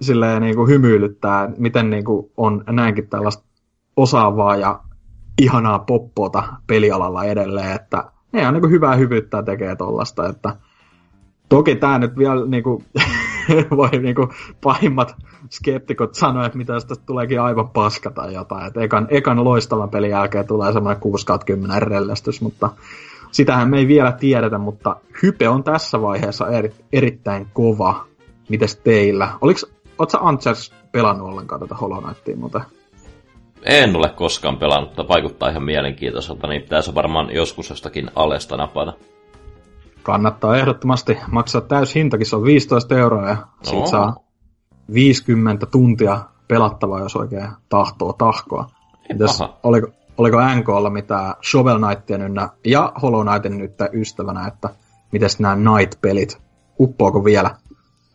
silleen 0.00 0.42
niinku 0.42 0.66
hymyilyttää, 0.66 1.50
miten 1.58 1.90
niinku 1.90 2.32
on 2.36 2.64
näinkin 2.70 3.08
tällaista 3.08 3.44
osaavaa 3.96 4.56
ja 4.56 4.80
ihanaa 5.42 5.78
poppota 5.78 6.42
pelialalla 6.66 7.24
edelleen, 7.24 7.72
että 7.72 8.04
ne 8.32 8.48
on 8.48 8.54
niinku 8.54 8.68
hyvää 8.68 8.96
hyvyyttä 8.96 9.42
tekee 9.42 9.76
tollasta, 9.76 10.28
että 10.28 10.56
toki 11.48 11.76
tämä 11.76 11.98
nyt 11.98 12.18
vielä 12.18 12.46
niinku, 12.46 12.82
voi 13.76 13.88
niinku 13.88 14.32
pahimmat 14.62 15.16
skeptikot 15.50 16.14
sanoa, 16.14 16.46
että 16.46 16.58
mitä 16.58 16.72
tästä 16.72 16.94
tuleekin 17.06 17.40
aivan 17.40 17.68
paska 17.68 18.10
tai 18.10 18.34
jotain, 18.34 18.66
että 18.66 18.80
ekan, 18.80 19.06
ekan 19.10 19.44
loistavan 19.44 19.90
pelin 19.90 20.10
jälkeen 20.10 20.46
tulee 20.46 20.72
semmoinen 20.72 21.00
6 21.00 21.26
10 21.46 21.82
rellestys, 21.82 22.40
mutta 22.40 22.70
sitähän 23.32 23.70
me 23.70 23.78
ei 23.78 23.88
vielä 23.88 24.12
tiedetä, 24.12 24.58
mutta 24.58 24.96
hype 25.22 25.48
on 25.48 25.64
tässä 25.64 26.02
vaiheessa 26.02 26.48
eri, 26.48 26.72
erittäin 26.92 27.46
kova. 27.52 28.04
Mites 28.48 28.76
teillä? 28.76 29.28
Oliko 29.40 29.60
Oletko 29.98 30.18
sä 30.18 30.24
Antsers 30.24 30.72
pelannut 30.92 31.28
ollenkaan 31.28 31.60
tätä 31.60 31.74
Hollow 31.74 32.04
Knightia 32.04 32.36
muuten? 32.36 32.60
En 33.62 33.96
ole 33.96 34.08
koskaan 34.08 34.56
pelannut, 34.56 34.88
mutta 34.88 35.08
vaikuttaa 35.08 35.48
ihan 35.48 35.62
mielenkiintoiselta, 35.62 36.46
niin 36.46 36.62
pitäisi 36.62 36.94
varmaan 36.94 37.34
joskus 37.34 37.70
jostakin 37.70 38.10
alesta 38.16 38.56
napata. 38.56 38.92
Kannattaa 40.08 40.56
ehdottomasti 40.56 41.18
maksaa 41.30 41.60
täys 41.60 41.94
hintakin, 41.94 42.26
se 42.26 42.36
on 42.36 42.44
15 42.44 42.98
euroa 42.98 43.28
ja 43.28 43.34
no. 43.34 43.46
siitä 43.62 43.86
saa 43.86 44.16
50 44.92 45.66
tuntia 45.66 46.20
pelattavaa, 46.48 47.00
jos 47.00 47.16
oikein 47.16 47.48
tahtoo 47.68 48.12
tahkoa. 48.12 48.70
Mites, 49.12 49.38
oliko, 49.62 49.88
oliko 50.18 50.36
NKlla 50.54 50.90
mitään 50.90 51.34
Shovel 51.50 51.78
Knightia 51.78 52.18
nyt 52.18 52.32
ja 52.64 52.92
Hollow 53.02 53.26
Knightin 53.26 53.58
nyt 53.58 53.72
ystävänä, 53.92 54.46
että 54.46 54.68
miten 55.12 55.28
nämä 55.38 55.56
Night-pelit, 55.56 56.38
uppoako 56.80 57.24
vielä? 57.24 57.50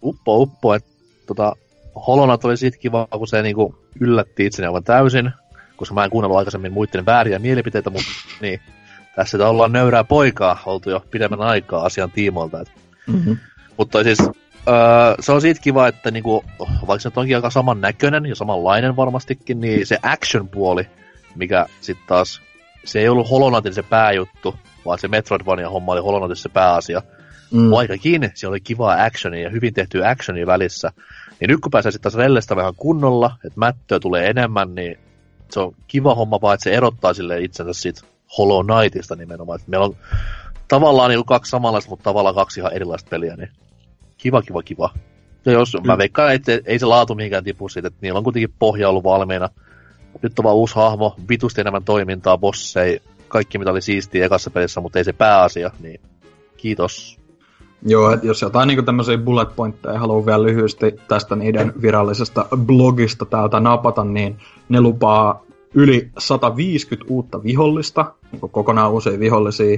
Uppo, 0.03 0.37
uppo, 0.37 0.73
että 0.73 0.91
tota, 1.27 1.55
Holonat 2.07 2.45
oli 2.45 2.57
siitä 2.57 2.77
kiva, 2.77 3.07
kun 3.17 3.27
se 3.27 3.41
niinku 3.41 3.75
yllätti 3.99 4.45
itseni 4.45 4.65
aivan 4.65 4.83
täysin, 4.83 5.31
koska 5.75 5.95
mä 5.95 6.03
en 6.03 6.09
kuunnellut 6.09 6.37
aikaisemmin 6.37 6.73
muiden 6.73 7.05
vääriä 7.05 7.39
mielipiteitä, 7.39 7.89
mutta 7.89 8.09
niin, 8.41 8.59
tässä 9.15 9.49
ollaan 9.49 9.71
nöyrää 9.71 10.03
poikaa 10.03 10.59
oltu 10.65 10.89
jo 10.89 11.03
pidemmän 11.11 11.41
aikaa 11.41 11.85
asian 11.85 12.11
tiimoilta. 12.11 12.61
Et. 12.61 12.71
Mm-hmm. 13.07 13.37
Mutta 13.77 14.03
siis 14.03 14.19
öö, 14.67 15.15
se 15.19 15.31
on 15.31 15.41
siitä 15.41 15.61
kiva, 15.61 15.87
että 15.87 16.11
niinku, 16.11 16.43
vaikka 16.59 16.99
se 16.99 17.11
onkin 17.15 17.35
aika 17.35 17.49
saman 17.49 17.81
näköinen 17.81 18.25
ja 18.25 18.35
samanlainen 18.35 18.95
varmastikin, 18.95 19.61
niin 19.61 19.87
se 19.87 19.97
action-puoli, 20.03 20.87
mikä 21.35 21.65
sitten 21.81 22.07
taas, 22.07 22.41
se 22.85 22.99
ei 22.99 23.09
ollut 23.09 23.29
Holonatin 23.29 23.73
se 23.73 23.83
pääjuttu, 23.83 24.55
vaan 24.85 24.99
se 24.99 25.07
Metroidvania 25.07 25.69
homma 25.69 25.91
oli 25.91 26.01
Holonatin 26.01 26.35
se 26.35 26.49
pääasia. 26.49 27.01
Mm. 27.51 27.71
Vaikkakin 27.71 28.31
se 28.33 28.47
oli 28.47 28.59
kivaa 28.59 29.03
actionia 29.03 29.43
ja 29.43 29.49
hyvin 29.49 29.73
tehty 29.73 30.05
actionia 30.05 30.47
välissä, 30.47 30.91
niin 31.39 31.49
nyt 31.49 31.59
kun 31.59 31.71
pääsee 31.71 31.91
sitten 31.91 32.11
taas 32.11 32.23
rellestä 32.23 32.55
vähän 32.55 32.75
kunnolla, 32.75 33.31
että 33.45 33.59
mättöä 33.59 33.99
tulee 33.99 34.29
enemmän, 34.29 34.75
niin 34.75 34.99
se 35.49 35.59
on 35.59 35.75
kiva 35.87 36.15
homma 36.15 36.41
vaan, 36.41 36.53
että 36.53 36.63
se 36.63 36.73
erottaa 36.73 37.13
sille 37.13 37.41
itsensä 37.41 37.73
siitä 37.73 38.12
Hollow 38.37 38.65
Knightista 38.65 39.15
nimenomaan. 39.15 39.55
Että 39.55 39.69
meillä 39.71 39.85
on 39.85 39.95
tavallaan 40.67 41.09
niin 41.09 41.25
kaksi 41.25 41.49
samanlaista, 41.49 41.89
mutta 41.89 42.03
tavallaan 42.03 42.35
kaksi 42.35 42.59
ihan 42.59 42.73
erilaista 42.73 43.09
peliä, 43.09 43.35
niin 43.35 43.49
kiva, 44.17 44.41
kiva, 44.41 44.63
kiva. 44.63 44.89
Ja 45.45 45.51
jos, 45.51 45.73
mm. 45.73 45.87
mä 45.87 45.97
veikkaan, 45.97 46.33
että 46.33 46.59
ei 46.65 46.79
se 46.79 46.85
laatu 46.85 47.15
mihinkään 47.15 47.43
tipu 47.43 47.69
siitä, 47.69 47.87
että 47.87 47.99
niillä 48.01 48.17
on 48.17 48.23
kuitenkin 48.23 48.53
pohja 48.59 48.89
ollut 48.89 49.03
valmiina. 49.03 49.49
Nyt 50.21 50.39
on 50.39 50.43
vaan 50.43 50.55
uusi 50.55 50.75
hahmo, 50.75 51.15
vitusti 51.29 51.61
enemmän 51.61 51.83
toimintaa, 51.83 52.37
bossei, 52.37 53.01
kaikki 53.27 53.57
mitä 53.57 53.71
oli 53.71 53.81
siistiä 53.81 54.25
ekassa 54.25 54.51
pelissä, 54.51 54.81
mutta 54.81 54.99
ei 54.99 55.05
se 55.05 55.13
pääasia, 55.13 55.71
niin 55.79 56.01
kiitos. 56.57 57.19
Joo, 57.85 58.11
että 58.11 58.27
jos 58.27 58.41
jotain 58.41 58.67
niin 58.67 58.85
tämmöisiä 58.85 59.17
bullet 59.17 59.55
pointteja 59.55 59.99
haluaa 59.99 60.25
vielä 60.25 60.43
lyhyesti 60.43 60.95
tästä 61.07 61.35
niiden 61.35 61.73
virallisesta 61.81 62.45
blogista 62.57 63.25
täältä 63.25 63.59
napata, 63.59 64.03
niin 64.03 64.37
ne 64.69 64.81
lupaa 64.81 65.43
yli 65.73 66.09
150 66.17 67.13
uutta 67.13 67.43
vihollista, 67.43 68.13
niin 68.31 68.51
kokonaan 68.51 68.91
uusia 68.91 69.19
vihollisia, 69.19 69.77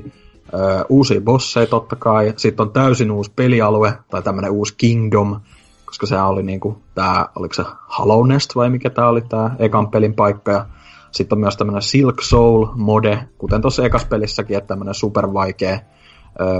ö, 0.53 0.85
uusia 0.89 1.21
bosseja 1.21 1.67
totta 1.67 1.95
kai, 1.95 2.33
sitten 2.37 2.65
on 2.65 2.71
täysin 2.71 3.11
uusi 3.11 3.31
pelialue, 3.35 3.93
tai 4.09 4.21
tämmöinen 4.21 4.51
uusi 4.51 4.73
kingdom, 4.77 5.39
koska 5.85 6.05
se 6.05 6.21
oli 6.21 6.43
niinku 6.43 6.77
tää, 6.95 7.25
oliko 7.35 7.53
se 7.53 7.63
Hollow 7.99 8.27
Nest 8.27 8.55
vai 8.55 8.69
mikä 8.69 8.89
tää 8.89 9.09
oli 9.09 9.21
tää 9.21 9.55
ekan 9.59 9.91
pelin 9.91 10.13
paikka, 10.13 10.51
ja 10.51 10.65
sitten 11.11 11.35
on 11.35 11.39
myös 11.39 11.57
tämmöinen 11.57 11.81
Silk 11.81 12.21
Soul 12.21 12.65
mode, 12.75 13.27
kuten 13.37 13.61
tuossa 13.61 13.85
ekas 13.85 14.05
pelissäkin, 14.05 14.57
että 14.57 14.67
tämmöinen 14.67 14.93
supervaikea 14.93 15.79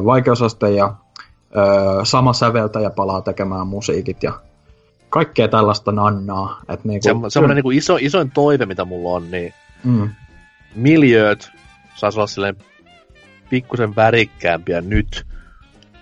vaikeusaste 0.06 0.70
ja 0.72 0.96
sama 2.04 2.34
säveltäjä 2.34 2.90
palaa 2.90 3.22
tekemään 3.22 3.68
musiikit 3.68 4.24
ja 4.24 4.34
kaikkea 5.16 5.48
tällaista 5.48 5.92
nannaa. 5.92 6.62
Et 6.70 6.86
niinku, 6.86 7.04
Se, 7.04 7.30
semmoinen 7.30 7.56
niinku 7.56 7.72
iso, 7.72 7.98
isoin 8.02 8.32
toive, 8.32 8.66
mitä 8.66 8.86
mulla 8.86 9.10
on, 9.10 9.32
niin 9.32 9.54
mm. 9.84 10.10
miljööt 10.76 11.52
saisi 11.96 12.20
olla 12.20 12.28
silleen 12.28 12.56
pikkusen 13.50 13.96
värikkäämpiä 13.96 14.82
nyt. 14.82 15.26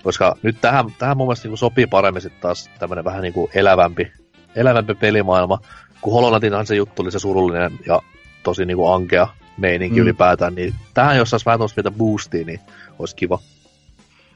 Koska 0.04 0.36
nyt 0.44 0.58
tähän, 0.62 0.86
tähän 0.98 1.18
mun 1.18 1.28
mielestä 1.28 1.46
niinku 1.46 1.58
sopii 1.58 1.88
paremmin 1.88 2.22
sitten 2.22 2.42
taas 2.42 2.70
tämmönen 2.80 3.06
vähän 3.06 3.22
niinku 3.22 3.50
elävämpi, 3.54 4.12
elävämpi 4.56 4.96
pelimaailma. 4.96 5.60
Kun 6.02 6.14
Holonatinhan 6.14 6.66
se 6.66 6.76
juttu 6.76 7.02
oli 7.02 7.12
se 7.12 7.20
surullinen 7.20 7.80
ja 7.86 8.02
tosi 8.44 8.66
niinku 8.66 8.88
ankea 8.88 9.28
meininki 9.58 10.00
mm. 10.00 10.04
ylipäätään, 10.04 10.56
niin 10.56 10.74
tähän 10.94 11.18
jos 11.18 11.30
saisi 11.30 11.46
vähän 11.46 11.60
tuosta 11.60 11.92
boostia, 11.92 12.46
niin 12.46 12.60
olisi 13.00 13.16
kiva. 13.16 13.40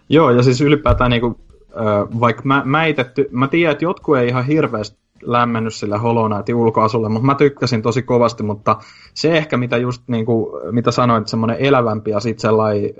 Joo, 0.09 0.31
ja 0.31 0.43
siis 0.43 0.61
ylipäätään 0.61 1.11
niinku, 1.11 1.46
vaikka 2.19 2.41
mä, 2.45 2.61
mäitetty, 2.65 3.27
mä 3.31 3.47
tiedän, 3.47 3.71
että 3.71 3.85
jotkut 3.85 4.17
ei 4.17 4.27
ihan 4.27 4.45
hirveästi 4.45 4.97
lämmennyt 5.21 5.73
sillä 5.73 5.97
Hollow 5.97 6.31
Knightin 6.31 6.55
ulkoasulle, 6.55 7.09
mutta 7.09 7.25
mä 7.25 7.35
tykkäsin 7.35 7.81
tosi 7.81 8.01
kovasti, 8.03 8.43
mutta 8.43 8.77
se 9.13 9.37
ehkä 9.37 9.57
mitä 9.57 9.77
just 9.77 10.03
niinku, 10.07 10.59
mitä 10.71 10.91
sanoit, 10.91 11.27
semmoinen 11.27 11.57
elävämpi 11.59 12.11
ja 12.11 12.19
sitten 12.19 12.41
sellainen 12.41 12.93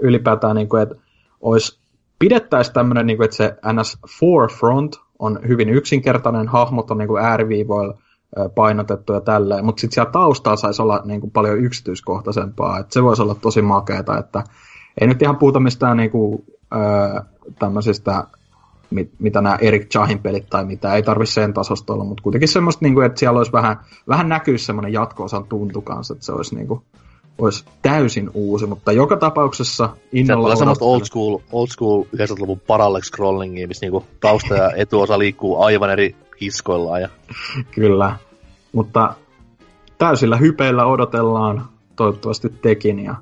ylipäätään, 0.00 0.56
niinku, 0.56 0.76
että 0.76 0.94
olisi 1.40 1.80
pidettäisiin 2.18 2.74
tämmöinen, 2.74 3.06
niinku, 3.06 3.22
että 3.22 3.36
se 3.36 3.56
NS 3.72 3.98
Forefront 4.20 4.96
on 5.18 5.38
hyvin 5.48 5.68
yksinkertainen, 5.68 6.48
hahmot 6.48 6.90
on 6.90 6.98
niinku 6.98 7.16
ääriviivoilla 7.16 7.98
painotettu 8.54 9.12
ja 9.12 9.20
tälleen, 9.20 9.64
mutta 9.64 9.80
sitten 9.80 9.94
siellä 9.94 10.10
taustalla 10.10 10.56
saisi 10.56 10.82
olla 10.82 11.00
niinku 11.04 11.30
paljon 11.30 11.58
yksityiskohtaisempaa, 11.58 12.78
että 12.78 12.92
se 12.94 13.02
voisi 13.02 13.22
olla 13.22 13.34
tosi 13.34 13.62
makeata, 13.62 14.18
että 14.18 14.44
ei 15.00 15.06
nyt 15.06 15.22
ihan 15.22 15.36
puhuta 15.36 15.60
mistään 15.60 15.96
niinku, 15.96 16.44
öö, 16.74 17.20
tämmöisistä, 17.58 18.24
mit, 18.90 19.10
mitä 19.18 19.40
nämä 19.40 19.58
Erik 19.60 19.88
Chahin 19.88 20.18
pelit 20.18 20.46
tai 20.50 20.64
mitä, 20.64 20.94
ei 20.94 21.02
tarvi 21.02 21.26
sen 21.26 21.54
tasosta 21.54 21.92
olla, 21.92 22.04
mutta 22.04 22.22
kuitenkin 22.22 22.48
semmoista, 22.48 22.84
niinku, 22.84 23.00
että 23.00 23.18
siellä 23.18 23.38
olisi 23.38 23.52
vähän, 23.52 23.76
vähän 24.08 24.28
näkyisi 24.28 24.64
semmoinen 24.64 24.92
jatko-osan 24.92 25.44
tuntu 25.44 25.80
kanssa, 25.80 26.14
että 26.14 26.26
se 26.26 26.32
olisi 26.32 26.54
niinku, 26.54 26.82
olisi 27.38 27.64
täysin 27.82 28.30
uusi, 28.34 28.66
mutta 28.66 28.92
joka 28.92 29.16
tapauksessa 29.16 29.96
innolla 30.12 30.48
Se 30.48 30.52
on 30.52 30.58
semmoista 30.58 30.84
old 30.84 31.04
school, 31.04 31.38
old 31.52 31.68
school 31.68 32.02
90-luvun 32.02 32.60
parallax 32.66 33.04
scrollingia, 33.04 33.68
missä 33.68 33.86
niinku 33.86 34.04
tausta 34.20 34.54
ja 34.54 34.70
etuosa 34.76 35.18
liikkuu 35.18 35.62
aivan 35.62 35.90
eri 35.90 36.16
kiskoillaan. 36.36 37.00
Ja... 37.00 37.08
Kyllä, 37.70 38.16
mutta 38.72 39.14
täysillä 39.98 40.36
hypeillä 40.36 40.86
odotellaan 40.86 41.68
toivottavasti 41.96 42.48
tekin 42.48 43.04
ja 43.04 43.14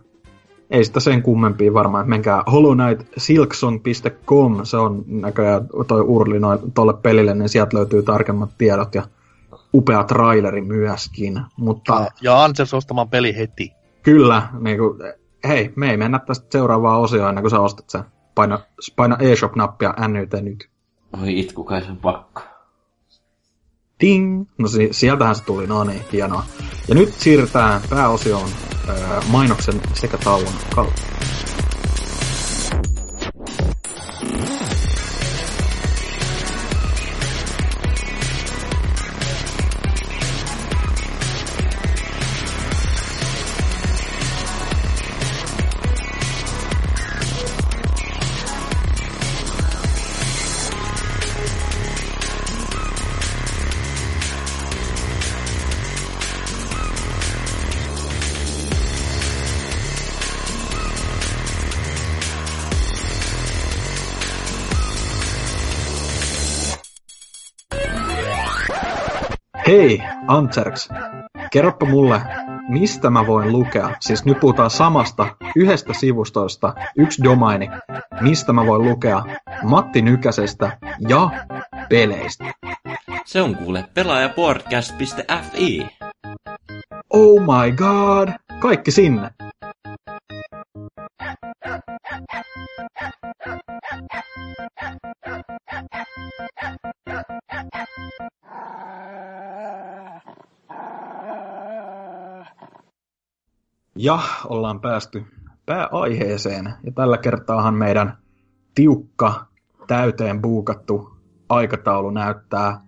ei 0.71 0.85
sitä 0.85 1.01
sen 1.01 1.23
kummempia 1.23 1.75
varmaan. 1.75 2.09
Menkää 2.09 2.43
hollowknightsilksong.com, 2.53 4.61
se 4.65 4.77
on 4.77 5.05
näköjään 5.07 5.69
toi 5.87 6.01
urli 6.01 6.39
noin 6.41 6.73
tolle 6.73 6.95
pelille, 6.95 7.35
niin 7.35 7.49
sieltä 7.49 7.77
löytyy 7.77 8.03
tarkemmat 8.03 8.51
tiedot 8.59 8.95
ja 8.95 9.03
upea 9.75 10.05
traileri 10.05 10.61
myöskin. 10.61 11.41
Mutta 11.57 11.95
Ja, 11.95 12.09
ja 12.23 12.45
Ansels 12.45 12.75
ostamaan 12.75 13.09
peli 13.09 13.37
heti. 13.37 13.73
kyllä, 14.03 14.49
niin 14.61 14.79
kuin, 14.79 14.99
hei, 15.49 15.73
me 15.77 15.91
ei 15.91 15.97
mennä 15.97 16.19
tästä 16.19 16.47
seuraavaan 16.51 17.01
osioon 17.01 17.29
ennen 17.29 17.43
kuin 17.43 17.51
sä 17.51 17.61
ostat 17.61 17.91
sen. 17.91 18.05
Paina, 18.35 18.59
paina 18.97 19.17
eShop-nappia 19.17 20.09
NYT 20.09 20.33
nyt. 20.41 20.69
Oi 21.23 21.39
itku 21.39 21.65
kai 21.65 21.83
sen 21.83 21.97
pakko. 21.97 22.43
Ding! 24.01 24.47
No 24.59 24.69
si- 24.69 24.89
sieltähän 24.91 25.35
se 25.35 25.45
tuli, 25.45 25.67
no 25.67 25.85
niin, 25.85 26.03
hienoa. 26.13 26.45
Ja 26.89 26.95
nyt 26.95 27.15
siirrytään 27.15 27.81
pääosioon 27.91 28.49
öö, 28.89 29.21
mainoksen 29.27 29.81
sekä 29.95 30.19
tauon 30.19 30.53
kautta. 30.75 31.03
Hei, 70.29 70.37
Antserks, 70.37 70.89
kerropa 71.51 71.87
mulle, 71.87 72.23
mistä 72.69 73.11
mä 73.11 73.27
voin 73.27 73.53
lukea, 73.53 73.91
siis 74.01 74.25
nyt 74.25 74.41
puhutaan 74.41 74.71
samasta 74.71 75.27
yhdestä 75.57 75.93
sivustosta, 75.93 76.75
yksi 76.97 77.25
domaini, 77.25 77.71
mistä 78.21 78.53
mä 78.53 78.67
voin 78.67 78.83
lukea 78.83 79.23
Matti 79.63 80.03
Nykäsestä 80.03 80.79
ja 81.09 81.31
peleistä. 81.89 82.45
Se 83.25 83.43
on 83.43 83.57
kuule 83.57 83.85
pelaajapodcast.fi. 83.95 85.89
Oh 87.11 87.41
my 87.41 87.73
god, 87.77 88.29
kaikki 88.59 88.91
sinne. 88.91 89.31
Ja 104.01 104.19
ollaan 104.45 104.81
päästy 104.81 105.25
pääaiheeseen. 105.67 106.75
Ja 106.85 106.93
tällä 106.93 107.19
kertaahan 107.19 107.75
meidän 107.75 108.19
tiukka, 108.75 109.47
täyteen 109.87 110.43
buukattu 110.43 111.11
aikataulu 111.49 112.11
näyttää 112.11 112.81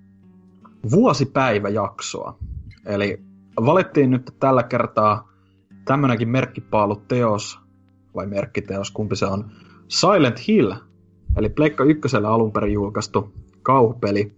vuosipäiväjaksoa. 0.91 2.39
Eli 2.87 3.23
valittiin 3.67 4.11
nyt 4.11 4.35
tällä 4.41 4.63
kertaa 4.63 5.29
tämmönenkin 5.85 6.29
merkkipaaluteos, 6.29 7.61
vai 8.15 8.27
merkkiteos, 8.27 8.91
kumpi 8.91 9.17
se 9.17 9.27
on, 9.27 9.51
Silent 9.89 10.49
Hill, 10.49 10.73
eli 11.37 11.49
Pleikka 11.49 11.85
ykkösellä 11.85 12.29
alun 12.29 12.53
perin 12.53 12.73
julkaistu 12.73 13.33
kauhupeli, 13.63 14.37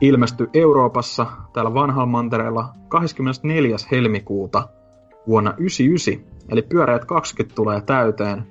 ilmestyi 0.00 0.46
Euroopassa 0.54 1.26
täällä 1.52 1.74
vanhalla 1.74 2.06
mantereella 2.06 2.72
24. 2.88 3.76
helmikuuta 3.90 4.68
vuonna 5.28 5.54
99, 5.58 6.24
eli 6.48 6.62
pyöreät 6.62 7.04
20 7.04 7.54
tulee 7.54 7.80
täyteen 7.80 8.46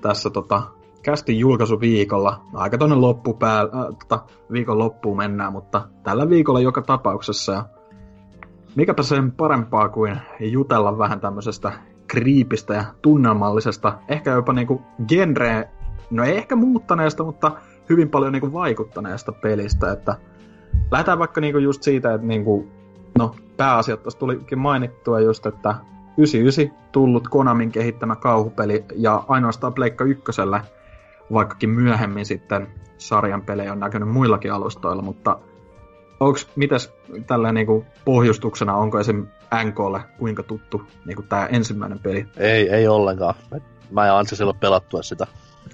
tässä 0.00 0.30
tota, 0.30 0.62
kästin 1.02 1.38
julkaisuviikolla. 1.38 2.40
Aika 2.54 2.78
tonne 2.78 2.96
loppupää, 2.96 3.60
äh, 3.60 3.68
tota, 3.98 4.24
viikon 4.52 4.78
loppuun 4.78 5.16
mennään, 5.16 5.52
mutta 5.52 5.88
tällä 6.02 6.28
viikolla 6.28 6.60
joka 6.60 6.82
tapauksessa. 6.82 7.52
Ja 7.52 7.64
mikäpä 8.74 9.02
sen 9.02 9.32
parempaa 9.32 9.88
kuin 9.88 10.16
jutella 10.40 10.98
vähän 10.98 11.20
tämmöisestä 11.20 11.72
kriipistä 12.06 12.74
ja 12.74 12.84
tunnelmallisesta, 13.02 13.98
ehkä 14.08 14.30
jopa 14.30 14.52
niinku 14.52 14.82
genre, 15.08 15.68
no 16.10 16.24
ei 16.24 16.36
ehkä 16.36 16.56
muuttaneesta, 16.56 17.24
mutta 17.24 17.52
hyvin 17.88 18.08
paljon 18.08 18.32
niinku 18.32 18.52
vaikuttaneesta 18.52 19.32
pelistä, 19.32 19.92
että 19.92 20.16
lähdetään 20.90 21.18
vaikka 21.18 21.40
niinku 21.40 21.58
just 21.58 21.82
siitä, 21.82 22.14
että 22.14 22.26
niinku, 22.26 22.68
no 23.18 23.34
pääasiat 23.56 24.02
tuossa 24.02 24.18
tulikin 24.18 24.58
mainittua 24.58 25.20
just, 25.20 25.46
että 25.46 25.74
99 26.16 26.90
tullut 26.92 27.28
Konamin 27.28 27.72
kehittämä 27.72 28.16
kauhupeli 28.16 28.84
ja 28.96 29.24
ainoastaan 29.28 29.74
Pleikka 29.74 30.04
ykkösellä, 30.04 30.64
vaikkakin 31.32 31.70
myöhemmin 31.70 32.26
sitten 32.26 32.68
sarjan 32.98 33.42
pelejä 33.42 33.72
on 33.72 33.80
näkynyt 33.80 34.08
muillakin 34.08 34.52
alustoilla, 34.52 35.02
mutta 35.02 35.38
onks, 36.20 36.48
mitäs 36.56 36.92
tällä 37.26 37.52
niinku 37.52 37.84
pohjustuksena, 38.04 38.74
onko 38.76 39.00
esim. 39.00 39.26
NKlle 39.64 40.00
kuinka 40.18 40.42
tuttu 40.42 40.82
niinku 41.04 41.22
tämä 41.22 41.46
ensimmäinen 41.46 41.98
peli? 41.98 42.26
Ei, 42.36 42.68
ei 42.70 42.88
ollenkaan. 42.88 43.34
Mä 43.90 44.06
ja 44.06 44.18
Anssi 44.18 44.36
silloin 44.36 44.58
pelattua 44.58 45.02
sitä. 45.02 45.26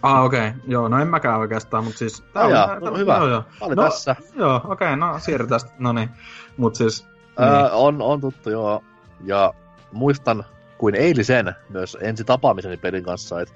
Ah, 0.03 0.25
okei. 0.25 0.49
Okay. 0.49 0.61
Joo, 0.67 0.89
no 0.89 0.99
en 1.01 1.09
mäkään 1.09 1.41
oikeastaan, 1.41 1.85
mutta 1.85 1.99
siis... 1.99 2.25
Tää 2.33 2.45
on- 2.45 2.51
jaa, 2.51 2.67
tää- 2.67 2.81
no 2.81 2.97
hyvä. 2.97 3.17
Joo, 3.17 3.29
joo. 3.29 3.41
Mä 3.61 3.67
olin 3.67 3.77
No, 3.77 3.83
tässä. 3.83 4.17
Joo, 4.35 4.57
okei, 4.57 4.73
okay, 4.73 4.97
no 4.97 5.19
siirrytään 5.19 5.61
sitten. 5.61 5.77
No 5.79 5.93
niin. 5.93 6.11
Mut 6.57 6.75
siis... 6.75 7.07
Ää, 7.39 7.71
on, 7.71 8.03
on 8.03 8.21
tuttu, 8.21 8.51
joo. 8.51 8.83
Ja 9.25 9.55
muistan 9.93 10.45
kuin 10.79 10.95
eilisen 10.95 11.55
myös 11.69 11.97
ensi 12.01 12.25
tapaamiseni 12.25 12.77
pelin 12.77 13.05
kanssa, 13.05 13.41
että 13.41 13.55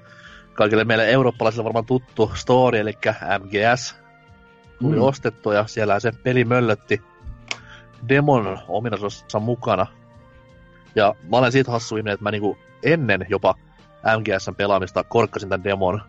kaikille 0.53 0.83
meille 0.83 1.09
eurooppalaisille 1.09 1.63
varmaan 1.63 1.85
tuttu 1.85 2.31
story, 2.35 2.77
eli 2.77 2.93
MGS, 3.39 3.95
tuli 4.79 4.95
Mm. 4.95 5.01
ostettua 5.01 5.53
ja 5.53 5.67
siellä 5.67 5.99
se 5.99 6.11
peli 6.23 6.45
möllötti 6.45 7.01
demon 8.09 8.59
ominaisuudessa 8.67 9.39
mukana. 9.39 9.87
Ja 10.95 11.15
mä 11.29 11.37
olen 11.37 11.51
siitä 11.51 11.71
hassu 11.71 11.97
ihminen, 11.97 12.13
että 12.13 12.23
mä 12.23 12.31
niinku 12.31 12.57
ennen 12.83 13.25
jopa 13.29 13.55
MGSn 14.19 14.55
pelaamista 14.55 15.03
korkkasin 15.03 15.49
tämän 15.49 15.63
demon. 15.63 16.01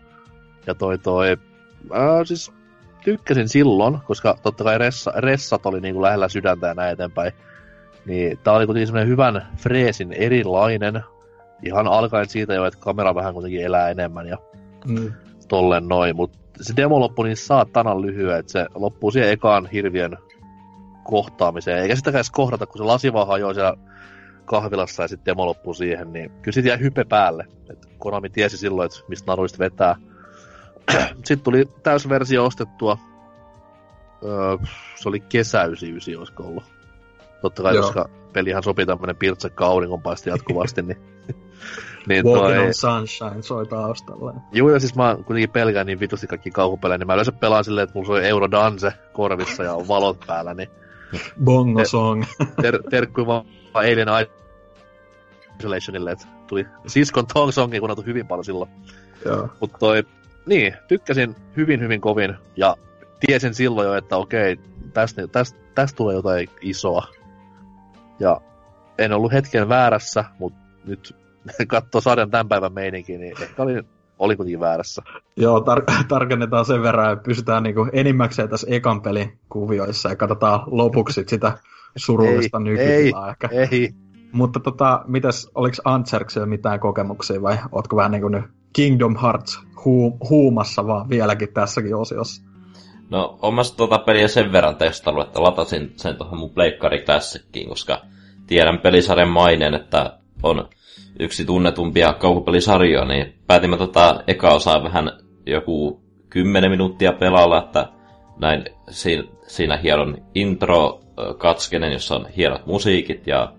Ja 0.66 0.74
toi 0.74 0.98
toi... 0.98 1.36
Ää, 1.92 2.24
siis 2.24 2.52
tykkäsin 3.04 3.48
silloin, 3.48 3.98
koska 4.00 4.38
totta 4.42 4.64
kai 4.64 4.78
ressa, 4.78 5.12
ressat 5.16 5.66
oli 5.66 5.80
niinku 5.80 6.02
lähellä 6.02 6.28
sydäntä 6.28 6.66
ja 6.66 6.74
näin 6.74 6.92
eteenpäin. 6.92 7.32
Niin 8.06 8.38
tää 8.38 8.54
oli 8.54 8.66
kuitenkin 8.66 8.86
semmonen 8.86 9.08
hyvän 9.08 9.46
freesin 9.56 10.12
erilainen. 10.12 11.00
Ihan 11.62 11.86
alkaen 11.88 12.28
siitä 12.28 12.54
jo, 12.54 12.64
että 12.64 12.80
kamera 12.80 13.14
vähän 13.14 13.34
kuitenkin 13.34 13.64
elää 13.64 13.90
enemmän 13.90 14.26
ja 14.26 14.38
Mm. 14.86 15.12
tolleen 15.48 15.88
noin, 15.88 16.16
mutta 16.16 16.38
se 16.60 16.74
demo 16.76 17.00
loppui 17.00 17.26
niin 17.26 17.36
saatanan 17.36 18.02
lyhyen, 18.02 18.38
että 18.38 18.52
se 18.52 18.66
loppuu 18.74 19.10
siihen 19.10 19.30
ekaan 19.30 19.66
hirvien 19.66 20.18
kohtaamiseen, 21.04 21.78
eikä 21.78 21.96
sitäkään 21.96 22.18
edes 22.18 22.30
kohdata, 22.30 22.66
kun 22.66 22.78
se 22.78 22.84
lasi 22.84 23.12
vaan 23.12 23.26
hajoaa 23.26 23.54
siellä 23.54 23.76
kahvilassa 24.44 25.02
ja 25.02 25.08
sitten 25.08 25.26
demo 25.26 25.46
loppuu 25.46 25.74
siihen, 25.74 26.12
niin 26.12 26.30
kyllä 26.30 26.52
siitä 26.54 26.68
jäi 26.68 26.80
hype 26.80 27.04
päälle. 27.04 27.46
Et 27.70 27.86
Konami 27.98 28.28
tiesi 28.30 28.56
silloin, 28.56 28.86
että 28.86 28.98
mistä 29.08 29.32
naruista 29.32 29.58
vetää. 29.58 29.96
sitten 31.24 31.40
tuli 31.40 31.68
täysversio 31.82 32.44
ostettua. 32.44 32.98
Öö, 34.24 34.56
se 34.94 35.08
oli 35.08 35.20
kesä 35.20 35.64
99, 35.64 36.18
olisiko 36.18 36.42
ollut. 36.42 36.64
Totta 37.42 37.62
kai, 37.62 37.74
Joo. 37.74 37.82
koska 37.82 38.08
pelihän 38.32 38.62
sopii 38.62 38.86
tämmönen 38.86 39.16
pirtsekka 39.16 39.66
auringonpaisti 39.66 40.30
jatkuvasti, 40.30 40.82
niin... 40.82 40.98
niin 42.08 42.24
Walking 42.24 42.46
toi- 42.46 42.66
on 42.66 42.74
Sunshine 42.74 43.42
soi 43.42 43.66
taustalla. 43.66 44.34
Joo, 44.52 44.70
ja 44.70 44.80
siis 44.80 44.94
mä 44.94 45.16
kuitenkin 45.26 45.50
pelkään 45.50 45.86
niin 45.86 46.00
vitusti 46.00 46.26
kaikki 46.26 46.50
kauhupelejä, 46.50 46.98
niin 46.98 47.06
mä 47.06 47.14
yleensä 47.14 47.32
pelaan 47.32 47.64
silleen, 47.64 47.82
että 47.84 47.94
mulla 47.94 48.06
soi 48.06 48.28
Eurodance 48.28 48.92
korvissa 49.12 49.62
ja 49.62 49.74
on 49.74 49.88
valot 49.88 50.24
päällä, 50.26 50.54
niin 50.54 50.68
Bongo 51.44 51.84
song. 51.84 52.24
ter- 52.62 52.82
terkkui 52.90 53.26
vaan 53.26 53.44
eilen 53.84 54.08
Isolationille, 55.58 56.12
että 56.12 56.26
tuli 56.46 56.66
siskon 56.86 57.26
Tong 57.34 57.52
Songi 57.52 57.78
kuunneltu 57.78 58.02
hyvin 58.02 58.26
paljon 58.26 58.44
silloin. 58.44 58.70
Joo. 59.24 59.48
Mutta 59.60 59.78
toi, 59.78 60.04
niin, 60.46 60.74
tykkäsin 60.88 61.36
hyvin 61.56 61.80
hyvin 61.80 62.00
kovin, 62.00 62.34
ja 62.56 62.76
tiesin 63.26 63.54
silloin 63.54 63.86
jo, 63.86 63.94
että 63.94 64.16
okei, 64.16 64.56
tästä, 64.92 65.26
tästä, 65.26 65.58
tästä 65.74 65.96
tulee 65.96 66.14
jotain 66.14 66.48
isoa. 66.60 67.06
Ja 68.22 68.40
en 68.98 69.12
ollut 69.12 69.32
hetken 69.32 69.68
väärässä, 69.68 70.24
mutta 70.38 70.58
nyt 70.84 71.16
katsoo 71.68 72.00
sarjan 72.00 72.30
tämän 72.30 72.48
päivän 72.48 72.72
meininki, 72.72 73.18
niin 73.18 73.42
ehkä 73.42 73.62
oli, 73.62 73.82
oli 74.18 74.36
kuitenkin 74.36 74.60
väärässä. 74.60 75.02
Joo, 75.36 75.58
tar- 75.58 76.04
tarkennetaan 76.08 76.64
sen 76.64 76.82
verran, 76.82 77.12
että 77.12 77.22
pysytään 77.22 77.62
niinku 77.62 77.88
enimmäkseen 77.92 78.48
tässä 78.48 78.66
ekan 78.70 79.02
pelin 79.02 79.38
kuvioissa 79.48 80.08
ja 80.08 80.16
katsotaan 80.16 80.60
lopuksi 80.66 81.14
sit 81.14 81.28
sitä 81.28 81.52
surullista 81.96 82.58
Ei, 82.58 82.64
nykytilaa 82.64 83.30
ehkä. 83.30 83.48
Ei, 83.52 83.90
Mutta 84.32 84.60
tota, 84.60 85.04
mitäs, 85.06 85.50
oliks 85.54 85.80
Antserksillä 85.84 86.46
mitään 86.46 86.80
kokemuksia 86.80 87.42
vai 87.42 87.58
ootko 87.72 87.96
vähän 87.96 88.10
niinku 88.10 88.28
nyt 88.28 88.44
Kingdom 88.72 89.16
Hearts 89.22 89.60
huu- 89.84 90.16
huumassa 90.30 90.86
vaan 90.86 91.08
vieläkin 91.08 91.52
tässäkin 91.52 91.96
osiossa? 91.96 92.42
No, 93.10 93.38
on 93.42 93.54
mä 93.54 93.62
tuota 93.76 93.98
peliä 93.98 94.28
sen 94.28 94.52
verran 94.52 94.76
testannut, 94.76 95.26
että 95.26 95.42
latasin 95.42 95.92
sen 95.96 96.16
tuohon 96.16 96.38
mun 96.38 96.50
Pleikkari 96.50 97.04
koska 97.68 98.00
tiedän 98.52 98.78
pelisarjan 98.78 99.28
maineen, 99.28 99.74
että 99.74 100.18
on 100.42 100.68
yksi 101.18 101.44
tunnetumpia 101.44 102.12
kauhupelisarjoja, 102.12 103.04
niin 103.04 103.34
päätimme 103.46 103.76
tota 103.76 104.22
eka 104.26 104.54
osaa 104.54 104.82
vähän 104.82 105.12
joku 105.46 106.00
10 106.28 106.70
minuuttia 106.70 107.12
pelailla, 107.12 107.58
että 107.58 107.88
näin 108.38 108.64
siinä, 108.90 109.24
siinä 109.46 109.76
hieron 109.76 110.18
intro 110.34 111.00
katskenen, 111.38 111.92
jossa 111.92 112.14
on 112.14 112.26
hienot 112.36 112.66
musiikit 112.66 113.26
ja 113.26 113.52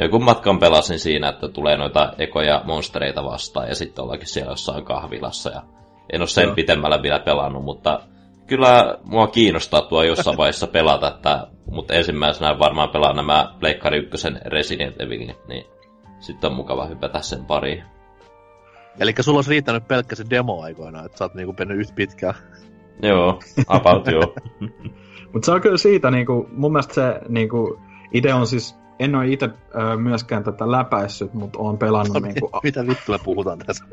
joku 0.00 0.18
matkan 0.18 0.58
pelasin 0.58 0.98
siinä, 0.98 1.28
että 1.28 1.48
tulee 1.48 1.76
noita 1.76 2.12
ekoja 2.18 2.62
monstereita 2.64 3.24
vastaan 3.24 3.68
ja 3.68 3.74
sitten 3.74 4.04
ollakin 4.04 4.26
siellä 4.26 4.52
jossain 4.52 4.84
kahvilassa 4.84 5.50
ja 5.50 5.62
en 6.12 6.20
ole 6.20 6.28
sen 6.28 6.44
Joo. 6.44 6.54
pitemmällä 6.54 7.02
vielä 7.02 7.18
pelannut, 7.18 7.64
mutta 7.64 8.00
kyllä 8.52 8.98
mua 9.04 9.26
kiinnostaa 9.26 9.82
tuo 9.82 10.02
jossain 10.02 10.36
vaiheessa 10.36 10.66
pelata, 10.66 11.08
että, 11.08 11.46
mutta 11.70 11.94
ensimmäisenä 11.94 12.58
varmaan 12.58 12.88
pelaan 12.88 13.16
nämä 13.16 13.54
Pleikkari 13.60 13.98
1 13.98 14.28
Resident 14.44 15.00
Evil, 15.00 15.32
niin 15.48 15.66
sitten 16.20 16.50
on 16.50 16.56
mukava 16.56 16.86
hypätä 16.86 17.20
sen 17.20 17.44
pariin. 17.44 17.84
Eli 19.00 19.14
sulla 19.20 19.38
olisi 19.38 19.50
riittänyt 19.50 19.88
pelkkä 19.88 20.16
se 20.16 20.24
demo 20.30 20.62
aikoina, 20.62 21.04
että 21.04 21.18
sä 21.18 21.24
oot 21.24 21.34
niinku 21.34 21.54
mennyt 21.58 21.78
yhtä 21.78 21.94
pitkään. 21.94 22.34
Joo, 23.02 23.40
about 23.66 24.06
joo. 24.06 24.34
Mutta 25.32 25.46
se 25.46 25.52
on 25.52 25.60
kyllä 25.60 25.76
siitä, 25.76 26.10
niinku, 26.10 26.48
mun 26.52 26.72
mielestä 26.72 26.94
se 26.94 27.20
niinku, 27.28 27.80
ide 28.12 28.34
on 28.34 28.46
siis, 28.46 28.76
en 29.04 29.14
ole 29.14 29.28
itse 29.28 29.50
myöskään 29.96 30.44
tätä 30.44 30.70
läpäissyt, 30.70 31.34
mutta 31.34 31.58
oon 31.58 31.78
pelannut... 31.78 32.14
No, 32.14 32.20
niinku... 32.20 32.50
Mitä 32.62 32.86
vittua 32.86 33.18
puhutaan 33.18 33.58
tässä? 33.58 33.84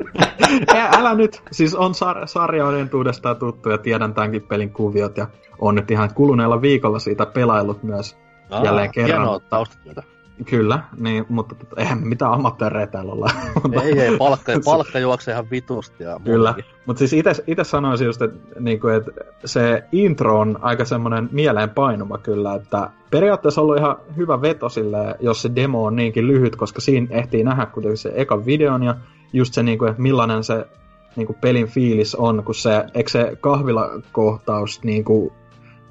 älä 0.97 1.15
nyt, 1.15 1.43
siis 1.51 1.75
on 1.75 1.91
sar- 1.91 2.27
sarjoiden 2.27 2.89
tuudestaan 2.89 3.37
tuttu 3.37 3.69
ja 3.69 3.77
tiedän 3.77 4.13
tämänkin 4.13 4.41
pelin 4.41 4.73
kuviot 4.73 5.17
ja 5.17 5.27
on 5.59 5.75
nyt 5.75 5.91
ihan 5.91 6.13
kuluneella 6.13 6.61
viikolla 6.61 6.99
siitä 6.99 7.25
pelaillut 7.25 7.83
myös 7.83 8.17
Aa, 8.49 8.63
jälleen 8.63 8.91
kerran. 8.91 9.19
Hienoa 9.19 9.39
taustatyötä. 9.39 10.03
Kyllä, 10.45 10.79
niin, 10.97 11.25
mutta 11.29 11.55
tota, 11.55 11.81
eihän 11.81 12.07
mitään 12.07 12.31
amatöörejä 12.31 12.87
täällä 12.87 13.11
olla. 13.11 13.29
ei, 13.83 13.99
ei, 13.99 14.17
palkka, 14.17 14.51
palkka 14.65 14.99
juoksee 14.99 15.31
ihan 15.31 15.49
vitusti. 15.51 16.03
Ja 16.03 16.19
Kyllä, 16.23 16.55
mutta 16.85 16.99
siis 16.99 17.13
itse 17.47 17.63
sanoisin 17.63 18.05
just, 18.05 18.21
että, 18.21 18.39
niin 18.59 18.79
kuin, 18.79 18.95
että 18.95 19.11
se 19.45 19.83
intro 19.91 20.39
on 20.39 20.59
aika 20.61 20.85
semmoinen 20.85 21.29
mieleenpainuva 21.31 22.17
kyllä, 22.17 22.55
että 22.55 22.89
periaatteessa 23.11 23.61
on 23.61 23.65
ollut 23.65 23.77
ihan 23.77 23.97
hyvä 24.17 24.41
veto 24.41 24.69
sille, 24.69 25.15
jos 25.19 25.41
se 25.41 25.51
demo 25.55 25.85
on 25.85 25.95
niinkin 25.95 26.27
lyhyt, 26.27 26.55
koska 26.55 26.81
siinä 26.81 27.07
ehtii 27.09 27.43
nähdä 27.43 27.65
kuitenkin 27.65 27.97
se 27.97 28.11
eka 28.15 28.45
videon 28.45 28.83
ja 28.83 28.95
just 29.33 29.53
se, 29.53 29.63
niin 29.63 29.77
kuin, 29.77 29.89
että 29.89 30.01
millainen 30.01 30.43
se 30.43 30.67
niin 31.15 31.27
kuin 31.27 31.37
pelin 31.41 31.67
fiilis 31.67 32.15
on, 32.15 32.43
kun 32.43 32.55
se, 32.55 32.85
eikö 32.93 33.09
se 33.09 33.37
kahvilakohtaus 33.41 34.83
niin 34.83 35.03
kuin, 35.03 35.33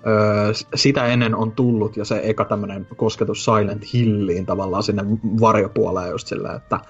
öö, 0.09 0.53
sitä 0.75 1.07
ennen 1.07 1.35
on 1.35 1.53
tullut 1.53 1.97
ja 1.97 2.05
se 2.05 2.21
eka 2.25 2.45
tämmöinen 2.45 2.87
kosketus 2.97 3.45
Silent 3.45 3.93
Hilliin 3.93 4.47
tavallaan 4.47 4.83
sinne 4.83 5.05
varjopuoleen 5.41 6.11
just 6.11 6.27
silleen, 6.27 6.57
että 6.57 6.81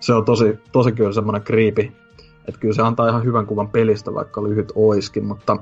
se 0.00 0.14
on 0.14 0.24
tosi, 0.24 0.58
tosi 0.72 0.92
kyllä 0.92 1.12
semmoinen 1.12 1.42
kriipi, 1.42 1.92
että 2.48 2.60
kyllä 2.60 2.74
se 2.74 2.82
antaa 2.82 3.08
ihan 3.08 3.24
hyvän 3.24 3.46
kuvan 3.46 3.68
pelistä, 3.68 4.14
vaikka 4.14 4.42
lyhyt 4.42 4.72
oiskin, 4.74 5.24
mutta 5.24 5.56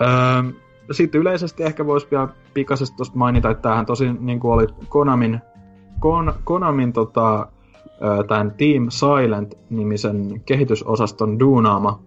öö, 0.00 0.52
sitten 0.90 1.20
yleisesti 1.20 1.62
ehkä 1.62 1.86
voisi 1.86 2.06
vielä 2.10 2.28
pikaisesti 2.54 2.96
tuosta 2.96 3.18
mainita, 3.18 3.50
että 3.50 3.62
tämähän 3.62 3.86
tosi 3.86 4.12
niin 4.12 4.40
kuin 4.40 4.52
oli 4.52 4.66
Konamin, 4.88 5.40
Kon, 6.00 6.34
Konamin 6.44 6.92
tota, 6.92 7.48
tämän 8.28 8.50
Team 8.50 8.86
Silent-nimisen 8.88 10.40
kehitysosaston 10.46 11.40
duunaama, 11.40 12.02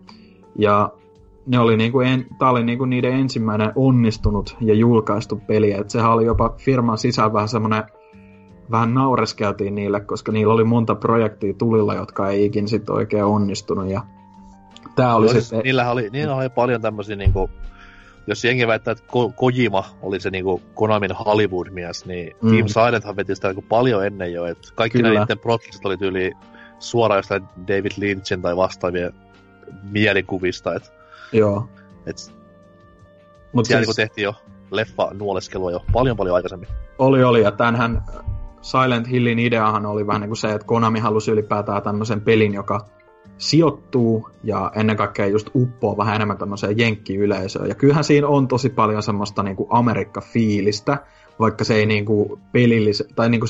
ja 0.55 0.89
ne 1.45 1.59
oli 1.59 1.77
niinku 1.77 1.99
en, 1.99 2.25
tää 2.39 2.49
oli 2.49 2.63
niinku 2.63 2.85
niiden 2.85 3.13
ensimmäinen 3.13 3.71
onnistunut 3.75 4.57
ja 4.59 4.73
julkaistu 4.73 5.41
peli. 5.47 5.71
Et 5.71 5.89
sehän 5.89 6.11
oli 6.11 6.25
jopa 6.25 6.53
firman 6.57 6.97
sisällä 6.97 7.33
vähän 7.33 7.47
semmoinen 7.47 7.83
vähän 8.71 8.93
naureskeltiin 8.93 9.75
niille, 9.75 9.99
koska 9.99 10.31
niillä 10.31 10.53
oli 10.53 10.63
monta 10.63 10.95
projektia 10.95 11.53
tulilla, 11.53 11.95
jotka 11.95 12.29
ei 12.29 12.45
ikin 12.45 12.67
sit 12.67 12.89
oikein 12.89 13.23
onnistunut. 13.23 13.89
Ja 13.89 14.01
tää 14.95 15.15
oli 15.15 15.27
no, 15.27 15.33
sitten... 15.33 15.59
Niillä 15.59 15.91
oli, 15.91 16.09
niillä 16.09 16.35
oli 16.35 16.49
paljon 16.49 16.81
tämmöisiä 16.81 17.15
niinku, 17.15 17.49
jos 18.27 18.45
jengi 18.45 18.67
väittää, 18.67 18.91
että 18.91 19.03
Ko- 19.03 19.33
Kojima 19.35 19.83
oli 20.01 20.19
se 20.19 20.29
niinku 20.29 20.61
Konamin 20.73 21.11
Hollywood-mies, 21.11 22.05
niin 22.05 22.35
mm. 22.41 22.51
Team 22.51 22.67
Silenthan 22.67 23.15
veti 23.15 23.35
sitä 23.35 23.47
niinku 23.47 23.65
paljon 23.69 24.05
ennen 24.05 24.33
jo, 24.33 24.45
että 24.45 24.67
kaikki 24.75 24.97
Kyllä. 24.97 25.19
näiden 25.19 25.39
projektit 25.39 25.85
oli 25.85 25.97
tyyli 25.97 26.31
suoraan 26.79 27.19
jostain 27.19 27.43
David 27.67 27.91
Lynchin 27.97 28.41
tai 28.41 28.57
vastaavien 28.57 29.13
mielikuvista, 29.91 30.75
että 30.75 31.00
Joo. 31.31 31.69
Et 32.05 32.33
Mut 33.53 33.65
siellä 33.65 33.85
siis... 33.85 33.95
tehtiin 33.95 34.23
jo 34.23 34.33
leffa 34.71 35.11
nuoleskelua 35.13 35.71
jo 35.71 35.79
paljon 35.93 36.17
paljon 36.17 36.35
aikaisemmin. 36.35 36.69
Oli, 36.97 37.23
oli. 37.23 37.41
Ja 37.41 37.51
tämänhän 37.51 38.03
Silent 38.61 39.09
Hillin 39.09 39.39
ideahan 39.39 39.85
oli 39.85 40.07
vähän 40.07 40.21
niin 40.21 40.29
kuin 40.29 40.37
se, 40.37 40.51
että 40.51 40.67
Konami 40.67 40.99
halusi 40.99 41.31
ylipäätään 41.31 41.83
tämmöisen 41.83 42.21
pelin, 42.21 42.53
joka 42.53 42.85
sijoittuu 43.37 44.29
ja 44.43 44.71
ennen 44.75 44.97
kaikkea 44.97 45.27
just 45.27 45.49
uppoo 45.55 45.97
vähän 45.97 46.15
enemmän 46.15 46.37
tämmöiseen 46.37 46.77
jenkkiyleisöön. 46.77 47.69
Ja 47.69 47.75
kyllähän 47.75 48.03
siinä 48.03 48.27
on 48.27 48.47
tosi 48.47 48.69
paljon 48.69 49.03
semmoista 49.03 49.43
niin 49.43 49.55
kuin 49.55 49.67
Amerikka-fiilistä, 49.71 50.97
vaikka 51.39 51.63
se 51.63 51.75
ei 51.75 51.85
niin 51.85 52.05
kuin 52.05 52.29
pelillis- 52.51 53.13
tai 53.15 53.29
niin 53.29 53.41
kuin 53.41 53.49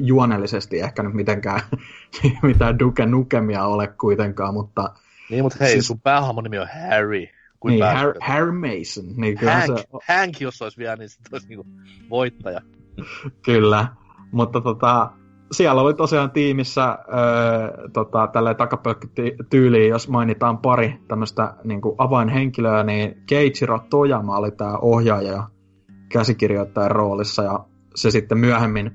juonellisesti 0.00 0.80
ehkä 0.80 1.02
nyt 1.02 1.14
mitenkään 1.14 1.60
mitään 2.42 2.78
Duke 2.78 3.06
Nukemia 3.06 3.64
ole 3.66 3.86
kuitenkaan, 3.86 4.54
mutta 4.54 4.90
niin, 5.30 5.44
mutta 5.44 5.58
hei, 5.60 5.72
siis... 5.72 5.86
sun 5.86 6.00
päähahmon 6.00 6.44
nimi 6.44 6.58
on 6.58 6.68
Harry. 6.90 7.26
Kuin 7.60 7.72
niin, 7.72 7.84
Harry, 7.84 8.14
Harry 8.20 8.52
Mason. 8.52 9.04
Niin 9.16 9.38
Hank, 9.38 9.78
se... 9.78 9.84
Hank, 10.08 10.40
jos 10.40 10.62
olisi 10.62 10.78
vielä, 10.78 10.96
niin 10.96 11.08
sitten 11.08 11.34
olisi 11.34 11.48
niinku 11.48 11.66
voittaja. 12.10 12.60
kyllä, 13.46 13.88
mutta 14.32 14.60
tota, 14.60 15.10
siellä 15.52 15.82
oli 15.82 15.94
tosiaan 15.94 16.30
tiimissä 16.30 16.98
öö, 17.08 17.88
tota, 17.92 18.26
tälle 18.26 18.54
takapölkkityyliin, 18.54 19.90
jos 19.90 20.08
mainitaan 20.08 20.58
pari 20.58 21.00
tämmöistä 21.08 21.54
niin 21.64 21.80
avainhenkilöä, 21.98 22.82
niin 22.82 23.22
Keiichiro 23.26 23.78
Tojama 23.90 24.36
oli 24.36 24.50
tämä 24.50 24.76
ohjaaja 24.76 25.32
ja 25.32 25.48
käsikirjoittajan 26.12 26.90
roolissa, 26.90 27.42
ja 27.42 27.64
se 27.94 28.10
sitten 28.10 28.38
myöhemmin, 28.38 28.90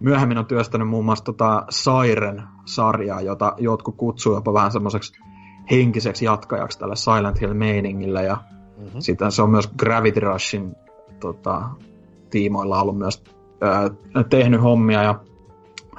myöhemmin 0.00 0.38
on 0.38 0.46
työstänyt 0.46 0.88
muun 0.88 1.04
muassa 1.04 1.24
tota 1.24 1.64
Siren-sarjaa, 1.70 3.20
jota 3.20 3.54
jotkut 3.58 3.96
kutsuu 3.96 4.34
jopa 4.34 4.52
vähän 4.52 4.72
semmoiseksi 4.72 5.12
henkiseksi 5.70 6.24
jatkajaksi 6.24 6.78
tälle 6.78 6.96
Silent 6.96 7.40
Hill-meiningille. 7.40 8.22
Ja 8.24 8.36
mm-hmm. 8.78 9.00
sitten 9.00 9.32
se 9.32 9.42
on 9.42 9.50
myös 9.50 9.70
Gravity 9.78 10.20
Rushin 10.20 10.76
tota, 11.20 11.62
tiimoilla 12.30 12.82
ollut 12.82 12.98
myös 12.98 13.22
ää, 13.60 13.90
tehnyt 14.30 14.62
hommia. 14.62 15.02
Ja 15.02 15.20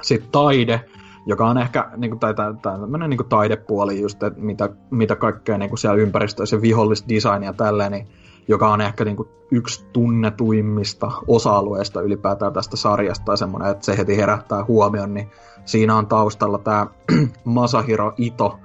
sitten 0.02 0.30
taide, 0.30 0.84
joka 1.26 1.46
on 1.48 1.58
ehkä 1.58 1.90
niin 1.96 2.10
kuin, 2.10 2.20
tai, 2.20 2.34
tai, 2.34 2.54
tämmöinen 2.62 3.10
niin 3.10 3.18
kuin 3.18 3.28
taidepuoli, 3.28 4.00
just, 4.00 4.22
että 4.22 4.40
mitä, 4.40 4.68
mitä 4.90 5.16
kaikkea 5.16 5.58
niin 5.58 5.68
kuin 5.68 5.78
siellä 5.78 6.02
ympäristöissä, 6.02 6.62
vihollisdesign 6.62 7.42
ja 7.42 7.52
tälleen, 7.52 7.92
niin, 7.92 8.06
joka 8.48 8.72
on 8.72 8.80
ehkä 8.80 9.04
niin 9.04 9.16
kuin, 9.16 9.28
yksi 9.50 9.86
tunnetuimmista 9.92 11.12
osa-alueista 11.28 12.00
ylipäätään 12.00 12.52
tästä 12.52 12.76
sarjasta, 12.76 13.24
tai 13.24 13.38
semmoinen, 13.38 13.70
että 13.70 13.84
se 13.84 13.98
heti 13.98 14.16
herättää 14.16 14.64
huomion, 14.64 15.14
niin 15.14 15.30
siinä 15.64 15.96
on 15.96 16.06
taustalla 16.06 16.58
tämä 16.58 16.86
Masahiro 17.44 18.12
Ito, 18.16 18.58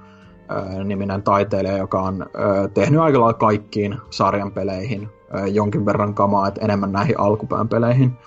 niminen 0.84 1.24
taiteilija, 1.24 1.78
joka 1.78 2.02
on 2.02 2.26
tehnyt 2.74 3.00
aika 3.00 3.20
lailla 3.20 3.34
kaikkiin 3.34 3.98
sarjan 4.10 4.52
peleihin 4.52 5.10
jonkin 5.52 5.86
verran 5.86 6.14
kamaa, 6.14 6.48
että 6.48 6.66
enemmän 6.66 6.92
näihin 6.92 7.20
alkupään 7.20 7.70
peleihin. 7.70 8.18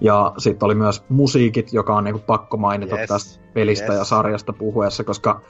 Ja 0.00 0.32
sitten 0.38 0.66
oli 0.66 0.74
myös 0.74 1.04
musiikit, 1.08 1.72
joka 1.72 1.96
on 1.96 2.04
niinku 2.04 2.22
pakko 2.26 2.56
mainita 2.56 2.98
yes. 2.98 3.08
tästä 3.08 3.40
pelistä 3.54 3.92
yes. 3.92 3.98
ja 3.98 4.04
sarjasta 4.04 4.52
puhuessa, 4.52 5.04
koska 5.04 5.40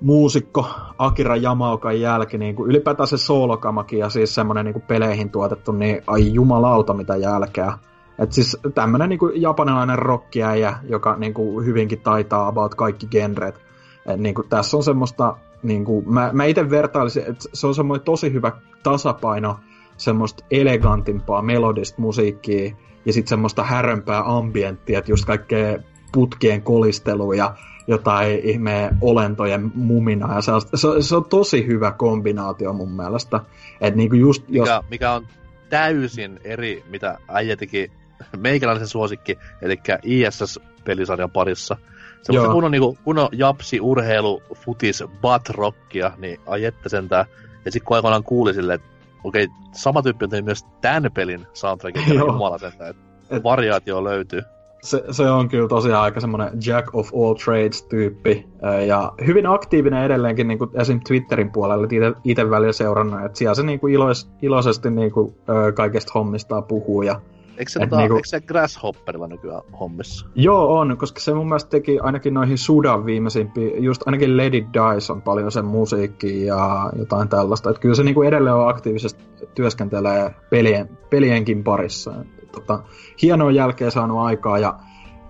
muusikko 0.00 0.66
Akira 0.98 1.36
Yamaokan 1.36 2.00
jälki, 2.00 2.38
niin 2.38 2.56
kuin 2.56 2.70
ylipäätään 2.70 3.06
se 3.06 3.16
soolokamakin 3.16 3.98
ja 3.98 4.08
siis 4.08 4.34
semmoinen 4.34 4.64
niin 4.64 4.82
peleihin 4.82 5.30
tuotettu, 5.30 5.72
niin 5.72 6.02
ai 6.06 6.32
jumalauta 6.32 6.94
mitä 6.94 7.16
jälkeä. 7.16 7.72
Et 8.18 8.32
siis 8.32 8.56
tämmönen 8.74 9.08
niin 9.08 9.20
japanilainen 9.34 9.98
rockiäjä, 9.98 10.76
joka 10.88 11.16
niin 11.16 11.34
kuin 11.34 11.66
hyvinkin 11.66 12.00
taitaa 12.00 12.48
about 12.48 12.74
kaikki 12.74 13.06
genret. 13.06 13.60
Et 14.06 14.20
niin 14.20 14.34
kuin, 14.34 14.48
tässä 14.48 14.76
on 14.76 14.84
semmoista, 14.84 15.36
niin 15.62 15.84
kuin, 15.84 16.12
mä, 16.12 16.30
mä 16.32 16.44
itse 16.44 16.70
vertailisin, 16.70 17.22
että 17.22 17.48
se 17.52 17.66
on 17.66 17.74
semmoinen 17.74 18.04
tosi 18.04 18.32
hyvä 18.32 18.52
tasapaino 18.82 19.60
semmoista 19.96 20.44
elegantimpaa 20.50 21.42
melodista 21.42 22.02
musiikkia 22.02 22.74
ja 23.04 23.12
sitten 23.12 23.28
semmoista 23.28 23.62
härömpää 23.64 24.22
ambienttia, 24.36 24.98
että 24.98 25.12
just 25.12 25.24
kaikkea 25.24 25.78
putkien 26.12 26.62
kolistelu 26.62 27.32
ja 27.32 27.54
jotain 27.86 28.40
ihme 28.42 28.90
olentojen 29.00 29.72
mumina. 29.74 30.34
Ja 30.34 30.40
se, 30.40 30.52
on, 30.52 30.60
se, 30.60 30.88
se 31.00 31.16
on 31.16 31.24
tosi 31.24 31.66
hyvä 31.66 31.92
kombinaatio 31.92 32.72
mun 32.72 32.92
mielestä. 32.92 33.40
Et 33.80 33.94
niinku 33.94 34.16
just, 34.16 34.44
jos... 34.48 34.68
mikä, 34.68 34.82
mikä 34.90 35.12
on 35.12 35.26
täysin 35.70 36.40
eri, 36.44 36.84
mitä 36.90 37.18
äijä 37.28 37.56
teki 37.56 37.90
meikäläisen 38.36 38.88
suosikki, 38.88 39.38
eli 39.62 39.80
ISS-pelisarjan 40.02 41.30
parissa– 41.30 41.76
Semmoista 42.24 42.52
kunnon, 42.52 42.70
niinku, 42.70 42.98
kunnon 43.04 43.28
japsi, 43.32 43.80
urheilu, 43.80 44.42
futis, 44.54 45.04
batrockia, 45.20 46.12
niin 46.18 46.40
ai 46.46 46.64
että 46.64 46.88
sentään. 46.88 47.26
Ja 47.64 47.70
sitten 47.70 47.86
kun 47.86 47.96
aikoinaan 47.96 48.24
kuuli 48.24 48.54
silleen, 48.54 48.74
että 48.74 48.88
okei, 49.24 49.44
okay, 49.44 49.56
sama 49.72 50.02
tyyppi 50.02 50.24
on 50.24 50.30
tehnyt 50.30 50.44
myös 50.44 50.64
tämän 50.80 51.12
pelin 51.12 51.46
soundtrackin, 51.52 52.14
jumala 52.18 52.58
sen, 52.58 52.68
että 52.68 52.94
et, 53.30 53.44
variaatio 53.44 54.04
löytyy. 54.04 54.42
Se, 54.82 55.04
se 55.10 55.30
on 55.30 55.48
kyllä 55.48 55.68
tosiaan 55.68 56.02
aika 56.02 56.20
semmoinen 56.20 56.50
Jack 56.66 56.94
of 56.94 57.08
all 57.14 57.34
trades-tyyppi, 57.34 58.46
ja 58.86 59.12
hyvin 59.26 59.46
aktiivinen 59.46 60.04
edelleenkin 60.04 60.48
niin 60.48 60.58
kuin 60.58 60.70
esim. 60.74 61.00
Twitterin 61.08 61.50
puolella, 61.50 61.88
itse 62.24 62.50
välillä 62.50 62.72
seurannut, 62.72 63.24
että 63.24 63.38
siellä 63.38 63.54
se 63.54 63.62
niin 63.62 63.80
kuin 63.80 63.94
ilois, 63.94 64.30
iloisesti 64.42 64.90
niin 64.90 65.12
kuin, 65.12 65.34
kaikesta 65.74 66.12
hommista 66.14 66.62
puhuu, 66.62 67.02
ja 67.02 67.20
Eikö 67.58 67.70
se, 67.70 67.80
tota, 67.80 67.96
niinku... 67.96 68.16
eikö 68.16 68.28
se 68.28 68.40
Grasshopperilla 68.40 69.26
nykyään 69.26 69.62
hommissa? 69.80 70.26
Joo, 70.34 70.78
on, 70.78 70.96
koska 70.98 71.20
se 71.20 71.34
mun 71.34 71.48
mielestä 71.48 71.70
teki 71.70 71.98
ainakin 71.98 72.34
noihin 72.34 72.58
Sudan 72.58 73.06
viimeisimpiin, 73.06 73.84
just 73.84 74.02
ainakin 74.06 74.36
Lady 74.36 74.60
Dice 74.60 75.12
on 75.12 75.22
paljon 75.22 75.52
sen 75.52 75.64
musiikki 75.64 76.46
ja 76.46 76.90
jotain 76.98 77.28
tällaista. 77.28 77.70
Että 77.70 77.80
kyllä 77.80 77.94
se 77.94 78.02
niinku 78.02 78.22
edelleen 78.22 78.56
on 78.56 78.68
aktiivisesti 78.68 79.24
työskentelee 79.54 80.34
pelien, 80.50 80.98
pelienkin 81.10 81.64
parissa. 81.64 82.12
Tota, 82.52 82.82
hienoa 83.22 83.50
jälkeen 83.50 83.90
saanut 83.90 84.18
aikaa 84.18 84.58
ja 84.58 84.78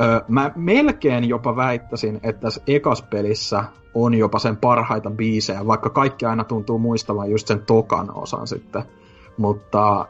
ö, 0.02 0.24
mä 0.28 0.52
melkein 0.56 1.28
jopa 1.28 1.56
väittäisin, 1.56 2.20
että 2.22 2.40
tässä 2.40 2.62
ekas 2.66 3.02
pelissä 3.02 3.64
on 3.94 4.14
jopa 4.14 4.38
sen 4.38 4.56
parhaita 4.56 5.10
biisejä, 5.10 5.66
vaikka 5.66 5.90
kaikki 5.90 6.26
aina 6.26 6.44
tuntuu 6.44 6.78
muistavan 6.78 7.30
just 7.30 7.46
sen 7.46 7.60
tokan 7.66 8.14
osan 8.14 8.46
sitten. 8.46 8.82
Mutta 9.36 10.06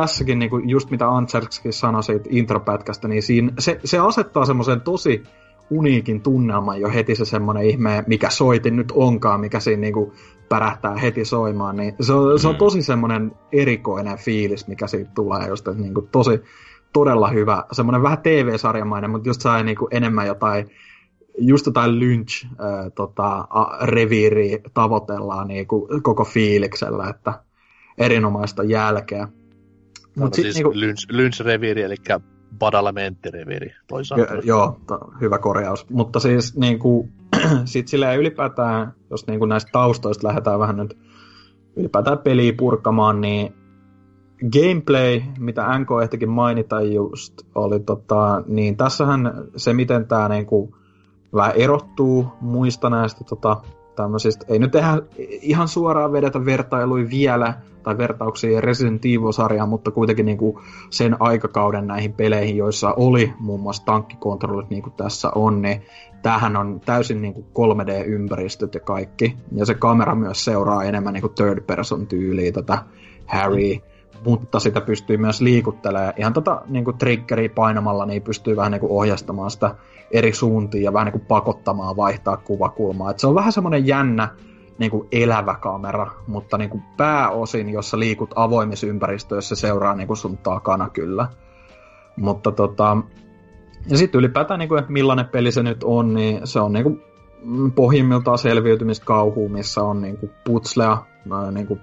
tässäkin, 0.00 0.38
niin 0.38 0.50
kuin 0.50 0.68
just 0.68 0.90
mitä 0.90 1.08
Antserkskin 1.08 1.72
sanoi 1.72 2.02
siitä 2.02 2.28
intropätkästä, 2.32 3.08
niin 3.08 3.22
siinä, 3.22 3.52
se, 3.58 3.80
se 3.84 3.98
asettaa 3.98 4.44
semmoisen 4.44 4.80
tosi 4.80 5.22
uniikin 5.70 6.20
tunnelman 6.20 6.80
jo 6.80 6.88
heti 6.88 7.14
se 7.14 7.24
semmoinen 7.24 7.64
ihme, 7.64 8.04
mikä 8.06 8.30
soitin 8.30 8.76
nyt 8.76 8.92
onkaan, 8.92 9.40
mikä 9.40 9.60
siinä 9.60 9.80
niinku 9.80 10.12
pärähtää 10.48 10.96
heti 10.96 11.24
soimaan, 11.24 11.76
niin 11.76 11.94
se 12.00 12.12
on, 12.12 12.32
mm. 12.32 12.38
se 12.38 12.48
on 12.48 12.54
mm. 12.54 12.58
tosi 12.58 12.82
semmoinen 12.82 13.32
erikoinen 13.52 14.18
fiilis, 14.18 14.68
mikä 14.68 14.86
siitä 14.86 15.10
tulee, 15.14 15.48
just 15.48 15.68
että 15.68 15.82
niinku 15.82 16.02
tosi 16.12 16.42
todella 16.92 17.28
hyvä, 17.28 17.64
semmoinen 17.72 18.02
vähän 18.02 18.18
TV-sarjamainen, 18.18 19.10
mutta 19.10 19.28
just 19.28 19.40
sai 19.40 19.64
niinku 19.64 19.88
enemmän 19.90 20.26
jotain 20.26 20.70
just 21.38 21.66
jotain 21.66 22.00
lynch 22.00 22.46
äh, 22.46 22.92
tota, 22.94 23.48
reviiriä 23.82 24.58
tavoitellaan 24.74 25.48
niinku 25.48 25.88
koko 26.02 26.24
fiiliksellä, 26.24 27.08
että 27.08 27.32
erinomaista 27.98 28.62
jälkeä. 28.62 29.28
Mut 30.16 30.34
sit, 30.34 30.42
siis 30.42 30.54
niinku... 30.54 30.72
Lynch, 30.74 31.06
Lynch-reviiri, 31.10 31.82
eli 31.82 31.94
Badalamenti-reviiri 32.58 33.74
toisaalta. 33.88 34.34
Jo, 34.34 34.40
joo, 34.44 34.80
to, 34.86 34.98
hyvä 35.20 35.38
korjaus. 35.38 35.90
Mutta 35.90 36.20
siis 36.20 36.56
niinku, 36.56 37.08
sit 37.64 37.88
silleen 37.88 38.20
ylipäätään, 38.20 38.92
jos 39.10 39.26
niinku 39.26 39.46
näistä 39.46 39.70
taustoista 39.72 40.28
lähdetään 40.28 40.58
vähän 40.58 40.76
nyt 40.76 40.98
ylipäätään 41.76 42.18
peliä 42.18 42.52
purkamaan, 42.52 43.20
niin 43.20 43.54
gameplay, 44.52 45.20
mitä 45.38 45.78
NK 45.78 45.88
ehtikin 46.02 46.30
mainita 46.30 46.80
just, 46.80 47.32
oli 47.54 47.80
tota, 47.80 48.42
niin 48.46 48.76
tässähän 48.76 49.32
se, 49.56 49.72
miten 49.72 50.06
tämä 50.06 50.28
niinku 50.28 50.76
vähän 51.34 51.56
erottuu 51.56 52.26
muista 52.40 52.90
näistä 52.90 53.24
tota, 53.24 53.56
tämmöisistä, 53.96 54.46
ei 54.48 54.58
nyt 54.58 54.70
tehdä 54.70 55.02
ihan 55.18 55.68
suoraan 55.68 56.12
vedetä 56.12 56.44
vertailui 56.44 57.10
vielä, 57.10 57.54
tai 57.82 57.98
vertauksia 57.98 58.60
Resident 58.60 59.04
Evil-sarjaan, 59.04 59.68
mutta 59.68 59.90
kuitenkin 59.90 60.26
niin 60.26 60.38
kuin 60.38 60.58
sen 60.90 61.16
aikakauden 61.20 61.86
näihin 61.86 62.12
peleihin, 62.12 62.56
joissa 62.56 62.94
oli 62.96 63.32
muun 63.38 63.60
muassa 63.60 63.84
tankkikontrollit, 63.84 64.70
niin 64.70 64.82
kuin 64.82 64.92
tässä 64.92 65.30
on, 65.34 65.62
niin 65.62 65.82
tämähän 66.22 66.56
on 66.56 66.80
täysin 66.84 67.22
niin 67.22 67.34
kuin 67.34 67.46
3D-ympäristöt 67.46 68.74
ja 68.74 68.80
kaikki. 68.80 69.36
Ja 69.52 69.66
se 69.66 69.74
kamera 69.74 70.14
myös 70.14 70.44
seuraa 70.44 70.84
enemmän 70.84 71.14
niin 71.14 71.22
kuin 71.22 71.34
third 71.34 71.60
person 71.60 72.06
tyyliä 72.06 72.52
tätä 72.52 72.78
Harry, 73.26 73.76
mutta 74.24 74.60
sitä 74.60 74.80
pystyy 74.80 75.16
myös 75.16 75.40
liikuttelemaan. 75.40 76.12
Ihan 76.16 76.32
tota 76.32 76.62
niin 76.66 76.84
kuin 76.84 76.98
triggeriä 76.98 77.48
painamalla 77.48 78.06
niin 78.06 78.22
pystyy 78.22 78.56
vähän 78.56 78.72
niin 78.72 78.80
kuin 78.80 78.92
ohjastamaan 78.92 79.50
sitä 79.50 79.74
eri 80.10 80.32
suuntiin 80.32 80.84
ja 80.84 80.92
vähän 80.92 81.04
niin 81.04 81.12
kuin 81.12 81.26
pakottamaan 81.28 81.96
vaihtaa 81.96 82.36
kuvakulmaa. 82.36 83.10
Et 83.10 83.18
se 83.18 83.26
on 83.26 83.34
vähän 83.34 83.52
semmoinen 83.52 83.86
jännä 83.86 84.28
niin 84.78 84.90
kuin 84.90 85.08
elävä 85.12 85.54
kamera, 85.54 86.06
mutta 86.26 86.58
niin 86.58 86.70
kuin 86.70 86.82
pääosin, 86.96 87.68
jossa 87.68 87.98
liikut 87.98 88.30
avoimissa 88.34 88.86
ympäristöissä, 88.86 89.54
seuraa 89.54 89.94
niin 89.94 90.06
kuin 90.06 90.16
sun 90.16 90.38
takana 90.38 90.88
kyllä. 90.88 91.28
Mutta 92.16 92.52
tota, 92.52 92.96
ja 93.88 93.98
sitten 93.98 94.18
ylipäätään, 94.18 94.58
niin 94.58 94.68
kuin, 94.68 94.78
että 94.78 94.92
millainen 94.92 95.28
peli 95.28 95.52
se 95.52 95.62
nyt 95.62 95.84
on, 95.84 96.14
niin 96.14 96.46
se 96.46 96.60
on 96.60 96.72
niin 96.72 96.82
kuin, 96.82 97.02
pohjimmiltaan 97.74 98.38
selviytymiskauhu, 98.38 99.48
missä 99.48 99.82
on 99.82 100.02
niin 100.02 100.18
kuin 100.18 100.32
putslea, 100.44 100.98
niin 101.52 101.66
kuin, 101.66 101.80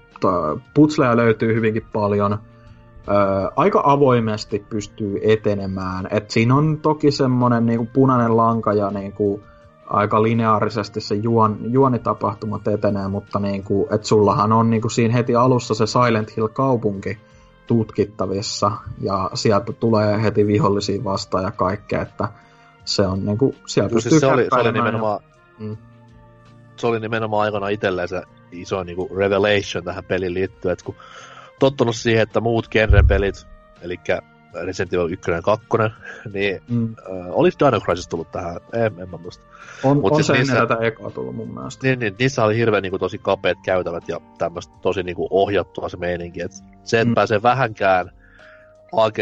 putslea 0.74 1.18
löytyy 1.18 1.56
hyvinkin 1.56 1.86
paljon. 1.94 2.38
Ää, 3.08 3.52
aika 3.56 3.82
avoimesti 3.86 4.66
pystyy 4.70 5.20
etenemään. 5.24 6.08
Et 6.12 6.32
siinä 6.32 6.56
on 6.56 6.80
toki 6.82 7.12
semmoinen 7.12 7.66
niin 7.66 7.88
punainen 7.88 8.38
lanka 8.38 8.74
ja 8.74 8.92
niin 8.92 9.14
kuin, 9.14 9.44
aika 9.88 10.24
lineaarisesti 10.24 11.02
se 11.02 11.16
juon, 11.16 11.58
juonitapahtumat 11.62 12.68
etenee, 12.68 13.08
mutta 13.08 13.40
niin 13.40 13.64
kuin, 13.64 13.94
et 13.94 14.06
sullahan 14.06 14.52
on 14.52 14.70
niin 14.70 14.82
kuin 14.82 14.92
siinä 14.92 15.14
heti 15.14 15.36
alussa 15.36 15.74
se 15.74 15.88
Silent 15.88 16.38
Hill-kaupunki 16.38 17.18
tutkittavissa, 17.68 18.72
ja 19.02 19.30
sieltä 19.34 19.74
tulee 19.74 20.24
heti 20.24 20.48
vihollisia 20.48 21.04
vastaan 21.04 21.44
ja 21.44 21.52
kaikkea, 21.52 22.02
että 22.02 22.28
se 22.86 23.08
on 23.08 23.26
niin 23.26 23.38
kuin, 23.38 23.56
siellä 23.66 23.90
no, 23.90 23.94
pystyy 23.94 24.10
siis 24.10 24.22
se, 24.22 24.28
oli, 24.28 24.48
se 24.54 24.60
oli 24.60 24.72
nimenomaan, 24.72 25.20
ja, 25.60 25.66
mm. 25.66 25.78
se 26.76 26.88
oli 26.88 27.00
nimenomaan 27.00 27.42
aikana 27.42 27.68
itselleen 27.70 28.08
se 28.08 28.24
iso 28.54 28.84
niin 28.84 28.96
kuin 28.96 29.18
revelation 29.18 29.84
tähän 29.84 30.04
peliin 30.04 30.34
liittyen, 30.34 30.74
että 30.74 30.86
kun 30.86 30.96
tottunut 31.60 31.96
siihen, 31.96 32.24
että 32.24 32.42
muut 32.42 32.70
genren 32.70 33.08
pelit, 33.08 33.48
eli 33.82 34.00
Resident 34.66 34.94
Evil 34.94 35.08
1 35.08 35.32
ja 35.32 35.42
2, 35.42 35.68
niin 36.34 36.62
mm. 36.70 36.96
äh, 37.00 37.28
olisi 37.32 37.58
Dino 37.60 37.80
Crisis 37.80 38.08
tullut 38.08 38.32
tähän, 38.32 38.58
en, 38.74 38.94
en 39.00 39.10
mä 39.10 39.18
muista. 39.18 39.44
On, 39.84 39.98
Mut 39.98 40.12
on 40.12 40.16
siis 40.16 40.28
se 40.28 40.34
niissä, 40.34 40.54
ennen 40.54 40.68
tätä 40.68 40.86
ekaa 40.86 41.12
tullut 41.12 41.36
mun 41.36 41.54
mielestä. 41.54 41.88
Niin, 41.88 42.00
niin, 42.00 42.16
niissä 42.20 42.44
oli 42.44 42.58
hirveän 42.58 42.84
niin 42.84 42.92
kuin, 42.92 43.00
tosi 43.00 43.18
kapeat 43.18 43.58
käytävät 43.66 44.08
ja 44.08 44.20
tämmöistä 44.38 44.74
tosi 44.82 45.04
niin 45.04 45.16
kuin, 45.16 45.28
ohjattua 45.32 45.90
se 45.90 45.98
meininki. 45.98 46.42
Et 46.42 46.52
se, 46.84 47.00
että 47.00 47.10
mm. 47.10 47.16
pääsee 47.16 47.44
vähänkään 47.44 48.12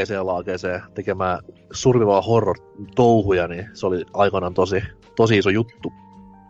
ja 0.09 0.21
AGC 0.21 0.93
tekemään 0.93 1.39
survivaa 1.71 2.21
horror-touhuja, 2.21 3.47
niin 3.47 3.69
se 3.73 3.87
oli 3.87 4.05
aikanaan 4.13 4.53
tosi, 4.53 4.83
tosi 5.15 5.37
iso 5.37 5.49
juttu. 5.49 5.93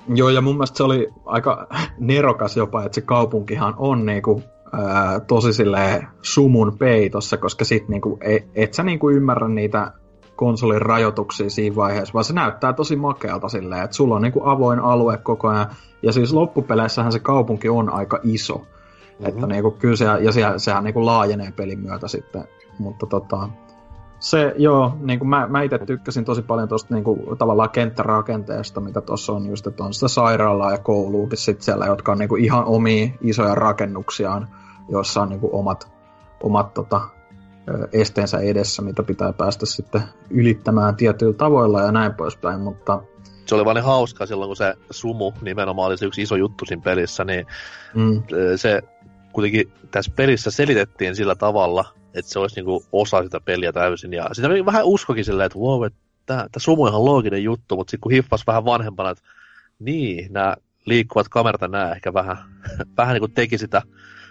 Joo, 0.08 0.30
ja 0.30 0.42
mun 0.42 0.56
mielestä 0.56 0.78
se 0.78 0.84
oli 0.84 1.08
aika 1.26 1.68
nerokas 2.00 2.58
jopa, 2.58 2.84
että 2.84 2.96
se 2.96 3.02
kaupunkihan 3.02 3.74
on 3.78 4.06
niinku 4.06 4.44
ää, 4.74 5.20
tosi 5.20 5.54
silleen 5.54 6.08
sumun 6.22 6.78
peitossa, 6.78 7.38
koska 7.38 7.66
sit 7.66 7.88
niinku, 7.88 8.18
et, 8.22 8.48
et 8.56 8.74
sä 8.74 8.84
niinku 8.84 9.10
ymmärrä 9.10 9.48
niitä 9.48 9.92
konsolin 10.36 10.82
rajoituksia 10.82 11.50
siinä 11.50 11.76
vaiheessa, 11.76 12.14
vaan 12.14 12.24
se 12.24 12.34
näyttää 12.34 12.74
tosi 12.74 12.96
makealta 12.96 13.50
silleen, 13.50 13.84
että 13.84 13.96
sulla 13.96 14.16
on 14.16 14.22
niinku 14.22 14.42
avoin 14.46 14.80
alue 14.80 15.18
koko 15.18 15.48
ajan, 15.48 15.68
ja 16.04 16.12
siis 16.12 16.34
loppupeleissähän 16.34 17.12
se 17.12 17.20
kaupunki 17.20 17.70
on 17.70 17.94
aika 17.94 18.20
iso. 18.24 18.56
Mm-hmm. 18.56 19.28
Että 19.28 19.48
niinku, 19.48 19.72
kyllä 19.72 19.96
se, 19.96 20.06
ja 20.06 20.32
se, 20.32 20.42
sehän 20.58 20.84
niinku 20.84 21.06
laajenee 21.06 21.52
pelin 21.56 21.80
myötä 21.80 22.08
sitten, 22.08 22.44
mutta 22.80 23.06
tota, 23.06 23.50
se, 24.22 24.54
joo, 24.58 24.98
niin 25.02 25.20
kuin 25.20 25.30
mä, 25.30 25.48
mä 25.48 25.62
itse 25.62 25.78
tykkäsin 25.78 26.26
tosi 26.26 26.42
paljon 26.42 26.68
tuosta 26.68 26.94
niin 26.94 27.04
kuin, 27.04 27.38
tavallaan 27.38 27.70
kenttärakenteesta, 27.70 28.82
mitä 28.82 29.02
tuossa 29.02 29.34
on 29.34 29.46
just, 29.46 29.68
että 29.68 29.84
on 29.84 29.94
sitä 29.94 30.08
sairaalaa 30.08 30.72
ja 30.72 30.78
kouluukin 30.78 31.38
sit 31.38 31.62
siellä, 31.62 31.86
jotka 31.86 32.12
on 32.12 32.18
niin 32.18 32.30
kuin, 32.30 32.44
ihan 32.44 32.66
omia 32.66 33.10
isoja 33.22 33.56
rakennuksiaan, 33.56 34.48
joissa 34.90 35.22
on 35.22 35.30
niin 35.30 35.40
kuin, 35.40 35.54
omat, 35.54 35.92
omat 36.44 36.74
tota, 36.74 37.02
esteensä 37.94 38.40
edessä, 38.40 38.82
mitä 38.82 39.04
pitää 39.04 39.34
päästä 39.34 39.66
sitten 39.66 40.02
ylittämään 40.30 40.96
tietyillä 40.96 41.38
tavoilla 41.38 41.82
ja 41.82 41.92
näin 41.92 42.14
poispäin, 42.14 42.60
mutta 42.60 43.02
se 43.46 43.56
oli 43.56 43.66
vaan 43.66 43.76
niin 43.76 43.86
hauskaa 43.86 44.28
silloin, 44.28 44.50
kun 44.50 44.56
se 44.56 44.74
sumu 44.92 45.32
nimenomaan 45.42 45.88
oli 45.88 45.98
se 45.98 46.06
yksi 46.06 46.22
iso 46.22 46.36
juttu 46.36 46.66
siinä 46.66 46.82
pelissä, 46.84 47.24
niin 47.24 47.46
mm. 47.96 48.24
se 48.56 48.82
kuitenkin 49.34 49.74
tässä 49.92 50.12
pelissä 50.16 50.52
selitettiin 50.52 51.16
sillä 51.16 51.36
tavalla, 51.36 51.86
että 52.14 52.32
se 52.32 52.40
olisi 52.40 52.56
niinku 52.56 52.86
osa 52.92 53.24
sitä 53.24 53.40
peliä 53.40 53.72
täysin. 53.72 54.14
Ja 54.14 54.30
sitä 54.32 54.50
vähän 54.66 54.86
uskokin 54.86 55.26
silleen, 55.26 55.46
että 55.46 55.60
wow, 55.60 55.86
että 55.86 56.00
tämä 56.26 56.48
sumu 56.58 56.84
on 56.84 56.90
ihan 56.90 57.06
looginen 57.06 57.44
juttu, 57.44 57.76
mutta 57.76 57.92
sitten 57.92 58.02
kun 58.02 58.12
hiffas 58.12 58.48
vähän 58.48 58.66
vanhempana, 58.66 59.10
että 59.10 59.24
niin, 59.80 60.34
nämä 60.34 60.56
liikkuvat 60.86 61.30
kamerat 61.30 61.62
nämä 61.62 61.92
ehkä 61.92 62.14
vähän, 62.14 62.38
vähän 62.98 63.14
niin 63.14 63.22
kuin 63.22 63.32
teki 63.32 63.58
sitä 63.58 63.82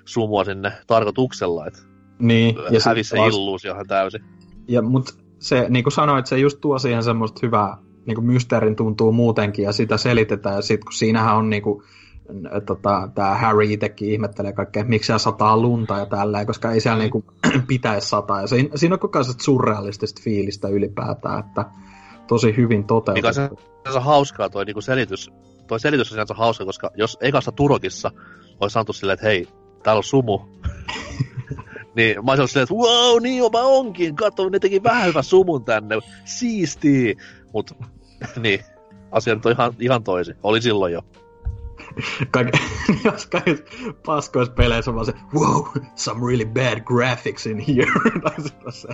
sumua 0.05 0.45
sinne 0.45 0.73
tarkoituksella, 0.87 1.67
että 1.67 1.81
niin, 2.19 2.57
ja 2.71 2.81
hävisi 2.87 3.11
se 3.11 3.17
taas... 3.17 3.35
illuusiohan 3.35 3.87
täysin. 3.87 4.25
Ja, 4.69 4.83
mutta 4.83 5.15
se, 5.39 5.67
niin 5.69 5.85
kuin 5.85 5.93
sanoit, 5.93 6.27
se 6.27 6.39
just 6.39 6.61
tuo 6.61 6.79
siihen 6.79 7.03
semmoista 7.03 7.41
hyvää 7.43 7.77
niin 8.07 8.15
kuin 8.15 8.27
mysteerin 8.27 8.77
tuntuu 8.77 9.13
muutenkin, 9.13 9.65
ja 9.65 9.73
sitä 9.73 9.97
selitetään, 9.97 10.57
ja 10.57 10.63
sitten 10.63 10.85
kun 10.85 10.93
siinähän 10.93 11.37
on 11.37 11.51
niin 11.51 11.63
kuin, 11.63 11.83
tota, 12.67 13.09
tämä 13.15 13.35
Harry 13.35 13.73
itsekin 13.73 14.11
ihmettelee 14.11 14.53
kaikkea, 14.53 14.81
että 14.81 14.91
miksi 14.91 15.13
sataa 15.17 15.57
lunta 15.57 15.99
ja 15.99 16.07
tälleen, 16.07 16.47
koska 16.47 16.73
ei 16.73 16.81
siellä 16.81 16.97
mm. 16.97 17.01
niinku 17.01 17.25
pitäisi 17.67 18.09
sataa. 18.09 18.41
Ja 18.41 18.47
siinä, 18.47 18.69
siinä 18.75 18.95
on 18.95 18.99
koko 18.99 19.19
ajan 19.19 19.35
surrealistista 19.41 20.21
fiilistä 20.25 20.69
ylipäätään, 20.69 21.39
että 21.41 21.65
tosi 22.27 22.57
hyvin 22.57 22.85
toteutettu. 22.85 23.29
Mikä 23.29 23.33
se, 23.33 23.51
se 23.93 23.99
on 23.99 24.05
hauskaa 24.05 24.51
toi 24.51 24.65
niinku 24.65 24.81
selitys. 24.81 25.31
Toi 25.67 25.81
selitys 25.81 26.09
on 26.09 26.15
sinänsä 26.15 26.35
hauska, 26.35 26.65
koska 26.65 26.91
jos 26.95 27.19
ekassa 27.21 27.53
Turokissa 27.53 28.11
olisi 28.61 28.75
sanottu 28.75 28.93
silleen, 28.93 29.15
että 29.15 29.27
hei, 29.27 29.49
täällä 29.83 29.99
on 29.99 30.05
sumu, 30.05 30.39
Niin, 31.95 32.25
mä 32.25 32.33
olisin 32.33 32.49
silleen, 32.49 32.63
että 32.63 32.75
wow, 32.75 33.23
niin 33.23 33.39
jopa 33.39 33.63
onkin, 33.63 34.17
kato, 34.17 34.49
ne 34.49 34.59
teki 34.59 34.83
vähän 34.83 35.07
hyvä 35.07 35.23
sumun 35.23 35.65
tänne, 35.65 35.97
siistii. 36.25 37.17
Mut, 37.53 37.71
niin, 38.43 38.61
asia 39.13 39.35
nyt 39.35 39.47
on 39.47 39.53
ihan, 39.53 39.75
ihan 39.81 40.05
toisin. 40.05 40.37
Oli 40.43 40.63
silloin 40.63 40.93
jo. 40.93 41.03
Kaik, 42.31 42.49
jos 43.05 43.27
kaikissa 43.27 43.65
paskoissa 44.07 44.53
peleissä 44.53 44.91
on 44.91 44.95
vaan 44.95 45.07
se, 45.07 45.13
wow, 45.35 45.65
some 45.95 46.27
really 46.27 46.45
bad 46.45 46.81
graphics 46.81 47.47
in 47.47 47.59
here. 47.59 48.11
tai 48.25 48.43
sitten 48.43 48.73
se, 48.73 48.89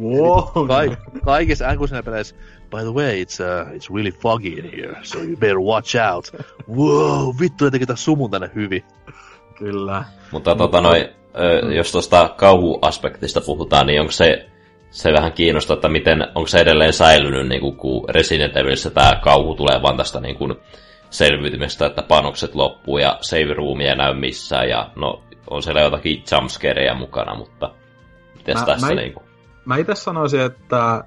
wow. 0.00 0.68
Kaik, 0.68 0.92
kaikissa 1.24 1.74
n 1.74 2.04
peleissä, 2.04 2.36
by 2.70 2.82
the 2.82 2.92
way, 2.94 3.22
it's, 3.22 3.40
uh, 3.40 3.76
it's 3.76 3.94
really 3.94 4.10
foggy 4.10 4.48
in 4.48 4.70
here, 4.70 4.96
so 5.02 5.18
you 5.18 5.36
better 5.36 5.60
watch 5.60 5.96
out. 6.12 6.32
Wow, 6.76 7.34
vittu, 7.40 7.64
ne 7.64 7.70
teki 7.70 7.86
tässä 7.86 8.04
sumun 8.04 8.30
tänne 8.30 8.50
hyvin. 8.54 8.84
Kyllä. 9.58 10.04
Mutta 10.30 10.54
tota 10.54 10.80
noin, 10.80 11.08
jos 11.76 11.92
tuosta 11.92 12.34
kauhuaspektista 12.36 13.40
puhutaan, 13.40 13.86
niin 13.86 14.00
onko 14.00 14.12
se, 14.12 14.48
se 14.90 15.12
vähän 15.12 15.32
kiinnostaa, 15.32 15.74
että 15.74 15.88
miten, 15.88 16.22
onko 16.34 16.46
se 16.46 16.58
edelleen 16.58 16.92
säilynyt, 16.92 17.48
niin 17.48 17.60
kuin, 17.60 17.76
kun 17.76 18.08
Resident 18.08 18.56
Evilissä 18.56 18.90
tämä 18.90 19.20
kauhu 19.24 19.54
tulee 19.54 19.82
vaan 19.82 19.96
tästä 19.96 20.20
niin 20.20 20.36
kuin, 20.36 20.54
selviytymistä, 21.12 21.86
että 21.86 22.02
panokset 22.02 22.54
loppuu 22.54 22.98
ja 22.98 23.18
save 23.20 23.54
roomia 23.54 23.94
näy 23.94 24.14
missään, 24.14 24.68
ja 24.68 24.90
no, 24.96 25.22
on 25.50 25.62
siellä 25.62 25.80
jotakin 25.80 26.22
jumpscareja 26.32 26.94
mukana, 26.94 27.34
mutta 27.34 27.70
miten 28.36 28.56
tässä 28.66 28.86
mä, 28.86 28.94
niin 28.94 29.12
kuin... 29.12 29.24
Mä 29.64 29.76
itse 29.76 29.94
sanoisin, 29.94 30.40
että 30.40 31.04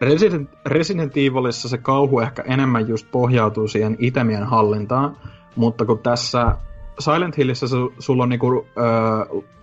Resident, 0.00 0.50
Resident 0.66 1.16
Evilissa 1.16 1.68
se 1.68 1.78
kauhu 1.78 2.20
ehkä 2.20 2.42
enemmän 2.46 2.88
just 2.88 3.10
pohjautuu 3.10 3.68
siihen 3.68 3.96
itemien 3.98 4.44
hallintaan, 4.44 5.16
mutta 5.56 5.84
kun 5.84 5.98
tässä 5.98 6.56
Silent 6.98 7.36
Hillissä 7.36 7.68
su, 7.68 7.92
sulla 7.98 8.22
on 8.22 8.28
niinku, 8.28 8.66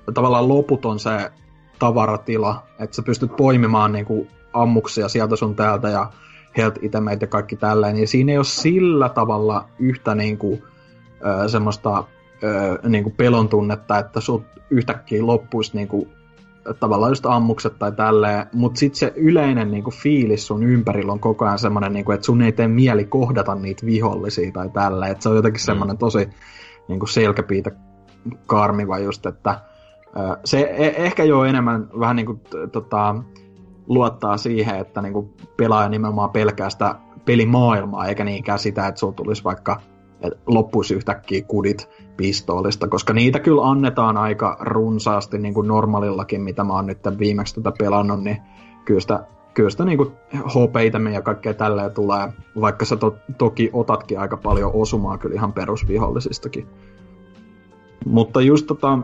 ö, 0.06 0.14
tavallaan 0.14 0.48
loputon 0.48 1.00
se 1.00 1.32
tavaratila, 1.80 2.64
että 2.80 2.96
sä 2.96 3.02
pystyt 3.02 3.36
poimimaan 3.38 3.92
niinku 3.92 4.28
ammuksia 4.54 5.10
sieltä 5.10 5.36
sun 5.36 5.56
täältä 5.56 5.90
ja 5.90 6.12
health 6.58 6.84
itemeitä 6.84 7.24
ja 7.24 7.28
kaikki 7.28 7.56
tälleen, 7.56 7.96
niin 7.96 8.08
siinä 8.08 8.32
ei 8.32 8.38
ole 8.38 8.46
sillä 8.46 9.10
tavalla 9.10 9.70
yhtä 9.80 10.16
niinku, 10.16 10.62
ö, 11.44 11.50
semmoista 11.50 12.04
ö, 12.44 12.80
niinku 12.90 13.10
pelon 13.10 13.50
tunnetta, 13.50 14.00
että 14.00 14.22
sut 14.22 14.44
yhtäkkiä 14.70 15.28
loppuisi 15.28 15.76
niinku, 15.76 16.08
tavallaan 16.80 17.12
just 17.12 17.26
ammukset 17.26 17.80
tai 17.80 17.92
tälleen, 17.92 18.46
mutta 18.54 18.80
sitten 18.80 19.00
se 19.00 19.14
yleinen 19.16 19.72
niinku, 19.72 19.92
fiilis 19.92 20.48
sun 20.48 20.64
ympärillä 20.64 21.12
on 21.12 21.20
koko 21.20 21.46
ajan 21.46 21.60
semmoinen, 21.60 21.94
niinku, 21.94 22.12
että 22.12 22.26
sun 22.26 22.42
ei 22.42 22.52
tee 22.52 22.68
mieli 22.68 23.06
kohdata 23.06 23.56
niitä 23.56 23.86
vihollisia 23.86 24.52
tai 24.52 24.70
tälleen, 24.70 25.12
että 25.12 25.24
se 25.24 25.30
on 25.30 25.36
jotenkin 25.36 25.62
mm. 25.62 25.66
semmoinen 25.66 25.98
tosi 25.98 26.30
niin 26.88 27.00
kuin 27.00 27.10
selkäpiitä 27.10 27.72
karmiva 28.46 29.00
just, 29.00 29.26
että 29.26 29.60
se 30.44 30.60
e- 30.60 31.06
ehkä 31.06 31.24
jo 31.24 31.44
enemmän 31.44 31.88
vähän 32.00 32.16
niin 32.16 32.26
kuin, 32.26 32.42
tota, 32.72 33.16
luottaa 33.88 34.38
siihen, 34.38 34.80
että 34.80 35.02
niin 35.02 35.14
kuin 35.14 35.34
pelaaja 35.58 35.90
nimenomaan 35.90 36.30
pelkää 36.30 36.70
sitä 36.70 36.96
pelimaailmaa, 37.26 38.06
eikä 38.08 38.24
niinkään 38.24 38.60
sitä, 38.60 38.88
että 38.88 39.00
sulla 39.00 39.14
tulisi 39.14 39.44
vaikka 39.44 39.82
loppuisi 40.48 40.94
yhtäkkiä 40.94 41.42
kudit 41.42 41.90
pistoolista, 42.18 42.88
koska 42.88 43.14
niitä 43.14 43.40
kyllä 43.40 43.70
annetaan 43.70 44.18
aika 44.18 44.58
runsaasti 44.60 45.38
niin 45.38 45.54
kuin 45.54 45.68
normaalillakin, 45.68 46.42
mitä 46.42 46.64
mä 46.64 46.74
oon 46.74 46.86
nyt 46.86 47.00
viimeksi 47.20 47.56
tätä 47.56 47.72
pelannut, 47.80 48.24
niin 48.24 48.38
kyllä 48.86 49.00
sitä, 49.00 49.26
kyllä 49.54 49.70
sitä 49.70 49.86
niin 49.86 50.00
hp 50.30 50.76
ja 51.14 51.22
kaikkea 51.22 51.54
tälleen 51.54 51.94
tulee, 51.94 52.34
vaikka 52.62 52.86
sä 52.86 52.96
to, 52.96 53.16
toki 53.38 53.70
otatkin 53.74 54.20
aika 54.20 54.38
paljon 54.38 54.72
osumaa 54.74 55.18
kyllä 55.18 55.36
ihan 55.36 55.54
perusvihollisistakin. 55.54 56.68
Mutta 58.06 58.42
just 58.42 58.68
tota, 58.68 59.00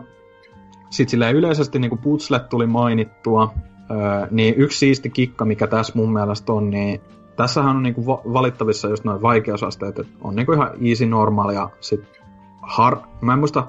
sit 0.90 1.08
silleen 1.08 1.36
yleisesti 1.36 1.78
niin 1.78 1.88
kuin 1.88 2.00
putslet 2.02 2.48
tuli 2.48 2.66
mainittua, 2.66 3.54
öö, 3.90 4.26
niin 4.30 4.54
yksi 4.56 4.78
siisti 4.78 5.10
kikka, 5.10 5.44
mikä 5.44 5.66
tässä 5.66 5.92
mun 5.96 6.12
mielestä 6.12 6.52
on, 6.52 6.70
niin 6.70 7.00
tässähän 7.36 7.76
on 7.76 7.82
niin 7.82 7.94
kuin 7.94 8.06
valittavissa 8.06 8.88
just 8.88 9.04
noin 9.04 9.22
vaikeusasteet, 9.22 9.98
että 9.98 10.12
on 10.20 10.36
niin 10.36 10.46
kuin 10.46 10.56
ihan 10.58 10.70
easy 10.88 11.06
normal 11.06 11.50
ja 11.50 11.70
sit 11.80 12.04
hard, 12.62 13.00
mä 13.20 13.32
en 13.32 13.38
muista, 13.38 13.66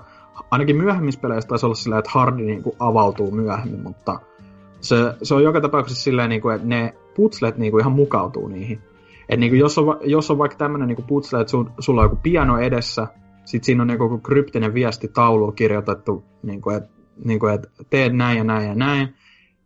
ainakin 0.52 0.78
myöhemmissä 0.78 1.22
peleissä 1.22 1.48
taisi 1.48 1.66
olla 1.66 1.76
silleen, 1.76 2.00
että 2.00 2.12
hardi 2.14 2.44
niin 2.44 2.64
kuin 2.64 2.76
avautuu 2.80 3.32
myöhemmin, 3.32 3.84
mutta 3.84 4.20
se, 4.82 4.96
se 5.24 5.36
on 5.36 5.44
joka 5.44 5.62
tapauksessa 5.62 6.04
silleen, 6.04 6.30
niin 6.30 6.42
kuin, 6.42 6.56
että 6.56 6.68
ne 6.68 6.94
putslet 7.16 7.58
niin 7.58 7.72
kuin 7.72 7.82
ihan 7.82 7.94
mukautuu 7.94 8.48
niihin. 8.48 8.82
Et 9.30 9.40
niin 9.40 9.52
kuin 9.52 9.60
jos, 9.60 9.78
on, 9.78 9.98
jos 10.04 10.32
on 10.32 10.38
vaikka 10.38 10.58
tämmöinen 10.58 10.88
niin 10.88 11.08
putsle, 11.08 11.42
että 11.42 11.52
sun, 11.52 11.72
sulla 11.80 12.02
on 12.02 12.06
joku 12.06 12.20
piano 12.24 12.58
edessä, 12.58 13.08
sit 13.46 13.64
siinä 13.64 13.84
on 13.84 13.90
joku 13.90 14.18
kryptinen 14.18 14.74
viesti 14.74 15.08
tauluun 15.08 15.56
kirjoitettu, 15.56 16.24
niin 16.44 16.62
kuin, 16.62 16.76
että, 16.76 16.90
niin 17.26 17.40
kuin, 17.40 17.54
että 17.54 17.68
teet 17.90 18.14
näin 18.14 18.38
ja 18.38 18.44
näin 18.44 18.68
ja 18.68 18.76
näin, 18.76 19.16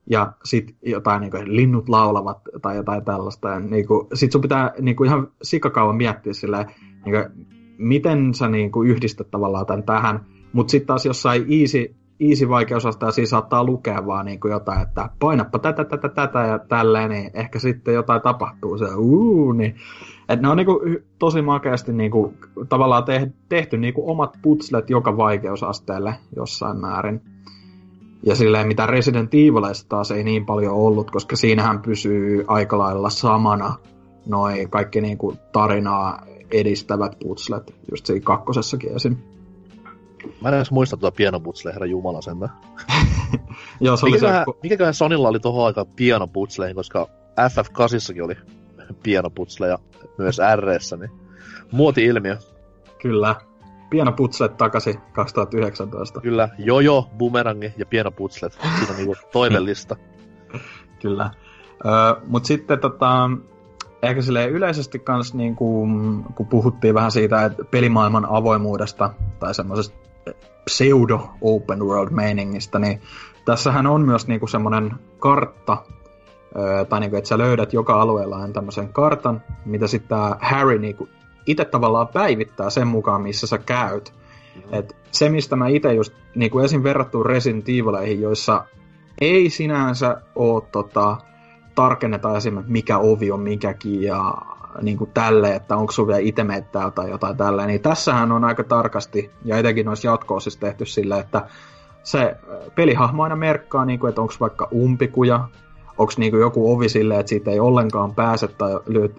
ja 0.10 0.34
sitten 0.44 0.76
jotain 0.82 1.22
niin 1.22 1.32
kuin, 1.32 1.56
linnut 1.56 1.90
laulavat 1.90 2.38
tai 2.62 2.76
jotain 2.76 3.06
tällaista. 3.06 3.50
Ja, 3.50 3.60
niin 3.60 3.88
kuin, 3.88 4.08
sit 4.14 4.32
sun 4.32 4.42
pitää 4.42 4.74
niin 4.82 4.96
kuin, 4.96 5.08
ihan 5.08 5.28
sikakauan 5.42 5.96
miettiä 5.96 6.34
silleen, 6.34 6.66
niin 7.06 7.16
kuin, 7.16 7.48
miten 7.78 8.34
sä 8.34 8.48
niin 8.48 8.72
kuin, 8.72 8.90
yhdistät 8.90 9.32
tavallaan 9.32 9.66
tämän 9.66 9.84
tähän. 9.84 10.26
Mutta 10.54 10.72
sitten 10.72 10.88
taas 10.88 11.06
jossain 11.06 11.46
easy 11.62 11.96
easy 12.20 12.50
vaikeusaste 12.50 13.06
ja 13.06 13.12
siinä 13.12 13.28
saattaa 13.28 13.64
lukea 13.64 14.06
vaan 14.06 14.26
niin 14.26 14.40
kuin 14.40 14.52
jotain, 14.52 14.82
että 14.82 15.10
painappa 15.20 15.60
tätä, 15.60 15.84
tätä, 15.84 16.10
tätä 16.10 16.40
ja 16.40 16.60
tälleen, 16.60 17.10
niin 17.10 17.32
ehkä 17.34 17.60
sitten 17.60 17.94
jotain 17.94 18.22
tapahtuu 18.22 18.78
se, 18.78 18.96
uu, 18.96 19.52
niin. 19.52 19.76
Että 20.30 20.42
ne 20.42 20.50
on 20.50 20.58
niin 20.58 20.66
kuin 20.66 20.98
tosi 21.20 21.42
makeasti 21.42 21.94
niin 21.94 22.12
kuin, 22.12 22.38
tavallaan 22.70 23.04
tehty, 23.04 23.34
tehty 23.50 23.78
niin 23.78 23.94
kuin 23.94 24.10
omat 24.10 24.38
putslet 24.42 24.90
joka 24.90 25.18
vaikeusasteelle 25.18 26.16
jossain 26.36 26.78
määrin. 26.78 27.22
Ja 28.24 28.36
silleen, 28.36 28.68
mitä 28.68 28.86
Resident 28.86 29.34
Evilista 29.34 29.86
taas 29.90 30.12
ei 30.12 30.24
niin 30.24 30.46
paljon 30.46 30.74
ollut, 30.74 31.12
koska 31.12 31.36
siinähän 31.36 31.82
pysyy 31.82 32.46
aika 32.48 32.78
lailla 32.78 33.10
samana 33.10 33.76
noin 34.26 34.70
kaikki 34.70 35.02
niin 35.02 35.18
kuin 35.18 35.38
tarinaa 35.52 36.26
edistävät 36.52 37.20
putslet, 37.20 37.76
just 37.92 38.06
siinä 38.06 38.24
kakkosessakin 38.24 38.96
esim. 38.96 39.18
Mä 40.42 40.50
en 40.50 40.56
edes 40.56 40.72
muista 40.72 40.98
tuota 40.98 41.16
pianoputsle, 41.16 41.74
herra 41.74 41.86
Jumala 41.86 42.22
sen. 42.22 42.38
Joo, 43.82 43.98
se 43.98 44.06
mikäköhän, 44.06 44.46
se... 44.48 44.60
mikäköhän 44.64 44.94
Sonilla 44.94 45.30
oli 45.30 45.40
tohon 45.40 45.66
aikaan 45.66 45.88
pianoputsleihin, 45.96 46.76
koska 46.76 47.08
FF8 47.40 48.24
oli 48.24 48.36
pianoputsle 49.04 49.68
ja 49.68 49.80
myös 50.18 50.38
r 50.56 50.66
niin 51.00 51.12
muoti-ilmiö. 51.72 52.38
Kyllä. 53.02 53.36
Pianoputslet 53.90 54.58
takaisin 54.58 55.00
2019. 55.14 56.22
Kyllä, 56.22 56.50
jojo, 56.58 57.10
bumerangi 57.18 57.74
ja 57.78 57.86
pianoputslet. 57.86 58.54
Siinä 58.54 58.90
on 58.90 58.96
niinku 58.96 59.16
toivellista. 59.32 59.96
Kyllä. 61.02 61.32
Öö, 61.86 62.22
mut 62.28 62.46
sitten 62.46 62.80
tota, 62.80 63.30
ehkä 64.04 64.22
sille 64.22 64.48
yleisesti 64.48 65.00
kans 65.00 65.34
niinku, 65.34 65.88
kun 66.36 66.48
puhuttiin 66.48 66.94
vähän 66.94 67.12
siitä, 67.12 67.46
että 67.46 67.64
pelimaailman 67.66 68.28
avoimuudesta 68.30 69.14
tai 69.40 69.54
semmoisesta 69.54 69.98
pseudo 70.66 71.30
open 71.42 71.80
world 71.80 72.12
meiningistä, 72.12 72.80
niin 72.80 73.02
tässähän 73.46 73.88
on 73.88 74.02
myös 74.02 74.28
niinku 74.28 74.48
semmoinen 74.48 74.92
kartta, 75.20 75.78
tai 76.90 77.00
niinku, 77.00 77.18
että 77.18 77.28
sä 77.28 77.38
löydät 77.38 77.74
joka 77.74 78.02
alueella 78.02 78.50
tämmöisen 78.54 78.94
kartan, 78.94 79.44
mitä 79.66 79.88
sitten 79.88 80.18
Harry 80.40 80.80
niinku 80.80 81.10
itse 81.46 81.66
tavallaan 81.66 82.08
päivittää 82.08 82.70
sen 82.70 82.88
mukaan, 82.88 83.22
missä 83.22 83.48
sä 83.48 83.58
käyt. 83.58 84.14
Mm-hmm. 84.56 84.74
Et 84.74 84.96
se, 85.12 85.30
mistä 85.30 85.56
mä 85.56 85.68
itse 85.68 85.94
just 85.94 86.14
niinku 86.36 86.60
esim. 86.60 86.84
verrattu 86.84 87.24
Resident 87.24 87.70
Evileihin, 87.70 88.22
joissa 88.22 88.66
ei 89.22 89.50
sinänsä 89.50 90.22
ole 90.36 90.64
tota, 90.72 91.18
tarkenneta 91.76 92.38
esimerkiksi, 92.38 92.72
mikä 92.72 92.98
ovi 92.98 93.32
on 93.32 93.40
mikäkin 93.40 94.02
ja 94.02 94.34
niin 94.82 94.98
kuin 94.98 95.12
tälle, 95.14 95.56
että 95.56 95.78
onko 95.78 95.92
sun 95.92 96.08
vielä 96.08 96.20
itse 96.20 96.46
tai 96.96 97.10
jotain 97.10 97.38
tällä, 97.38 97.66
niin 97.66 97.82
tässähän 97.82 98.32
on 98.32 98.44
aika 98.44 98.64
tarkasti, 98.64 99.32
ja 99.46 99.58
etenkin 99.58 99.86
noissa 99.86 100.08
jatko-osissa 100.08 100.60
tehty 100.60 100.86
sillä, 100.86 101.20
että 101.20 101.48
se 102.04 102.36
pelihahmo 102.76 103.24
aina 103.24 103.36
merkkaa, 103.36 103.86
niin 103.86 104.00
kuin, 104.00 104.10
että 104.10 104.22
onko 104.22 104.34
vaikka 104.40 104.68
umpikuja, 104.74 105.48
onko 105.98 106.14
niin 106.18 106.32
kuin 106.32 106.42
joku 106.42 106.74
ovi 106.74 106.90
silleen, 106.90 107.20
että 107.20 107.30
siitä 107.30 107.52
ei 107.52 107.60
ollenkaan 107.60 108.16
pääse, 108.16 108.48
tai 108.48 108.72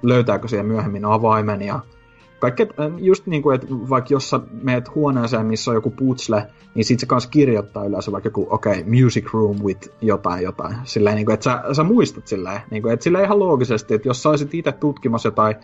löytääkö 0.03 0.49
siihen 0.49 0.67
myöhemmin 0.67 1.05
avaimen, 1.05 1.63
ja 1.63 1.81
kaikkea, 2.41 2.67
just 2.99 3.27
niin 3.27 3.43
kuin, 3.43 3.55
että 3.55 3.67
vaikka 3.71 4.15
jos 4.15 4.31
sä 4.31 4.41
meet 4.63 4.95
huoneeseen, 4.95 5.47
missä 5.47 5.71
on 5.71 5.75
joku 5.75 5.91
putsle, 5.91 6.47
niin 6.75 6.85
sit 6.85 7.01
se 7.01 7.07
kanssa 7.07 7.31
kirjoittaa 7.31 7.85
yleensä 7.85 8.13
vaikka 8.13 8.27
joku, 8.27 8.47
okei, 8.51 8.81
okay, 8.81 9.03
music 9.03 9.33
room 9.33 9.57
with 9.65 9.89
jotain 10.01 10.43
jotain. 10.43 10.77
Silleen, 10.85 11.17
niin 11.17 11.27
kuin, 11.27 11.35
että 11.35 11.45
sä, 11.45 11.63
sä 11.73 11.83
muistat 11.83 12.27
silleen, 12.27 12.61
niin 12.71 12.83
kuin, 12.83 12.95
että 12.95 13.05
silleen 13.05 13.25
ihan 13.25 13.39
loogisesti, 13.39 13.95
että 13.95 14.09
jos 14.09 14.23
sä 14.23 14.29
olisit 14.29 14.55
itse 14.55 14.73
tutkimassa 14.73 15.27
jotain 15.27 15.57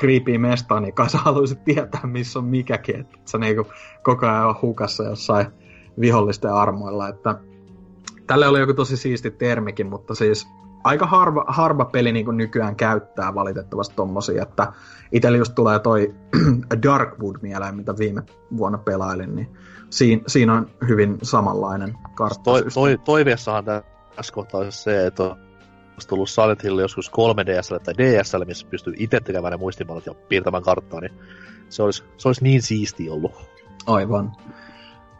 creepy 0.00 0.38
mestaa, 0.38 0.80
niin 0.80 0.94
kai 0.94 1.10
sä 1.10 1.18
haluaisit 1.18 1.64
tietää, 1.64 2.00
missä 2.06 2.38
on 2.38 2.44
mikäkin, 2.44 3.00
että 3.00 3.18
sä 3.24 3.38
niin 3.38 3.56
kuin, 3.56 3.66
koko 4.02 4.26
ajan 4.26 4.48
on 4.48 4.54
hukassa 4.62 5.04
jossain 5.04 5.46
vihollisten 6.00 6.52
armoilla, 6.52 7.08
että 7.08 7.38
tälle 8.26 8.48
oli 8.48 8.60
joku 8.60 8.74
tosi 8.74 8.96
siisti 8.96 9.30
termikin, 9.30 9.86
mutta 9.86 10.14
siis 10.14 10.48
aika 10.88 11.06
harva, 11.06 11.44
harva 11.48 11.84
peli 11.84 12.12
niin 12.12 12.36
nykyään 12.36 12.76
käyttää 12.76 13.34
valitettavasti 13.34 13.94
tommosia, 13.96 14.42
että 14.42 14.72
itsellä 15.12 15.38
just 15.38 15.54
tulee 15.54 15.78
toi 15.78 16.14
Darkwood 16.82 17.36
mieleen, 17.42 17.76
mitä 17.76 17.98
viime 17.98 18.22
vuonna 18.56 18.78
pelailin, 18.78 19.34
niin 19.34 19.56
siinä, 19.90 20.22
siinä 20.26 20.54
on 20.54 20.70
hyvin 20.88 21.18
samanlainen 21.22 21.94
kartta. 22.14 22.42
Toi, 22.42 22.64
toi, 22.74 22.98
toiveessahan 23.04 23.64
tässä 24.16 24.34
kohtaa 24.34 24.60
olisi 24.60 24.82
se, 24.82 25.06
että 25.06 25.24
olisi 25.24 26.08
tullut 26.08 26.30
Silent 26.30 26.62
Hill 26.62 26.78
joskus 26.78 27.10
3DSL 27.10 27.80
tai 27.84 27.94
DSL, 27.98 28.44
missä 28.44 28.66
pystyy 28.70 28.94
itse 28.96 29.20
tekemään 29.20 29.50
ne 29.50 29.56
muistimallit 29.56 30.06
ja 30.06 30.14
piirtämään 30.28 30.62
karttaa, 30.62 31.00
niin 31.00 31.12
se 31.68 31.82
olisi, 31.82 32.04
se 32.16 32.28
olisi 32.28 32.42
niin 32.44 32.62
siisti 32.62 33.10
ollut. 33.10 33.32
Aivan. 33.86 34.32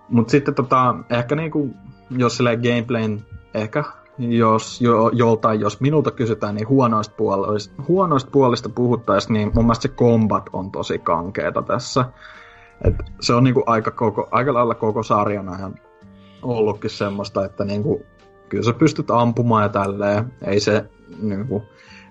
Mutta 0.08 0.30
sitten 0.30 0.54
tota, 0.54 0.94
ehkä 1.10 1.36
niinku, 1.36 1.70
jos 2.10 2.36
sille 2.36 2.56
gameplayn 2.56 3.24
ehkä 3.54 3.84
jos 4.18 4.80
jo, 4.80 5.10
joltain, 5.12 5.60
jos 5.60 5.80
minulta 5.80 6.10
kysytään, 6.10 6.54
niin 6.54 6.68
huonoista 6.68 7.14
puolista, 7.16 7.82
huonoista 7.88 8.30
puolista 8.30 8.68
puhuttaisiin, 8.68 9.32
niin 9.32 9.50
mun 9.54 9.64
mielestä 9.64 9.82
se 9.82 9.88
combat 9.88 10.50
on 10.52 10.70
tosi 10.70 10.98
kankeeta 10.98 11.62
tässä. 11.62 12.04
Et 12.84 12.94
se 13.20 13.34
on 13.34 13.44
niinku 13.44 13.62
aika, 13.66 13.90
koko, 13.90 14.28
aika 14.30 14.54
lailla 14.54 14.74
koko 14.74 15.02
sarjan 15.02 15.48
ajan 15.48 15.74
ollutkin 16.42 16.90
semmoista, 16.90 17.44
että 17.44 17.64
niinku, 17.64 18.02
kyllä 18.48 18.64
sä 18.64 18.72
pystyt 18.72 19.10
ampumaan 19.10 19.62
ja 19.62 19.68
tälleen. 19.68 20.32
Ei 20.46 20.60
se, 20.60 20.84
niinku, 21.22 21.62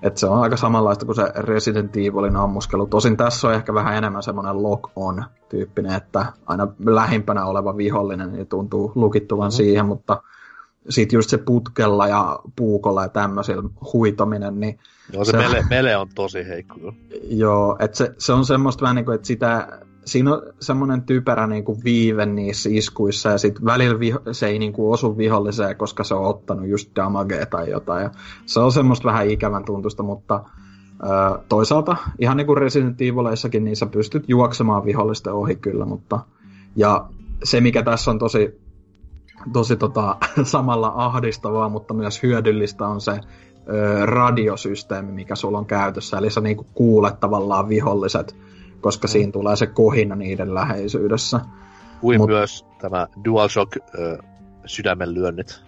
että 0.02 0.20
se 0.20 0.28
on 0.28 0.42
aika 0.42 0.58
samanlaista 0.58 1.06
kuin 1.06 1.16
se 1.16 1.32
Resident 1.36 1.98
Evilin 1.98 2.36
ammuskelu. 2.36 2.88
Tosin 2.88 3.18
tässä 3.18 3.48
on 3.48 3.54
ehkä 3.54 3.74
vähän 3.74 3.96
enemmän 3.96 4.24
semmoinen 4.24 4.64
lock-on 4.64 5.24
tyyppinen, 5.50 5.96
että 5.96 6.26
aina 6.46 6.68
lähimpänä 6.86 7.46
oleva 7.46 7.78
vihollinen 7.78 8.34
niin 8.34 8.48
tuntuu 8.48 8.92
lukittuvan 8.96 9.48
mm. 9.48 9.52
siihen, 9.52 9.86
mutta 9.86 10.22
sitten 10.90 11.18
just 11.18 11.30
se 11.30 11.38
putkella 11.38 12.08
ja 12.08 12.40
puukolla 12.56 13.04
ja 13.04 13.10
tämmöisillä 13.10 13.70
huitominen, 13.94 14.60
niin... 14.60 14.80
Joo, 15.14 15.26
se, 15.26 15.32
se 15.32 15.38
mele, 15.38 15.66
mele 15.70 15.98
on 15.98 16.08
tosi 16.16 16.48
heikko. 16.48 16.94
Joo, 17.30 17.78
että 17.80 17.98
se, 17.98 18.14
se 18.18 18.34
on 18.34 18.46
semmoista 18.46 18.82
vähän 18.82 18.96
niin 18.96 19.06
kuin, 19.06 19.16
että 19.16 19.28
sitä, 19.28 19.80
siinä 20.06 20.34
on 20.34 20.42
semmoinen 20.60 21.02
typerä 21.02 21.48
niin 21.48 21.64
kuin 21.64 21.84
viive 21.84 22.26
niissä 22.26 22.70
iskuissa, 22.74 23.30
ja 23.30 23.38
sitten 23.38 23.66
välillä 23.66 24.00
viho, 24.00 24.20
se 24.32 24.48
ei 24.48 24.60
niin 24.60 24.74
kuin 24.74 24.94
osu 24.94 25.18
viholliseen, 25.18 25.76
koska 25.76 26.04
se 26.04 26.14
on 26.14 26.26
ottanut 26.26 26.68
just 26.68 26.92
damagea 26.96 27.46
tai 27.46 27.70
jotain, 27.70 28.04
ja 28.04 28.12
se 28.46 28.60
on 28.60 28.72
semmoista 28.72 29.08
vähän 29.08 29.30
ikävän 29.30 29.66
tuntusta, 29.66 30.04
mutta 30.04 30.44
ö, 31.04 31.40
toisaalta 31.50 31.98
ihan 32.20 32.38
niin 32.38 32.48
kuin 32.48 32.58
Resident 32.58 33.02
Evilissakin, 33.02 33.64
niin 33.64 33.76
sä 33.76 33.86
pystyt 33.86 34.24
juoksemaan 34.28 34.86
vihollisten 34.86 35.34
ohi 35.34 35.56
kyllä, 35.56 35.86
mutta 35.86 36.20
ja 36.76 37.06
se 37.44 37.62
mikä 37.62 37.84
tässä 37.84 38.12
on 38.12 38.20
tosi 38.20 38.67
tosi 39.54 39.76
tota, 39.76 40.16
samalla 40.44 40.94
ahdistavaa, 40.96 41.70
mutta 41.70 41.94
myös 41.94 42.24
hyödyllistä 42.24 42.88
on 42.88 43.02
se 43.02 43.12
ö, 43.12 44.06
radiosysteemi, 44.06 45.12
mikä 45.12 45.36
sulla 45.36 45.58
on 45.58 45.66
käytössä. 45.66 46.18
Eli 46.18 46.30
sä 46.30 46.42
niinku 46.42 46.66
kuulet 46.74 47.20
tavallaan 47.20 47.70
viholliset, 47.70 48.36
koska 48.82 49.08
mm. 49.08 49.10
siinä 49.10 49.32
tulee 49.32 49.56
se 49.56 49.68
kohina 49.68 50.16
niiden 50.16 50.54
läheisyydessä. 50.54 51.40
Kuin 52.02 52.20
Mut, 52.20 52.30
myös 52.30 52.66
tämä 52.82 53.08
DualShock 53.26 53.78
ö, 53.78 54.18
sydämenlyönnit. 54.66 55.68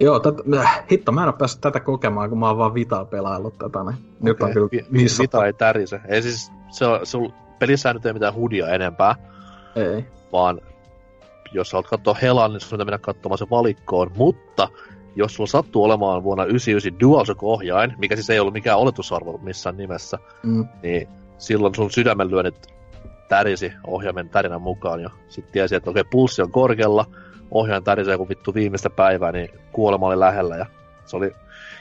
Joo, 0.00 0.20
tät, 0.20 0.34
äh, 0.58 0.84
hitto, 0.90 1.12
mä 1.12 1.22
en 1.22 1.28
ole 1.28 1.36
päässyt 1.38 1.60
tätä 1.60 1.80
kokemaan, 1.80 2.28
kun 2.28 2.38
mä 2.38 2.48
oon 2.48 2.58
vaan 2.58 2.74
Vitaa 2.74 3.04
pelaillut 3.04 3.58
tätä, 3.58 3.78
niin 3.78 3.88
okay. 3.88 3.98
nyt 4.20 4.42
on 4.42 4.52
kyllä 4.52 4.68
missattu. 4.90 5.22
Vita 5.22 5.46
ei 5.46 5.52
tärise. 5.52 6.00
Ei 6.08 6.22
siis, 6.22 6.52
se 6.70 6.86
on, 6.86 7.06
se 7.06 7.16
on, 7.16 7.32
pelissä 7.58 7.92
nyt 7.92 8.06
ei 8.06 8.12
mitään 8.12 8.34
hudia 8.34 8.68
enempää. 8.68 9.14
Ei. 9.76 10.06
Vaan 10.32 10.60
jos 11.52 11.72
haluat 11.72 11.88
katsoa 11.88 12.14
Helan, 12.14 12.52
niin 12.52 12.60
sun 12.60 12.78
mennä 12.78 12.98
katsomaan 12.98 13.38
se 13.38 13.46
valikkoon, 13.50 14.10
mutta 14.16 14.68
jos 15.16 15.34
sulla 15.34 15.50
sattuu 15.50 15.84
olemaan 15.84 16.22
vuonna 16.22 16.44
99 16.44 17.00
DualShock-ohjain, 17.00 17.94
mikä 17.98 18.16
siis 18.16 18.30
ei 18.30 18.40
ollut 18.40 18.54
mikään 18.54 18.78
oletusarvo 18.78 19.38
missään 19.38 19.76
nimessä, 19.76 20.18
mm. 20.42 20.68
niin 20.82 21.08
silloin 21.38 21.74
sun 21.74 21.90
sydämenlyönnit 21.90 22.74
tärisi 23.28 23.72
ohjaimen 23.86 24.28
tärinän 24.28 24.62
mukaan 24.62 25.00
ja 25.00 25.10
sitten 25.28 25.52
tiesi, 25.52 25.74
että 25.74 25.90
okei, 25.90 26.04
pulssi 26.04 26.42
on 26.42 26.50
korkealla, 26.50 27.06
ohjaajan 27.50 27.84
tärisee 27.84 28.16
kun 28.16 28.28
vittu 28.28 28.54
viimeistä 28.54 28.90
päivää, 28.90 29.32
niin 29.32 29.48
kuolema 29.72 30.06
oli 30.06 30.20
lähellä 30.20 30.56
ja 30.56 30.66
se 31.04 31.16
oli 31.16 31.32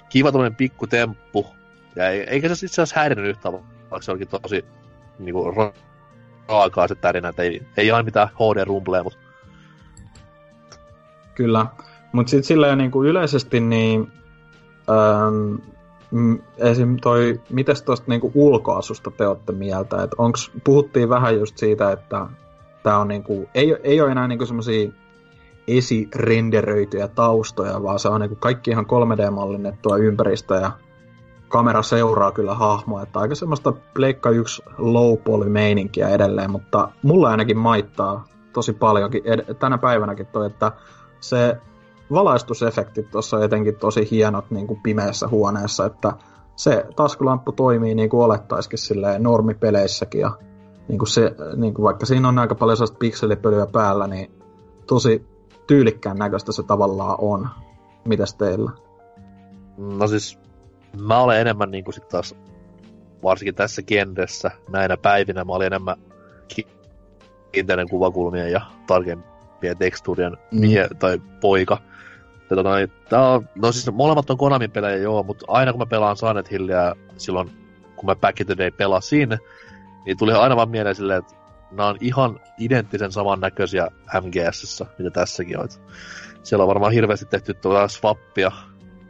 kiva 0.10 0.32
tämmöinen 0.32 0.56
pikku 0.56 0.88
temppu. 0.88 1.48
Ja 1.96 2.10
eikä 2.10 2.48
se 2.48 2.66
itse 2.66 2.82
asiassa 2.82 3.00
häirinyt 3.00 3.26
yhtään, 3.26 3.54
vaikka 3.54 4.02
se 4.02 4.12
olikin 4.12 4.28
tosi 4.28 4.66
niin 5.20 5.34
kuin, 5.34 5.56
raakaa 6.48 6.88
se 6.88 6.96
tärinä, 6.96 7.30
että 7.30 7.44
ei, 7.44 7.62
ei 7.78 7.92
aina 7.92 8.04
mitään 8.04 8.28
HD-rumpleja, 8.28 9.04
mutta 9.04 9.20
Kyllä. 11.40 11.66
Mutta 12.12 12.30
sitten 12.30 12.48
silleen 12.48 12.78
niin 12.78 12.92
kuin 12.92 13.10
yleisesti 13.10 13.60
niin... 13.60 14.12
Ähm, 14.90 15.56
esim. 16.58 16.98
toi, 17.02 17.42
mites 17.50 17.82
tuosta 17.82 18.06
niinku 18.08 18.32
ulkoasusta 18.34 19.12
te 19.12 19.28
olette 19.28 19.52
mieltä? 19.52 20.04
Et 20.04 20.12
onks, 20.18 20.52
puhuttiin 20.64 21.10
vähän 21.10 21.40
just 21.40 21.58
siitä, 21.58 21.92
että 21.92 22.28
tää 22.84 22.98
on 22.98 23.08
niinku, 23.08 23.50
ei, 23.56 23.76
ei 23.84 24.02
ole 24.02 24.12
enää 24.12 24.28
niinku 24.28 24.46
semmosia 24.46 24.92
esirenderöityjä 25.68 27.08
taustoja, 27.08 27.84
vaan 27.84 28.00
se 28.00 28.10
on 28.10 28.22
niinku 28.22 28.38
kaikki 28.40 28.72
ihan 28.72 28.86
3D-mallinnettua 28.86 29.98
ympäristöä 29.98 30.60
ja 30.60 30.72
kamera 31.48 31.82
seuraa 31.82 32.32
kyllä 32.32 32.56
hahmoa, 32.56 33.04
että 33.04 33.20
aika 33.20 33.36
semmoista 33.36 33.74
Pleikka 33.94 34.30
1 34.30 34.64
low 34.78 35.18
poly 35.18 35.50
meininkiä 35.50 36.10
edelleen, 36.10 36.52
mutta 36.52 36.90
mulla 37.04 37.30
ainakin 37.30 37.58
maittaa 37.58 38.28
tosi 38.54 38.74
paljonkin 38.74 39.22
ed- 39.26 39.54
tänä 39.54 39.78
päivänäkin 39.78 40.26
toi, 40.26 40.48
että 40.48 40.72
se 41.20 41.58
valaistusefektit 42.12 43.12
tuossa 43.12 43.38
on 43.38 43.44
etenkin 43.44 43.76
tosi 43.76 44.08
hienot 44.12 44.52
niin 44.52 44.68
kuin 44.68 44.80
pimeässä 44.84 45.28
huoneessa, 45.28 45.86
että 45.86 46.14
se 46.56 46.86
taskulamppu 46.96 47.52
toimii 47.52 47.96
niin 47.96 48.10
kuin 48.10 48.24
olettaisikin 48.24 48.80
silleen 48.80 49.24
normipeleissäkin 49.24 50.22
ja 50.22 50.32
niin 50.88 51.00
kuin 51.00 51.10
se, 51.10 51.36
niin 51.56 51.74
kuin 51.74 51.84
vaikka 51.84 52.06
siinä 52.06 52.28
on 52.28 52.40
aika 52.40 52.56
paljon 52.56 52.78
sellaista 52.78 52.98
pikselipölyä 52.98 53.66
päällä, 53.66 54.08
niin 54.08 54.32
tosi 54.88 55.26
tyylikkään 55.68 56.18
näköistä 56.18 56.52
se 56.52 56.64
tavallaan 56.64 57.16
on. 57.20 57.50
Mitäs 58.06 58.36
teillä? 58.36 58.72
No 59.78 60.08
siis, 60.08 60.40
mä 61.02 61.20
olen 61.20 61.42
enemmän 61.42 61.72
niin 61.72 61.84
kuin 61.84 61.94
sit 61.94 62.08
taas, 62.08 62.36
varsinkin 63.24 63.56
tässä 63.56 63.82
genressä 63.82 64.52
näinä 64.70 64.98
päivinä, 64.98 65.44
mä 65.44 65.54
olin 65.54 65.68
enemmän 65.68 65.98
kiinteinen 67.52 67.90
kuvakulmien 67.90 68.52
ja 68.52 68.62
tarkemmin 68.88 69.29
pien 69.60 69.78
tekstuurien 69.78 70.38
mm. 70.52 70.60
mie- 70.60 70.90
tai 71.00 71.22
poika. 71.42 71.78
Ja 72.50 72.56
tota, 72.56 72.76
niin, 72.76 72.92
tää 73.10 73.30
on, 73.30 73.50
no 73.56 73.72
siis 73.72 73.92
molemmat 73.92 74.30
on 74.30 74.38
Konamin 74.38 74.72
pelejä 74.72 74.98
joo, 74.98 75.24
mutta 75.24 75.46
aina 75.48 75.72
kun 75.72 75.80
mä 75.80 75.86
pelaan 75.86 76.18
Silent 76.18 76.52
Hillia 76.52 76.96
silloin, 77.18 77.52
kun 77.96 78.06
mä 78.06 78.16
Back 78.16 78.42
in 78.42 78.46
the 78.46 78.58
Day 78.58 78.72
pelasin, 78.72 79.38
niin 80.06 80.18
tuli 80.18 80.34
aina 80.34 80.56
vaan 80.56 80.70
mieleen 80.70 80.96
silleen, 80.96 81.20
että 81.20 81.36
nämä 81.72 81.90
on 81.90 81.98
ihan 82.02 82.40
identtisen 82.58 83.12
samannäköisiä 83.12 83.88
MGS, 84.22 84.84
mitä 84.98 85.12
tässäkin 85.12 85.60
on. 85.60 85.68
Siellä 86.44 86.64
on 86.64 86.68
varmaan 86.68 86.92
hirveästi 86.92 87.26
tehty 87.26 87.54
tuota 87.54 87.88
swappia 87.88 88.52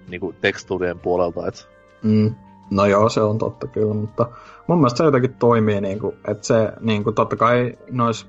niin 0.07 0.21
kuin 0.21 0.35
tekstuurien 0.41 0.99
puolelta. 0.99 1.47
Että... 1.47 1.61
Mm. 2.03 2.35
No 2.71 2.85
joo, 2.85 3.09
se 3.09 3.21
on 3.21 3.38
totta 3.38 3.67
kyllä, 3.67 3.93
mutta 3.93 4.30
mun 4.67 4.77
mielestä 4.77 4.97
se 4.97 5.03
jotenkin 5.03 5.34
toimii, 5.34 5.81
niin 5.81 5.99
kuin, 5.99 6.15
että 6.27 6.47
se 6.47 6.71
niin 6.80 7.03
kuin, 7.03 7.15
totta 7.15 7.35
kai 7.35 7.77
noissa 7.91 8.27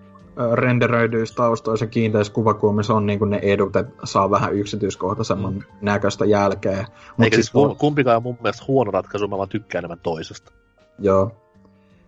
renderöidyissä 0.53 1.35
taustoissa 1.35 1.87
kiinteissä 1.87 2.33
kuvakulmissa 2.33 2.95
on 2.95 3.07
niin 3.07 3.31
ne 3.31 3.39
edut, 3.43 3.77
että 3.77 3.93
saa 4.05 4.31
vähän 4.31 4.55
yksityiskohtaisemman 4.55 5.55
mm. 5.55 5.62
näköistä 5.81 6.25
jälkeä. 6.25 6.87
Mut 7.17 7.25
Eikä 7.25 7.37
siis 7.37 7.47
siis 7.47 7.79
kumpikaan 7.79 8.17
on 8.17 8.23
mun 8.23 8.39
mielestä 8.43 8.65
huono 8.69 8.91
ratkaisu, 8.91 9.29
mä 9.29 9.37
vaan 9.39 9.49
tykkään 9.49 9.81
enemmän 9.81 10.01
toisesta. 10.03 10.53
Joo. 10.99 11.33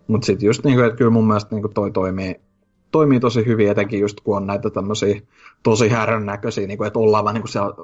Mutta 0.06 0.26
sitten 0.26 0.46
just 0.46 0.64
niin 0.64 0.76
kuin, 0.76 0.86
että 0.86 0.96
kyllä 0.96 1.10
mun 1.10 1.26
mielestä 1.26 1.54
niin 1.54 1.62
kuin 1.62 1.74
toi 1.74 1.90
toimii, 1.90 2.40
toimii 2.90 3.20
tosi 3.20 3.46
hyvin, 3.46 3.70
etenkin 3.70 4.00
just 4.00 4.20
kun 4.20 4.36
on 4.36 4.46
näitä 4.46 4.70
tämmöisiä 4.70 5.20
tosi 5.62 5.88
härän 5.88 6.26
näköisiä, 6.26 6.66
niin 6.66 6.78
kuin, 6.78 6.86
että 6.86 6.98
ollaan 6.98 7.24
vähän 7.24 7.34
niin 7.34 7.42
kuin 7.42 7.52
siellä, 7.52 7.74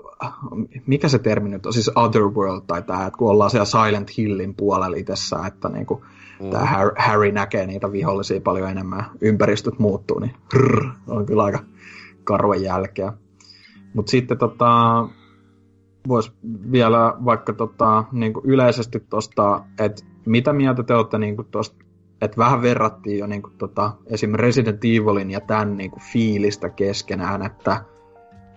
mikä 0.86 1.08
se 1.08 1.18
termi 1.18 1.48
nyt 1.48 1.66
on, 1.66 1.72
siis 1.72 1.90
Otherworld 1.94 2.62
tai 2.66 2.82
tämä, 2.82 3.06
että 3.06 3.18
kun 3.18 3.30
ollaan 3.30 3.50
siellä 3.50 3.64
Silent 3.64 4.16
Hillin 4.18 4.54
puolella 4.54 4.96
itsessään, 4.96 5.46
että 5.46 5.68
niin 5.68 5.86
kuin, 5.86 6.02
mm. 6.40 6.50
tämä 6.50 6.66
Harry 6.98 7.32
näkee 7.32 7.66
niitä 7.66 7.92
vihollisia 7.92 8.40
paljon 8.40 8.70
enemmän, 8.70 9.04
ympäristöt 9.20 9.78
muuttuu, 9.78 10.18
niin 10.18 10.34
rrr, 10.54 10.84
on 11.06 11.26
kyllä 11.26 11.44
aika 11.44 11.58
karvan 12.24 12.62
jälkeä. 12.62 13.12
Mutta 13.94 14.10
sitten 14.10 14.38
tota, 14.38 14.68
voisi 16.08 16.32
vielä 16.72 17.14
vaikka 17.24 17.52
tota, 17.52 18.04
niin 18.12 18.32
kuin 18.32 18.46
yleisesti 18.46 19.00
tuosta, 19.10 19.64
että 19.78 20.04
mitä 20.26 20.52
mieltä 20.52 20.82
te 20.82 20.94
olette 20.94 21.18
niin 21.18 21.36
tuosta, 21.50 21.76
että 22.22 22.36
vähän 22.36 22.62
verrattiin 22.62 23.18
jo 23.18 23.26
niin 23.26 23.42
kuin, 23.42 23.52
tota, 23.58 23.92
esim. 24.06 24.34
Resident 24.34 24.84
Evilin 24.84 25.30
ja 25.30 25.40
tämän 25.40 25.76
niin 25.76 25.90
kuin, 25.90 26.02
fiilistä 26.12 26.68
keskenään, 26.68 27.42
että 27.42 27.84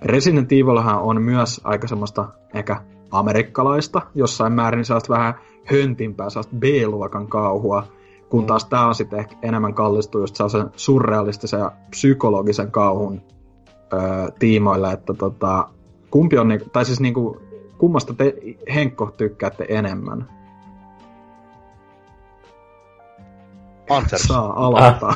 Resident 0.01 0.51
Evilhan 0.51 1.01
on 1.01 1.21
myös 1.21 1.61
aika 1.63 1.87
semmoista 1.87 2.27
ehkä 2.53 2.81
amerikkalaista, 3.11 4.01
jossain 4.15 4.53
määrin 4.53 4.85
sellaista 4.85 5.13
vähän 5.13 5.33
höntimpää, 5.65 6.29
sellaista 6.29 6.55
B-luokan 6.55 7.27
kauhua, 7.27 7.83
kun 8.29 8.45
taas 8.45 8.65
tämä 8.65 8.87
on 8.87 8.95
sitten 8.95 9.19
ehkä 9.19 9.35
enemmän 9.41 9.73
kallistuu 9.73 10.21
just 10.21 10.35
sellaisen 10.35 10.69
surrealistisen 10.75 11.59
ja 11.59 11.71
psykologisen 11.89 12.71
kauhun 12.71 13.21
öö, 13.93 13.99
tiimoille, 14.39 14.91
että 14.91 15.13
tota, 15.13 15.67
kumpi 16.11 16.37
on, 16.37 16.47
niinku, 16.47 16.69
tai 16.73 16.85
siis 16.85 16.99
niinku, 16.99 17.41
kummasta 17.77 18.13
te 18.13 18.33
Henkko 18.73 19.11
tykkäätte 19.17 19.65
enemmän? 19.69 20.27
Panzers. 23.87 24.23
Saa 24.23 24.65
aloittaa. 24.65 25.15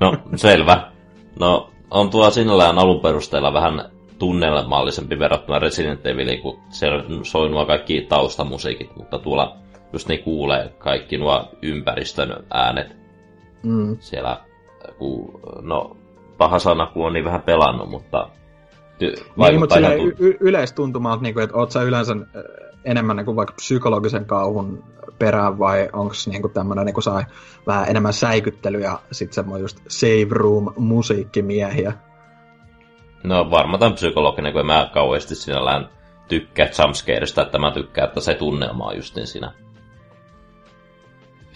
No, 0.00 0.16
selvä. 0.36 0.92
No, 1.40 1.70
on 1.90 2.10
tuo 2.10 2.30
sinällään 2.30 2.78
alun 2.78 3.00
perusteella 3.00 3.52
vähän 3.52 3.90
tunnelmallisempi 4.18 5.18
verrattuna 5.18 5.58
Resident 5.58 6.06
Eviliin, 6.06 6.42
kun 6.42 6.58
se 6.70 6.86
soi 7.22 7.50
nuo 7.50 7.66
kaikki 7.66 8.06
taustamusiikit, 8.08 8.96
mutta 8.96 9.18
tuolla 9.18 9.56
just 9.92 10.08
niin 10.08 10.22
kuulee 10.22 10.68
kaikki 10.78 11.18
nuo 11.18 11.48
ympäristön 11.62 12.44
äänet 12.50 12.96
Mm. 13.62 13.96
siellä, 14.00 14.40
kun, 14.98 15.40
no 15.62 15.96
paha 16.38 16.58
sana, 16.58 16.86
kun 16.86 17.06
on 17.06 17.12
niin 17.12 17.24
vähän 17.24 17.42
pelannut, 17.42 17.90
mutta 17.90 18.28
ty- 18.98 19.24
Niin, 19.36 19.58
mutta 19.58 19.78
ihan 19.78 19.92
silleen 19.92 20.16
tu- 20.16 20.24
y- 20.24 20.28
y- 20.28 20.36
yleistuntumalta, 20.40 21.22
niin 21.22 21.34
kuin, 21.34 21.44
että 21.44 21.56
oot 21.56 21.70
sä 21.70 21.82
yleensä 21.82 22.12
äh, 22.12 22.18
enemmän 22.84 23.16
niin 23.16 23.24
kuin 23.24 23.36
vaikka 23.36 23.54
psykologisen 23.54 24.24
kauhun 24.24 24.84
perään 25.18 25.58
vai 25.58 25.88
onko 25.92 26.14
niin 26.26 26.50
tämmöinen 26.52 26.86
niin 26.86 27.02
sai 27.02 27.22
vähän 27.66 27.88
enemmän 27.88 28.12
säikyttely 28.12 28.80
ja 28.80 28.98
sitten 29.12 29.34
semmoinen 29.34 29.62
just 29.62 29.78
save 29.88 30.26
room 30.30 30.72
musiikkimiehiä. 30.76 31.92
No 33.24 33.50
varmaan 33.50 33.80
tämän 33.80 33.94
psykologinen, 33.94 34.52
kun 34.52 34.66
mä 34.66 34.90
kauheasti 34.94 35.34
sinällään 35.34 35.88
tykkää 36.28 36.68
jumpscareista, 36.84 37.42
että 37.42 37.58
mä 37.58 37.70
tykkään, 37.70 38.08
että 38.08 38.20
se 38.20 38.34
tunnelma 38.34 38.84
on 38.86 38.96
justin 38.96 39.26
siinä 39.26 39.52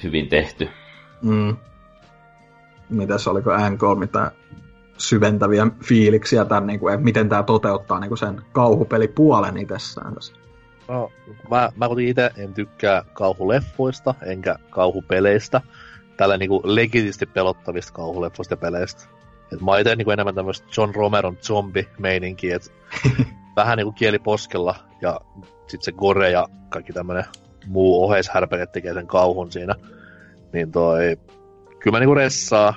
hyvin 0.07 0.29
tehty. 0.29 0.69
Mm. 1.23 1.57
Mitäs 2.91 3.29
oliko 3.29 3.51
NK 3.71 3.99
mitään 3.99 4.31
syventäviä 4.99 5.67
fiiliksiä 5.85 6.45
tämän, 6.45 6.67
niin 6.67 6.81
kuin, 6.81 6.95
että 6.95 7.05
miten 7.05 7.29
tämä 7.29 7.43
toteuttaa 7.43 8.01
niin 8.01 8.09
kuin 8.09 8.19
sen 8.19 8.43
kauhupelipuolen 8.53 9.57
itsessään 9.57 10.15
tässä. 10.15 10.35
No, 10.89 11.13
mä, 11.51 11.71
mä 11.77 11.87
kuitenkin 11.87 12.11
itse 12.11 12.31
en 12.37 12.55
tykkää 12.55 13.05
kauhuleffoista, 13.13 14.15
enkä 14.23 14.57
kauhupeleistä. 14.71 15.61
Tällä 16.17 16.37
niinku 16.37 16.61
legitisti 16.65 17.27
pelottavista 17.27 17.93
kauhuleffoista 17.93 18.53
ja 18.53 18.57
peleistä. 18.57 19.03
Et 19.53 19.61
mä 19.61 19.71
oon 19.71 19.81
ite 19.81 19.97
niinku 19.97 20.11
enemmän 20.11 20.35
tämmöistä 20.35 20.67
John 20.77 20.95
Romeron 20.95 21.37
zombi-meininkiä, 21.37 22.57
et 22.57 22.73
vähän 23.57 23.79
niinku 23.79 23.93
kieli 23.93 24.19
poskella 24.19 24.75
ja 25.01 25.21
sit 25.67 25.83
se 25.83 25.93
gore 25.93 26.31
ja 26.31 26.49
kaikki 26.69 26.93
tämmönen 26.93 27.25
muu 27.67 28.05
oheishärpele 28.05 28.67
tekee 28.67 28.95
sen 28.95 29.07
kauhun 29.07 29.53
siinä. 29.53 29.75
Niin 30.57 30.73
toi, 30.73 31.17
kyllä 31.79 31.95
mä 31.97 32.01
niinku 32.01 32.15
ressaa, 32.15 32.75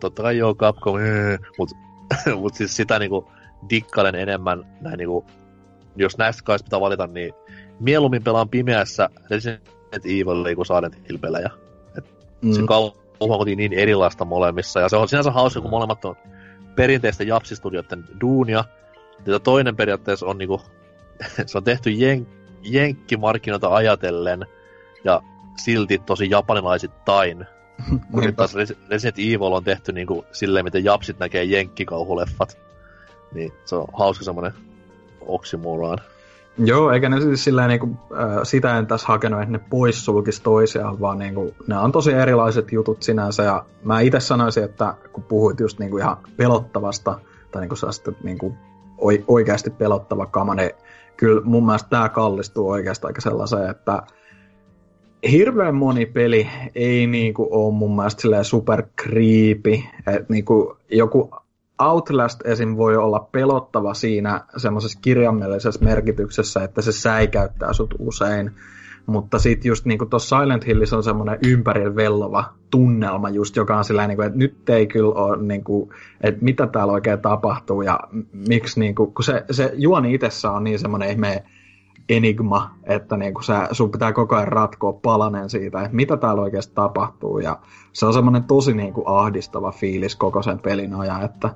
totta 0.00 0.22
kai 0.22 0.38
joo 0.38 0.54
Capcom, 0.54 0.98
ee, 0.98 1.38
mut, 1.58 1.70
mut 2.40 2.54
siis 2.54 2.76
sitä 2.76 2.98
niinku 2.98 3.30
dikkailen 3.70 4.14
enemmän 4.14 4.64
näin 4.80 4.98
niinku, 4.98 5.26
jos 5.96 6.18
näistä 6.18 6.42
kai 6.44 6.58
pitää 6.64 6.80
valita, 6.80 7.06
niin 7.06 7.34
mieluummin 7.80 8.24
pelaan 8.24 8.48
pimeässä 8.48 9.08
Resident 9.30 9.62
Evil 10.04 10.54
kuin 10.54 10.66
Silent 10.66 11.08
Hill-pelejä. 11.08 11.50
Mm. 12.42 12.52
Se 12.52 12.60
Mm. 12.60 12.66
kauhu 12.66 12.96
on 13.20 13.28
kuitenkin 13.28 13.56
niin 13.56 13.72
erilaista 13.72 14.24
molemmissa, 14.24 14.80
ja 14.80 14.88
se 14.88 14.96
on 14.96 15.08
sinänsä 15.08 15.30
hauska, 15.30 15.60
kun 15.60 15.70
molemmat 15.70 16.04
on 16.04 16.16
perinteisten 16.76 17.26
japsistudioiden 17.26 18.04
duunia, 18.20 18.64
ja 19.26 19.40
toinen 19.40 19.76
periaatteessa 19.76 20.26
on 20.26 20.38
niinku, 20.38 20.60
se 21.46 21.58
on 21.58 21.64
tehty 21.64 21.90
jen, 21.90 22.26
jenkkimarkkinoita 22.62 23.74
ajatellen, 23.74 24.46
ja 25.04 25.22
silti 25.56 25.98
tosi 25.98 26.30
japanilaisittain. 26.30 27.46
Kun 28.12 28.22
nyt 28.24 28.36
taas 28.36 28.54
Res- 28.54 28.76
Resident 28.90 29.18
Evil 29.18 29.52
on 29.52 29.64
tehty 29.64 29.92
niinku 29.92 30.24
silleen, 30.32 30.64
miten 30.64 30.84
japsit 30.84 31.18
näkee 31.18 31.44
jenkkikauhuleffat. 31.44 32.58
Niin 33.34 33.52
se 33.64 33.76
on 33.76 33.86
hauska 33.92 34.24
semmonen 34.24 34.52
oksymoraan. 35.20 35.98
Joo, 36.58 36.90
eikä 36.90 37.08
ne 37.08 37.20
siis 37.20 37.44
silleen 37.44 37.68
niinku, 37.68 37.88
äh, 38.12 38.40
sitä 38.42 38.78
en 38.78 38.86
tässä 38.86 39.06
hakenut, 39.06 39.40
että 39.40 39.52
ne 39.52 39.60
poissulkis 39.70 40.40
toisiaan, 40.40 41.00
vaan 41.00 41.18
niinku, 41.18 41.54
ne 41.66 41.78
on 41.78 41.92
tosi 41.92 42.12
erilaiset 42.12 42.72
jutut 42.72 43.02
sinänsä, 43.02 43.42
ja 43.42 43.64
mä 43.84 44.00
itse 44.00 44.20
sanoisin, 44.20 44.64
että 44.64 44.94
kun 45.12 45.24
puhuit 45.24 45.60
just 45.60 45.78
niinku 45.78 45.98
ihan 45.98 46.16
pelottavasta, 46.36 47.18
tai 47.50 47.62
niinku 47.62 47.76
sellaista 47.76 48.12
niinku 48.22 48.56
oi, 48.98 49.24
oikeasti 49.28 49.70
pelottava 49.70 50.26
kama, 50.26 50.54
niin 50.54 50.70
kyllä 51.16 51.42
mun 51.44 51.66
mielestä 51.66 51.88
tämä 51.88 52.08
kallistuu 52.08 52.70
oikeastaan 52.70 53.08
aika 53.08 53.20
sellaiseen, 53.20 53.70
että 53.70 54.02
hirveän 55.30 55.74
moni 55.74 56.06
peli 56.06 56.48
ei 56.74 57.06
niinku 57.06 57.48
ole 57.50 57.74
mun 57.74 57.96
mielestä 57.96 58.42
super 58.42 58.82
creepy, 59.02 59.74
että 60.06 60.26
niinku 60.28 60.76
joku 60.90 61.30
Outlast 61.78 62.46
esim. 62.46 62.76
voi 62.76 62.96
olla 62.96 63.28
pelottava 63.32 63.94
siinä 63.94 64.40
semmoisessa 64.56 64.98
kirjaimellisessä 65.02 65.84
merkityksessä, 65.84 66.64
että 66.64 66.82
se 66.82 66.92
säikäyttää 66.92 67.72
sut 67.72 67.94
usein. 67.98 68.50
Mutta 69.06 69.38
sitten 69.38 69.68
just 69.68 69.84
niinku 69.84 70.06
tuossa 70.06 70.38
Silent 70.38 70.66
Hillissä 70.66 70.96
on 70.96 71.02
semmoinen 71.02 71.38
ympärillä 71.46 71.96
vellova 71.96 72.44
tunnelma 72.70 73.30
just, 73.30 73.56
joka 73.56 73.76
on 73.76 73.84
sillä 73.84 74.06
niinku, 74.06 74.22
että 74.22 74.38
nyt 74.38 74.70
ei 74.70 74.86
kyllä 74.86 75.12
ole 75.14 75.42
niinku, 75.42 75.92
että 76.20 76.44
mitä 76.44 76.66
täällä 76.66 76.92
oikein 76.92 77.20
tapahtuu 77.20 77.82
ja 77.82 78.00
miksi 78.48 78.80
niinku, 78.80 79.06
kun 79.06 79.24
se, 79.24 79.44
se 79.50 79.72
juoni 79.76 80.14
itsessä 80.14 80.50
on 80.50 80.64
niin 80.64 80.78
semmoinen 80.78 81.10
ihme 81.10 81.44
enigma, 82.16 82.74
että 82.84 83.16
niinku 83.16 83.42
sä, 83.42 83.68
sun 83.72 83.90
pitää 83.90 84.12
koko 84.12 84.36
ajan 84.36 84.48
ratkoa 84.48 84.92
palanen 84.92 85.50
siitä, 85.50 85.82
että 85.82 85.96
mitä 85.96 86.16
täällä 86.16 86.42
oikeasti 86.42 86.74
tapahtuu 86.74 87.38
ja 87.38 87.58
se 87.92 88.06
on 88.06 88.12
semmoinen 88.12 88.44
tosi 88.44 88.74
niinku 88.74 89.02
ahdistava 89.06 89.72
fiilis 89.72 90.16
koko 90.16 90.42
sen 90.42 90.58
pelin 90.58 90.94
ajan, 90.94 91.24
että 91.24 91.50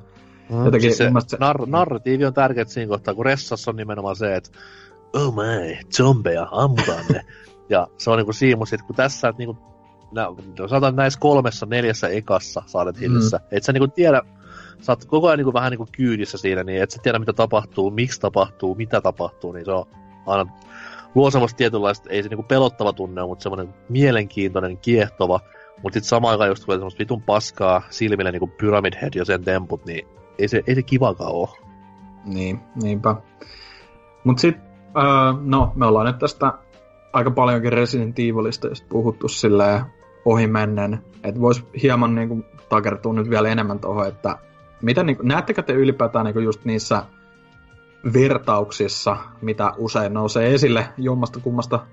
Jotenkin 0.51 0.81
siis 0.81 0.97
se, 0.97 1.11
se- 1.27 1.37
nar- 1.37 1.67
narratiivi 1.67 2.25
on 2.25 2.35
tärkeä 2.35 2.65
siinä 2.65 2.89
kohtaa, 2.89 3.15
kun 3.15 3.25
Ressassa 3.25 3.71
on 3.71 3.77
nimenomaan 3.77 4.17
se, 4.17 4.37
että 4.37 4.51
oh 5.13 5.35
my, 5.35 5.77
zombeja, 5.97 6.49
ammutaan 6.51 7.05
ne. 7.13 7.25
ja 7.69 7.87
se 7.99 8.11
on 8.11 8.17
niinku 8.17 8.33
siimus, 8.33 8.73
että 8.73 8.87
kun 8.87 8.97
tässä, 8.97 9.29
että 9.29 9.39
niinku, 9.39 9.59
nä, 10.13 10.27
no 10.59 10.69
sanotaan 10.69 10.97
näissä 10.97 11.21
kolmessa, 11.21 11.67
neljässä 11.67 12.09
ekassa 12.09 12.63
Silent 12.67 13.01
Hillissä, 13.01 13.37
mm. 13.37 13.57
et 13.57 13.63
sä 13.63 13.73
niinku 13.73 13.89
tiedä, 13.89 14.23
sä 14.81 14.93
oot 14.93 15.05
koko 15.05 15.27
ajan 15.27 15.39
niinku 15.39 15.53
vähän 15.53 15.71
niinku 15.71 15.89
kyydissä 15.93 16.39
siinä, 16.39 16.65
niin 16.65 16.83
et 16.83 16.91
sä 16.91 16.99
tiedä 17.03 17.19
mitä 17.19 17.33
tapahtuu, 17.33 17.91
miksi 17.91 18.21
tapahtuu, 18.21 18.75
mitä 18.75 19.01
tapahtuu, 19.01 19.53
niin 19.53 19.65
se 19.65 19.73
on 19.73 19.87
aina 20.27 20.53
luo 21.15 21.31
semmoista 21.31 21.57
tietynlaista, 21.57 22.11
ei 22.11 22.23
se 22.23 22.29
niinku 22.29 22.43
pelottava 22.43 22.93
tunne, 22.93 23.23
mutta 23.23 23.43
semmoinen 23.43 23.75
mielenkiintoinen, 23.89 24.79
kiehtova, 24.79 25.41
mutta 25.83 25.95
sitten 25.95 26.09
samaan 26.09 26.33
aikaan 26.33 26.49
just 26.49 26.65
tulee 26.65 26.79
semmoista 26.79 26.99
vitun 26.99 27.23
paskaa 27.23 27.83
silmille 27.91 28.33
niinku 28.33 28.47
Pyramid 28.47 28.95
Head 29.03 29.15
ja 29.15 29.25
sen 29.25 29.45
temput, 29.45 29.85
niin 29.85 30.09
ei 30.39 30.49
se, 30.49 30.63
ei 30.67 30.75
se 30.75 30.83
kivakaan 30.83 31.33
oo. 31.33 31.57
Niin, 32.25 32.61
niinpä. 32.83 33.17
Mut 34.25 34.39
sit, 34.39 34.57
öö, 34.97 35.33
no, 35.41 35.73
me 35.75 35.87
ollaan 35.87 36.07
nyt 36.07 36.19
tästä 36.19 36.53
aika 37.13 37.31
paljonkin 37.31 37.73
Resident 37.73 38.19
Evilista 38.19 38.69
just 38.69 38.89
puhuttu 38.89 39.29
silleen 39.29 39.81
ohimennen, 40.25 41.05
että 41.25 41.41
vois 41.41 41.65
hieman 41.83 42.15
niinku 42.15 42.45
takertua 42.69 43.13
nyt 43.13 43.31
vielä 43.31 43.49
enemmän 43.49 43.79
tuohon, 43.79 44.09
että 44.09 44.39
mitä 44.83 45.03
niinku, 45.03 45.23
näettekö 45.23 45.63
te 45.63 45.73
ylipäätään 45.73 46.25
niinku 46.25 46.41
just 46.41 46.65
niissä 46.65 47.03
vertauksissa, 48.13 49.17
mitä 49.41 49.73
usein 49.77 50.15
nousee 50.15 50.55
esille 50.55 50.89
jommasta 50.99 51.41
kummasta, 51.41 51.87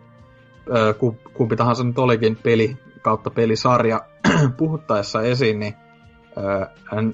ku- 0.99 1.18
kumpi 1.34 1.56
tahansa 1.56 1.84
nyt 1.84 1.99
olikin 1.99 2.35
peli 2.44 2.77
kautta 3.02 3.30
pelisarja 3.30 4.02
puhuttaessa 4.57 5.22
esiin, 5.22 5.60
niin 5.60 5.76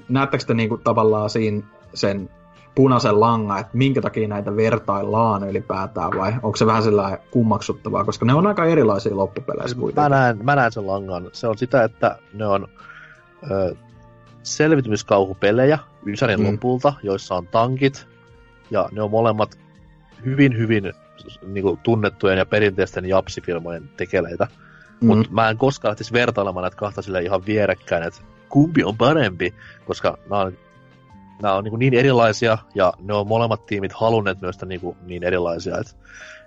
näettekö 0.08 0.44
te 0.44 0.54
niinku 0.54 0.76
tavallaan 0.76 1.30
siinä 1.30 1.62
sen 1.94 2.30
punaisen 2.74 3.20
langan, 3.20 3.58
että 3.60 3.76
minkä 3.76 4.00
takia 4.00 4.28
näitä 4.28 4.56
vertaillaan 4.56 5.50
ylipäätään 5.50 6.10
vai 6.18 6.32
onko 6.42 6.56
se 6.56 6.66
vähän 6.66 6.82
sellainen 6.82 7.18
kummaksuttavaa, 7.30 8.04
koska 8.04 8.26
ne 8.26 8.34
on 8.34 8.46
aika 8.46 8.64
erilaisia 8.64 9.16
loppupeleissä 9.16 9.68
Siis 9.68 9.76
Mä 9.76 9.80
kuitenkin. 9.80 10.10
näen, 10.10 10.38
mä 10.42 10.56
näen 10.56 10.72
sen 10.72 10.86
langan. 10.86 11.30
Se 11.32 11.46
on 11.48 11.58
sitä, 11.58 11.84
että 11.84 12.18
ne 12.32 12.46
on 12.46 12.68
ö, 13.50 13.74
selvitymiskauhupelejä 14.42 15.78
Ysärin 16.06 16.40
mm. 16.40 16.52
lopulta, 16.52 16.92
joissa 17.02 17.34
on 17.34 17.46
tankit, 17.46 18.06
ja 18.70 18.88
ne 18.92 19.02
on 19.02 19.10
molemmat 19.10 19.58
hyvin, 20.24 20.58
hyvin 20.58 20.92
niin 21.46 21.62
kuin, 21.62 21.78
tunnettujen 21.82 22.38
ja 22.38 22.46
perinteisten 22.46 23.04
japsifilmojen 23.04 23.90
tekeleitä. 23.96 24.46
Mm. 25.00 25.06
Mutta 25.06 25.32
mä 25.32 25.50
en 25.50 25.56
koskaan 25.56 25.90
lähtisi 25.90 26.12
vertailemaan 26.12 26.62
näitä 26.62 26.76
kahta 26.76 27.02
sille 27.02 27.22
ihan 27.22 27.46
vierekkäin, 27.46 28.02
että 28.02 28.20
kumpi 28.48 28.84
on 28.84 28.96
parempi, 28.96 29.54
koska 29.86 30.18
nämä 30.30 30.42
on, 30.42 30.52
nämä 31.42 31.54
on 31.54 31.64
niin, 31.64 31.78
niin 31.78 31.94
erilaisia, 31.94 32.58
ja 32.74 32.92
ne 33.02 33.14
on 33.14 33.26
molemmat 33.26 33.66
tiimit 33.66 33.92
halunneet 33.92 34.40
myös 34.40 34.58
niin, 34.66 34.80
kuin, 34.80 34.96
niin 35.06 35.24
erilaisia, 35.24 35.78
että 35.78 35.92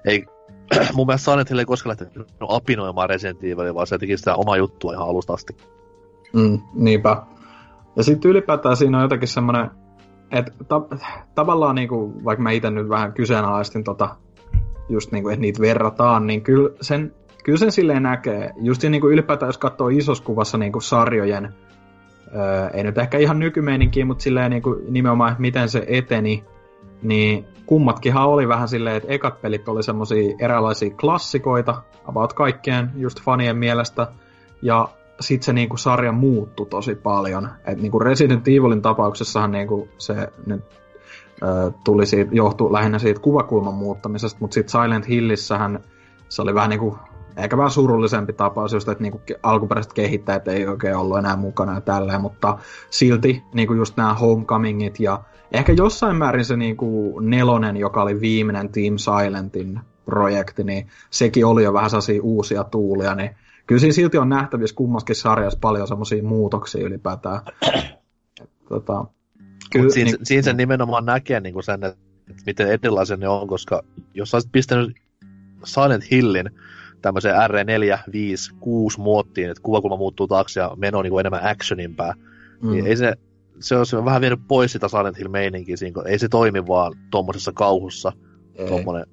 ei, 0.05 0.25
mun 0.95 1.07
mielestä 1.07 1.31
Silent 1.31 1.49
Hill 1.49 1.59
ei 1.59 1.65
koskaan 1.65 1.97
lähtenyt 1.99 2.27
apinoimaan 2.47 3.09
Resident 3.09 3.43
Evilia, 3.43 3.75
vaan 3.75 3.87
se 3.87 3.97
teki 3.97 4.17
sitä 4.17 4.35
omaa 4.35 4.57
juttua 4.57 4.93
ihan 4.93 5.07
alusta 5.07 5.33
asti. 5.33 5.57
Mm, 6.33 6.61
niinpä. 6.73 7.23
Ja 7.95 8.03
sitten 8.03 8.31
ylipäätään 8.31 8.77
siinä 8.77 8.97
on 8.97 9.03
jotenkin 9.03 9.27
semmoinen, 9.27 9.69
että 10.31 10.51
ta- 10.67 10.97
tavallaan 11.35 11.75
niinku, 11.75 12.13
vaikka 12.25 12.43
mä 12.43 12.51
itse 12.51 12.69
nyt 12.69 12.89
vähän 12.89 13.13
kyseenalaistin 13.13 13.83
tota, 13.83 14.15
just 14.89 15.11
niinku, 15.11 15.29
että 15.29 15.41
niitä 15.41 15.61
verrataan, 15.61 16.27
niin 16.27 16.41
kyllä 16.41 16.69
sen, 16.81 17.13
kyllä 17.43 17.57
sen 17.57 17.71
silleen 17.71 18.03
näkee. 18.03 18.53
Just 18.61 18.83
niinku 18.83 19.09
ylipäätään, 19.09 19.47
jos 19.47 19.57
katsoo 19.57 19.89
isossa 19.89 20.23
kuvassa 20.23 20.57
niinku 20.57 20.79
sarjojen, 20.79 21.53
öö, 22.35 22.67
ei 22.73 22.83
nyt 22.83 22.97
ehkä 22.97 23.17
ihan 23.17 23.39
nykymeininkiä, 23.39 24.05
mutta 24.05 24.23
silleen 24.23 24.51
niinku 24.51 24.81
nimenomaan, 24.89 25.31
että 25.31 25.41
miten 25.41 25.69
se 25.69 25.85
eteni, 25.87 26.43
niin 27.01 27.45
kummatkinhan 27.65 28.27
oli 28.27 28.47
vähän 28.47 28.67
silleen, 28.67 28.95
että 28.95 29.11
ekat 29.11 29.41
pelit 29.41 29.67
oli 29.67 29.83
semmosia 29.83 30.35
eräänlaisia 30.39 30.95
klassikoita, 30.95 31.81
about 32.05 32.33
kaikkien 32.33 32.91
just 32.95 33.21
fanien 33.21 33.57
mielestä, 33.57 34.07
ja 34.61 34.89
sitten 35.19 35.45
se 35.45 35.53
niinku 35.53 35.77
sarja 35.77 36.11
muuttui 36.11 36.65
tosi 36.65 36.95
paljon. 36.95 37.49
Et 37.65 37.81
niinku 37.81 37.99
Resident 37.99 38.47
Evilin 38.47 38.81
tapauksessahan 38.81 39.51
niinku 39.51 39.87
se 39.97 40.27
nyt 40.45 40.63
ö, 41.43 41.71
tuli 41.83 42.05
siitä, 42.05 42.35
johtui 42.35 42.71
lähinnä 42.71 42.99
siitä 42.99 43.19
kuvakulman 43.19 43.73
muuttamisesta, 43.73 44.37
mutta 44.39 44.53
sitten 44.53 44.81
Silent 44.81 45.07
Hillissähän 45.07 45.79
se 46.29 46.41
oli 46.41 46.53
vähän 46.53 46.69
niinku 46.69 46.97
ehkä 47.37 47.57
vähän 47.57 47.71
surullisempi 47.71 48.33
tapaus, 48.33 48.73
just, 48.73 48.87
että 48.87 49.01
niinku 49.01 49.21
alkuperäiset 49.43 49.93
kehittäjät 49.93 50.47
ei 50.47 50.67
oikein 50.67 50.95
ollut 50.95 51.17
enää 51.17 51.35
mukana 51.35 51.73
ja 51.73 51.81
tälleen, 51.81 52.21
mutta 52.21 52.57
silti 52.89 53.43
niinku 53.53 53.73
just 53.73 53.97
nämä 53.97 54.13
Homecomingit 54.13 54.99
ja 54.99 55.19
ehkä 55.51 55.71
jossain 55.71 56.15
määrin 56.15 56.45
se 56.45 56.57
niinku 56.57 57.19
nelonen, 57.19 57.77
joka 57.77 58.01
oli 58.01 58.21
viimeinen 58.21 58.69
Team 58.69 58.97
Silentin 58.97 59.79
projekti, 60.05 60.63
niin 60.63 60.87
sekin 61.09 61.45
oli 61.45 61.63
jo 61.63 61.73
vähän 61.73 61.89
sellaisia 61.89 62.23
uusia 62.23 62.63
tuulia, 62.63 63.15
niin 63.15 63.35
kyllä 63.67 63.79
siinä 63.79 63.93
silti 63.93 64.17
on 64.17 64.29
nähtävissä 64.29 64.75
kummaskin 64.75 65.15
sarjassa 65.15 65.59
paljon 65.61 65.87
semmoisia 65.87 66.23
muutoksia 66.23 66.85
ylipäätään. 66.85 67.41
tota, 68.69 69.05
kyllä, 69.71 69.89
siinä, 69.89 70.11
niin, 70.11 70.25
siinä 70.25 70.41
se 70.41 70.53
nimenomaan 70.53 71.05
näkee 71.05 71.39
niin 71.39 71.53
kuin 71.53 71.63
sen, 71.63 71.83
että 71.83 71.97
miten 72.45 72.67
erilaisen 72.67 73.19
ne 73.19 73.27
on, 73.27 73.47
koska 73.47 73.81
jos 74.13 74.33
olisit 74.33 74.51
pistänyt 74.51 74.95
Silent 75.63 76.11
Hillin 76.11 76.49
tämmöiseen 77.01 77.35
R4, 77.35 77.99
5, 78.11 78.55
6 78.59 78.99
muottiin, 78.99 79.49
että 79.49 79.63
kuvakulma 79.63 79.97
muuttuu 79.97 80.27
taakse 80.27 80.59
ja 80.59 80.71
meno 80.75 80.97
on 80.97 81.05
niin 81.05 81.19
enemmän 81.19 81.45
actionimpää, 81.47 82.13
mm. 82.61 82.71
niin 82.71 82.87
ei 82.87 82.97
se, 82.97 83.13
se 83.59 83.77
olisi 83.77 83.95
vähän 84.05 84.21
vienyt 84.21 84.39
pois 84.47 84.71
sitä 84.71 84.87
Silent 84.87 85.19
Hill 85.19 85.29
meininkiä 85.29 85.77
siinä, 85.77 86.01
ei 86.05 86.19
se 86.19 86.29
toimi 86.29 86.67
vaan 86.67 86.93
tuommoisessa 87.11 87.51
kauhussa, 87.51 88.11
tuommoinen 88.67 89.05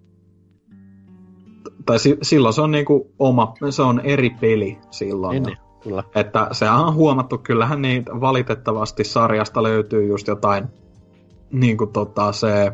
tai 1.90 1.98
si- 1.98 2.18
silloin 2.22 2.54
se 2.54 2.60
on 2.60 2.70
niinku 2.70 3.12
oma, 3.18 3.54
se 3.70 3.82
on 3.82 4.00
eri 4.04 4.30
peli 4.30 4.78
silloin. 4.90 5.32
Niin, 5.32 5.42
niin, 5.42 5.58
kyllä. 5.82 6.04
Että 6.14 6.48
se 6.52 6.70
on 6.70 6.94
huomattu, 6.94 7.38
kyllähän 7.38 7.82
niitä 7.82 8.20
valitettavasti 8.20 9.04
sarjasta 9.04 9.62
löytyy 9.62 10.06
just 10.06 10.26
jotain 10.26 10.64
niin 11.52 11.76
kuin 11.76 11.92
tota, 11.92 12.32
se 12.32 12.72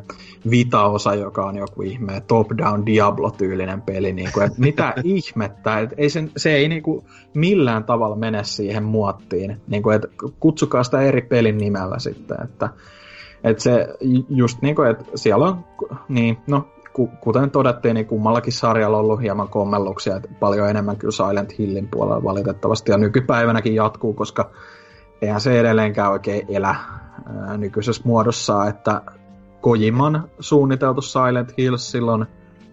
Vita-osa, 0.50 1.14
joka 1.14 1.46
on 1.46 1.56
joku 1.56 1.82
ihme 1.82 2.22
top-down 2.26 2.86
Diablo-tyylinen 2.86 3.82
peli. 3.82 4.12
Niin 4.12 4.30
kuin, 4.34 4.46
että 4.46 4.60
mitä 4.60 4.94
ihmettä, 5.04 5.78
että 5.78 5.94
ei 5.98 6.10
sen, 6.10 6.30
se 6.36 6.54
ei 6.54 6.68
niin 6.68 6.82
kuin 6.82 7.04
millään 7.34 7.84
tavalla 7.84 8.16
mene 8.16 8.44
siihen 8.44 8.84
muottiin. 8.84 9.60
Niin 9.68 9.82
kuin, 9.82 9.96
että 9.96 10.08
kutsukaa 10.40 10.84
sitä 10.84 11.00
eri 11.00 11.22
pelin 11.22 11.58
nimellä 11.58 11.98
sitten. 11.98 12.36
Että, 12.44 12.68
että 13.44 13.62
se 13.62 13.88
just 14.28 14.62
niin 14.62 14.76
kuin, 14.76 14.90
että 14.90 15.04
siellä 15.14 15.46
on, 15.46 15.64
niin, 16.08 16.38
no 16.46 16.68
kuten 17.20 17.50
todettiin, 17.50 17.94
niin 17.94 18.06
kummallakin 18.06 18.52
sarjalla 18.52 18.96
on 18.96 19.04
ollut 19.04 19.20
hieman 19.20 19.48
kommelluksia, 19.48 20.16
että 20.16 20.28
paljon 20.40 20.70
enemmän 20.70 20.96
kyllä 20.96 21.12
Silent 21.12 21.58
Hillin 21.58 21.88
puolella 21.88 22.24
valitettavasti, 22.24 22.92
ja 22.92 22.98
nykypäivänäkin 22.98 23.74
jatkuu, 23.74 24.14
koska 24.14 24.50
eihän 25.22 25.40
se 25.40 25.60
edelleenkään 25.60 26.12
oikein 26.12 26.46
elä 26.48 26.76
nykyisessä 27.56 28.02
muodossa, 28.04 28.66
että 28.66 29.02
Kojiman 29.60 30.28
suunniteltu 30.40 31.00
Silent 31.00 31.58
Hills 31.58 31.90
silloin 31.90 32.26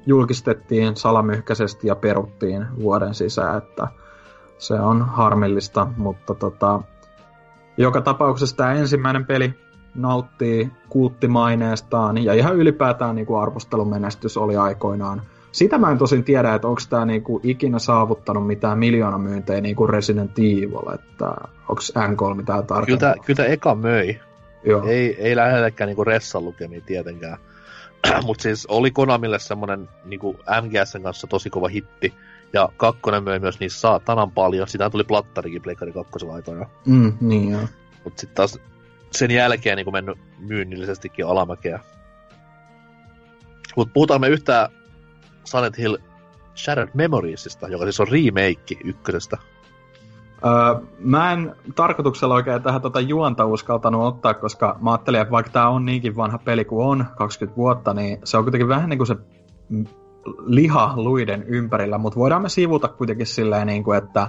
julkistettiin 0.06 0.96
salamyhkäisesti 0.96 1.88
ja 1.88 1.96
peruttiin 1.96 2.66
vuoden 2.82 3.14
sisään, 3.14 3.58
että 3.58 3.88
se 4.58 4.74
on 4.74 5.02
harmillista, 5.02 5.88
mutta 5.98 6.36
tota, 6.36 6.82
joka 7.78 8.02
tapauksessa 8.02 8.56
tämä 8.58 8.74
ensimmäinen 8.74 9.26
peli 9.26 9.54
nauttii 9.96 10.72
kulttimaineestaan 10.90 12.24
ja 12.24 12.34
ihan 12.34 12.56
ylipäätään 12.56 13.16
niin 13.16 13.26
kuin 13.26 13.42
arvostelumenestys 13.42 14.38
oli 14.38 14.56
aikoinaan. 14.56 15.22
Sitä 15.52 15.78
mä 15.78 15.92
en 15.92 15.98
tosin 15.98 16.24
tiedä, 16.24 16.56
että 16.56 16.68
onko 16.68 16.82
tämä 16.90 17.06
niinku 17.06 17.40
ikinä 17.44 17.80
saavuttanut 17.80 18.48
mitään 18.48 18.80
miljoonamyyntejä 18.80 19.62
niin 19.62 19.76
kuin 19.76 19.90
Resident 19.90 20.40
Evil, 20.40 20.94
että 20.94 21.26
onko 21.70 21.82
N3 21.98 22.36
mitään 22.36 22.66
tarkempaa. 22.66 23.14
Kyllä, 23.14 23.26
kyllä 23.26 23.46
eka 23.46 23.76
möi. 23.76 24.20
Joo. 24.66 24.84
Ei, 24.88 25.16
ei 25.22 25.36
lähelläkään 25.36 25.88
niinku 25.88 26.04
ressan 26.04 26.46
lukemia 26.46 26.82
tietenkään. 26.82 27.38
Mutta 28.26 28.42
siis 28.42 28.66
oli 28.66 28.92
Konamille 28.92 29.40
semmonen 29.40 29.90
niinku 30.06 30.40
MGSn 30.62 31.04
kanssa 31.04 31.28
tosi 31.28 31.50
kova 31.50 31.68
hitti. 31.68 32.14
Ja 32.54 32.70
kakkonen 32.78 33.24
möi 33.24 33.40
myös 33.40 33.60
niissä 33.60 33.80
saatanan 33.80 34.32
paljon. 34.32 34.68
Sitä 34.68 34.90
tuli 34.90 35.04
plattarikin 35.04 35.62
Pleikari 35.62 35.92
kakkosella 35.92 36.34
aikoina. 36.34 36.66
Mm, 36.86 37.14
niin 37.22 37.52
joo. 37.52 37.62
Mut 38.04 38.20
sitten 38.20 38.36
taas 38.36 38.60
sen 39.16 39.32
jälkeen 39.32 39.78
niin 39.78 39.92
mennyt 39.92 40.18
myynnillisestikin 40.40 41.26
alamäkeä. 41.26 41.80
Mutta 43.76 43.92
puhutaan 43.94 44.22
me 44.22 44.28
yhtään 44.28 44.70
Silent 45.44 45.78
Hill 45.78 45.98
Shattered 46.56 46.90
Memoriesista, 46.94 47.68
joka 47.68 47.84
siis 47.84 48.00
on 48.00 48.08
remake 48.08 48.76
ykkösestä. 48.84 49.38
Öö, 50.46 50.86
mä 51.00 51.32
en 51.32 51.56
tarkoituksella 51.76 52.36
oikein 52.36 52.64
tähän 52.64 52.82
tota 52.82 53.00
juonta 53.00 53.46
uskaltanut 53.46 54.04
ottaa, 54.04 54.34
koska 54.34 54.78
mä 54.82 54.92
ajattelin, 54.92 55.22
että 55.22 55.32
vaikka 55.32 55.52
tämä 55.52 55.70
on 55.70 55.86
niinkin 55.86 56.16
vanha 56.16 56.38
peli 56.38 56.66
kuin 56.66 56.88
on, 56.88 57.06
20 57.16 57.58
vuotta, 57.58 57.94
niin 57.94 58.18
se 58.24 58.38
on 58.38 58.44
kuitenkin 58.44 58.68
vähän 58.68 58.90
niin 58.90 58.98
kuin 58.98 59.08
se 59.08 59.16
liha 60.46 60.94
luiden 60.96 61.44
ympärillä, 61.44 61.98
mutta 61.98 62.20
voidaan 62.20 62.42
me 62.42 62.50
sivuta 62.50 62.88
kuitenkin 62.88 63.28
silleen, 63.28 63.68
niin 63.68 63.84
kuin, 63.84 63.98
että 63.98 64.28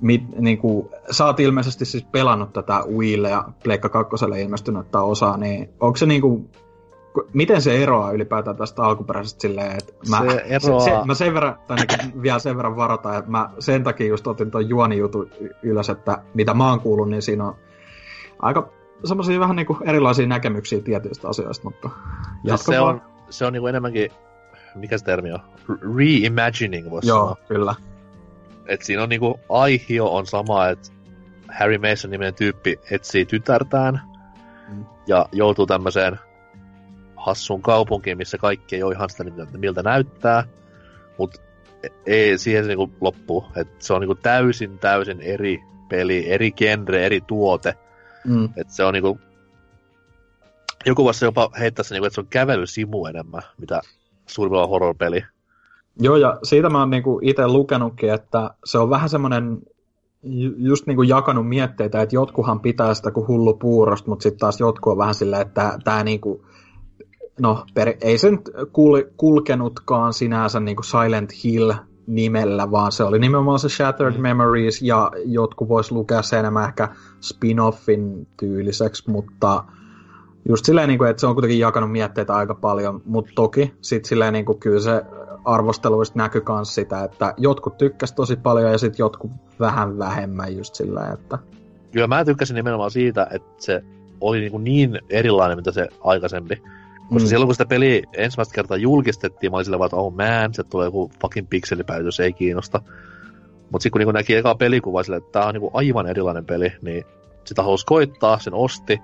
mit, 0.00 0.22
niinku, 0.38 0.90
sä 1.10 1.26
oot 1.26 1.40
ilmeisesti 1.40 1.84
siis 1.84 2.04
pelannut 2.04 2.52
tätä 2.52 2.84
Wiille 2.96 3.30
ja 3.30 3.44
Pleikka 3.64 3.88
2 3.88 4.16
ilmestynyttä 4.42 5.00
osaa, 5.00 5.36
niin 5.36 5.70
onko 5.80 5.96
se 5.96 6.06
niinku, 6.06 6.50
miten 7.32 7.62
se 7.62 7.82
eroaa 7.82 8.12
ylipäätään 8.12 8.56
tästä 8.56 8.82
alkuperäisestä 8.82 9.40
silleen, 9.40 9.72
että 9.72 9.92
mä, 10.10 10.20
se 10.30 10.44
eroaa... 10.46 10.80
se, 10.80 10.90
se, 10.90 11.06
mä 11.06 11.14
sen 11.14 11.34
verran, 11.34 11.58
tai 11.66 11.76
niin 11.76 12.22
vielä 12.22 12.38
sen 12.38 12.56
verran 12.56 12.76
varotaan, 12.76 13.18
että 13.18 13.30
mä 13.30 13.50
sen 13.58 13.84
takia 13.84 14.06
just 14.06 14.26
otin 14.26 14.50
tuon 14.50 14.68
juonijutu 14.68 15.30
ylös, 15.62 15.88
että 15.88 16.18
mitä 16.34 16.54
mä 16.54 16.70
oon 16.70 16.80
kuullut, 16.80 17.08
niin 17.08 17.22
siinä 17.22 17.46
on 17.46 17.54
aika 18.38 18.68
semmoisia 19.04 19.40
vähän 19.40 19.56
niinku 19.56 19.78
erilaisia 19.84 20.26
näkemyksiä 20.26 20.80
tietyistä 20.80 21.28
asioista, 21.28 21.64
mutta 21.64 21.90
jatka 22.44 22.72
se 22.72 22.80
on, 22.80 23.02
se 23.30 23.46
on 23.46 23.52
niinku 23.52 23.66
enemmänkin, 23.66 24.10
mikä 24.74 24.98
se 24.98 25.04
termi 25.04 25.32
on? 25.32 25.40
Reimagining 25.96 26.90
voisi 26.90 27.08
Joo, 27.08 27.18
sanoa. 27.18 27.36
kyllä. 27.48 27.74
Et 28.70 28.82
siinä 28.82 29.02
on 29.02 29.08
niinku, 29.08 29.40
aihio 29.48 30.06
on 30.06 30.26
sama, 30.26 30.68
että 30.68 30.88
Harry 31.58 31.78
Mason 31.78 32.10
niminen 32.10 32.34
tyyppi 32.34 32.80
etsii 32.90 33.26
tytärtään 33.26 34.00
mm. 34.68 34.84
ja 35.06 35.26
joutuu 35.32 35.66
tämmöiseen 35.66 36.18
hassuun 37.16 37.62
kaupunkiin, 37.62 38.18
missä 38.18 38.38
kaikki 38.38 38.76
ei 38.76 38.82
ole 38.82 38.94
ihan 38.94 39.10
sitä, 39.10 39.24
miltä 39.56 39.82
näyttää, 39.82 40.44
mutta 41.18 41.40
ei 42.06 42.38
siihen 42.38 42.64
se 42.64 42.68
niinku 42.68 42.90
loppuu. 43.00 43.46
Et 43.56 43.68
se 43.78 43.92
on 43.92 44.00
niinku 44.00 44.14
täysin, 44.14 44.78
täysin 44.78 45.20
eri 45.20 45.60
peli, 45.88 46.30
eri 46.30 46.52
genre, 46.52 47.06
eri 47.06 47.20
tuote. 47.20 47.74
Mm. 48.24 48.48
Et 48.56 48.70
se 48.70 48.84
on 48.84 48.94
niinku, 48.94 49.20
joku 50.86 51.04
voisi 51.04 51.24
jopa 51.24 51.50
heittää 51.58 51.82
se, 51.82 51.94
niinku, 51.94 52.06
että 52.06 52.14
se 52.14 52.20
on 52.20 52.26
kävelysimu 52.26 53.06
enemmän, 53.06 53.42
mitä 53.58 53.80
suurimmalla 54.26 54.66
horror-peli. 54.66 55.24
Joo, 56.00 56.16
ja 56.16 56.38
siitä 56.42 56.70
mä 56.70 56.78
oon 56.78 56.90
niinku 56.90 57.18
itse 57.22 57.48
lukenutkin, 57.48 58.12
että 58.12 58.50
se 58.64 58.78
on 58.78 58.90
vähän 58.90 59.08
semmoinen 59.08 59.58
just 60.56 60.86
niinku 60.86 61.02
jakanut 61.02 61.48
mietteitä, 61.48 62.02
että 62.02 62.14
jotkuhan 62.14 62.60
pitää 62.60 62.94
sitä 62.94 63.10
kuin 63.10 63.28
hullu 63.28 63.54
puurosta, 63.54 64.10
mutta 64.10 64.22
sitten 64.22 64.38
taas 64.38 64.60
jotkut 64.60 64.90
on 64.90 64.98
vähän 64.98 65.14
silleen, 65.14 65.42
että 65.42 65.78
tämä 65.84 66.04
niinku, 66.04 66.44
no 67.40 67.64
per, 67.74 67.94
ei 68.00 68.18
se 68.18 68.30
nyt 68.30 68.50
kul, 68.72 69.02
kulkenutkaan 69.16 70.12
sinänsä 70.12 70.60
niinku 70.60 70.82
Silent 70.82 71.30
Hill 71.44 71.72
nimellä, 72.06 72.70
vaan 72.70 72.92
se 72.92 73.04
oli 73.04 73.18
nimenomaan 73.18 73.58
se 73.58 73.68
Shattered 73.68 74.14
mm. 74.16 74.22
Memories, 74.22 74.82
ja 74.82 75.10
jotkut 75.24 75.68
vois 75.68 75.92
lukea 75.92 76.22
sen 76.22 76.38
enemmän 76.38 76.68
ehkä 76.68 76.88
spin-offin 77.20 78.26
tyyliseksi, 78.36 79.10
mutta 79.10 79.64
just 80.48 80.64
silleen, 80.64 80.88
niin 80.88 80.98
kuin, 80.98 81.10
että 81.10 81.20
se 81.20 81.26
on 81.26 81.34
kuitenkin 81.34 81.58
jakanut 81.58 81.92
mietteitä 81.92 82.34
aika 82.34 82.54
paljon, 82.54 83.02
mutta 83.04 83.32
toki 83.34 83.74
sitten 83.80 84.08
silleen, 84.08 84.32
niin 84.32 84.44
kuin, 84.44 84.58
kyllä 84.58 84.80
se 84.80 85.04
arvosteluista 85.44 86.18
näkyy 86.18 86.42
myös 86.48 86.74
sitä, 86.74 87.04
että 87.04 87.34
jotkut 87.36 87.78
tykkäs 87.78 88.12
tosi 88.12 88.36
paljon 88.36 88.72
ja 88.72 88.78
sitten 88.78 88.98
jotkut 88.98 89.30
vähän 89.60 89.98
vähemmän 89.98 90.56
just 90.56 90.74
sillä, 90.74 91.10
että... 91.12 91.38
Kyllä 91.92 92.06
mä 92.06 92.24
tykkäsin 92.24 92.54
nimenomaan 92.54 92.90
siitä, 92.90 93.26
että 93.30 93.50
se 93.58 93.84
oli 94.20 94.40
niin, 94.40 94.50
kuin 94.50 94.64
niin 94.64 94.98
erilainen, 95.10 95.58
mitä 95.58 95.72
se 95.72 95.88
aikaisempi. 96.00 96.56
Koska 97.08 97.26
mm. 97.26 97.26
silloin 97.26 97.46
kun 97.46 97.54
sitä 97.54 97.66
peliä 97.66 98.02
ensimmäistä 98.12 98.54
kertaa 98.54 98.76
julkistettiin, 98.76 99.52
mä 99.52 99.56
olin 99.56 99.64
silleen 99.64 99.84
että 99.84 99.96
oh 99.96 100.14
man, 100.14 100.54
se 100.54 100.64
tulee 100.64 100.86
joku 100.86 101.10
fucking 101.20 101.46
pikselipäivitys, 101.50 102.20
ei 102.20 102.32
kiinnosta. 102.32 102.82
Mutta 103.70 103.82
sitten 103.82 103.90
kun 103.90 104.06
niin 104.06 104.14
näki 104.14 104.34
eka 104.34 104.54
pelikuva 104.54 105.02
silleen, 105.02 105.22
että 105.22 105.32
tää 105.32 105.48
on 105.48 105.54
niin 105.54 105.70
aivan 105.72 106.06
erilainen 106.06 106.44
peli, 106.44 106.72
niin 106.82 107.04
sitä 107.44 107.62
halusi 107.62 107.86
koittaa, 107.86 108.38
sen 108.38 108.54
osti. 108.54 109.00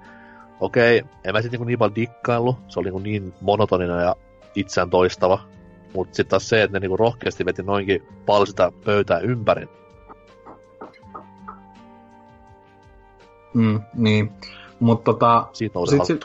Okei, 0.60 1.02
en 1.24 1.32
mä 1.32 1.42
sitten 1.42 1.60
niin, 1.60 1.66
niin 1.66 1.78
paljon 1.78 1.94
dikkaillut, 1.94 2.56
se 2.68 2.80
oli 2.80 2.90
niin, 2.90 3.02
niin 3.02 3.34
monotoninen 3.40 4.00
ja 4.00 4.16
itseään 4.54 4.90
toistava. 4.90 5.40
Mutta 5.96 6.16
sitten 6.16 6.30
taas 6.30 6.48
se, 6.48 6.62
että 6.62 6.76
ne 6.76 6.80
niinku 6.80 6.96
rohkeasti 6.96 7.44
veti 7.44 7.62
noinkin 7.62 8.02
paljon 8.26 8.46
sitä 8.46 8.72
pöytää 8.84 9.18
ympäri. 9.18 9.68
Mm, 13.54 13.80
niin. 13.94 14.32
Mutta 14.80 15.04
tota, 15.12 15.46
sit, 15.52 15.72
sit, 16.06 16.24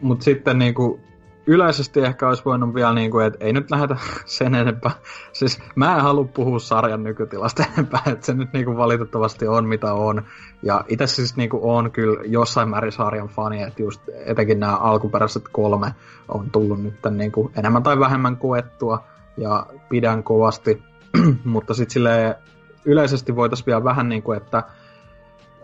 mut 0.00 0.22
sitten 0.22 0.58
niinku, 0.58 1.00
yleisesti 1.48 2.00
ehkä 2.00 2.28
olisi 2.28 2.44
voinut 2.44 2.74
vielä, 2.74 2.92
niin 2.94 3.10
kuin, 3.10 3.26
että 3.26 3.44
ei 3.44 3.52
nyt 3.52 3.70
lähdetä 3.70 3.96
sen 4.24 4.54
enempää. 4.54 4.90
Siis 5.32 5.60
mä 5.74 5.96
en 5.96 6.02
halua 6.02 6.24
puhua 6.24 6.58
sarjan 6.58 7.02
nykytilasta 7.02 7.64
enempää, 7.72 8.02
että 8.06 8.26
se 8.26 8.34
nyt 8.34 8.52
niin 8.52 8.64
kuin 8.64 8.76
valitettavasti 8.76 9.46
on 9.46 9.64
mitä 9.64 9.92
on. 9.92 10.22
Ja 10.62 10.84
itse 10.88 11.06
siis 11.06 11.36
niin 11.36 11.50
kuin 11.50 11.62
on 11.62 11.90
kyllä 11.90 12.20
jossain 12.24 12.68
määrin 12.68 12.92
sarjan 12.92 13.28
fani, 13.28 13.62
että 13.62 13.82
just 13.82 14.00
etenkin 14.26 14.60
nämä 14.60 14.76
alkuperäiset 14.76 15.44
kolme 15.52 15.94
on 16.28 16.50
tullut 16.50 16.82
nyt 16.82 16.94
niin 17.10 17.32
kuin 17.32 17.52
enemmän 17.56 17.82
tai 17.82 17.98
vähemmän 17.98 18.36
koettua 18.36 19.04
ja 19.36 19.66
pidän 19.88 20.22
kovasti. 20.22 20.82
Mutta 21.44 21.74
sitten 21.74 22.02
yleisesti 22.84 23.36
voitaisiin 23.36 23.66
vielä 23.66 23.84
vähän 23.84 24.08
niin 24.08 24.22
kuin, 24.22 24.36
että 24.36 24.62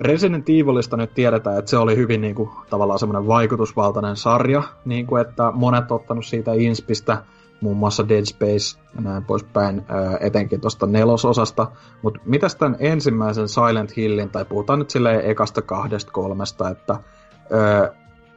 Resident 0.00 0.48
Evilista 0.48 0.96
nyt 0.96 1.14
tiedetään, 1.14 1.58
että 1.58 1.70
se 1.70 1.78
oli 1.78 1.96
hyvin 1.96 2.20
niin 2.20 2.34
kuin, 2.34 2.50
tavallaan 2.70 2.98
semmoinen 2.98 3.26
vaikutusvaltainen 3.26 4.16
sarja, 4.16 4.62
niin 4.84 5.06
kuin, 5.06 5.20
että 5.22 5.50
monet 5.54 5.92
ottanut 5.92 6.24
siitä 6.24 6.52
inspistä, 6.54 7.24
muun 7.60 7.76
muassa 7.76 8.08
Dead 8.08 8.24
Space 8.24 8.80
ja 8.94 9.00
näin 9.00 9.24
poispäin, 9.24 9.82
etenkin 10.20 10.60
tuosta 10.60 10.86
nelososasta. 10.86 11.66
Mutta 12.02 12.20
mitäs 12.24 12.56
tämän 12.56 12.76
ensimmäisen 12.78 13.48
Silent 13.48 13.96
Hillin, 13.96 14.30
tai 14.30 14.44
puhutaan 14.44 14.78
nyt 14.78 14.90
silleen 14.90 15.30
ekasta 15.30 15.62
kahdesta 15.62 16.12
kolmesta, 16.12 16.70
että 16.70 16.96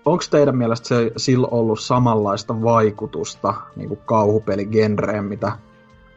onko 0.05 0.23
teidän 0.31 0.57
mielestä 0.57 0.88
se 0.88 1.11
sillä 1.17 1.47
ollut 1.51 1.79
samanlaista 1.79 2.61
vaikutusta 2.61 3.53
niin 3.75 3.89
kuin 3.89 3.99
kauhupeligenreen, 4.05 5.25
mitä 5.25 5.51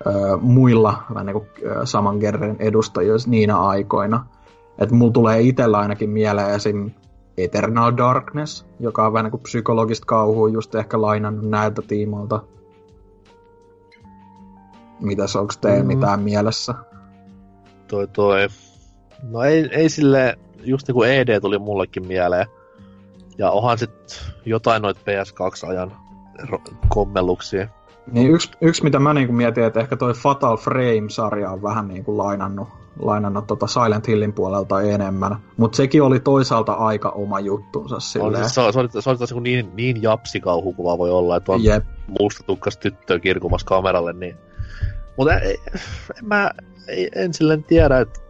ö, 0.07 0.11
muilla 0.41 1.03
vähän 1.15 1.27
niin 1.27 1.35
kuin, 1.35 1.49
saman 1.85 2.17
genren 2.19 2.57
edustajilla 2.59 3.19
niinä 3.27 3.59
aikoina? 3.59 4.27
Että 4.81 4.95
mulla 4.95 5.13
tulee 5.13 5.41
itsellä 5.41 5.79
ainakin 5.79 6.11
mieleen 6.11 6.55
esim. 6.55 6.91
Eternal 7.39 7.93
Darkness, 7.97 8.67
joka 8.81 9.07
on 9.07 9.13
vähän 9.13 9.25
niin 9.25 9.31
kuin 9.31 9.43
psykologista 9.43 10.07
kauhua, 10.07 10.49
just 10.49 10.75
ehkä 10.75 11.01
lainannut 11.01 11.51
näiltä 11.51 11.83
tiimoilta. 11.83 12.43
Mitäs, 15.01 15.37
onko 15.37 15.55
teillä 15.61 15.83
mm. 15.83 15.87
mitään 15.87 16.21
mielessä? 16.21 16.75
Toi 17.89 18.09
toi. 18.09 18.49
No 19.23 19.43
ei, 19.43 19.69
ei 19.73 19.89
sille, 19.89 20.39
just 20.63 20.89
niin 20.89 20.95
kuin 20.95 21.11
ED 21.11 21.41
tuli 21.41 21.59
mullekin 21.59 22.07
mieleen. 22.07 22.47
Ja 23.39 23.51
onhan 23.51 23.79
sit 23.79 23.91
jotain 24.45 24.83
noit 24.83 24.97
PS2-ajan 24.97 25.93
kommelluksia. 26.89 27.69
Niin 28.13 28.31
yksi, 28.31 28.51
yksi 28.61 28.85
mitä 28.85 28.99
mä 28.99 29.15
niinku 29.15 29.33
mietin, 29.33 29.65
että 29.65 29.81
ehkä 29.81 29.97
toi 29.97 30.15
Fatal 30.15 30.57
Frame-sarja 30.57 31.51
on 31.51 31.63
vähän 31.63 31.89
niinku 31.89 32.19
lainannut 32.19 32.69
lainannut 32.99 33.47
tota 33.47 33.67
Silent 33.67 34.09
Hillin 34.09 34.33
puolelta 34.33 34.83
enemmän. 34.83 35.37
Mutta 35.57 35.77
sekin 35.77 36.03
oli 36.03 36.21
toisaalta 36.21 36.73
aika 36.73 37.09
oma 37.09 37.41
juttunsa 37.41 38.01
silleen. 38.01 38.45
Siis 38.45 38.55
se, 38.55 38.73
se, 38.73 38.79
oli, 38.79 38.89
se 39.01 39.11
oli 39.11 39.19
tosi 39.19 39.41
niin, 39.41 39.71
niin 39.75 40.03
japsikauhukuva 40.03 40.99
voi 40.99 41.11
olla, 41.11 41.37
että 41.37 41.53
on 41.53 41.65
Jep. 41.65 41.85
mustatukkas 42.21 42.77
tyttö 42.77 43.19
kirkumassa 43.19 43.67
kameralle. 43.67 44.13
Niin. 44.13 44.37
Mutta 45.17 45.35
en, 45.35 45.51
en, 46.19 46.27
mä 46.27 46.51
ei, 46.89 47.09
en 47.15 47.35
silleen 47.35 47.65
tiedä, 47.65 47.99
että 48.01 48.21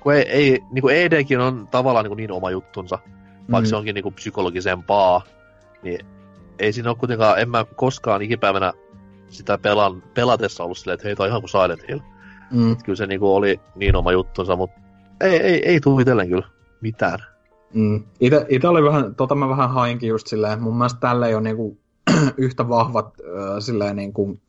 kun 0.00 0.14
ei, 0.14 0.22
ei, 0.28 0.60
niin 0.70 0.82
kuin 0.82 0.96
EDkin 0.96 1.40
on 1.40 1.68
tavallaan 1.70 2.04
niin, 2.04 2.16
niin 2.16 2.32
oma 2.32 2.50
juttunsa, 2.50 2.98
vaikka 3.50 3.66
mm. 3.66 3.70
se 3.70 3.76
onkin 3.76 3.94
niin 3.94 4.02
kuin 4.02 4.14
psykologisempaa, 4.14 5.22
niin 5.82 6.06
ei 6.58 6.72
siinä 6.72 6.90
ole 6.90 6.96
kuitenkaan, 6.96 7.38
en 7.40 7.50
mä 7.50 7.64
koskaan 7.76 8.22
ikipäivänä 8.22 8.72
sitä 9.28 9.58
pelan, 9.58 10.02
pelatessa 10.14 10.64
ollut 10.64 10.78
silleen, 10.78 10.94
että 10.94 11.08
hei, 11.08 11.16
toi 11.16 11.26
on 11.26 11.30
ihan 11.30 11.42
kuin 11.42 11.50
Silent 11.50 11.88
Hill. 11.88 12.00
Mm. 12.52 12.76
Kyllä 12.84 12.96
se 12.96 13.06
niinku 13.06 13.34
oli 13.34 13.60
niin 13.74 13.96
oma 13.96 14.12
juttunsa, 14.12 14.56
mutta 14.56 14.80
ei, 15.20 15.36
ei, 15.36 15.68
ei 15.68 15.80
tule 15.80 16.02
itselleen 16.02 16.28
kyllä 16.28 16.46
mitään. 16.80 17.18
Mm. 17.74 18.04
Ite, 18.20 18.46
ite 18.48 18.68
oli 18.68 18.82
vähän, 18.84 19.14
tota 19.14 19.34
mä 19.34 19.48
vähän 19.48 19.70
hainkin 19.70 20.08
just 20.08 20.26
silleen, 20.26 20.62
mun 20.62 20.78
mielestä 20.78 21.00
tällä 21.00 21.26
ei 21.26 21.34
ole 21.34 21.42
niinku 21.42 21.78
yhtä 22.36 22.68
vahvat 22.68 23.06
äh, 23.06 23.56
silleen 23.58 23.96
niinku 23.96 24.40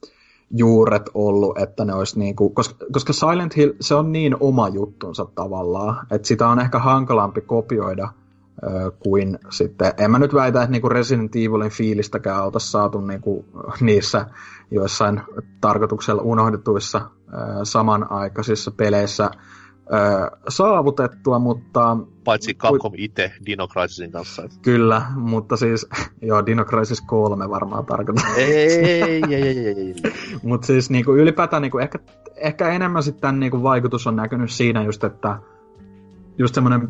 juuret 0.52 1.10
ollut, 1.14 1.58
että 1.58 1.86
ne 1.86 1.94
olisi 1.94 2.20
niinku, 2.20 2.50
koska, 2.50 2.86
koska 2.92 3.14
Silent 3.14 3.56
Hill, 3.56 3.74
se 3.80 3.96
on 3.96 4.12
niin 4.12 4.36
oma 4.40 4.70
juttunsa 4.70 5.26
tavallaan, 5.36 6.08
että 6.12 6.28
sitä 6.28 6.48
on 6.48 6.60
ehkä 6.60 6.80
hankalampi 6.80 7.42
kopioida 7.42 8.04
äh, 8.04 8.12
kuin 9.00 9.40
sitten, 9.50 9.94
en 9.98 10.12
mä 10.12 10.20
nyt 10.20 10.34
väitä, 10.34 10.62
että 10.62 10.72
niinku 10.72 10.90
Resident 10.90 11.36
Evilin 11.36 11.72
fiilistäkään 11.72 12.44
oltaisiin 12.44 12.72
saatu 12.72 13.02
niinku 13.02 13.46
niissä 13.82 14.26
joissain 14.72 15.22
tarkoituksella 15.62 16.22
unohdetuissa 16.22 17.02
samanaikaisissa 17.64 18.72
peleissä 18.72 19.32
saavutettua, 20.50 21.40
mutta... 21.40 21.98
Paitsi 22.24 22.54
Capcom 22.54 22.94
itse 22.98 23.32
Dino 23.46 23.68
Crisisin 23.68 24.12
kanssa. 24.12 24.44
Kyllä, 24.62 25.02
mutta 25.16 25.58
siis, 25.58 25.88
joo, 26.22 26.46
Dino 26.46 26.66
Crisis 26.66 27.02
3 27.02 27.50
varmaan 27.50 27.86
tarkoittaa. 27.86 28.36
Ei, 28.36 28.56
ei, 28.56 29.24
ei, 29.30 29.34
ei, 29.34 29.68
ei. 29.68 29.96
mutta 30.44 30.68
siis 30.68 30.90
niinku, 30.90 31.12
ylipäätään 31.16 31.62
niinku, 31.62 31.80
ehkä, 31.80 32.00
ehkä 32.36 32.70
enemmän 32.70 33.04
sitten 33.04 33.40
niinku, 33.40 33.64
vaikutus 33.64 34.08
on 34.08 34.16
näkynyt 34.16 34.52
siinä 34.52 34.84
just, 34.84 35.04
että 35.04 35.40
just 36.38 36.56
semmoinen 36.56 36.90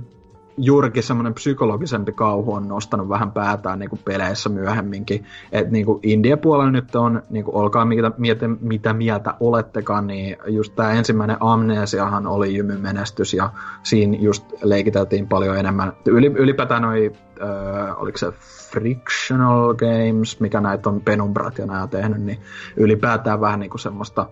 juurikin 0.57 1.03
semmoinen 1.03 1.34
psykologisempi 1.34 2.11
kauhu 2.11 2.53
on 2.53 2.67
nostanut 2.67 3.09
vähän 3.09 3.31
päätään 3.31 3.80
niin 3.80 3.89
kuin 3.89 4.01
peleissä 4.05 4.49
myöhemminkin. 4.49 5.25
Että 5.51 5.71
niin 5.71 5.85
kuin 5.85 5.99
India-puolella 6.03 6.71
nyt 6.71 6.95
on, 6.95 7.23
niin 7.30 7.45
kuin, 7.45 7.55
olkaa 7.55 7.85
mitä, 7.85 8.11
mitä, 8.17 8.47
mitä 8.61 8.93
mieltä 8.93 9.34
olettekaan, 9.39 10.07
niin 10.07 10.38
just 10.47 10.75
tämä 10.75 10.91
ensimmäinen 10.91 11.38
Amnesiahan 11.39 12.27
oli 12.27 12.55
jymymenestys 12.55 13.34
ja 13.34 13.49
siinä 13.84 14.17
just 14.17 14.45
leikiteltiin 14.63 15.27
paljon 15.27 15.57
enemmän. 15.57 15.93
Yli, 16.05 16.27
ylipäätään 16.27 16.81
noi, 16.81 17.11
äh, 17.41 18.01
oliko 18.01 18.17
se 18.17 18.31
Frictional 18.71 19.73
Games, 19.73 20.39
mikä 20.39 20.61
näitä 20.61 20.89
on 20.89 21.01
Penumbrat 21.01 21.57
ja 21.57 21.65
nämä 21.65 21.88
tehnyt, 21.88 22.21
niin 22.21 22.39
ylipäätään 22.77 23.41
vähän 23.41 23.59
niin 23.59 23.69
kuin 23.69 23.81
semmoista 23.81 24.30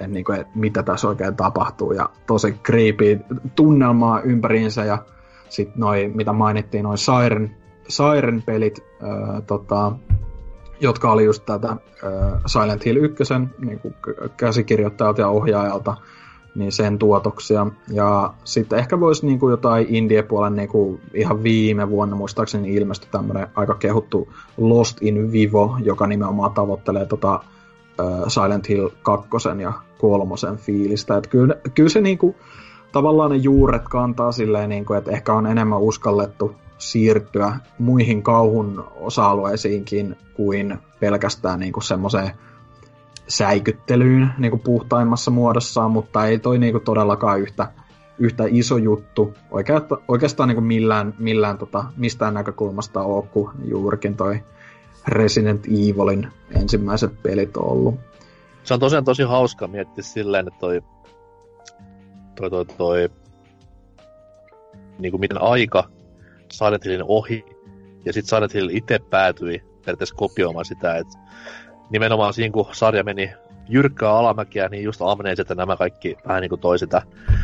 että, 0.00 0.06
niin 0.06 0.24
kuin, 0.24 0.40
että 0.40 0.52
mitä 0.54 0.82
tässä 0.82 1.08
oikein 1.08 1.36
tapahtuu 1.36 1.92
ja 1.92 2.08
tosi 2.26 2.52
creepy 2.52 3.20
tunnelmaa 3.54 4.20
ympäriinsä 4.20 4.84
ja 4.84 4.98
sitten 5.48 5.80
noi, 5.80 6.10
mitä 6.14 6.32
mainittiin, 6.32 6.82
noin 6.82 6.98
Siren, 6.98 7.56
Siren-pelit, 7.88 8.84
ää, 9.02 9.40
tota, 9.40 9.92
jotka 10.80 11.12
oli 11.12 11.24
just 11.24 11.46
tätä 11.46 11.68
ää, 11.68 12.40
Silent 12.46 12.84
Hill 12.84 12.96
1 12.96 13.24
niin 13.58 13.80
käsikirjoittajalta 14.36 15.20
ja 15.20 15.28
ohjaajalta, 15.28 15.96
niin 16.54 16.72
sen 16.72 16.98
tuotoksia. 16.98 17.66
Ja 17.92 18.34
sitten 18.44 18.78
ehkä 18.78 19.00
voisi 19.00 19.26
niin 19.26 19.38
kuin 19.38 19.50
jotain 19.50 19.86
indie-puolen 19.88 20.56
niin 20.56 20.68
kuin 20.68 21.00
ihan 21.14 21.42
viime 21.42 21.90
vuonna 21.90 22.16
muistaakseni 22.16 22.74
ilmestyi 22.74 23.10
tämmöinen 23.10 23.46
aika 23.54 23.74
kehuttu 23.74 24.32
Lost 24.56 24.98
in 25.00 25.32
Vivo, 25.32 25.76
joka 25.82 26.06
nimenomaan 26.06 26.52
tavoittelee 26.52 27.06
tota, 27.06 27.40
Silent 28.28 28.68
Hill 28.68 28.88
2 29.02 29.28
ja 29.62 29.72
3 29.98 30.34
fiilistä. 30.56 31.16
Et 31.16 31.26
kyllä, 31.26 31.54
kyllä 31.74 31.88
se 31.88 32.00
kuin, 32.18 32.34
tavallaan 32.92 33.30
ne 33.30 33.36
juuret 33.36 33.82
kantaa 33.90 34.32
silleen, 34.32 34.68
niin 34.68 34.84
kuin, 34.84 34.98
että 34.98 35.10
ehkä 35.10 35.32
on 35.32 35.46
enemmän 35.46 35.80
uskallettu 35.80 36.54
siirtyä 36.78 37.56
muihin 37.78 38.22
kauhun 38.22 38.84
osa-alueisiinkin 38.96 40.16
kuin 40.34 40.78
pelkästään 41.00 41.60
niin 41.60 41.72
kuin 41.72 41.84
semmoiseen 41.84 42.30
säikyttelyyn 43.28 44.34
niin 44.38 44.50
kuin 44.50 44.60
puhtaimmassa 44.60 45.30
muodossaan, 45.30 45.90
mutta 45.90 46.26
ei 46.26 46.38
toi 46.38 46.58
niin 46.58 46.72
kuin 46.72 46.84
todellakaan 46.84 47.40
yhtä, 47.40 47.68
yhtä 48.18 48.44
iso 48.48 48.76
juttu 48.76 49.34
oikeastaan, 50.08 50.48
niin 50.48 50.56
kuin 50.56 50.66
millään, 50.66 51.14
millään 51.18 51.58
tota, 51.58 51.84
mistään 51.96 52.34
näkökulmasta 52.34 53.02
ole, 53.02 53.24
kuin 53.32 53.50
juurikin 53.64 54.16
toi 54.16 54.42
Resident 55.08 55.66
Evilin 55.66 56.28
ensimmäiset 56.50 57.22
pelit 57.22 57.56
on 57.56 57.64
ollut. 57.64 57.94
Se 58.64 58.74
on 58.74 58.80
tosiaan 58.80 59.04
tosi 59.04 59.22
hauska 59.22 59.68
miettiä 59.68 60.04
silleen, 60.04 60.48
että 60.48 60.60
toi 60.60 60.82
toi, 62.38 62.50
toi, 62.50 62.64
toi 62.64 63.10
niin 64.98 65.10
kuin 65.10 65.20
miten 65.20 65.42
aika 65.42 65.88
Silent 66.52 66.84
Hillin 66.84 67.04
ohi, 67.08 67.44
ja 68.04 68.12
sitten 68.12 68.36
Silent 68.36 68.54
Hill 68.54 68.68
itse 68.72 68.98
päätyi 68.98 69.62
periaatteessa 69.84 70.14
kopioimaan 70.14 70.64
sitä, 70.64 70.96
että 70.96 71.18
nimenomaan 71.90 72.34
siinä 72.34 72.52
kun 72.52 72.66
sarja 72.72 73.04
meni 73.04 73.32
jyrkkää 73.68 74.10
alamäkiä, 74.10 74.68
niin 74.68 74.82
just 74.82 75.02
Amneset 75.02 75.48
ja 75.48 75.54
nämä 75.54 75.76
kaikki 75.76 76.16
vähän 76.28 76.40
niin 76.40 76.48
kuin 76.48 76.60
toi 76.60 76.78
sitä 76.78 77.02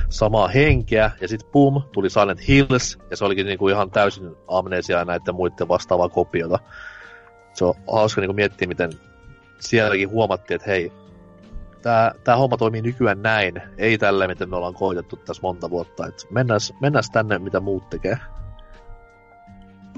samaa 0.09 0.49
henkeä, 0.49 1.11
ja 1.21 1.29
sitten 1.29 1.51
pum, 1.53 1.83
tuli 1.93 2.11
Silent 2.11 2.49
Hills, 2.49 2.99
ja 3.11 3.17
se 3.17 3.25
olikin 3.25 3.47
niin 3.47 3.59
kuin 3.59 3.75
ihan 3.75 3.91
täysin 3.91 4.37
Amnesia 4.49 4.99
ja 4.99 5.05
näiden 5.05 5.35
muiden 5.35 5.69
vastaavaa 5.69 6.09
kopiota. 6.09 6.59
Se 7.53 7.65
on 7.65 7.75
hauska 7.93 8.21
niin 8.21 8.29
kuin 8.29 8.37
miettiä, 8.37 8.69
miten 8.69 8.91
sielläkin 9.59 10.11
huomattiin, 10.11 10.57
että 10.57 10.71
hei, 10.71 10.93
tämä, 11.85 12.13
tämä 12.25 12.37
homma 12.37 12.57
toimii 12.57 12.83
nykyään 12.83 13.23
näin, 13.23 13.63
ei 13.79 13.99
tällä, 13.99 14.29
miten 14.29 14.51
me 14.51 14.57
ollaan 14.57 14.75
koitettu 14.75 15.17
tässä 15.17 15.43
monta 15.43 15.71
vuotta. 15.71 16.07
Et 16.07 16.27
mennään, 16.31 16.61
mennään 16.81 17.05
tänne, 17.13 17.39
mitä 17.39 17.61
muut 17.61 17.91
tekee. 17.91 18.19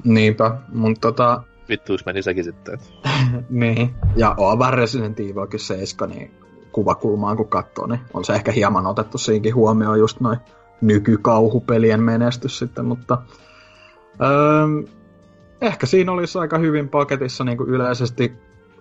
Niinpä, 0.04 0.56
mutta 0.72 1.00
tota... 1.00 1.42
Vittuus 1.68 2.06
meni 2.06 2.22
sekin 2.22 2.44
sitten. 2.44 2.78
niin, 3.50 3.94
ja 4.16 4.34
on 4.38 4.58
vähän 4.58 4.74
Resident 4.74 5.20
Evil 5.20 5.46
7, 5.56 6.10
niin 6.10 6.34
kuvakulmaan 6.72 7.36
kun 7.36 7.48
katsoo, 7.48 7.86
niin 7.86 8.00
on 8.14 8.24
se 8.24 8.32
ehkä 8.32 8.52
hieman 8.52 8.86
otettu 8.86 9.18
siinkin 9.18 9.54
huomioon 9.54 9.98
just 9.98 10.20
noin 10.20 10.38
nykykauhupelien 10.80 12.02
menestys 12.02 12.58
sitten, 12.58 12.84
mutta 12.84 13.22
öö, 14.20 14.92
ehkä 15.60 15.86
siinä 15.86 16.12
olisi 16.12 16.38
aika 16.38 16.58
hyvin 16.58 16.88
paketissa 16.88 17.44
niin 17.44 17.58
kuin 17.58 17.70
yleisesti 17.70 18.32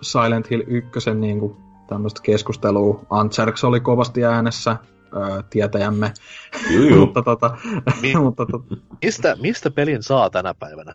Silent 0.02 0.50
Hill 0.50 0.64
1 0.68 1.14
niin 1.16 1.40
kuin 1.40 1.65
tämmöistä 1.88 2.22
keskustelua. 2.24 3.06
Antserks 3.10 3.64
oli 3.64 3.80
kovasti 3.80 4.26
äänessä, 4.26 4.78
öö, 5.16 5.42
tietäjämme. 5.50 6.14
mutta 7.00 7.22
tota, 7.22 7.58
Mi- 8.02 8.16
mutta 8.24 8.46
tota, 8.46 8.76
mistä, 9.04 9.36
mistä 9.42 9.72
pelin 9.72 10.04
saa 10.04 10.30
tänä 10.30 10.54
päivänä? 10.54 10.94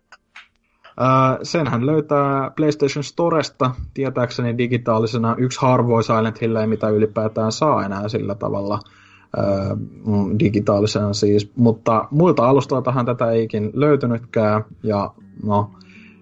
Öö, 1.00 1.06
senhän 1.42 1.86
löytää 1.86 2.50
PlayStation 2.56 3.04
Storesta, 3.04 3.70
tietääkseni 3.94 4.58
digitaalisena 4.58 5.34
yksi 5.38 5.60
harvoin 5.60 6.04
Silent 6.04 6.40
Hill, 6.40 6.66
mitä 6.66 6.88
ylipäätään 6.88 7.52
saa 7.52 7.84
enää 7.84 8.08
sillä 8.08 8.34
tavalla 8.34 8.80
öö, 9.38 9.44
digitaalisena 10.38 11.12
siis. 11.12 11.52
Mutta 11.56 12.08
muilta 12.10 12.48
alustoiltahan 12.48 13.06
tätä 13.06 13.30
eikin 13.30 13.70
löytynytkään, 13.74 14.64
ja 14.82 15.10
no, 15.42 15.70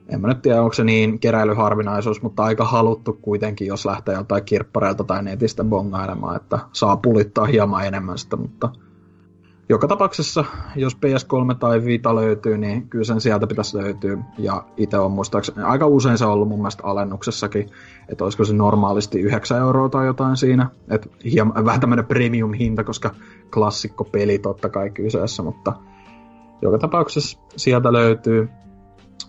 en 0.09 0.21
mä 0.21 0.29
nyt 0.29 0.43
tiedä, 0.43 0.63
onko 0.63 0.75
se 0.75 0.85
niin 0.85 1.19
keräilyharvinaisuus, 1.19 2.23
mutta 2.23 2.43
aika 2.43 2.65
haluttu 2.65 3.19
kuitenkin, 3.23 3.67
jos 3.67 3.87
lähtee 3.87 4.15
jotain 4.15 4.45
kirppareilta 4.45 5.05
tai 5.05 5.23
netistä 5.23 5.65
bongailemaan, 5.65 6.37
että 6.37 6.59
saa 6.73 6.97
pulittaa 6.97 7.45
hieman 7.45 7.87
enemmän 7.87 8.19
sitä, 8.19 8.37
mutta 8.37 8.69
joka 9.69 9.89
tapauksessa, 9.89 10.45
jos 10.77 10.97
PS3 10.97 11.55
tai 11.59 11.85
Vita 11.85 12.15
löytyy, 12.15 12.59
niin 12.59 12.89
kyllä 12.89 13.05
sen 13.05 13.21
sieltä 13.21 13.47
pitäisi 13.47 13.77
löytyä. 13.77 14.19
Ja 14.39 14.65
itse 14.77 14.99
on 14.99 15.13
muistaakseni, 15.13 15.63
aika 15.63 15.87
usein 15.87 16.19
se 16.19 16.25
on 16.25 16.33
ollut 16.33 16.49
mun 16.49 16.59
mielestä 16.59 16.83
alennuksessakin, 16.87 17.67
että 18.09 18.25
olisiko 18.25 18.45
se 18.45 18.55
normaalisti 18.55 19.21
9 19.21 19.59
euroa 19.59 19.89
tai 19.89 20.07
jotain 20.07 20.37
siinä. 20.37 20.71
Että 20.91 21.09
vähän 21.65 21.81
tämmöinen 21.81 22.07
premium-hinta, 22.07 22.85
koska 22.85 23.11
klassikko 23.55 24.05
peli 24.05 24.39
totta 24.39 24.69
kai 24.69 24.91
kyseessä, 24.91 25.43
mutta 25.43 25.73
joka 26.63 26.79
tapauksessa 26.79 27.39
sieltä 27.57 27.93
löytyy. 27.93 28.49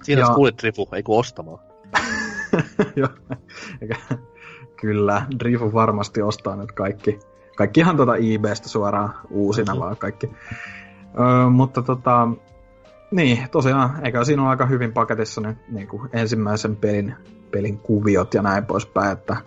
Siinä 0.04 0.22
ja... 0.22 0.28
kuulit 0.28 0.58
Drifu, 0.62 0.90
ei 0.94 1.04
kun 1.04 1.20
ostamaan. 1.20 1.60
Kyllä, 4.82 5.26
Drifu 5.40 5.74
varmasti 5.74 6.22
ostaa 6.22 6.56
nyt 6.56 6.72
kaikki. 6.72 7.20
Kaikki 7.56 7.80
ihan 7.80 7.96
tuota 7.96 8.16
eBaystä 8.16 8.70
suoraan 8.70 9.14
uusina 9.30 9.74
mm-hmm. 9.74 9.84
vaan 9.84 9.98
kaikki. 9.98 10.30
Öö, 11.20 11.50
mutta 11.50 11.82
tota, 11.82 12.28
niin, 13.12 13.50
tosiaan, 13.52 14.06
eikä 14.06 14.24
siinä 14.24 14.42
ole 14.42 14.50
aika 14.50 14.66
hyvin 14.66 14.94
paketissa 14.94 15.42
nyt 15.42 15.58
niin 15.70 15.88
kuin 15.88 16.10
ensimmäisen 16.14 16.76
pelin, 16.76 17.16
pelin 17.52 17.78
kuviot 17.78 18.34
ja 18.34 18.42
näin 18.42 18.66
poispäin, 18.66 19.12
että 19.12 19.38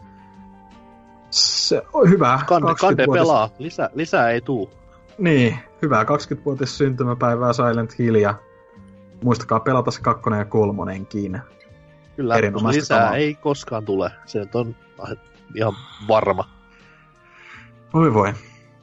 se 1.31 1.82
on 1.93 2.10
hyvä. 2.10 2.40
Kande, 2.47 2.74
kande 2.81 3.06
pelaa, 3.12 3.51
Lisä, 3.59 3.90
lisää 3.94 4.31
ei 4.31 4.40
tuu. 4.40 4.70
Niin, 5.19 5.59
hyvää 5.82 6.02
20-vuotis 6.02 6.78
syntymäpäivää 6.78 7.52
Silent 7.52 7.98
Hill 7.98 8.14
ja 8.14 8.35
muistakaa 9.22 9.60
pelata 9.60 9.90
se 9.90 10.00
kakkonen 10.00 10.38
ja 10.38 10.44
kolmonenkin. 10.44 11.40
Kyllä, 12.16 12.34
lisää 12.68 13.00
samaa. 13.00 13.16
ei 13.16 13.34
koskaan 13.34 13.84
tule. 13.84 14.10
Se 14.26 14.48
on 14.54 14.76
ihan 15.54 15.72
varma. 16.08 16.48
Voi 17.94 18.14
voi. 18.14 18.32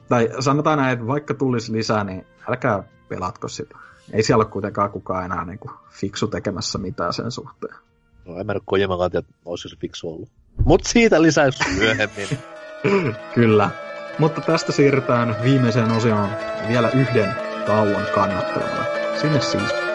Tai 0.08 0.28
sanotaan 0.40 0.78
näin, 0.78 0.92
että 0.92 1.06
vaikka 1.06 1.34
tulisi 1.34 1.72
lisää, 1.72 2.04
niin 2.04 2.26
älkää 2.48 2.82
pelatko 3.08 3.48
sitä. 3.48 3.78
Ei 4.12 4.22
siellä 4.22 4.42
ole 4.42 4.50
kuitenkaan 4.50 4.90
kukaan 4.90 5.24
enää 5.24 5.44
niin 5.44 5.58
kuin 5.58 5.74
fiksu 5.90 6.26
tekemässä 6.26 6.78
mitään 6.78 7.12
sen 7.12 7.30
suhteen. 7.30 7.74
No 8.26 8.36
en 8.36 8.46
mä 8.46 8.54
nyt 8.54 8.62
Kojimakaan 8.66 9.10
tiedä, 9.10 9.26
olisiko 9.44 9.68
se 9.68 9.76
fiksu 9.80 10.08
ollut. 10.08 10.28
Mut 10.64 10.84
siitä 10.84 11.22
lisäys 11.22 11.58
myöhemmin. 11.78 12.28
Kyllä. 13.34 13.70
Mutta 14.18 14.40
tästä 14.40 14.72
siirrytään 14.72 15.36
viimeiseen 15.42 15.90
osioon 15.90 16.28
vielä 16.68 16.90
yhden 16.90 17.34
tauon 17.66 18.02
kannattelulla. 18.14 18.84
Sinne 19.20 19.40
siis. 19.40 19.89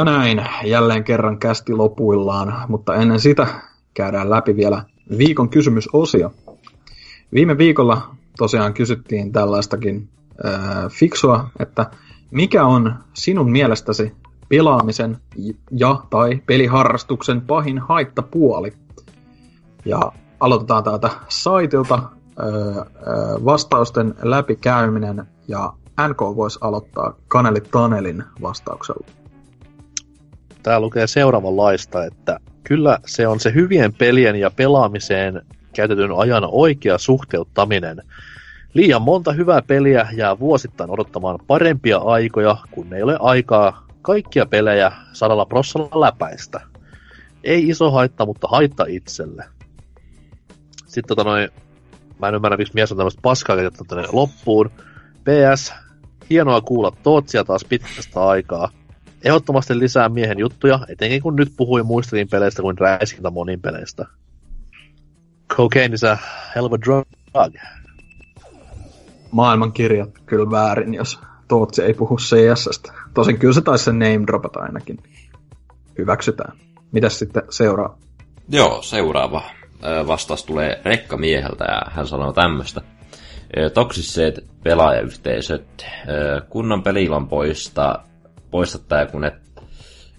Ja 0.00 0.04
näin, 0.04 0.46
jälleen 0.64 1.04
kerran 1.04 1.38
kästi 1.38 1.72
lopuillaan, 1.72 2.54
mutta 2.68 2.94
ennen 2.94 3.20
sitä 3.20 3.46
käydään 3.94 4.30
läpi 4.30 4.56
vielä 4.56 4.84
viikon 5.18 5.48
kysymysosio. 5.48 6.32
Viime 7.34 7.58
viikolla 7.58 8.14
tosiaan 8.38 8.74
kysyttiin 8.74 9.32
tällaistakin 9.32 10.08
äh, 10.44 10.90
fiksua, 10.90 11.50
että 11.58 11.90
mikä 12.30 12.64
on 12.64 12.94
sinun 13.14 13.50
mielestäsi 13.50 14.12
pelaamisen 14.48 15.18
ja 15.70 16.02
tai 16.10 16.42
peliharrastuksen 16.46 17.40
pahin 17.40 17.78
haittapuoli? 17.78 18.72
Ja 19.84 20.12
aloitetaan 20.40 20.84
täältä 20.84 21.10
saitilta 21.28 21.94
äh, 21.94 22.02
äh, 22.78 22.84
vastausten 23.44 24.14
läpikäyminen 24.22 25.26
ja 25.48 25.72
NK 26.08 26.20
voisi 26.20 26.58
aloittaa 26.62 27.14
Kaneli 27.28 27.60
Tanelin 27.60 28.24
vastauksella 28.42 29.19
tää 30.62 30.80
lukee 30.80 31.06
seuraavanlaista, 31.06 32.04
että 32.04 32.40
kyllä 32.64 32.98
se 33.06 33.26
on 33.26 33.40
se 33.40 33.54
hyvien 33.54 33.92
pelien 33.94 34.36
ja 34.36 34.50
pelaamiseen 34.50 35.42
käytetyn 35.72 36.12
ajan 36.16 36.44
oikea 36.46 36.98
suhteuttaminen. 36.98 38.02
Liian 38.74 39.02
monta 39.02 39.32
hyvää 39.32 39.62
peliä 39.62 40.08
jää 40.12 40.38
vuosittain 40.38 40.90
odottamaan 40.90 41.38
parempia 41.46 41.98
aikoja, 41.98 42.56
kun 42.70 42.94
ei 42.94 43.02
ole 43.02 43.16
aikaa 43.20 43.86
kaikkia 44.02 44.46
pelejä 44.46 44.92
sadalla 45.12 45.46
prossalla 45.46 46.00
läpäistä. 46.00 46.60
Ei 47.44 47.68
iso 47.68 47.90
haitta, 47.90 48.26
mutta 48.26 48.48
haitta 48.48 48.84
itselle. 48.88 49.44
Sitten 50.86 51.16
tota 51.16 51.24
noin, 51.24 51.48
mä 52.18 52.28
en 52.28 52.34
ymmärrä, 52.34 52.56
miksi 52.56 52.74
mies 52.74 52.92
on 52.92 52.98
tämmöistä 52.98 53.20
paskaa 53.22 53.56
tänne 53.88 54.04
loppuun. 54.12 54.70
PS, 55.24 55.72
hienoa 56.30 56.60
kuulla 56.60 56.92
Tootsia 57.02 57.44
taas 57.44 57.64
pitkästä 57.68 58.26
aikaa. 58.26 58.70
Ehdottomasti 59.24 59.78
lisää 59.78 60.08
miehen 60.08 60.38
juttuja, 60.38 60.80
etenkin 60.88 61.22
kun 61.22 61.36
nyt 61.36 61.52
puhuin 61.56 61.86
muistakin 61.86 62.28
peleistä 62.28 62.62
kuin 62.62 62.78
räiskintä 62.78 63.30
monin 63.30 63.60
peleistä. 63.60 64.06
Cocaine 65.48 65.94
is 65.94 66.04
a 66.04 66.18
hell 66.56 66.66
of 66.66 66.72
a 66.72 66.80
drug. 66.80 67.06
Maailman 69.30 69.72
kirjat 69.72 70.10
kyllä 70.26 70.50
väärin, 70.50 70.94
jos 70.94 71.18
Tootsi 71.48 71.82
ei 71.82 71.94
puhu 71.94 72.16
CSstä. 72.16 72.92
Tosin 73.14 73.38
kyllä 73.38 73.54
se 73.54 73.60
taisi 73.60 73.84
sen 73.84 73.98
name 73.98 74.26
dropata 74.26 74.60
ainakin. 74.60 74.98
Hyväksytään. 75.98 76.58
Mitäs 76.92 77.18
sitten 77.18 77.42
seuraa? 77.50 77.98
Joo, 78.48 78.82
seuraava 78.82 79.42
vastaus 80.06 80.44
tulee 80.44 80.80
rekkamieheltä 80.84 81.64
ja 81.64 81.82
hän 81.90 82.06
sanoo 82.06 82.32
tämmöistä. 82.32 82.80
Toksiset 83.74 84.44
pelaajayhteisöt. 84.62 85.86
Kunnan 86.48 86.82
pelilampoista 86.82 87.82
poista 87.82 88.09
tämä, 88.88 89.06
kun 89.06 89.24
et, 89.24 89.34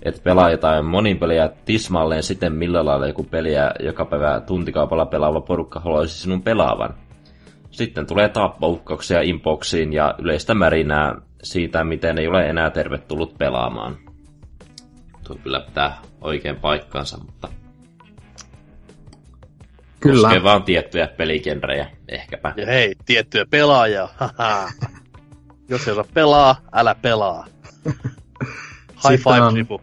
että 0.04 0.22
pelaa 0.24 0.52
jotain 0.52 0.86
monin 0.86 1.20
peliä 1.20 1.50
tismalleen 1.66 2.24
siten, 2.24 2.54
millä 2.54 2.86
lailla 2.86 3.08
joku 3.08 3.24
peliä 3.24 3.72
joka 3.80 4.06
päivä 4.06 4.40
tuntikaupalla 4.40 5.06
pelaava 5.06 5.42
porukka 5.42 5.80
haluaisi 5.80 6.20
sinun 6.20 6.42
pelaavan. 6.42 6.94
Sitten 7.72 8.08
tulee 8.08 8.30
tappouhkauksia 8.30 9.22
inboxiin 9.22 9.94
ja 9.94 10.16
yleistä 10.20 10.54
märinää 10.54 11.16
siitä, 11.44 11.84
miten 11.84 12.20
ei 12.20 12.28
ole 12.28 12.50
enää 12.50 12.70
tervetullut 12.70 13.38
pelaamaan. 13.38 13.98
Tuo 15.28 15.36
kyllä 15.44 15.60
pitää 15.60 15.98
oikein 16.22 16.56
paikkaansa, 16.56 17.18
mutta 17.18 17.48
Kyllä. 20.00 20.28
koskee 20.28 20.44
vaan 20.44 20.64
tiettyjä 20.64 21.08
peligenrejä, 21.08 21.88
ehkäpä. 22.08 22.54
Ja 22.58 22.66
hei, 22.66 22.96
tiettyjä 23.06 23.46
pelaajia. 23.50 24.10
haha. 24.18 24.70
Jos 25.70 25.88
ei 25.88 25.92
osaa 25.92 26.06
pelaa, 26.14 26.56
älä 26.74 26.96
pelaa. 26.96 27.46
High 29.04 29.14
Sitten 29.18 29.34
five, 29.34 29.42
on- 29.42 29.54
Ripu. 29.54 29.82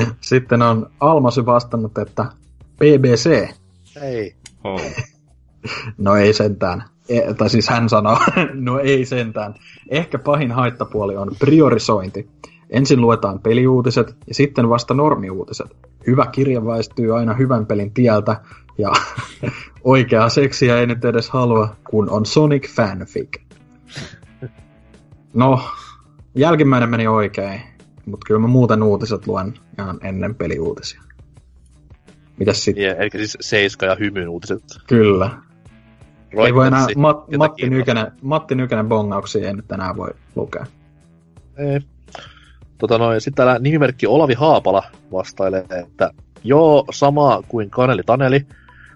Sitten 0.20 0.62
on 0.62 0.90
Almasy 1.00 1.46
vastannut, 1.46 1.98
että 1.98 2.24
BBC. 2.78 3.48
Hei. 4.00 4.34
Oh. 4.64 4.80
No 5.98 6.16
ei 6.16 6.32
sentään. 6.32 6.84
E- 7.08 7.34
tai 7.34 7.50
siis 7.50 7.68
hän 7.68 7.88
sanoo, 7.88 8.18
no 8.54 8.78
ei 8.78 9.04
sentään. 9.04 9.54
Ehkä 9.88 10.18
pahin 10.18 10.52
haittapuoli 10.52 11.16
on 11.16 11.30
priorisointi. 11.38 12.28
Ensin 12.70 13.00
luetaan 13.00 13.38
peliuutiset 13.38 14.16
ja 14.26 14.34
sitten 14.34 14.68
vasta 14.68 14.94
normiuutiset. 14.94 15.76
Hyvä 16.06 16.26
kirja 16.26 16.64
väistyy 16.66 17.16
aina 17.18 17.34
hyvän 17.34 17.66
pelin 17.66 17.94
tieltä 17.94 18.40
ja 18.78 18.92
oikeaa 19.84 20.28
seksiä 20.28 20.78
ei 20.78 20.86
nyt 20.86 21.04
edes 21.04 21.30
halua, 21.30 21.76
kun 21.90 22.10
on 22.10 22.26
Sonic 22.26 22.68
fanfic. 22.68 23.28
No, 25.34 25.60
jälkimmäinen 26.34 26.90
meni 26.90 27.06
oikein, 27.06 27.60
mutta 28.10 28.26
kyllä 28.26 28.40
mä 28.40 28.46
muuten 28.46 28.82
uutiset 28.82 29.26
luen 29.26 29.54
ihan 29.78 29.98
ennen 30.02 30.34
peliuutisia. 30.34 31.02
Mitäs 32.38 32.64
sitten? 32.64 32.84
Yeah, 32.84 33.00
eli 33.00 33.10
siis 33.10 33.36
Seiska 33.40 33.86
ja 33.86 33.94
Hymyn 33.94 34.28
uutiset. 34.28 34.62
Kyllä. 34.86 35.30
Ei 36.30 36.54
voi 36.54 36.66
enää, 36.66 36.86
Mat. 36.96 37.36
Matti, 37.38 37.70
Nykänen, 37.70 38.06
Matti 38.22 38.54
Nykänen 38.54 38.88
bongauksia 38.88 39.48
ei 39.48 39.54
nyt 39.54 39.72
enää 39.72 39.96
voi 39.96 40.10
lukea. 40.36 40.66
Ei. 41.56 41.80
Tota 42.78 42.98
noin, 42.98 43.20
sitten 43.20 43.36
täällä 43.36 43.58
nimimerkki 43.58 44.06
Olavi 44.06 44.34
Haapala 44.34 44.82
vastailee, 45.12 45.64
että 45.82 46.10
joo, 46.44 46.84
sama 46.90 47.42
kuin 47.48 47.70
Kaneli 47.70 48.02
Taneli, 48.06 48.46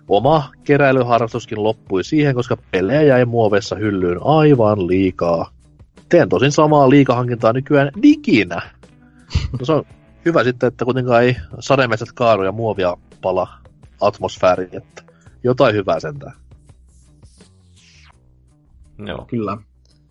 oma 0.09 0.51
keräilyharrastuskin 0.65 1.63
loppui 1.63 2.05
siihen, 2.05 2.35
koska 2.35 2.57
pelejä 2.71 3.03
jäi 3.03 3.25
muoveissa 3.25 3.77
hyllyyn 3.77 4.19
aivan 4.25 4.87
liikaa. 4.87 5.51
Teen 6.09 6.29
tosin 6.29 6.53
samaa 6.53 6.91
liikahankintaa 6.91 7.53
nykyään 7.53 7.91
diginä. 8.03 8.63
No 9.59 9.65
se 9.65 9.73
on 9.73 9.85
hyvä 10.25 10.45
sitten, 10.45 10.67
että 10.67 10.85
kuitenkaan 10.85 11.23
ei 11.23 11.37
sademetsät 11.61 12.13
kaaru 12.13 12.45
ja 12.45 12.53
muovia 12.53 12.97
pala 13.23 13.49
atmosfääriin, 14.01 14.77
että 14.77 15.03
jotain 15.45 15.75
hyvää 15.75 16.01
sentään. 16.01 16.37
Joo. 19.07 19.25
Kyllä. 19.25 19.57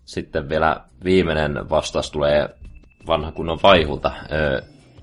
Sitten 0.04 0.48
vielä 0.48 0.80
viimeinen 1.04 1.70
vastaus 1.70 2.10
tulee 2.10 2.48
vanha 3.06 3.32
kunnon 3.32 3.58
vaihulta. 3.62 4.12
Öö, 4.32 4.60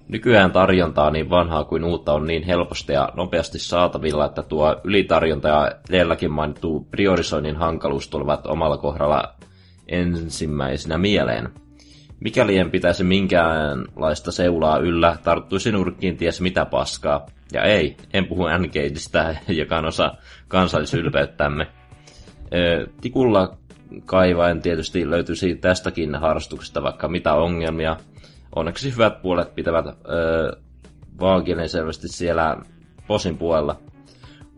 nykyään 0.08 0.52
tarjontaa 0.52 1.12
niin 1.12 1.30
vanhaa 1.30 1.64
kuin 1.64 1.84
uutta 1.84 2.14
on 2.14 2.28
niin 2.28 2.44
helposti 2.44 2.94
ja 2.94 3.10
nopeasti 3.16 3.60
saatavilla, 3.60 4.26
että 4.26 4.44
tuo 4.44 4.82
ylitarjonta 4.84 5.48
ja 5.48 5.72
edelläkin 5.90 6.32
mainittu 6.32 6.88
priorisoinnin 6.92 7.56
hankaluus 7.56 8.08
tulevat 8.08 8.48
omalla 8.48 8.78
kohdalla 8.78 9.34
ensimmäisenä 9.88 10.98
mieleen. 10.98 11.50
Mikäli 12.22 12.58
en 12.58 12.72
pitäisi 12.72 13.04
minkäänlaista 13.04 14.32
seulaa 14.32 14.78
yllä, 14.78 15.18
tarttuisi 15.24 15.72
nurkkiin 15.72 16.18
ties 16.18 16.42
mitä 16.42 16.66
paskaa. 16.66 17.26
Ja 17.54 17.64
ei, 17.64 17.98
en 18.14 18.28
puhu 18.28 18.44
N-Gateista, 18.48 19.36
joka 19.48 19.78
on 19.78 19.86
osa 19.86 20.16
kansallisylpeyttämme. 20.48 21.68
Tikulla 23.02 23.58
kaivaen 24.06 24.62
tietysti 24.62 25.10
löytyisi 25.10 25.56
tästäkin 25.56 26.16
harrastuksesta 26.16 26.84
vaikka 26.84 27.08
mitä 27.08 27.34
ongelmia. 27.34 27.98
Onneksi 28.56 28.94
hyvät 28.94 29.22
puolet 29.22 29.56
pitävät 29.56 29.86
öö, 29.86 30.52
vaaginen 31.20 31.70
selvästi 31.70 32.08
siellä 32.08 32.58
posin 33.08 33.38
puolella. 33.38 33.80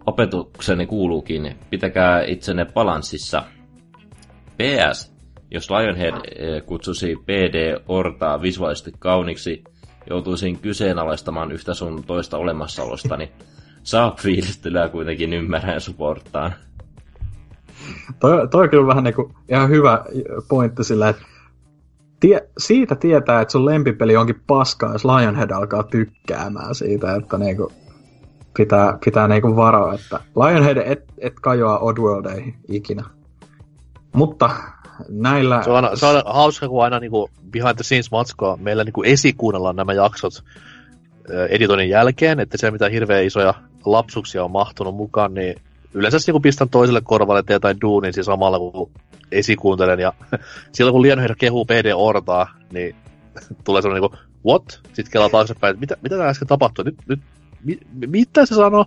Opetukseni 0.05 0.85
kuuluukin, 0.85 1.55
pitäkää 1.69 2.23
itsenne 2.23 2.65
balanssissa. 2.65 3.43
PS, 4.57 5.12
jos 5.53 5.71
Lionhead 5.71 6.15
ö, 6.15 6.61
kutsusi 6.61 7.15
PD-ortaa 7.15 8.41
visuaalisesti 8.41 8.91
kauniksi, 8.99 9.63
joutuisin 10.09 10.59
kyseenalaistamaan 10.59 11.51
yhtä 11.51 11.73
sun 11.73 12.03
toista 12.03 12.37
olemassaolostani. 12.37 13.31
Saa 13.83 14.15
fiilistelyä 14.21 14.89
kuitenkin 14.89 15.33
ymmärrän 15.33 15.81
supporttaan. 15.81 16.53
Toi, 18.19 18.47
toi 18.47 18.63
on 18.63 18.69
kyllä 18.69 18.87
vähän 18.87 19.03
niinku 19.03 19.31
ihan 19.49 19.69
hyvä 19.69 20.05
pointti 20.49 20.83
sillä, 20.83 21.09
että 21.09 21.23
tie, 22.19 22.49
siitä 22.57 22.95
tietää, 22.95 23.41
että 23.41 23.51
sun 23.51 23.65
lempipeli 23.65 24.15
onkin 24.15 24.41
paskaa, 24.47 24.93
jos 24.93 25.05
Lionhead 25.05 25.51
alkaa 25.51 25.83
tykkäämään 25.83 26.75
siitä, 26.75 27.15
että 27.15 27.37
niinku 27.37 27.71
pitää, 28.57 28.97
pitää 29.05 29.27
niinku 29.27 29.55
varoa, 29.55 29.93
että 29.93 30.19
Lionhead 30.35 30.77
et, 30.77 31.03
et 31.17 31.33
kajoa 31.41 31.79
Oddworldeihin 31.79 32.55
ikinä. 32.67 33.03
Mutta 34.13 34.49
näillä... 35.09 35.63
Se 35.63 35.69
on, 35.69 35.75
aina, 35.75 35.95
se 35.95 36.05
on 36.05 36.23
hauska, 36.25 36.69
kun 36.69 36.83
aina 36.83 36.99
niinku 36.99 37.29
behind 37.51 37.75
the 37.75 37.83
scenes 37.83 38.11
matskoa 38.11 38.57
meillä 38.57 38.83
niinku 38.83 39.03
esikuunnellaan 39.03 39.75
nämä 39.75 39.93
jaksot 39.93 40.43
editoinnin 41.49 41.89
jälkeen, 41.89 42.39
että 42.39 42.57
se 42.57 42.71
mitä 42.71 42.89
hirveän 42.89 43.25
isoja 43.25 43.53
lapsuksia 43.85 44.43
on 44.43 44.51
mahtunut 44.51 44.95
mukaan, 44.95 45.33
niin 45.33 45.55
yleensä 45.93 46.17
niinku 46.27 46.39
pistän 46.39 46.69
toiselle 46.69 47.01
korvalle 47.01 47.43
teen 47.43 47.55
jotain 47.55 47.81
duunin 47.81 48.13
siis 48.13 48.25
samalla 48.25 48.59
kun 48.59 48.91
esikuuntelen 49.31 49.99
ja 49.99 50.13
silloin 50.71 50.93
kun 50.93 51.01
Lionhead 51.01 51.35
kehuu 51.37 51.65
PD 51.65 51.91
Ortaa, 51.95 52.47
niin 52.71 52.95
tulee 53.65 53.81
semmoinen 53.81 54.01
niinku, 54.01 54.17
what? 54.45 54.79
Sitten 54.83 55.11
kelaa 55.11 55.29
taaksepäin, 55.29 55.71
että 55.71 55.79
mitä, 55.79 55.97
mitä 56.01 56.17
tää 56.17 56.27
äsken 56.27 56.47
tapahtui? 56.47 56.85
Nyt, 56.85 56.97
nyt 57.07 57.19
mi, 57.63 57.79
mitä 58.07 58.45
se 58.45 58.55
sanoo? 58.55 58.85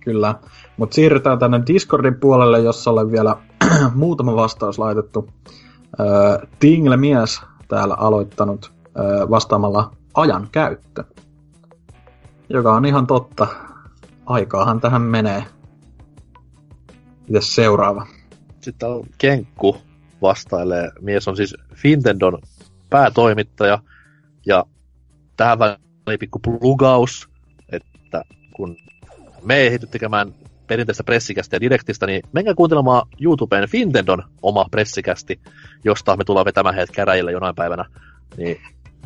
Kyllä. 0.00 0.34
Mutta 0.76 0.94
siirrytään 0.94 1.38
tänne 1.38 1.62
Discordin 1.66 2.14
puolelle, 2.14 2.60
jossa 2.60 2.90
olen 2.90 3.12
vielä 3.12 3.36
muutama 3.94 4.36
vastaus 4.36 4.78
laitettu. 4.78 5.30
Öö, 6.00 6.46
Tingle 6.58 6.96
mies 6.96 7.40
täällä 7.68 7.94
aloittanut 7.94 8.72
öö, 8.98 9.30
vastaamalla 9.30 9.96
ajan 10.14 10.48
käyttö. 10.52 11.04
Joka 12.48 12.74
on 12.74 12.86
ihan 12.86 13.06
totta. 13.06 13.46
Aikaahan 14.26 14.80
tähän 14.80 15.02
menee. 15.02 15.44
Mitäs 17.28 17.54
seuraava? 17.54 18.06
Sitten 18.60 18.88
on 18.88 19.04
Kenkku 19.18 19.76
vastailee. 20.22 20.90
Mies 21.00 21.28
on 21.28 21.36
siis 21.36 21.54
Fintendon 21.74 22.38
päätoimittaja. 22.90 23.78
Ja 24.46 24.64
tähän 25.36 25.58
väliin 25.58 26.18
pikku 26.20 26.38
plugaus, 26.38 27.28
että 27.72 28.22
kun 28.56 28.76
me 29.42 29.56
ei 29.56 29.78
tekemään 29.78 30.34
perinteistä 30.66 31.04
pressikästä 31.04 31.56
ja 31.56 31.60
direktistä, 31.60 32.06
niin 32.06 32.22
menkää 32.32 32.54
kuuntelemaan 32.54 33.08
YouTubeen 33.20 33.68
Fintendon 33.68 34.22
oma 34.42 34.66
pressikästi, 34.70 35.40
josta 35.84 36.16
me 36.16 36.24
tullaan 36.24 36.46
vetämään 36.46 36.74
heidät 36.74 36.90
käräjille 36.90 37.32
jonain 37.32 37.54
päivänä. 37.54 37.84
Niin 38.36 38.60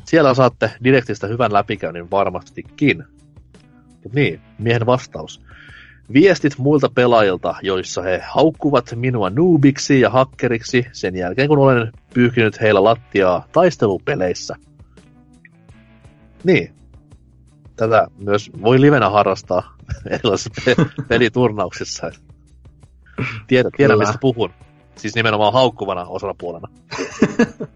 siellä 0.04 0.34
saatte 0.34 0.70
direktistä 0.84 1.26
hyvän 1.26 1.52
läpikäynnin 1.52 2.10
varmastikin. 2.10 3.04
Mut 4.04 4.12
niin, 4.12 4.40
miehen 4.58 4.86
vastaus. 4.86 5.40
Viestit 6.12 6.58
muilta 6.58 6.90
pelaajilta, 6.94 7.54
joissa 7.62 8.02
he 8.02 8.22
haukkuvat 8.28 8.92
minua 8.94 9.30
noobiksi 9.30 10.00
ja 10.00 10.10
hakkeriksi 10.10 10.86
sen 10.92 11.16
jälkeen, 11.16 11.48
kun 11.48 11.58
olen 11.58 11.92
pyyhkinyt 12.14 12.60
heillä 12.60 12.84
lattiaa 12.84 13.46
taistelupeleissä. 13.52 14.56
Niin. 16.44 16.76
Tätä 17.76 18.06
myös 18.18 18.50
voi 18.62 18.80
livenä 18.80 19.10
harrastaa 19.10 19.76
erilaisissa 20.10 20.62
pe- 20.64 21.04
peliturnauksissa. 21.08 22.10
Tiedän 23.46 23.72
Kyllä. 23.76 23.96
mistä 23.96 24.18
puhun. 24.20 24.50
Siis 24.96 25.14
nimenomaan 25.14 25.52
haukkuvana 25.52 26.04
osapuolena. 26.04 26.68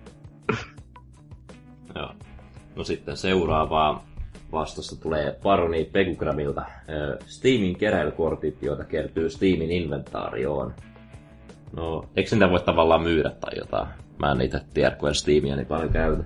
Joo. 1.94 2.12
No 2.76 2.84
sitten 2.84 3.16
seuraavaa 3.16 4.04
vastausta 4.52 4.96
tulee 4.96 5.38
Paroni 5.42 5.84
Pegugramilta. 5.84 6.62
Steamin 7.26 7.76
keräilykortit, 7.76 8.62
joita 8.62 8.84
kertyy 8.84 9.30
Steamin 9.30 9.70
inventaarioon. 9.70 10.74
No, 11.76 12.04
eikö 12.16 12.30
niitä 12.32 12.50
voi 12.50 12.60
tavallaan 12.60 13.02
myydä 13.02 13.30
tai 13.30 13.52
jotain? 13.58 13.88
Mä 14.18 14.32
en 14.32 14.38
niitä 14.38 14.60
tiedä, 14.74 14.90
kun 14.90 15.08
en 15.08 15.14
Steamia 15.14 15.56
niin 15.56 15.66
paljon 15.66 15.92
käytä. 15.92 16.24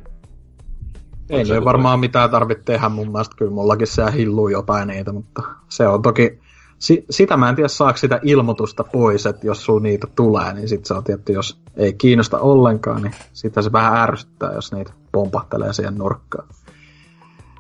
Ei 1.31 1.47
se 1.47 1.65
varmaan 1.65 2.01
mitään 2.01 2.31
tarvitse 2.31 2.65
tehdä 2.65 2.89
mun 2.89 3.11
mielestä. 3.13 3.37
Kyllä 3.37 3.53
mullakin 3.53 3.87
se 3.87 4.03
hilluu 4.13 4.49
jotain 4.49 4.89
niitä, 4.89 5.13
mutta 5.13 5.43
se 5.69 5.89
on 5.89 6.03
toki 6.03 6.39
si, 6.79 7.05
sitä 7.11 7.37
mä 7.37 7.49
en 7.49 7.55
tiedä 7.55 7.69
saako 7.69 7.97
sitä 7.97 8.21
ilmoitusta 8.23 8.85
pois, 8.85 9.27
että 9.27 9.47
jos 9.47 9.65
sun 9.65 9.83
niitä 9.83 10.07
tulee, 10.17 10.55
niin 10.55 10.69
sit 10.69 10.85
se 10.85 10.95
on 10.95 11.05
tietty, 11.05 11.33
jos 11.33 11.61
ei 11.77 11.93
kiinnosta 11.93 12.39
ollenkaan, 12.39 13.03
niin 13.03 13.15
sitä 13.33 13.63
se 13.63 13.73
vähän 13.73 13.97
ärsyttää, 13.97 14.53
jos 14.53 14.73
niitä 14.73 14.93
pompahtelee 15.13 15.73
siihen 15.73 15.95
nurkkaan. 15.95 16.49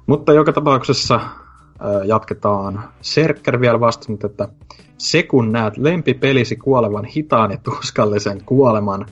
Mutta 0.06 0.32
joka 0.32 0.52
tapauksessa 0.52 1.20
jatketaan. 2.04 2.84
Serkker 3.00 3.60
vielä 3.60 3.80
vastannut, 3.80 4.24
että 4.24 4.48
se 4.98 5.22
kun 5.22 5.52
näet 5.52 5.76
lempipelisi 5.76 6.56
kuolevan 6.56 7.04
hitaan 7.04 7.50
ja 7.50 7.58
tuskallisen 7.58 8.44
kuoleman, 8.44 9.06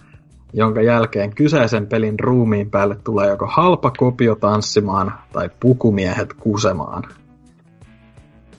jonka 0.53 0.83
jälkeen 0.83 1.35
kyseisen 1.35 1.87
pelin 1.87 2.20
ruumiin 2.20 2.70
päälle 2.70 2.97
tulee 3.05 3.29
joko 3.29 3.47
halpa 3.47 3.91
kopio 3.91 4.35
tanssimaan 4.35 5.15
tai 5.33 5.51
pukumiehet 5.61 6.33
kusemaan. 6.33 7.03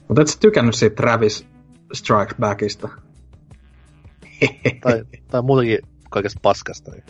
Mutta 0.07 0.21
et 0.21 0.27
sä 0.27 0.39
tykännyt 0.39 0.75
siitä 0.75 0.95
Travis 0.95 1.47
Strike 1.93 2.35
Backista? 2.39 2.89
tai, 4.83 5.03
tai 5.27 5.41
muutenkin 5.41 5.79
kaikesta 6.09 6.39
paskasta. 6.41 6.91
Niin. 6.91 7.03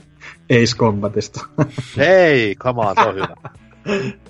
Ace 0.51 0.77
Combatista. 0.77 1.45
Hei, 1.97 2.55
come 2.55 2.81
on, 2.81 2.95
se 2.95 3.09
on 3.09 3.15
hyvä. 3.15 3.35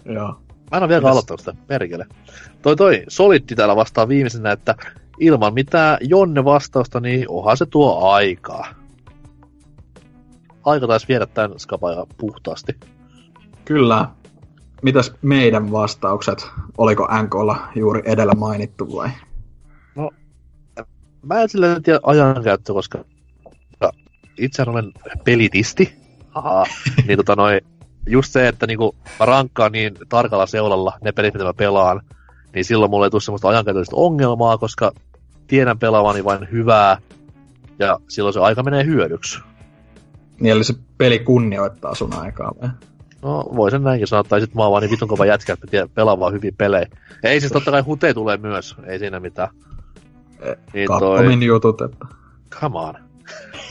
Joo. 0.15 0.41
Mä 0.71 0.77
en 0.77 0.83
ole 0.83 0.89
vielä 0.89 1.11
aloittanut 1.11 1.39
sitä, 1.39 1.53
perkele. 1.67 2.05
Toi 2.61 2.75
toi, 2.75 3.03
Solitti 3.07 3.55
täällä 3.55 3.75
vastaa 3.75 4.07
viimeisenä, 4.07 4.51
että 4.51 4.75
ilman 5.19 5.53
mitään 5.53 5.97
Jonne 6.01 6.43
vastausta, 6.43 6.99
niin 6.99 7.25
onhan 7.29 7.57
se 7.57 7.65
tuo 7.65 8.09
aikaa. 8.09 8.82
Aika 10.63 10.87
taisi 10.87 11.07
viedä 11.07 11.25
tämän 11.25 11.59
skapaa 11.59 12.05
puhtaasti. 12.17 12.75
Kyllä. 13.65 14.07
Mitäs 14.81 15.13
meidän 15.21 15.71
vastaukset? 15.71 16.47
Oliko 16.77 17.07
NKlla 17.23 17.67
juuri 17.75 18.01
edellä 18.05 18.33
mainittu 18.33 18.95
vai? 18.95 19.09
No, 19.95 20.09
mä 21.21 21.41
en 21.41 21.49
sillä 21.49 21.79
tiedä 21.83 21.99
ajankäyttö, 22.03 22.73
koska 22.73 23.03
itse 24.37 24.63
olen 24.67 24.91
pelitisti. 25.23 25.95
Aha, 26.33 26.65
niin 27.07 27.17
tota 27.17 27.35
noin, 27.35 27.61
just 28.07 28.31
se, 28.33 28.47
että 28.47 28.67
niinku 28.67 28.95
mä 29.19 29.25
rankkaan 29.25 29.71
niin 29.71 29.93
tarkalla 30.09 30.45
seulalla 30.45 30.97
ne 31.01 31.11
pelit, 31.11 31.33
mitä 31.33 31.45
mä 31.45 31.53
pelaan, 31.53 32.01
niin 32.53 32.65
silloin 32.65 32.91
mulle 32.91 33.05
ei 33.05 33.09
tule 33.09 33.21
semmoista 33.21 33.47
ajankäytöllistä 33.47 33.95
ongelmaa, 33.95 34.57
koska 34.57 34.91
tiedän 35.47 35.79
pelaavani 35.79 36.23
vain 36.23 36.51
hyvää, 36.51 36.97
ja 37.79 37.99
silloin 38.09 38.33
se 38.33 38.39
aika 38.39 38.63
menee 38.63 38.85
hyödyksi. 38.85 39.39
Niin, 40.43 40.51
eli 40.51 40.63
se 40.63 40.73
peli 40.97 41.19
kunnioittaa 41.19 41.95
sun 41.95 42.13
aikaa 42.13 42.53
vai? 42.61 42.69
No, 43.21 43.49
voi 43.55 43.71
sen 43.71 43.83
näinkin 43.83 44.07
sanoa, 44.07 44.23
tai 44.23 44.41
sit 44.41 44.55
mä 44.55 44.63
oon 44.63 44.71
vaan 44.71 44.81
niin 44.81 44.91
vitun 44.91 45.07
kova 45.07 45.25
jätkä, 45.25 45.53
että 45.53 45.87
pelaa 45.93 46.19
vaan 46.19 46.33
hyviä 46.33 46.51
pelejä. 46.57 46.87
Ei 47.23 47.39
siis 47.39 47.51
totta 47.51 47.71
kai 47.71 47.81
hute 47.81 48.13
tulee 48.13 48.37
myös, 48.37 48.75
ei 48.85 48.99
siinä 48.99 49.19
mitään. 49.19 49.49
E, 50.39 50.53
niin 50.73 50.87
toi... 50.99 51.45
jutut, 51.45 51.81
että... 51.81 52.05
Come 52.49 52.79
on. 52.79 52.93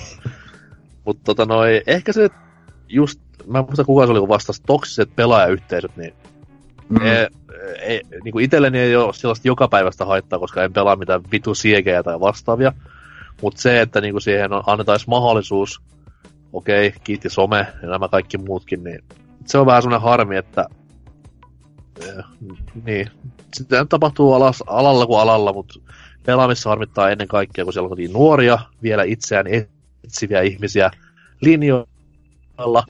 Mutta 1.04 1.22
tota 1.24 1.46
noi, 1.46 1.82
ehkä 1.86 2.12
se 2.12 2.30
just 2.88 3.20
mä 3.46 3.58
en 3.58 3.64
muista 3.64 3.84
kuka 3.84 4.06
se 4.06 4.10
oli, 4.12 4.20
kun 4.20 4.28
vastasi 4.28 4.62
toksiset 4.66 5.16
pelaajayhteisöt, 5.16 5.96
niin 5.96 6.14
mm. 6.88 7.02
ei, 7.02 7.26
ei, 7.80 8.02
niin 8.24 8.32
kuin 8.32 8.44
itselleni 8.44 8.78
ei 8.78 8.96
ole 8.96 9.12
sellaista 9.12 9.48
jokapäiväistä 9.48 10.04
haittaa, 10.04 10.38
koska 10.38 10.64
en 10.64 10.72
pelaa 10.72 10.96
mitään 10.96 11.22
vitu 11.32 11.54
siegejä 11.54 12.02
tai 12.02 12.20
vastaavia. 12.20 12.72
Mutta 13.42 13.62
se, 13.62 13.80
että 13.80 14.00
niin 14.00 14.14
kuin 14.14 14.22
siihen 14.22 14.52
on, 14.52 14.62
annettaisiin 14.66 15.10
mahdollisuus, 15.10 15.82
okei, 16.52 16.88
okay, 16.88 17.00
kiitti 17.04 17.30
some 17.30 17.66
ja 17.82 17.88
nämä 17.88 18.08
kaikki 18.08 18.38
muutkin, 18.38 18.84
niin 18.84 19.04
se 19.46 19.58
on 19.58 19.66
vähän 19.66 19.82
semmoinen 19.82 20.08
harmi, 20.08 20.36
että 20.36 20.66
eh, 22.00 22.24
niin, 22.84 23.06
sitä 23.54 23.84
tapahtuu 23.84 24.32
alas, 24.32 24.64
alalla 24.66 25.06
kuin 25.06 25.20
alalla, 25.20 25.52
mutta 25.52 25.80
pelaamissa 26.26 26.70
harmittaa 26.70 27.10
ennen 27.10 27.28
kaikkea, 27.28 27.64
kun 27.64 27.72
siellä 27.72 27.88
on 27.88 27.96
niin 27.96 28.12
nuoria, 28.12 28.58
vielä 28.82 29.02
itseään 29.02 29.46
etsiviä 30.04 30.40
ihmisiä 30.40 30.90
linjoilla, 31.40 32.84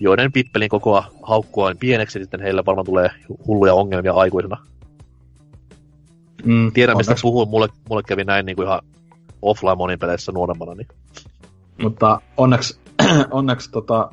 joiden 0.00 0.32
pippelin 0.32 0.68
kokoa 0.68 1.04
haukkua 1.22 1.66
on 1.66 1.76
pieneksi, 1.76 2.18
niin 2.18 2.24
sitten 2.24 2.40
heillä 2.40 2.64
varmaan 2.64 2.86
tulee 2.86 3.10
hulluja 3.46 3.74
ongelmia 3.74 4.12
aikuisena. 4.12 4.56
Mm, 6.44 6.72
Tiedän, 6.72 6.96
mistä 6.96 7.14
puhun. 7.22 7.48
Mulle, 7.48 7.68
mulle 7.88 8.02
kävi 8.02 8.24
näin 8.24 8.46
niin 8.46 8.56
kuin 8.56 8.66
ihan 8.66 8.80
offline 9.42 9.74
monin 9.74 9.98
peleissä 9.98 10.32
nuoremmana. 10.32 10.74
Niin. 10.74 10.88
Mutta 11.82 12.20
onneksi, 12.36 12.78
onneksi 13.30 13.70
tota, 13.70 14.10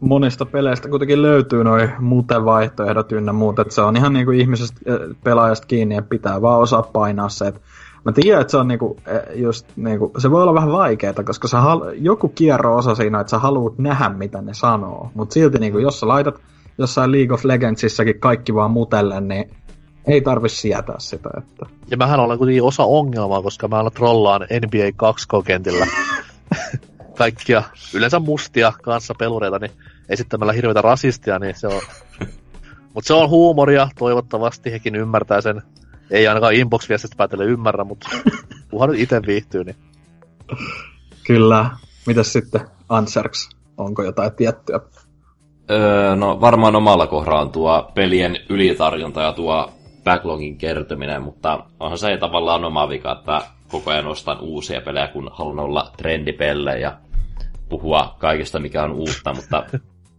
monista 0.00 0.46
peleistä 0.46 0.88
kuitenkin 0.88 1.22
löytyy 1.22 1.64
noin 1.64 1.90
muuten 1.98 2.44
vaihtoehdot 2.44 3.12
ynnä 3.12 3.32
muut, 3.32 3.58
että 3.58 3.74
se 3.74 3.82
on 3.82 3.96
ihan 3.96 4.12
niin 4.12 4.26
kuin 4.26 4.40
ihmisestä 4.40 4.80
pelaajasta 5.24 5.66
kiinni 5.66 5.94
ja 5.94 6.02
pitää 6.02 6.42
vaan 6.42 6.60
osaa 6.60 6.82
painaa 6.82 7.28
se, 7.28 7.46
että 7.46 7.60
Mä 8.04 8.12
tiedän, 8.12 8.40
että 8.40 8.50
se 8.50 8.56
on 8.56 8.68
niinku, 8.68 8.96
e, 9.06 9.34
just, 9.34 9.66
niinku, 9.76 10.10
se 10.18 10.30
voi 10.30 10.42
olla 10.42 10.54
vähän 10.54 10.72
vaikeaa, 10.72 11.24
koska 11.24 11.48
sä 11.48 11.60
hal- 11.60 11.94
joku 11.94 12.28
kierro 12.28 12.76
osa 12.76 12.94
siinä, 12.94 13.20
että 13.20 13.30
sä 13.30 13.38
haluat 13.38 13.78
nähdä, 13.78 14.08
mitä 14.08 14.42
ne 14.42 14.54
sanoo. 14.54 15.10
Mutta 15.14 15.32
silti, 15.32 15.58
niinku, 15.58 15.78
jos 15.78 16.00
sä 16.00 16.08
laitat 16.08 16.40
jossain 16.78 17.12
League 17.12 17.34
of 17.34 17.44
Legendsissakin 17.44 18.20
kaikki 18.20 18.54
vaan 18.54 18.70
mutelle, 18.70 19.20
niin 19.20 19.50
ei 20.06 20.20
tarvi 20.20 20.48
sietää 20.48 20.96
sitä. 20.98 21.30
Että... 21.38 21.66
Ja 21.90 21.96
mähän 21.96 22.20
olen 22.20 22.38
kuitenkin 22.38 22.62
osa 22.62 22.84
ongelmaa, 22.84 23.42
koska 23.42 23.68
mä 23.68 23.78
alan 23.78 23.92
trollaan 23.92 24.40
NBA 24.40 24.92
2 24.96 25.28
kentillä 25.44 25.86
kaikkia 27.16 27.62
yleensä 27.94 28.18
mustia 28.18 28.72
kanssa 28.82 29.14
pelureita, 29.18 29.58
niin 29.58 29.72
esittämällä 30.08 30.52
hirveitä 30.52 30.82
rasistia, 30.82 31.38
niin 31.38 31.54
se 31.54 31.66
on... 31.66 31.80
Mutta 32.94 33.08
se 33.08 33.14
on 33.14 33.28
huumoria, 33.28 33.88
toivottavasti 33.98 34.72
hekin 34.72 34.96
ymmärtää 34.96 35.40
sen 35.40 35.62
ei 36.12 36.28
ainakaan 36.28 36.54
inbox-viestistä 36.54 37.16
päätellä 37.16 37.44
ymmärrä, 37.44 37.84
mutta 37.84 38.08
kunhan 38.70 38.90
nyt 38.90 39.00
itse 39.00 39.22
viihtyy, 39.26 39.64
niin... 39.64 39.76
Kyllä. 41.26 41.70
Mitäs 42.06 42.32
sitten 42.32 42.60
Anserks? 42.88 43.50
Onko 43.76 44.02
jotain 44.02 44.32
tiettyä? 44.32 44.80
Öö, 45.70 46.16
no 46.16 46.40
varmaan 46.40 46.76
omalla 46.76 47.06
kohdalla 47.06 47.40
on 47.40 47.52
tuo 47.52 47.90
pelien 47.94 48.36
ylitarjonta 48.48 49.22
ja 49.22 49.32
tuo 49.32 49.72
backlogin 50.04 50.58
kertyminen, 50.58 51.22
mutta 51.22 51.64
onhan 51.80 51.98
se 51.98 52.16
tavallaan 52.16 52.64
oma 52.64 52.88
vika, 52.88 53.12
että 53.12 53.40
koko 53.72 53.90
ajan 53.90 54.06
ostan 54.06 54.40
uusia 54.40 54.80
pelejä, 54.80 55.08
kun 55.08 55.30
haluan 55.32 55.58
olla 55.58 55.92
trendipelle 55.96 56.78
ja 56.78 56.98
puhua 57.68 58.16
kaikesta, 58.18 58.60
mikä 58.60 58.82
on 58.82 58.92
uutta, 58.92 59.34
mutta, 59.34 59.64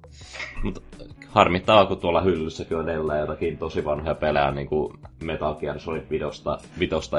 mutta 0.64 0.82
harmittaa, 1.28 1.86
kun 1.86 1.98
tuolla 1.98 2.22
hyllyssäkin 2.22 2.78
on 2.78 2.90
edelleen 2.90 3.20
jotakin 3.20 3.58
tosi 3.58 3.86
vanhoja 3.86 4.16
pelejä, 4.16 4.52
niin 4.52 4.68
kuin 4.68 4.94
Metal 5.24 5.56
Gear 5.56 5.80
Solid 5.80 6.04
5 6.10 6.26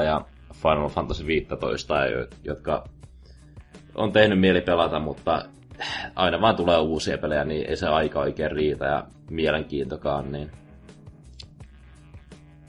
ja 0.05 0.25
Final 0.53 0.89
Fantasy 0.89 1.25
15, 1.25 1.95
jotka 2.43 2.83
on 3.95 4.11
tehnyt 4.11 4.39
mieli 4.39 4.61
pelata, 4.61 4.99
mutta 4.99 5.45
aina 6.15 6.41
vaan 6.41 6.55
tulee 6.55 6.77
uusia 6.77 7.17
pelejä, 7.17 7.43
niin 7.43 7.69
ei 7.69 7.77
se 7.77 7.87
aika 7.87 8.19
oikein 8.19 8.51
riitä 8.51 8.85
ja 8.85 9.03
mielenkiintokaan, 9.29 10.31
niin... 10.31 10.51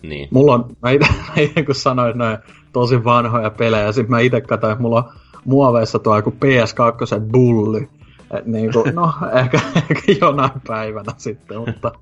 niin. 0.03 0.29
Mulla 0.31 0.55
on, 0.55 0.77
mä 0.83 0.91
itse 1.37 1.63
kun 1.63 1.75
sanoin 1.75 2.19
noin 2.19 2.39
tosi 2.77 3.05
vanhoja 3.05 3.51
pelejä, 3.51 3.93
sit 3.93 4.09
mä 4.09 4.21
itse 4.21 4.41
katsoin, 4.41 4.73
että 4.73 4.83
mulla 4.83 4.99
on 4.99 5.13
muoveissa 5.45 5.99
tuo 5.99 6.17
joku 6.17 6.31
PS2 6.31 7.21
bully, 7.33 7.89
et 8.31 8.47
niin 8.47 8.73
kuin, 8.73 8.95
no, 8.95 9.13
ehkä, 9.41 9.61
ehkä 9.77 9.95
jonain 10.21 10.51
päivänä 10.67 11.13
sitten, 11.17 11.59
mutta 11.59 11.93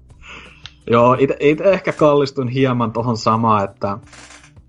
joo, 0.90 1.16
itse, 1.18 1.36
itse 1.40 1.64
ehkä 1.64 1.92
kallistun 1.92 2.48
hieman 2.48 2.92
tuohon 2.92 3.16
samaan, 3.16 3.64
että 3.64 3.98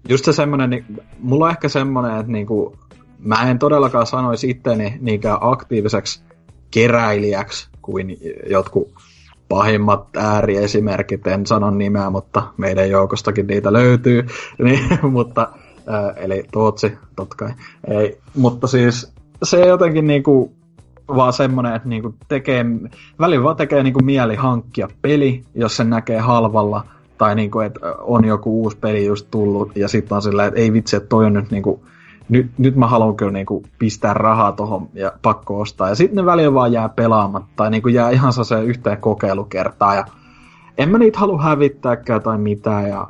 just 0.09 0.25
se 0.25 0.33
semmoinen, 0.33 0.69
niin, 0.69 0.85
mulla 1.19 1.45
on 1.45 1.51
ehkä 1.51 1.69
semmoinen, 1.69 2.19
että 2.19 2.31
niin 2.31 2.47
kuin, 2.47 2.77
mä 3.19 3.49
en 3.49 3.59
todellakaan 3.59 4.05
sanoisi 4.07 4.49
itteni 4.49 4.97
niinkään 5.01 5.37
aktiiviseksi 5.41 6.23
keräilijäksi 6.71 7.69
kuin 7.81 8.17
jotkut 8.49 8.93
pahimmat 9.49 10.17
ääriesimerkit, 10.17 11.27
en 11.27 11.45
sano 11.45 11.71
nimeä, 11.71 12.09
mutta 12.09 12.43
meidän 12.57 12.89
joukostakin 12.89 13.47
niitä 13.47 13.73
löytyy, 13.73 14.25
niin, 14.63 14.99
mutta, 15.01 15.47
ää, 15.87 16.11
eli 16.11 16.43
Tootsi, 16.51 16.97
totta 17.15 17.35
kai, 17.35 17.49
ei, 17.87 18.17
mutta 18.35 18.67
siis 18.67 19.13
se 19.43 19.65
jotenkin 19.65 20.07
niinku, 20.07 20.53
vaan 21.07 21.33
semmoinen, 21.33 21.75
että 21.75 21.89
niinku 21.89 22.15
tekee, 22.27 22.65
välillä 23.19 23.43
vaan 23.43 23.55
tekee 23.55 23.83
niinku 23.83 23.99
mieli 24.03 24.35
hankkia 24.35 24.87
peli, 25.01 25.43
jos 25.55 25.77
sen 25.77 25.89
näkee 25.89 26.19
halvalla, 26.19 26.83
tai 27.17 27.35
niinku, 27.35 27.59
että 27.59 27.79
on 27.99 28.25
joku 28.25 28.61
uusi 28.63 28.77
peli 28.77 29.05
just 29.05 29.27
tullut, 29.31 29.75
ja 29.75 29.87
sitten 29.87 30.15
on 30.15 30.21
silleen, 30.21 30.47
että 30.47 30.59
ei 30.59 30.73
vitsi, 30.73 30.95
että 30.95 31.09
toi 31.09 31.25
on 31.25 31.33
nyt 31.33 31.51
niinku, 31.51 31.83
nyt, 32.29 32.51
nyt 32.57 32.75
mä 32.75 32.87
haluan 32.87 33.15
kyllä 33.15 33.31
niinku 33.31 33.63
pistää 33.79 34.13
rahaa 34.13 34.51
tuohon 34.51 34.89
ja 34.93 35.11
pakko 35.21 35.59
ostaa. 35.59 35.89
Ja 35.89 35.95
sitten 35.95 36.15
ne 36.15 36.25
välillä 36.25 36.53
vaan 36.53 36.71
jää 36.71 36.89
pelaamatta, 36.89 37.49
tai 37.55 37.71
niinku 37.71 37.87
jää 37.87 38.09
ihan 38.09 38.33
se 38.33 38.63
yhteen 38.63 38.97
kokeilukertaa, 38.97 39.95
ja 39.95 40.05
en 40.77 40.89
mä 40.89 40.97
niitä 40.97 41.19
halua 41.19 41.41
hävittääkään 41.41 42.21
tai 42.21 42.37
mitään, 42.37 42.89
ja 42.89 43.07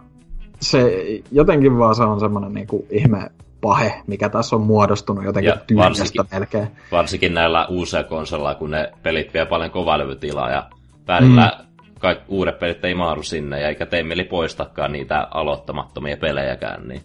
se 0.70 1.06
jotenkin 1.32 1.78
vaan 1.78 1.96
se 1.96 2.04
on 2.04 2.20
semmoinen 2.20 2.54
niinku 2.54 2.86
ihme 2.90 3.30
pahe, 3.62 4.02
mikä 4.08 4.30
tässä 4.30 4.56
on 4.56 4.62
muodostunut 4.62 5.24
jotenkin 5.24 5.54
tyhjästä 5.68 6.26
melkein. 6.32 6.68
Varsinkin 6.92 7.34
näillä 7.34 7.66
uusia 7.68 8.04
konsoleilla, 8.04 8.56
kun 8.56 8.72
ne 8.72 8.92
pelit 9.04 9.34
vie 9.34 9.46
paljon 9.46 9.72
kovalevytilaa 9.72 10.50
ja 10.50 10.64
välillä 11.08 11.52
mm. 11.60 11.66
kaikki 12.00 12.26
uudet 12.28 12.60
pelit 12.60 12.86
ei 12.86 12.96
maaru 12.96 13.24
sinne, 13.24 13.62
ja 13.62 13.68
eikä 13.68 13.86
tee 13.86 14.04
mieli 14.04 14.24
poistakaan 14.24 14.92
niitä 14.92 15.28
aloittamattomia 15.32 16.18
pelejäkään. 16.18 16.88
Niin. 16.88 17.02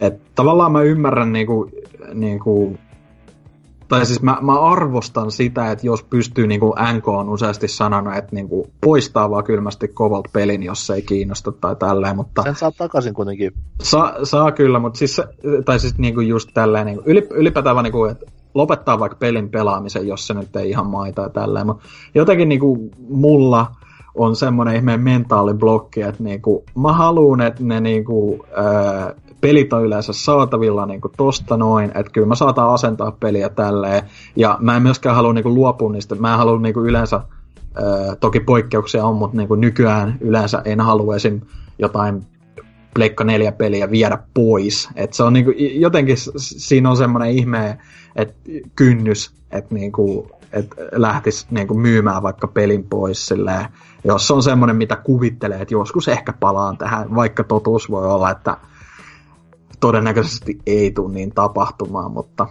Et 0.00 0.20
tavallaan 0.34 0.72
mä 0.72 0.82
ymmärrän 0.82 1.32
niinku, 1.32 1.70
niinku 2.14 2.78
tai 3.88 4.06
siis 4.06 4.22
mä, 4.22 4.38
mä 4.40 4.60
arvostan 4.60 5.30
sitä, 5.30 5.70
että 5.70 5.86
jos 5.86 6.02
pystyy, 6.02 6.46
niin 6.46 6.60
kuin 6.60 6.72
NK 6.96 7.08
on 7.08 7.28
useasti 7.28 7.68
sanonut, 7.68 8.16
että 8.16 8.34
niin 8.34 8.48
kuin 8.48 8.70
poistaa 8.80 9.30
vaan 9.30 9.44
kylmästi 9.44 9.88
kovalt 9.88 10.28
pelin, 10.32 10.62
jos 10.62 10.86
se 10.86 10.94
ei 10.94 11.02
kiinnosta 11.02 11.52
tai 11.52 11.76
tälleen, 11.76 12.16
mutta... 12.16 12.42
Sen 12.42 12.56
saa 12.56 12.72
takaisin 12.78 13.14
kuitenkin. 13.14 13.52
Sa, 13.82 14.14
saa 14.22 14.52
kyllä, 14.52 14.78
mutta 14.78 14.98
siis, 14.98 15.20
tai 15.64 15.78
siis 15.78 15.98
niin 15.98 16.14
kuin 16.14 16.28
just 16.28 16.50
tälleen, 16.54 16.86
niin 16.86 17.02
kuin, 17.02 17.16
ylipäätään 17.30 17.76
vaan 17.76 17.84
niin 17.84 17.92
kuin, 17.92 18.10
että 18.10 18.26
lopettaa 18.54 18.98
vaikka 18.98 19.18
pelin 19.20 19.50
pelaamisen, 19.50 20.08
jos 20.08 20.26
se 20.26 20.34
nyt 20.34 20.56
ei 20.56 20.70
ihan 20.70 20.86
maita 20.86 21.22
ja 21.22 21.28
tälleen, 21.28 21.66
mutta 21.66 21.88
jotenkin 22.14 22.48
niin 22.48 22.60
kuin 22.60 22.90
mulla 23.08 23.66
on 24.14 24.36
semmoinen 24.36 24.76
ihmeen 24.76 25.00
mentaaliblokki, 25.00 26.02
että 26.02 26.22
niin 26.22 26.42
kuin, 26.42 26.64
mä 26.76 26.92
haluan, 26.92 27.40
että 27.40 27.64
ne 27.64 27.80
niin 27.80 28.04
kuin, 28.04 28.40
ää, 28.56 29.14
pelit 29.40 29.72
on 29.72 29.84
yleensä 29.84 30.12
saatavilla 30.12 30.86
niin 30.86 31.00
kuin 31.00 31.12
tosta 31.16 31.56
noin, 31.56 31.92
että 31.94 32.12
kyllä 32.12 32.26
mä 32.26 32.34
saatan 32.34 32.70
asentaa 32.70 33.12
peliä 33.12 33.48
tälleen, 33.48 34.02
ja 34.36 34.58
mä 34.60 34.76
en 34.76 34.82
myöskään 34.82 35.16
halua 35.16 35.32
niin 35.32 35.42
kuin 35.42 35.54
luopua 35.54 35.92
niistä, 35.92 36.14
mä 36.14 36.32
en 36.32 36.38
halua 36.38 36.58
niin 36.58 36.74
kuin 36.74 36.86
yleensä, 36.86 37.16
ää, 37.16 38.16
toki 38.20 38.40
poikkeuksia 38.40 39.04
on, 39.04 39.16
mutta 39.16 39.36
niin 39.36 39.48
kuin 39.48 39.60
nykyään 39.60 40.18
yleensä 40.20 40.62
en 40.64 40.80
halua 40.80 41.16
esim. 41.16 41.40
jotain 41.78 42.22
Pleikka 42.94 43.24
4 43.24 43.52
peliä 43.52 43.90
viedä 43.90 44.18
pois. 44.34 44.88
Et 44.96 45.12
se 45.12 45.22
on 45.22 45.32
niinku, 45.32 45.52
jotenkin 45.56 46.16
siinä 46.36 46.90
on 46.90 46.96
semmoinen 46.96 47.30
ihme 47.30 47.78
et 48.16 48.34
kynnys, 48.76 49.32
että 49.50 49.74
niinku, 49.74 50.30
et 50.52 50.74
lähtisi 50.92 51.46
niinku 51.50 51.74
myymään 51.74 52.22
vaikka 52.22 52.48
pelin 52.48 52.84
pois 52.84 53.26
silleen, 53.26 53.66
jos 54.04 54.26
se 54.26 54.32
on 54.32 54.42
semmoinen, 54.42 54.76
mitä 54.76 54.96
kuvittelee, 54.96 55.60
että 55.62 55.74
joskus 55.74 56.08
ehkä 56.08 56.32
palaan 56.32 56.78
tähän, 56.78 57.14
vaikka 57.14 57.44
totuus 57.44 57.90
voi 57.90 58.06
olla, 58.06 58.30
että 58.30 58.56
todennäköisesti 59.80 60.58
ei 60.66 60.90
tule 60.90 61.12
niin 61.12 61.30
tapahtumaan, 61.30 62.12
mutta 62.12 62.46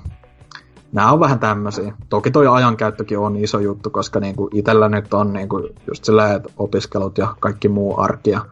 nämä 0.92 1.12
on 1.12 1.20
vähän 1.20 1.40
tämmöisiä. 1.40 1.94
Toki 2.10 2.32
toi 2.32 2.48
ajankäyttökin 2.48 3.20
on 3.20 3.36
iso 3.36 3.60
juttu, 3.60 3.90
koska 3.90 4.20
niinku 4.20 4.50
itsellä 4.54 4.90
nyt 4.90 5.14
on 5.14 5.34
niinku 5.34 5.70
just 5.88 6.06
silleen, 6.06 6.36
että 6.36 6.50
opiskelut 6.58 7.18
ja 7.18 7.36
kaikki 7.40 7.70
muu 7.70 8.00
arki 8.00 8.30
ja 8.30 8.46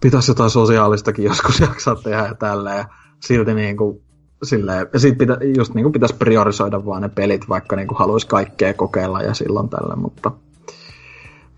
pitäisi 0.00 0.30
jotain 0.30 0.50
sosiaalistakin 0.50 1.24
joskus 1.24 1.60
jaksaa 1.68 1.94
tehdä 1.94 2.26
ja 2.26 2.34
tälleen. 2.34 2.78
Ja 2.78 2.84
silti 3.20 3.54
niinku 3.54 4.02
silleen, 4.42 4.86
ja 4.92 4.98
sit 4.98 5.18
pitä, 5.18 5.38
just 5.56 5.74
niinku 5.74 5.90
pitäisi 5.90 6.14
priorisoida 6.14 6.86
vaan 6.86 7.02
ne 7.02 7.08
pelit, 7.08 7.48
vaikka 7.48 7.76
niinku 7.76 7.94
haluaisi 7.94 8.26
kaikkea 8.26 8.74
kokeilla 8.74 9.22
ja 9.22 9.34
silloin 9.34 9.68
tällä, 9.68 9.96
mutta 9.96 10.32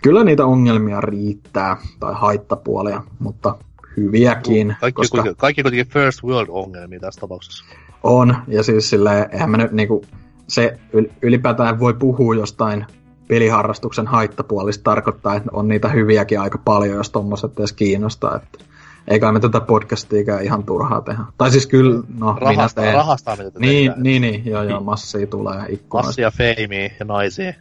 kyllä 0.02 0.24
niitä 0.24 0.46
ongelmia 0.46 1.00
riittää, 1.00 1.76
tai 2.00 2.14
haittapuolia, 2.16 3.02
mutta 3.18 3.54
hyviäkin. 3.96 4.76
Kaikki, 4.80 4.96
koska... 4.96 5.16
kuitenkin, 5.16 5.36
kaikki 5.36 5.62
kuitenkin 5.62 5.92
first 5.92 6.24
world 6.24 6.48
ongelmia 6.50 7.00
tässä 7.00 7.20
tapauksessa. 7.20 7.64
On, 8.02 8.36
ja 8.48 8.62
siis 8.62 8.90
silleen, 8.90 9.28
eihän 9.32 9.50
mä 9.50 9.56
nyt 9.56 9.72
niinku, 9.72 10.04
se 10.48 10.78
ylipäätään 11.22 11.80
voi 11.80 11.94
puhua 11.94 12.34
jostain 12.34 12.86
peliharrastuksen 13.28 14.06
haittapuolista 14.06 14.84
tarkoittaa, 14.84 15.34
että 15.34 15.50
on 15.52 15.68
niitä 15.68 15.88
hyviäkin 15.88 16.40
aika 16.40 16.58
paljon, 16.58 16.96
jos 16.96 17.10
tommoset 17.10 17.58
edes 17.58 17.72
kiinnostaa. 17.72 18.36
Että 18.36 18.64
eikä 19.08 19.32
me 19.32 19.40
tätä 19.40 19.60
podcastia 19.60 20.40
ihan 20.40 20.64
turhaa 20.64 21.00
tehdä. 21.00 21.22
Tai 21.38 21.50
siis 21.50 21.66
kyllä, 21.66 22.02
no 22.18 22.36
rahasta, 22.40 22.80
minä 22.80 22.86
teen. 22.86 22.94
Rahastaa 22.94 23.36
mitä 23.36 23.50
niin, 23.58 23.90
tehdään. 23.90 24.02
niin, 24.02 24.22
niin, 24.22 24.46
joo, 24.46 24.62
joo, 24.62 24.80
massia 24.80 25.26
tulee 25.26 25.64
ikkunoista. 25.68 26.08
Massia, 26.08 26.30
feimiä 26.30 26.90
ja 27.00 27.04
naisia. 27.04 27.52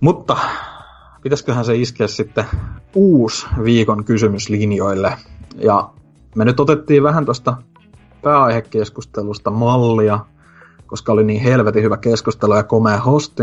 Mutta 0.00 0.36
pitäisiköhän 1.22 1.64
se 1.64 1.76
iskeä 1.76 2.06
sitten 2.06 2.44
uusi 2.94 3.46
viikon 3.64 4.04
kysymyslinjoille. 4.04 5.16
Ja 5.56 5.90
me 6.34 6.44
nyt 6.44 6.60
otettiin 6.60 7.02
vähän 7.02 7.24
tuosta 7.24 7.56
pääaihekeskustelusta 8.22 9.50
mallia, 9.50 10.18
koska 10.86 11.12
oli 11.12 11.24
niin 11.24 11.42
helvetin 11.42 11.82
hyvä 11.82 11.96
keskustelu 11.96 12.54
ja 12.54 12.62
komea 12.62 12.98
hosti, 12.98 13.42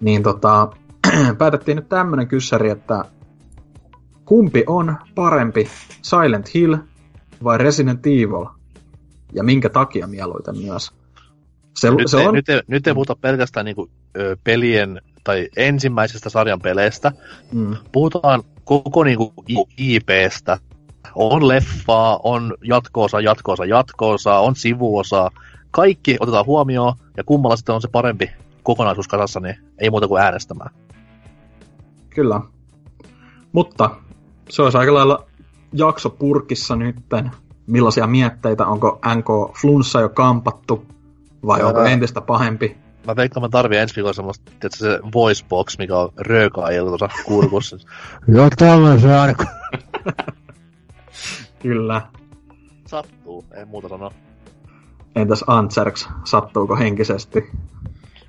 niin 0.00 0.22
tota, 0.22 0.68
päätettiin 1.38 1.76
nyt 1.76 1.88
tämmönen 1.88 2.28
kyssäri, 2.28 2.70
että 2.70 3.04
kumpi 4.24 4.64
on 4.66 4.96
parempi, 5.14 5.68
Silent 6.02 6.54
Hill 6.54 6.76
vai 7.44 7.58
Resident 7.58 8.06
Evil? 8.06 8.46
Ja 9.32 9.44
minkä 9.44 9.68
takia 9.68 10.06
mieluiten 10.06 10.58
myös? 10.58 10.92
Se, 11.76 11.90
nyt, 11.90 12.08
se 12.08 12.16
on... 12.16 12.34
nyt, 12.34 12.48
ei, 12.48 12.60
nyt 12.66 12.86
ei 12.86 12.94
puhuta 12.94 13.16
pelkästään 13.16 13.66
niinku, 13.66 13.90
ö, 14.16 14.36
pelien 14.44 15.00
tai 15.24 15.48
ensimmäisestä 15.56 16.30
sarjan 16.30 16.60
peleistä. 16.60 17.12
Mm. 17.52 17.76
Puhutaan 17.92 18.42
koko 18.64 19.04
niinku, 19.04 19.34
IPstä. 19.78 20.58
On 21.14 21.48
leffaa, 21.48 22.20
on 22.22 22.54
jatkoosa, 22.64 23.20
jatkoosa, 23.20 23.64
jatkoosa, 23.64 24.38
on 24.38 24.56
sivuosa. 24.56 25.30
Kaikki 25.70 26.16
otetaan 26.20 26.46
huomioon, 26.46 26.94
ja 27.16 27.24
kummalla 27.24 27.56
sitten 27.56 27.74
on 27.74 27.82
se 27.82 27.88
parempi 27.88 28.30
kokonaisuus 28.62 29.08
kasassa, 29.08 29.40
niin 29.40 29.56
ei 29.78 29.90
muuta 29.90 30.08
kuin 30.08 30.22
äänestämään. 30.22 30.70
Kyllä. 32.10 32.40
Mutta 33.52 33.90
se 34.48 34.62
olisi 34.62 34.78
aika 34.78 34.94
lailla 34.94 35.24
jakso 35.72 36.10
purkissa 36.10 36.76
nytten. 36.76 37.30
Millaisia 37.66 38.06
mietteitä? 38.06 38.66
Onko 38.66 39.00
NK 39.16 39.56
Flunssa 39.60 40.00
jo 40.00 40.08
kampattu? 40.08 40.86
Vai 41.46 41.60
ja 41.60 41.66
onko 41.66 41.84
entistä 41.84 42.20
pahempi? 42.20 42.76
Mä 43.06 43.16
veikkaan, 43.16 43.44
mä 43.44 43.48
tarvii 43.48 43.78
ensi 43.78 43.96
viikolla 43.96 44.12
semmoista, 44.12 44.52
että 44.54 44.78
se 44.78 45.00
voice 45.14 45.44
box, 45.48 45.78
mikä 45.78 45.96
on 45.96 46.12
röökaajilla 46.16 46.98
tuossa 46.98 47.22
kurkussa. 47.24 47.76
Joo, 48.34 48.48
tämmöisen 48.58 49.18
aina. 49.18 49.34
Kyllä. 51.62 52.02
Sattuu, 52.86 53.44
ei 53.54 53.64
muuta 53.64 53.88
sanoa. 53.88 54.12
Entäs 55.16 55.44
Antserks, 55.46 56.08
sattuuko 56.24 56.76
henkisesti? 56.76 57.50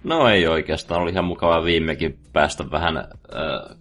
No 0.04 0.28
ei 0.28 0.48
oikeastaan, 0.48 1.02
oli 1.02 1.12
ihan 1.12 1.26
mukava 1.26 1.64
viimekin 1.64 2.18
päästä 2.34 2.72
vähän 2.72 2.98
äh, 2.98 3.78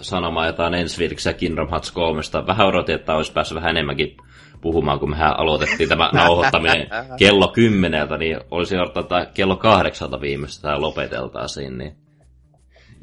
sanomaan 0.00 0.46
jotain 0.46 0.74
ensi 0.74 1.04
ja 1.26 1.32
Kingdom 1.32 1.68
Hearts 1.68 1.90
3. 1.90 2.20
Vähän 2.46 2.66
odotin, 2.66 2.94
että 2.94 3.14
olisi 3.14 3.32
päässyt 3.32 3.56
vähän 3.56 3.70
enemmänkin 3.70 4.16
puhumaan, 4.62 5.00
kun 5.00 5.10
mehän 5.10 5.40
aloitettiin 5.40 5.88
tämä 5.88 6.10
nauhoittaminen 6.12 6.88
kello 7.18 7.48
kymmeneltä, 7.48 8.18
niin 8.18 8.40
olisi 8.50 8.76
odottanut, 8.76 9.12
että 9.12 9.32
kello 9.34 9.56
kahdeksalta 9.56 10.20
viimeistään 10.20 10.80
lopeteltaisiin, 10.80 11.78
niin 11.78 11.96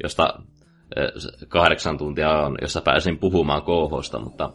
josta 0.02 0.40
kahdeksan 1.48 1.98
tuntia 1.98 2.30
on, 2.30 2.58
jossa 2.60 2.80
pääsin 2.80 3.18
puhumaan 3.18 3.62
KHsta, 3.62 4.18
mutta 4.18 4.52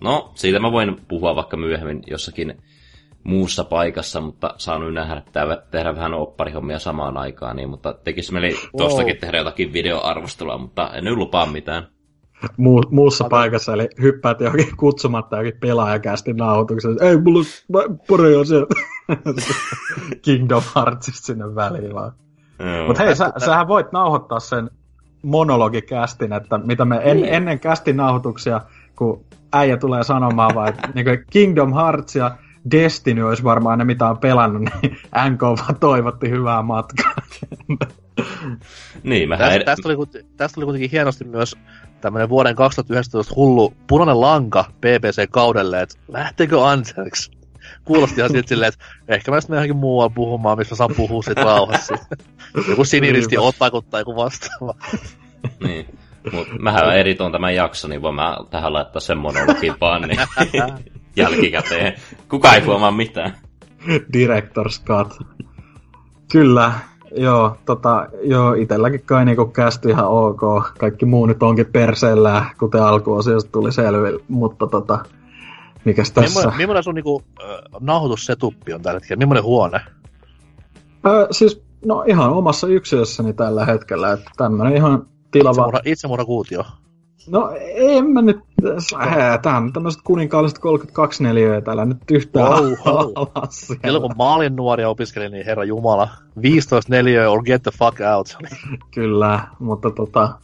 no, 0.00 0.32
siitä 0.34 0.58
mä 0.58 0.72
voin 0.72 1.00
puhua 1.08 1.36
vaikka 1.36 1.56
myöhemmin 1.56 2.02
jossakin 2.06 2.62
muussa 3.24 3.64
paikassa, 3.64 4.20
mutta 4.20 4.54
saan 4.56 4.94
nähdä, 4.94 5.16
että 5.26 5.62
tehdä 5.70 5.94
vähän 5.94 6.14
opparihommia 6.14 6.78
samaan 6.78 7.16
aikaan, 7.16 7.56
niin, 7.56 7.68
mutta 7.68 7.92
tekisi 7.92 8.32
tostakin 8.76 9.14
wow. 9.14 9.20
tehdä 9.20 9.38
jotakin 9.38 9.72
videoarvostelua, 9.72 10.58
mutta 10.58 10.90
en 10.94 11.04
nyt 11.04 11.16
lupaa 11.16 11.46
mitään. 11.46 11.97
Muu, 12.56 12.82
muussa 12.90 13.24
Ata. 13.24 13.30
paikassa, 13.30 13.72
eli 13.72 13.88
hyppäät 14.02 14.40
johonkin 14.40 14.76
kutsumatta 14.76 15.36
johonkin 15.36 15.60
pelaajakästi 15.60 16.32
nauhoituksen. 16.32 16.96
Ei, 17.00 17.16
mulla 17.16 17.40
on 17.74 18.40
asiaa. 18.40 18.66
Kingdom 20.24 20.62
Heartsista 20.76 21.26
sinne 21.26 21.54
väliin 21.54 21.94
vaan. 21.94 22.12
Mutta 22.86 23.02
hei, 23.02 23.16
sä, 23.16 23.32
sähän 23.38 23.68
voit 23.68 23.92
nauhoittaa 23.92 24.40
sen 24.40 24.70
monologikästin, 25.22 26.32
että 26.32 26.58
mitä 26.58 26.84
me 26.84 27.00
en, 27.04 27.16
niin. 27.16 27.34
ennen 27.34 27.60
kästin 27.60 27.96
nauhoituksia, 27.96 28.60
kun 28.96 29.24
äijä 29.52 29.76
tulee 29.76 30.04
sanomaan 30.04 30.54
vaan, 30.54 30.68
että 30.68 30.88
niin 30.94 31.24
Kingdom 31.30 31.74
Hearts 31.74 32.16
ja 32.16 32.36
Destiny 32.70 33.28
olisi 33.28 33.44
varmaan 33.44 33.78
ne, 33.78 33.84
mitä 33.84 34.08
on 34.08 34.18
pelannut, 34.18 34.62
niin 34.62 34.98
NK 35.30 35.42
vaan 35.42 35.76
toivotti 35.80 36.30
hyvää 36.30 36.62
matkaa. 36.62 37.14
niin, 39.02 39.28
tästä, 39.28 39.54
ed- 39.54 39.64
tästä, 39.64 39.88
oli, 39.88 40.24
tästä 40.36 40.60
oli 40.60 40.64
kuitenkin 40.64 40.90
hienosti 40.90 41.24
myös 41.24 41.56
tämmöinen 42.00 42.28
vuoden 42.28 42.54
2019 42.54 43.34
hullu 43.36 43.74
punainen 43.86 44.20
lanka 44.20 44.64
BBC-kaudelle, 44.80 45.82
että 45.82 45.98
lähteekö 46.08 46.66
Anserks? 46.66 47.30
Kuulosti 47.84 48.20
ihan 48.20 48.30
silleen, 48.46 48.72
että 48.72 48.84
ehkä 49.08 49.30
mä 49.30 49.40
sitten 49.40 49.56
johonkin 49.56 49.76
muualle 49.76 50.12
puhumaan, 50.14 50.58
missä 50.58 50.74
saan 50.76 50.90
puhua 50.96 51.22
sit 51.22 51.38
rauhassa. 51.38 51.94
joku 52.68 52.84
siniristi 52.84 53.38
otakuttaa 53.38 54.00
joku 54.00 54.16
vastaava. 54.16 54.74
niin. 55.60 55.98
Mut 56.32 56.48
mähän 56.58 56.96
editoin 56.96 57.32
tämän 57.32 57.54
jakson, 57.54 57.90
niin 57.90 58.02
voin 58.02 58.14
mä 58.14 58.36
tähän 58.50 58.72
laittaa 58.72 59.00
sen 59.00 59.18
monologin 59.18 59.74
vaan 59.80 60.02
niin 60.02 60.20
jälkikäteen. 61.18 61.94
Kuka 62.28 62.54
ei 62.54 62.60
huomaa 62.60 62.90
mitään. 62.90 63.36
Director's 63.88 64.84
cut. 64.84 65.26
Kyllä, 66.32 66.72
joo, 67.16 67.56
tota, 67.64 68.06
joo, 68.22 68.54
itelläkin 68.54 69.02
kai 69.06 69.24
niinku 69.24 69.46
kästi 69.46 69.88
ihan 69.88 70.08
ok. 70.08 70.40
Kaikki 70.78 71.06
muu 71.06 71.26
nyt 71.26 71.42
onkin 71.42 71.66
perseellä, 71.66 72.44
kuten 72.58 72.82
alkuosiosta 72.82 73.52
tuli 73.52 73.72
selville, 73.72 74.20
mutta 74.28 74.66
tota, 74.66 74.98
mikäs 75.84 76.10
tässä? 76.10 76.38
Millainen, 76.38 76.56
millainen 76.56 76.82
sun 76.82 76.94
niinku, 76.94 77.22
äh, 77.42 77.48
nauhoitussetuppi 77.80 78.72
on 78.72 78.82
tällä 78.82 79.00
hetkellä? 79.00 79.18
Millainen 79.18 79.44
huone? 79.44 79.76
Äh, 81.06 81.26
siis, 81.30 81.62
no 81.84 82.04
ihan 82.06 82.30
omassa 82.30 82.66
yksiössäni 82.66 83.32
tällä 83.32 83.64
hetkellä, 83.64 84.12
että 84.12 84.30
tämmönen 84.36 84.76
ihan 84.76 85.06
tilava... 85.30 85.50
Itsemurha, 85.50 85.80
itsemurha 85.84 86.24
kuutio. 86.24 86.64
No 87.30 87.50
en 87.74 88.06
mä 88.06 88.22
nyt 88.22 88.40
Tämä 89.42 89.56
on 89.56 89.72
tämmöiset 89.72 90.00
kuninkaalliset 90.04 90.58
32 90.58 91.22
neliöä 91.22 91.60
täällä 91.60 91.84
nyt 91.84 91.98
yhtään 92.10 92.48
Wow, 92.50 92.72
alas 93.14 93.60
siellä. 93.60 93.82
Silloin 93.84 94.02
kun 94.02 94.14
mä 94.18 94.34
olin 94.34 94.56
nuori 94.56 94.82
ja 94.82 94.88
opiskelin, 94.88 95.32
niin 95.32 95.46
herra 95.46 95.64
jumala, 95.64 96.08
15 96.42 96.92
neliöä 96.92 97.30
or 97.30 97.42
get 97.42 97.62
the 97.62 97.70
fuck 97.78 97.98
out. 98.16 98.38
Kyllä, 98.94 99.40
mutta 99.58 99.90
tota, 99.90 100.38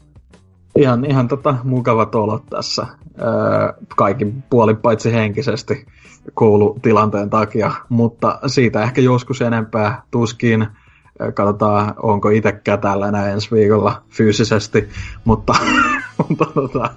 ihan, 0.77 1.05
ihan 1.05 1.28
tota, 1.28 1.56
mukavat 1.65 2.15
olot 2.15 2.43
tässä. 2.51 2.86
Öö, 3.20 3.73
kaikin 3.97 4.44
puolin 4.51 4.77
paitsi 4.77 5.12
henkisesti 5.12 5.86
koulutilanteen 6.35 7.31
takia, 7.31 7.73
mutta 7.89 8.39
siitä 8.47 8.82
ehkä 8.82 9.01
joskus 9.01 9.43
enempää 9.43 10.02
tuskin. 10.11 10.66
Katsotaan, 11.35 11.95
onko 12.03 12.28
itse 12.31 12.53
kätällä 12.53 13.09
enää 13.09 13.31
ensi 13.31 13.51
viikolla 13.51 14.03
fyysisesti, 14.11 14.89
mutta, 15.24 15.55
mutta 16.19 16.45
tota, 16.55 16.91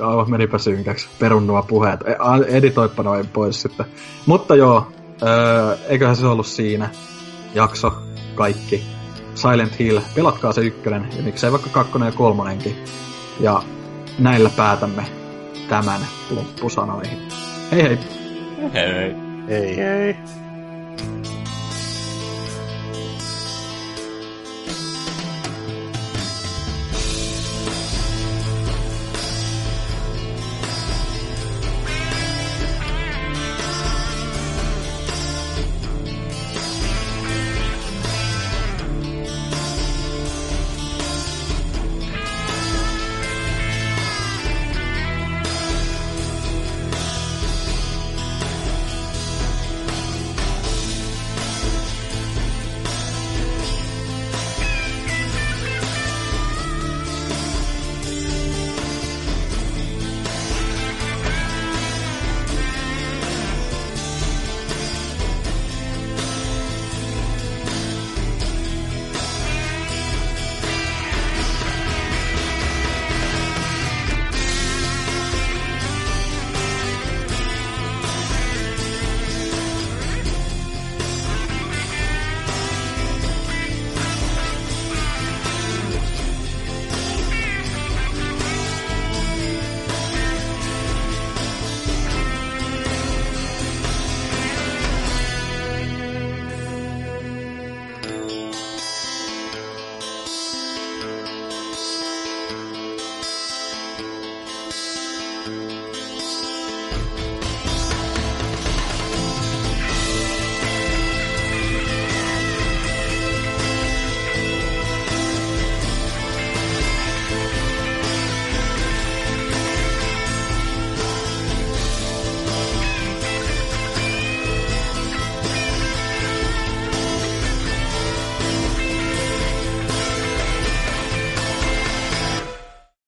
aivan 0.00 0.30
menipä 0.36 0.58
synkäksi. 0.58 1.08
Perun 1.18 1.46
nuo 1.46 1.62
puheet. 1.62 2.00
E- 2.02 2.16
Editoippa 2.56 3.02
noin 3.02 3.26
pois 3.26 3.62
sitten. 3.62 3.86
Mutta 4.26 4.54
joo, 4.54 4.92
öö, 5.22 5.76
eiköhän 5.88 6.16
se 6.16 6.26
ollut 6.26 6.46
siinä 6.46 6.90
jakso 7.54 7.92
kaikki. 8.34 8.82
Silent 9.34 9.78
Hill, 9.78 10.00
pelatkaa 10.14 10.52
se 10.52 10.60
ykkönen, 10.60 11.08
ja 11.16 11.22
miksei 11.22 11.52
vaikka 11.52 11.70
kakkonen 11.72 12.06
ja 12.06 12.12
kolmonenkin. 12.12 12.76
Ja 13.40 13.62
näillä 14.18 14.50
päätämme 14.56 15.04
tämän 15.68 16.00
loppusanoihin. 16.30 17.18
Hei 17.72 17.82
hei! 17.82 17.98
Hei. 18.74 19.14
ei, 19.48 19.80
ei. 19.80 20.16